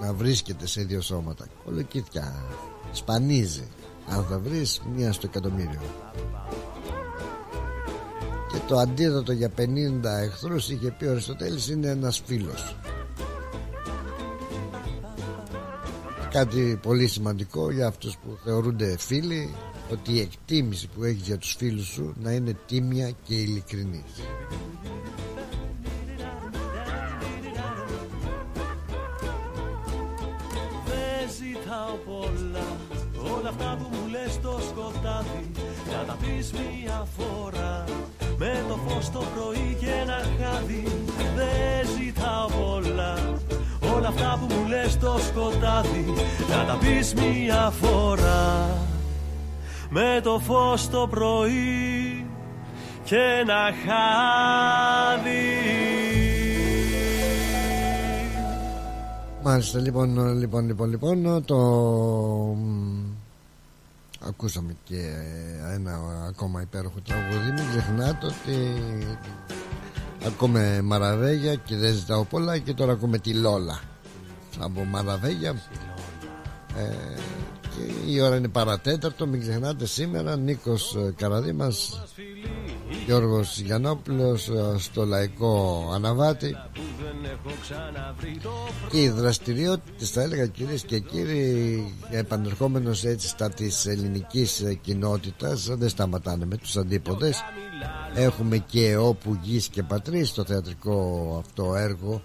Να 0.00 0.12
βρίσκεται 0.12 0.66
σε 0.66 0.82
δύο 0.82 1.00
σώματα. 1.00 1.46
Κολοκύθια 1.64 2.44
Σπανίζει. 2.92 3.68
Αν 4.08 4.24
θα 4.24 4.38
βρεις 4.38 4.80
μία 4.94 5.12
στο 5.12 5.26
εκατομμύριο. 5.26 5.80
και 5.80 6.75
το 8.68 8.76
αντίδοτο 8.76 9.32
για 9.32 9.50
50 9.56 9.60
εχθρούς 10.22 10.68
είχε 10.68 10.94
πει 10.98 11.04
ο 11.04 11.10
Αριστοτέλης 11.10 11.68
είναι 11.68 11.88
ένας 11.88 12.22
φίλος. 12.26 12.76
Κάτι 16.30 16.78
πολύ 16.82 17.06
σημαντικό 17.06 17.70
για 17.70 17.86
αυτούς 17.86 18.16
που 18.16 18.38
θεωρούνται 18.44 18.96
φίλοι 18.98 19.54
ότι 19.92 20.12
η 20.12 20.20
εκτίμηση 20.20 20.88
που 20.88 21.04
έχεις 21.04 21.26
για 21.26 21.38
τους 21.38 21.54
φίλους 21.58 21.86
σου 21.86 22.14
να 22.22 22.30
είναι 22.30 22.56
τίμια 22.66 23.10
και 23.10 23.34
ειλικρινής. 23.34 24.12
Δεν 30.86 31.30
ζητάω 31.38 31.96
πολλά 32.06 32.76
όλα 33.36 33.48
αυτά 33.48 33.78
που 33.78 33.96
μου 33.96 34.10
λες 34.10 34.32
στο 34.32 34.58
σκοτάδι 34.70 35.50
να 35.92 36.04
τα 36.04 36.16
πεις 36.20 36.52
μια 36.52 37.06
φορά 37.16 37.84
με 38.38 38.64
το 38.68 38.78
φως 38.86 39.10
το 39.10 39.22
πρωί 39.34 39.76
και 39.80 39.86
ένα 40.02 40.18
χάδι 40.38 40.84
δεν 41.36 41.88
ζητάω 41.98 42.46
πολλά. 42.46 43.14
Όλα 43.96 44.08
αυτά 44.08 44.38
που 44.40 44.54
μου 44.54 44.68
λες 44.68 44.92
στο 44.92 45.16
σκοτάδι 45.18 46.04
να 46.48 46.64
τα 46.64 46.78
πεις 46.80 47.14
μια 47.14 47.70
φορά. 47.70 48.68
Με 49.90 50.20
το 50.22 50.38
φως 50.38 50.88
το 50.88 51.06
πρωί 51.10 52.26
και 53.04 53.16
ένα 53.40 53.72
χάδι. 53.84 55.44
Μάλιστα 59.42 59.78
λοιπόν, 59.78 60.38
λοιπόν, 60.38 60.66
λοιπόν, 60.66 60.88
λοιπόν 60.88 61.44
το 61.44 61.56
ακούσαμε 64.28 64.76
και 64.84 65.12
ένα 65.74 65.98
ακόμα 66.28 66.60
υπέροχο 66.60 67.00
τραγούδι. 67.00 67.50
Μην 67.52 67.70
ξεχνάτε 67.70 68.26
ότι 68.26 68.82
ακούμε 70.26 70.82
Μαραβέγια 70.82 71.54
και 71.54 71.76
δεν 71.76 71.94
ζητάω 71.94 72.24
πολλά 72.24 72.58
και 72.58 72.74
τώρα 72.74 72.92
ακούμε 72.92 73.18
τη 73.18 73.34
Λόλα. 73.34 73.80
Από 74.58 74.84
Μαραβέγια 74.84 75.50
ε, 76.76 76.94
και 77.45 77.45
η 78.06 78.20
ώρα 78.20 78.36
είναι 78.36 78.48
παρατέταρτο 78.48 79.26
μην 79.26 79.40
ξεχνάτε 79.40 79.86
σήμερα. 79.86 80.36
Νίκος 80.36 80.96
Καραδίμας 81.16 82.02
Γιώργος 83.06 83.60
Γιαννόπουλος 83.60 84.50
στο 84.78 85.04
Λαϊκό 85.04 85.84
Αναβάτη. 85.94 86.56
Και 88.90 89.02
οι 89.02 89.08
δραστηριότητες 89.08 90.10
θα 90.10 90.22
έλεγα 90.22 90.46
κυρίες 90.46 90.82
και 90.82 90.98
κύριοι 90.98 91.94
επανερχόμενος 92.10 93.04
έτσι 93.04 93.28
στα 93.28 93.48
της 93.48 93.86
ελληνικής 93.86 94.78
κοινότητας 94.80 95.66
δεν 95.70 95.88
σταματάνε 95.88 96.44
με 96.46 96.56
τους 96.56 96.76
αντίποδες 96.76 97.42
έχουμε 98.14 98.58
και 98.58 98.96
όπου 98.96 99.38
γης 99.42 99.68
και 99.68 99.82
πατρίς 99.82 100.32
το 100.32 100.44
θεατρικό 100.44 101.36
αυτό 101.44 101.74
έργο 101.74 102.22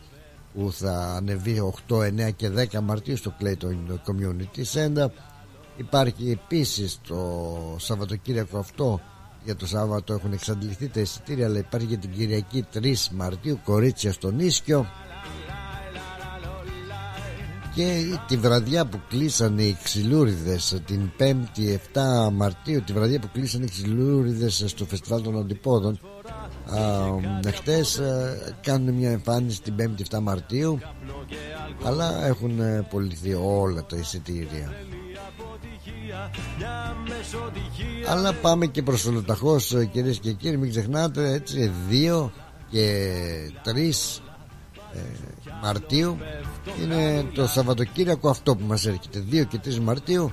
που 0.54 0.72
θα 0.72 1.14
ανεβεί 1.18 1.74
8, 1.88 1.96
9 1.96 2.32
και 2.36 2.50
10 2.72 2.80
Μαρτίου 2.82 3.18
στο 3.18 3.34
Clayton 3.40 3.76
Community 4.06 4.64
Center 4.74 5.08
υπάρχει 5.82 6.32
επίσης 6.32 7.00
το 7.08 7.18
Σαββατοκύριακο 7.78 8.58
αυτό 8.58 9.02
για 9.44 9.56
το 9.56 9.68
Σάββατο 9.68 10.14
έχουν 10.14 10.34
εξαντληθεί 10.34 10.88
τα 10.88 11.00
εισιτήρια 11.00 11.46
αλλά 11.46 11.58
υπάρχει 11.58 11.88
για 11.88 11.98
την 11.98 12.12
Κυριακή 12.12 12.66
3 12.74 12.94
Μαρτίου 13.12 13.60
κορίτσια 13.64 14.12
στον 14.12 14.40
Ίσκιο. 14.40 14.86
Και 17.76 18.04
τη 18.28 18.38
βραδιά 18.38 18.86
που 18.86 19.00
κλείσανε 19.10 19.64
οι 19.64 19.78
ξυλούριδες 19.84 20.82
την 20.86 21.12
5η 21.20 21.78
7 21.94 22.32
Μαρτίου 22.32 22.82
τη 22.82 22.94
βραδιά 22.94 23.20
που 23.20 23.30
κλείσανε 23.34 23.66
οι 23.66 23.70
ξυλούριδες 23.70 24.64
στο 24.68 24.86
φεστιβάλ 24.86 25.22
των 25.22 25.38
Αντιπόδων. 25.38 26.00
Χτες 27.54 28.02
κάνουν 28.62 28.94
μια 28.94 29.12
εμφάνιση 29.12 29.62
την 29.62 29.76
5η 29.78 30.16
7 30.16 30.20
Μαρτίου 30.22 30.80
αλλά 31.84 32.26
έχουν 32.26 32.60
πολιθεί 32.90 33.34
όλα 33.34 33.86
τα 33.86 33.98
εισιτήρια 33.98 34.74
αλλά 38.08 38.34
πάμε 38.34 38.66
και 38.66 38.84
προς 38.84 39.06
ολοταχώς 39.06 39.76
κυρίες 39.92 40.20
και 40.20 40.32
κύριοι 40.32 40.58
μην 40.58 40.70
ξεχνάτε 40.70 41.34
έτσι 41.34 41.72
2 41.90 42.30
και 42.70 43.08
3 43.66 43.70
ε, 44.94 45.00
Μαρτίου. 45.64 46.18
Είναι 46.82 47.26
το 47.34 47.48
Σαββατοκύριακο 47.48 48.30
αυτό 48.30 48.56
που 48.56 48.66
μας 48.66 48.86
έρχεται. 48.86 49.24
2 49.32 49.46
και 49.48 49.60
3 49.66 49.76
Μαρτίου 49.80 50.32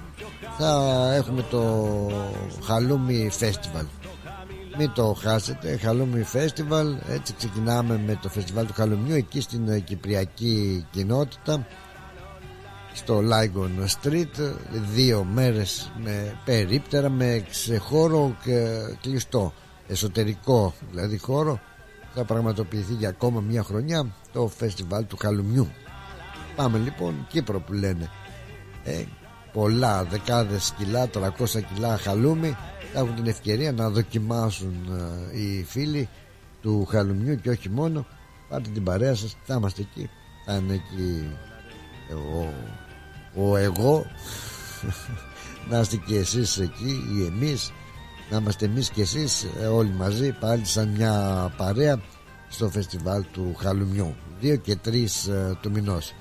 θα 0.58 1.12
έχουμε 1.14 1.42
το 1.50 1.86
Χαλούμι 2.64 3.30
Festival. 3.40 3.84
Μην 4.78 4.92
το 4.92 5.16
χάσετε 5.20 5.76
Χαλούμι 5.76 6.24
Festival. 6.32 7.10
Έτσι 7.10 7.34
ξεκινάμε 7.34 8.00
με 8.06 8.18
το 8.22 8.28
φεστιβάλ 8.28 8.66
του 8.66 8.74
Χαλουμιού 8.74 9.14
εκεί 9.14 9.40
στην 9.40 9.68
ε, 9.68 9.78
Κυπριακή 9.78 10.86
κοινότητα 10.90 11.66
στο 12.98 13.20
Λάιγκον 13.20 13.84
Street 14.00 14.52
δύο 14.94 15.24
μέρες 15.24 15.92
με 16.02 16.40
περίπτερα 16.44 17.08
με 17.08 17.44
ξεχώρο 17.50 18.36
και 18.44 18.76
κλειστό 19.00 19.52
εσωτερικό 19.88 20.74
δηλαδή 20.90 21.18
χώρο 21.18 21.60
θα 22.14 22.24
πραγματοποιηθεί 22.24 22.94
για 22.94 23.08
ακόμα 23.08 23.40
μια 23.40 23.62
χρονιά 23.62 24.06
το 24.32 24.48
φεστιβάλ 24.48 25.06
του 25.06 25.16
Χαλουμιού. 25.16 25.68
Πάμε 26.56 26.78
λοιπόν 26.78 27.26
Κύπρο 27.28 27.60
που 27.60 27.72
λένε. 27.72 28.10
Ε, 28.84 29.04
πολλά 29.52 30.04
δεκάδες 30.04 30.74
κιλά 30.78 31.08
300 31.14 31.30
κιλά 31.74 31.96
χαλούμι 31.96 32.56
θα 32.92 32.98
έχουν 32.98 33.14
την 33.14 33.26
ευκαιρία 33.26 33.72
να 33.72 33.90
δοκιμάσουν 33.90 34.74
ε, 35.32 35.38
οι 35.40 35.64
φίλοι 35.64 36.08
του 36.62 36.84
Χαλουμιού 36.84 37.34
και 37.34 37.50
όχι 37.50 37.68
μόνο. 37.68 38.06
Πάρτε 38.48 38.70
την 38.70 38.84
παρέα 38.84 39.14
σας 39.14 39.36
θα 39.44 39.54
είμαστε 39.54 39.82
εκεί 39.82 40.10
θα 40.44 40.54
είναι 40.56 40.74
εκεί 40.74 41.36
ο, 42.14 42.52
ο 43.38 43.56
εγώ. 43.56 44.06
Να 45.70 45.80
είστε 45.80 45.96
και 45.96 46.16
εσείς 46.16 46.58
εκεί 46.58 47.04
ή 47.16 47.24
εμείς. 47.24 47.72
Να 48.30 48.36
είμαστε 48.36 48.64
εμείς 48.64 48.90
και 48.90 49.00
εσείς 49.00 49.46
ε, 49.60 49.66
όλοι 49.66 49.90
μαζί 49.90 50.32
πάλι 50.32 50.64
σαν 50.64 50.88
μια 50.88 51.12
παρέα 51.56 52.00
στο 52.48 52.68
φεστιβάλ 52.68 53.24
του 53.32 53.54
Χαλουμιού. 53.58 54.14
2 54.42 54.58
και 54.62 54.78
3 54.84 54.94
ε, 54.94 55.54
του 55.60 55.70
μηνός. 55.70 56.14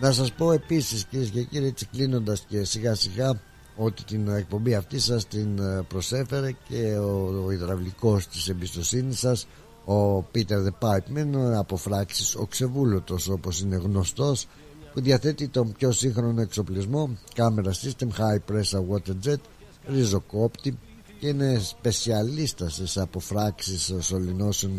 Να 0.00 0.12
σας 0.12 0.32
πω 0.32 0.52
επίσης 0.52 1.04
κυρίες 1.04 1.30
και 1.30 1.42
κύριοι 1.42 1.66
έτσι 1.66 1.86
κλείνοντας 1.86 2.44
και 2.48 2.64
σιγά 2.64 2.94
σιγά 2.94 3.40
ότι 3.76 4.04
την 4.04 4.28
εκπομπή 4.28 4.74
αυτή 4.74 4.98
σας 4.98 5.26
την 5.26 5.58
ε, 5.58 5.82
προσέφερε 5.88 6.50
και 6.68 6.96
ο, 6.98 7.42
ο 7.46 7.50
υδραυλικός 7.50 8.28
της 8.28 8.48
εμπιστοσύνης 8.48 9.18
σας 9.18 9.46
ο 9.84 10.18
Peter 10.34 10.58
the 10.66 10.88
Pipeman 10.88 11.52
από 11.56 11.76
φράξεις 11.76 12.34
ο 12.34 12.46
Ξεβούλωτος 12.46 13.28
όπως 13.28 13.60
είναι 13.60 13.76
γνωστός 13.76 14.46
που 14.92 15.00
διαθέτει 15.00 15.48
τον 15.48 15.72
πιο 15.72 15.92
σύγχρονο 15.92 16.40
εξοπλισμό 16.40 17.10
κάμερα 17.34 17.72
system 17.72 18.08
high 18.08 18.52
pressure 18.52 18.84
water 18.90 19.28
jet 19.28 19.40
ριζοκόπτη 19.88 20.78
και 21.18 21.28
είναι 21.28 21.58
σπεσιαλίστας 21.58 22.80
σε 22.84 23.00
αποφράξεις 23.00 23.92
σωληνώσεων 24.00 24.72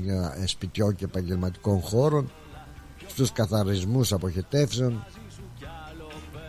σπιτιών 0.45 0.95
και 0.95 1.05
επαγγελματικών 1.05 1.81
χώρων 1.81 2.31
στους 3.07 3.31
καθαρισμούς 3.31 4.13
αποχετεύσεων 4.13 5.05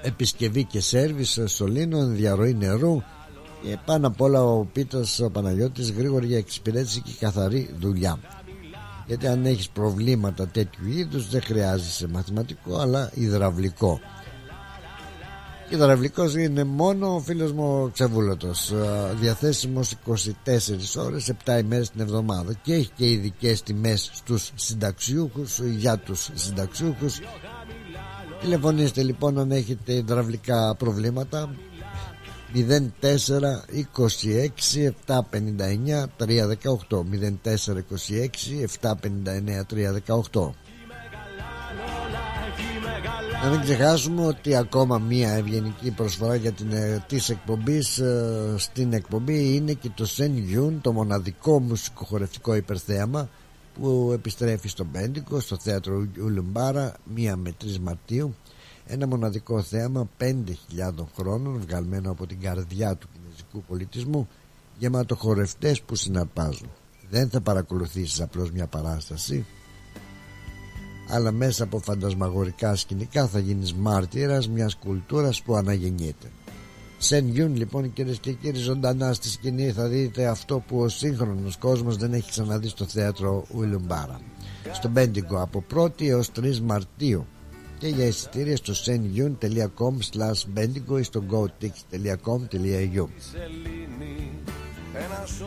επισκευή 0.03 0.65
και 0.65 0.81
σέρβις 0.81 1.39
σωλήνων, 1.47 2.17
διαρροή 2.17 2.55
νερού 2.55 3.03
και 3.63 3.79
πάνω 3.85 4.07
απ' 4.07 4.21
όλα 4.21 4.43
ο 4.45 4.65
Πίτας 4.65 5.21
ο 5.21 5.31
Παναγιώτης 5.31 5.91
γρήγορη 5.91 6.27
για 6.27 6.39
εξυπηρέτηση 6.39 7.01
και 7.01 7.13
καθαρή 7.21 7.75
δουλειά 7.81 8.19
γιατί 9.07 9.27
αν 9.27 9.45
έχεις 9.47 9.69
προβλήματα 9.69 10.47
τέτοιου 10.47 10.89
είδους 10.89 11.29
δεν 11.29 11.43
χρειάζεσαι 11.43 12.09
μαθηματικό 12.09 12.79
αλλά 12.79 13.11
υδραυλικό. 13.15 14.01
Υδραυλικός 15.69 16.35
είναι 16.35 16.65
μόνο 16.65 17.15
ο 17.15 17.21
φίλος 17.21 17.53
μου 17.53 17.83
ο 17.83 17.89
Ξεβούλωτος. 17.93 18.73
Διαθέσιμος 19.21 19.95
24 20.07 20.97
ώρες 20.97 21.33
7 21.45 21.59
ημέρες 21.61 21.91
την 21.91 22.01
εβδομάδα. 22.01 22.55
Και 22.63 22.75
έχει 22.75 22.91
και 22.97 23.11
ειδικές 23.11 23.63
τιμές 23.63 24.11
στους 24.13 24.51
συνταξιούχους 24.55 25.59
για 25.59 25.99
τους 25.99 26.31
συνταξιούχους. 26.35 27.21
Τηλεφωνήστε 28.41 29.03
λοιπόν 29.03 29.39
αν 29.39 29.51
έχετε 29.51 29.93
υδραυλικά 29.93 30.75
προβλήματα 30.75 31.55
04 32.55 33.65
26 33.97 34.93
759 35.07 36.09
318 36.19 37.05
04 37.43 37.83
26 37.91 38.67
759 38.67 39.65
318 40.33 40.53
να 43.43 43.51
μην 43.51 43.61
ξεχάσουμε 43.61 44.27
ότι 44.27 44.57
ακόμα 44.57 44.99
μία 44.99 45.31
ευγενική 45.31 45.91
προσφορά 45.91 46.35
για 46.35 46.53
την 46.53 46.73
ε, 46.73 47.05
της 47.09 47.29
εκπομπής 47.29 47.99
ε, 47.99 48.55
στην 48.57 48.93
εκπομπή 48.93 49.55
είναι 49.55 49.73
και 49.73 49.91
το 49.95 50.07
Σεν 50.07 50.37
Γιούν 50.37 50.81
το 50.81 50.93
μοναδικό 50.93 51.61
μουσικοχορευτικό 51.61 52.55
υπερθέαμα 52.55 53.29
που 53.75 54.11
επιστρέφει 54.15 54.69
στο 54.69 54.85
Μπέντικο 54.85 55.41
στο 55.41 55.57
θέατρο 55.61 56.07
Ουλουμπάρα 56.25 56.95
1 57.17 57.33
με 57.37 57.55
3 57.65 57.77
Μαρτίου 57.81 58.35
ένα 58.87 59.07
μοναδικό 59.07 59.63
θέαμα 59.63 60.09
5.000 60.19 60.33
χρόνων 61.17 61.61
βγαλμένο 61.61 62.11
από 62.11 62.27
την 62.27 62.41
καρδιά 62.41 62.97
του 62.97 63.09
κινέζικου 63.13 63.63
πολιτισμού 63.69 64.29
γεμάτο 64.79 65.17
χορευτές 65.17 65.83
που 65.83 65.95
συναρπάζουν 65.95 66.69
δεν 67.11 67.31
θα 67.31 67.41
παρακολουθήσεις 67.41 68.21
απλώς 68.21 68.51
μια 68.51 68.67
παράσταση 68.67 69.47
αλλά 71.09 71.33
μέσα 71.33 71.65
από 71.65 71.79
φαντασμαγορικά 71.79 72.77
σκηνικά 72.77 73.27
θα 73.27 73.39
γίνεις 73.39 73.75
μάρτυρας 73.75 74.49
μιας 74.49 74.75
κουλτούρας 74.75 75.43
που 75.43 75.55
αναγεννιέται. 75.57 76.31
Σεν 76.99 77.29
Γιούν 77.29 77.57
λοιπόν 77.57 77.93
κυρίες 77.93 78.19
και 78.19 78.33
κύριοι 78.33 78.59
ζωντανά 78.59 79.13
στη 79.13 79.29
σκηνή 79.29 79.73
θα 79.73 79.89
δείτε 79.89 80.27
αυτό 80.27 80.59
που 80.59 80.79
ο 80.79 80.89
σύγχρονος 80.89 81.57
κόσμος 81.57 81.97
δεν 81.97 82.13
έχει 82.13 82.31
ξαναδεί 82.31 82.69
στο 82.69 82.85
θέατρο 82.85 83.45
Ουλουμπάρα. 83.55 84.21
Στο 84.73 84.89
Μπέντιγκο 84.89 85.43
από 85.43 85.65
1η 85.75 86.03
έως 86.03 86.31
3 86.41 86.59
Μαρτίου 86.59 87.27
και 87.83 87.89
για 87.89 88.07
εισιτήρια 88.07 88.57
στο 88.57 88.73
senyun.com 88.85 89.95
slash 90.13 90.59
bendigo 90.59 90.99
ή 90.99 91.03
στο 91.03 91.23
gotix.com.au 91.31 93.07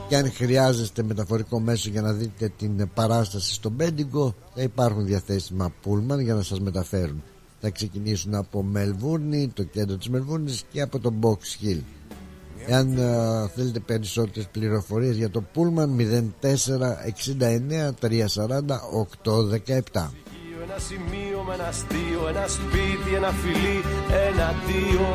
και 0.08 0.16
αν 0.16 0.32
χρειάζεστε 0.32 1.04
μεταφορικό 1.04 1.60
μέσο 1.60 1.90
για 1.90 2.02
να 2.02 2.14
δείτε 2.14 2.52
την 2.58 2.90
παράσταση 2.94 3.54
στο 3.54 3.70
Μπέντιγκο 3.70 4.36
θα 4.56 4.62
υπάρχουν 4.62 5.06
διαθέσιμα 5.06 5.74
πούλμαν 5.82 6.20
για 6.20 6.34
να 6.34 6.42
σας 6.42 6.60
μεταφέρουν. 6.60 7.24
Θα 7.62 7.70
ξεκινήσουν 7.70 8.36
από 8.36 8.64
Μελβούρνη, 8.64 9.52
το 9.54 9.64
κέντρο 9.64 9.98
της 9.98 10.10
Μελβούρνης 10.10 10.64
και 10.72 10.82
από 10.82 11.00
το 11.00 11.14
Box 11.22 11.66
Hill. 11.66 11.80
Εάν 12.68 12.98
uh, 12.98 13.50
θέλετε 13.56 13.80
περισσότερες 13.80 14.48
πληροφορίες 14.52 15.16
για 15.16 15.30
το 15.30 15.44
Pullman 15.56 15.90
0469 16.42 17.92
340 18.02 18.60
817 19.92 20.08
ένα 20.70 20.80
σημείο 20.90 21.44
με 21.48 21.54
ένα 21.54 21.68
αστείο, 21.68 22.22
ένα 22.32 22.46
σπίτι, 22.56 23.10
ένα 23.20 23.32
φιλί, 23.42 23.80
ένα 24.28 24.48
δύο. 24.68 25.08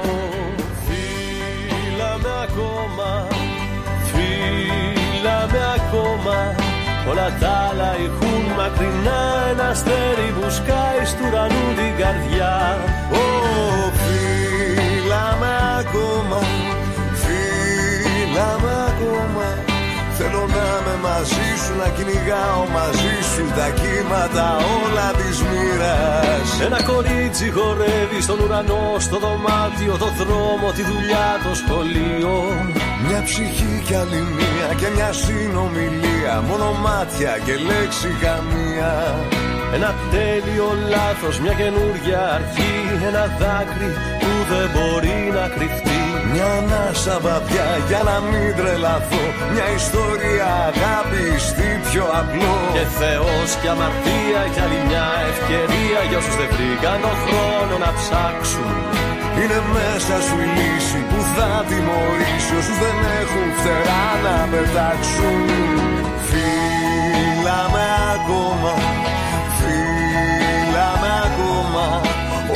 Φύλαμε 0.84 2.32
ακόμα, 2.46 3.10
φύλαμε 4.10 5.60
ακόμα 5.76 6.36
Όλα 7.10 7.28
τα 7.40 7.50
άλλα 7.68 7.90
ηχούν 8.04 8.44
μακρινά 8.56 9.20
Ένα 9.50 9.66
αστέρι 9.68 10.28
που 10.36 10.50
σκάει 10.50 11.02
στου 11.04 11.24
ουρανού 11.28 11.66
την 11.78 11.92
καρδιά 12.00 12.54
Ω, 13.12 13.24
μαζί 21.06 21.48
σου, 21.62 21.72
να 21.80 21.88
κυνηγάω 21.96 22.62
μαζί 22.76 23.16
σου 23.32 23.44
τα 23.58 23.68
κύματα 23.78 24.46
όλα 24.78 25.08
της 25.18 25.36
μοίρας. 25.48 26.48
Ένα 26.66 26.80
κορίτσι 26.90 27.46
χορεύει 27.56 28.20
στον 28.26 28.38
ουρανό, 28.42 28.86
στο 29.06 29.16
δωμάτιο, 29.24 29.94
το 30.02 30.08
δρόμο, 30.20 30.66
τη 30.76 30.82
δουλειά, 30.90 31.28
το 31.44 31.52
σχολείο. 31.60 32.34
Μια 33.06 33.20
ψυχή 33.28 33.72
και 33.86 33.96
άλλη 34.02 34.22
μία 34.36 34.68
και 34.80 34.88
μια 34.94 35.10
συνομιλία 35.22 36.34
Μόνο 36.48 36.72
μάτια 36.84 37.32
και 37.44 37.54
λέξη 37.68 38.10
καμία. 38.24 38.92
Ένα 39.74 39.94
τέλειο 40.10 40.68
λάθος, 40.88 41.40
μια 41.40 41.52
καινούργια 41.52 42.20
αρχή 42.36 42.74
Ένα 43.08 43.24
δάκρυ 43.40 43.90
που 44.20 44.32
δεν 44.50 44.66
μπορεί 44.72 45.18
να 45.36 45.44
κρυφτεί 45.54 45.99
Μια 46.32 46.48
ανάσα 46.60 47.16
βαθιά 47.24 47.68
για 47.88 48.00
να 48.08 48.16
μην 48.28 48.48
τρελαθώ. 48.58 49.24
Μια 49.52 49.66
ιστορία 49.80 50.48
αγάπης 50.70 51.42
τι 51.56 51.68
πιο 51.86 52.04
απλό. 52.20 52.56
Και 52.76 52.84
Θεός 53.00 53.48
και 53.60 53.68
αμαρτία 53.74 54.42
κι 54.52 54.60
άλλη 54.64 54.80
μια 54.88 55.06
ευκαιρία 55.30 56.00
Για 56.08 56.18
όσους 56.22 56.36
δεν 56.40 56.50
βρήκαν 56.54 56.98
τον 57.04 57.16
χρόνο 57.24 57.74
να 57.84 57.90
ψάξουν. 57.98 58.70
Είναι 59.40 59.60
μέσα 59.74 60.16
σου 60.26 60.36
η 60.46 60.48
λύση 60.56 61.00
που 61.10 61.18
θα 61.34 61.50
τιμωρήσει 61.68 62.52
όσους 62.60 62.78
δεν 62.82 62.96
έχουν 63.20 63.46
φτερά 63.58 64.06
να 64.24 64.36
πετάξουν. 64.52 65.44
Φύλαμε 66.28 67.84
ακόμα 68.16 68.72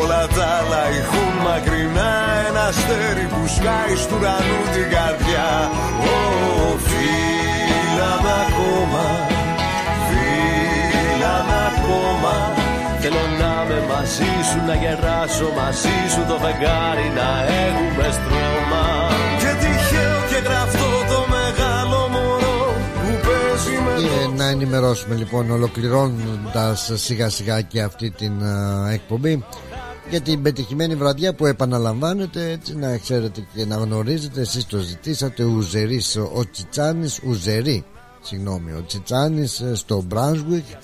Όλα 0.00 0.26
τα 0.26 0.44
άλλα 0.44 0.82
ηχούν 0.98 1.32
μακρινά. 1.44 2.12
Ένα 2.18 2.33
αστέρι 2.68 3.26
που 3.32 3.42
σκάει 3.56 3.94
στου 4.02 4.16
ουρανού 4.18 4.60
την 4.74 4.86
καρδιά. 4.94 5.48
Ω, 6.12 6.16
φύλαμε 6.88 8.32
ακόμα 8.46 9.04
Φύλαμε 10.08 11.56
ακόμα. 11.70 12.34
Θέλω 13.02 13.24
να 14.66 14.74
γεράσω 14.74 15.48
μαζί 15.56 15.96
σου 16.12 16.22
το 16.28 16.36
φεγγάρι 16.44 17.08
να 17.18 17.30
έχουμε 17.64 18.06
στρώμα. 18.16 18.84
Και 19.40 19.50
τυχαίο 19.60 20.18
και 20.30 20.38
γραφτό 20.48 20.90
το 21.12 21.20
μεγάλο 21.36 22.08
μωρό 22.14 22.74
που 22.94 23.10
παίζει 23.24 23.74
με 23.84 23.92
Και 24.02 24.36
να 24.36 24.48
ενημερώσουμε 24.48 25.14
λοιπόν 25.14 25.50
ολοκληρώνοντας 25.50 26.90
σιγά 26.94 27.28
σιγά 27.28 27.60
και 27.60 27.82
αυτή 27.82 28.10
την 28.10 28.42
α, 28.42 28.90
εκπομπή 28.92 29.44
για 30.14 30.22
την 30.22 30.42
πετυχημένη 30.42 30.94
βραδιά 30.94 31.34
που 31.34 31.46
επαναλαμβάνεται 31.46 32.50
έτσι 32.50 32.76
να 32.76 32.98
ξέρετε 32.98 33.46
και 33.54 33.64
να 33.64 33.76
γνωρίζετε 33.76 34.40
εσείς 34.40 34.66
το 34.66 34.78
ζητήσατε 34.78 35.44
Ουζερής 35.44 36.16
ο 36.16 36.50
Τσιτσάνης 36.50 37.20
Ουζερή. 37.26 37.84
Συγγνώμη 38.20 38.72
ο 38.72 38.84
Τσιτσάνης 38.86 39.60
ε, 39.60 39.74
στο 39.74 40.06
Brunswick 40.10 40.76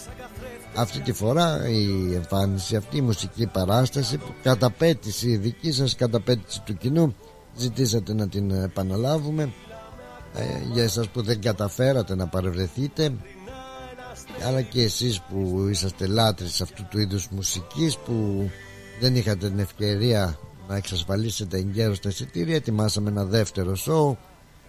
αυτή 0.75 1.01
τη 1.01 1.13
φορά 1.13 1.69
η 1.69 2.15
εμφάνιση 2.15 2.77
αυτή 2.77 2.97
η 2.97 3.01
μουσική 3.01 3.47
παράσταση 3.47 4.17
που 4.17 4.35
καταπέτηση 4.43 5.29
η 5.29 5.37
δική 5.37 5.73
σας 5.73 5.97
καταπέτηση 5.97 6.63
του 6.65 6.77
κοινού 6.77 7.15
ζητήσατε 7.57 8.15
να 8.15 8.29
την 8.29 8.51
επαναλάβουμε. 8.51 9.53
Ε, 10.35 10.43
για 10.73 10.83
εσάς 10.83 11.09
που 11.09 11.23
δεν 11.23 11.41
καταφέρατε 11.41 12.15
να 12.15 12.27
παρευρεθείτε 12.27 13.13
αλλά 14.47 14.63
και 14.63 14.83
εσείς 14.83 15.21
που 15.21 15.67
είσαστε 15.71 16.07
λάτρεις 16.07 16.61
αυτού 16.61 16.87
του 16.91 16.99
είδους 16.99 17.29
μουσικής 17.29 17.97
που 17.97 18.49
δεν 19.01 19.17
είχατε 19.17 19.49
την 19.49 19.59
ευκαιρία 19.59 20.39
να 20.69 20.77
εξασφαλίσετε 20.77 21.57
εγκαίρως 21.57 22.01
τα 22.01 22.09
εισιτήρια 22.09 22.55
ετοιμάσαμε 22.55 23.11
ένα 23.11 23.25
δεύτερο 23.25 23.75
σοου 23.75 24.19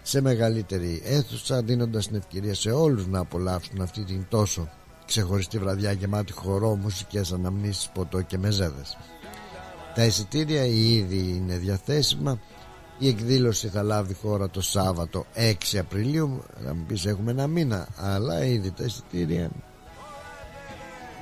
σε 0.01 0.21
μεγαλύτερη 0.21 1.01
αίθουσα 1.05 1.61
δίνοντας 1.61 2.07
την 2.07 2.15
ευκαιρία 2.15 2.53
σε 2.53 2.71
όλους 2.71 3.07
να 3.07 3.19
απολαύσουν 3.19 3.81
αυτή 3.81 4.03
την 4.03 4.25
τόσο 4.29 4.69
ξεχωριστή 5.05 5.57
βραδιά 5.57 5.91
γεμάτη 5.91 6.31
χορό, 6.33 6.75
μουσικές 6.75 7.31
αναμνήσεις, 7.31 7.89
ποτό 7.93 8.21
και 8.21 8.37
μεζέδες. 8.37 8.97
Τα 9.95 10.05
εισιτήρια 10.05 10.65
ήδη 10.65 11.33
είναι 11.37 11.57
διαθέσιμα. 11.57 12.39
Η 12.97 13.07
εκδήλωση 13.07 13.67
θα 13.67 13.83
λάβει 13.83 14.13
χώρα 14.13 14.49
το 14.49 14.61
Σάββατο 14.61 15.25
6 15.35 15.77
Απριλίου. 15.79 16.43
Θα 16.65 16.73
μου 16.73 16.83
πεις 16.87 17.05
έχουμε 17.05 17.31
ένα 17.31 17.47
μήνα 17.47 17.87
αλλά 17.97 18.45
ήδη 18.45 18.71
τα 18.71 18.83
εισιτήρια. 18.83 19.49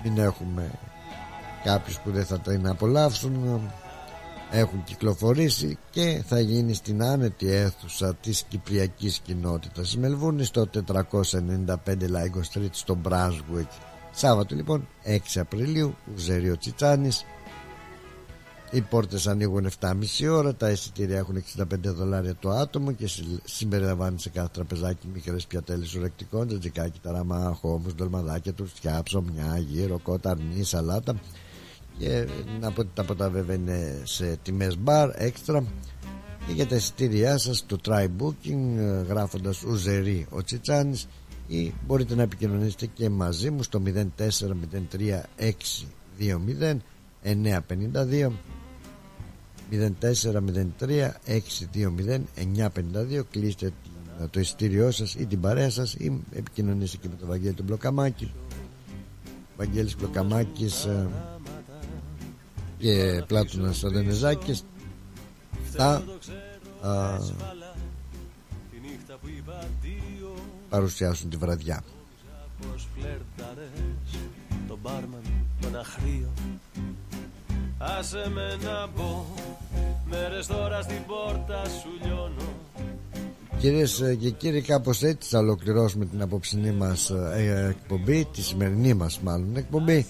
Μην 0.04 0.18
έχουμε 0.18 0.72
κάποιους 1.64 2.00
που 2.00 2.12
δεν 2.12 2.26
θα 2.26 2.40
τα 2.40 2.70
απολαύσουν 2.70 3.62
έχουν 4.52 4.84
κυκλοφορήσει 4.84 5.78
και 5.90 6.24
θα 6.28 6.40
γίνει 6.40 6.74
στην 6.74 7.04
άνετη 7.04 7.52
αίθουσα 7.52 8.16
της 8.16 8.44
Κυπριακής 8.48 9.20
Κοινότητας. 9.20 9.98
Μελβούρνη 9.98 10.44
στο 10.44 10.68
495 10.68 11.76
Lygon 12.08 12.50
Street 12.54 12.70
στο 12.72 12.96
Brunswick 12.96 13.70
Σάββατο 14.12 14.56
λοιπόν 14.56 14.88
6 15.06 15.18
Απριλίου 15.36 15.96
Ουζέριο 16.16 16.58
Τσιτσάνης. 16.58 17.26
Οι 18.72 18.82
πόρτες 18.82 19.28
ανοίγουν 19.28 19.70
7.30 19.80 19.94
ώρα 20.32 20.56
Τα 20.56 20.70
εισιτήρια 20.70 21.18
έχουν 21.18 21.44
65 21.58 21.64
δολάρια 21.84 22.36
το 22.36 22.50
άτομο 22.50 22.92
Και 22.92 23.10
συμπεριλαμβάνει 23.44 24.20
σε 24.20 24.30
κάθε 24.30 24.50
τραπεζάκι 24.54 25.08
Μικρές 25.14 25.46
πιατέλες 25.48 25.96
ορεκτικών 25.96 26.48
Τζατζικάκι, 26.48 27.00
ταράμα, 27.02 27.58
χούμους, 27.62 27.96
ντολμαδάκια 27.96 28.54
του 28.54 28.70
ψωμιά, 29.04 29.58
γύρο, 29.58 30.00
κότα, 30.04 30.30
αρνή, 30.30 30.64
σαλάτα 30.64 31.16
Και 32.00 32.28
να 32.60 32.72
πω 32.72 32.82
ότι 32.82 32.90
τα 32.94 33.04
ποτά 33.04 33.30
βέβαια 33.30 33.56
είναι 33.56 34.02
σε 34.04 34.38
τιμές 34.44 34.78
μπαρ 34.78 35.10
Έξτρα. 35.16 35.64
Και 36.48 36.54
για 36.54 36.68
τα 36.68 36.76
εισιτήριά 36.76 37.38
σας 37.38 37.66
το 37.66 37.78
try 37.86 38.08
booking 38.20 38.78
ε, 38.78 39.02
γράφοντας 39.08 39.64
ουζερί 39.64 40.28
ο 40.30 40.44
Τσιτσάνης 40.44 41.08
ή 41.48 41.74
μπορείτε 41.88 42.16
να 42.16 42.22
επικοινωνήσετε 42.22 42.86
και 42.86 43.10
μαζί 43.10 43.50
μου 43.50 43.64
στο 43.64 43.82
0403 43.86 43.96
620 45.40 46.78
952 47.24 48.32
0403 49.72 51.12
620 51.28 52.20
952 52.56 53.22
κλείστε 53.32 53.72
το 54.30 54.40
εισιτήριό 54.40 54.92
σας 54.92 55.14
ή 55.16 55.26
την 55.26 55.40
παρέα 55.40 55.70
σας 55.70 55.94
ή 55.94 56.22
επικοινωνήστε 56.32 56.98
και 56.98 57.08
με 57.08 57.16
τον 57.16 57.28
Βαγγέλη 57.28 57.54
του 57.54 57.64
Μπλοκαμάκη 57.64 58.32
Βαγγέλης 59.60 59.96
Μπλοκαμάκης. 59.98 60.86
Ε, 60.86 61.08
και 62.80 63.24
Πλάτωνας 63.28 63.84
Αδενεζάκης 63.84 64.64
θα 65.72 66.04
α, 66.82 67.18
παρουσιάσουν 70.70 71.30
τη 71.30 71.38
βραδιά. 71.38 71.84
Τον 74.68 74.80
μπάρμαν, 74.82 75.22
τον 75.62 75.76
αχρίο 75.76 76.30
Άσε 77.78 78.30
με 78.34 78.58
να 78.64 78.88
μπω 78.96 79.26
Μέρες 80.10 80.48
τώρα 80.48 80.82
στην 80.82 81.06
πόρτα 81.08 81.64
σου 81.66 82.06
λιώνω. 82.06 82.56
Κυρίες 83.60 84.04
και 84.20 84.30
κύριοι, 84.30 84.62
κάπως 84.62 85.04
έτσι 85.04 85.30
θα 85.30 85.40
ολοκληρώσουμε 85.40 86.06
την 86.06 86.22
απόψινή 86.22 86.72
μας 86.72 87.10
ε, 87.10 87.68
εκπομπή, 87.70 88.26
τη 88.26 88.42
σημερινή 88.42 88.94
μας 88.94 89.20
μάλλον 89.20 89.56
εκπομπή. 89.56 90.06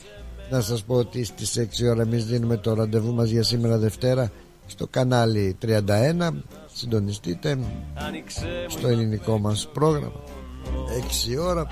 Να 0.52 0.62
σας 0.62 0.84
πω 0.84 0.96
ότι 0.96 1.24
στις 1.24 1.58
6 1.58 1.90
ώρα 1.90 2.02
εμείς 2.02 2.26
δίνουμε 2.26 2.58
το 2.58 2.74
ραντεβού 2.74 3.14
μας 3.14 3.30
για 3.30 3.44
σήμερα 3.44 3.78
Δευτέρα 3.78 4.32
στο 4.66 4.88
κανάλι 4.88 5.58
31. 5.62 6.30
Συντονιστείτε 6.74 7.58
στο 8.68 8.88
ελληνικό 8.88 9.38
μας 9.40 9.70
πρόγραμμα. 9.74 10.22
6 11.28 11.38
ώρα 11.38 11.68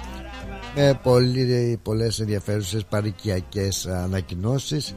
με 0.76 1.00
πολύ, 1.04 1.80
πολλές 1.84 2.20
ενδιαφέρουσες 2.20 2.86
παρικιακές 2.86 3.88
ανακοινώσεις. 3.88 4.96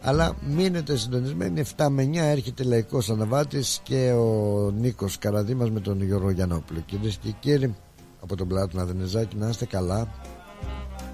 Αλλά 0.00 0.36
μείνετε 0.46 0.96
συντονισμένοι. 0.96 1.60
7 1.76 1.88
με 1.88 2.02
9 2.02 2.24
έρχεται 2.24 2.64
Λαϊκός 2.64 3.10
Αναβάτης 3.10 3.80
και 3.82 4.12
ο 4.12 4.70
Νίκος 4.70 5.18
Καραδίμας 5.18 5.70
με 5.70 5.80
τον 5.80 6.02
Γιώργο 6.02 6.30
Γιαννόπουλο. 6.30 6.80
Κυρίες 6.86 7.16
και 7.16 7.34
κύριοι 7.40 7.74
από 8.20 8.36
τον 8.36 8.48
Πλάτωνα 8.48 8.84
Δενεζάκη 8.84 9.36
να 9.36 9.48
είστε 9.48 9.66
καλά. 9.66 10.08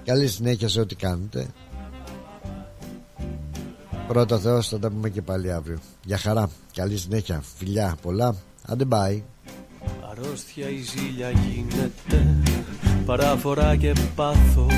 Καλή 0.05 0.27
συνέχεια 0.27 0.67
σε 0.67 0.79
ό,τι 0.79 0.95
κάνετε 0.95 1.47
πρώτα 4.07 4.39
Θεός 4.39 4.67
θα 4.67 4.79
τα 4.79 4.89
πούμε 4.89 5.09
και 5.09 5.21
πάλι 5.21 5.51
αύριο. 5.51 5.77
Για 6.05 6.17
χαρά, 6.17 6.49
καλή 6.75 6.97
συνέχεια. 6.97 7.43
Φιλιά 7.57 7.95
πολλά, 8.01 8.35
άντε 8.65 8.85
bye. 8.89 9.21
Αρρώστια 10.11 10.69
η 10.69 10.81
ζήλια 10.81 11.29
γίνεται 11.29 12.35
παράφορα 13.05 13.75
και 13.75 13.95
πάθος. 14.15 14.73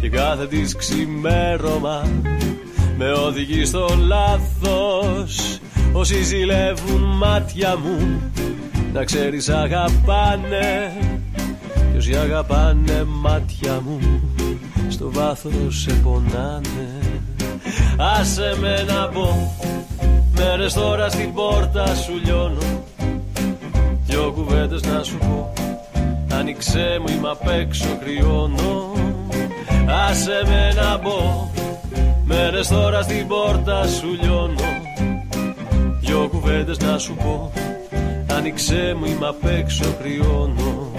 Και 0.00 0.08
κάθε 0.08 0.46
της 0.46 0.76
ξημέρωμα 0.76 2.06
με 2.96 3.12
οδηγεί 3.12 3.64
στο 3.64 3.88
λάθος. 4.06 5.58
Όσοι 5.92 6.22
ζηλεύουν 6.22 7.16
μάτια 7.16 7.76
μου 7.76 8.20
να 8.92 9.04
ξέρεις 9.04 9.48
αγαπάνε. 9.48 10.92
Κι 11.90 11.96
όσοι 11.96 12.14
αγαπάνε 12.14 13.04
μάτια 13.04 13.80
μου 13.80 13.98
στο 14.88 15.10
βάθος 15.10 15.80
σε 15.80 15.92
πονάνε 15.94 17.02
Άσε 17.96 18.56
με 18.60 18.84
να 18.88 19.08
πω 19.08 19.56
μέρες 20.36 20.72
τώρα 20.72 21.08
στην 21.08 21.32
πόρτα 21.32 21.94
σου 21.94 22.20
λιώνω. 22.24 22.82
Δυο 24.04 24.32
κουβέντες 24.34 24.82
να 24.82 25.02
σου 25.02 25.18
πω. 25.18 25.52
Άνοιξέ 26.38 26.98
μου 27.00 27.14
είμαι 27.14 27.28
απ' 27.30 27.48
έξω 27.48 27.98
κρυώνω. 28.00 28.92
Άσε 30.08 30.42
με 30.46 30.72
να 30.82 30.98
πω 30.98 31.50
Μέρες 32.24 32.68
τώρα 32.68 33.02
στην 33.02 33.26
πόρτα 33.26 33.86
σου 33.88 34.18
λιώνω. 34.22 34.82
Δυο 36.00 36.28
κουβέντες 36.30 36.78
να 36.78 36.98
σου 36.98 37.14
πω. 37.14 37.52
Άνοιξέ 38.36 38.96
μου 38.98 39.04
είμαι 39.04 39.26
απ' 39.26 39.46
έξω 39.46 39.84
κρυώνω 40.02 40.91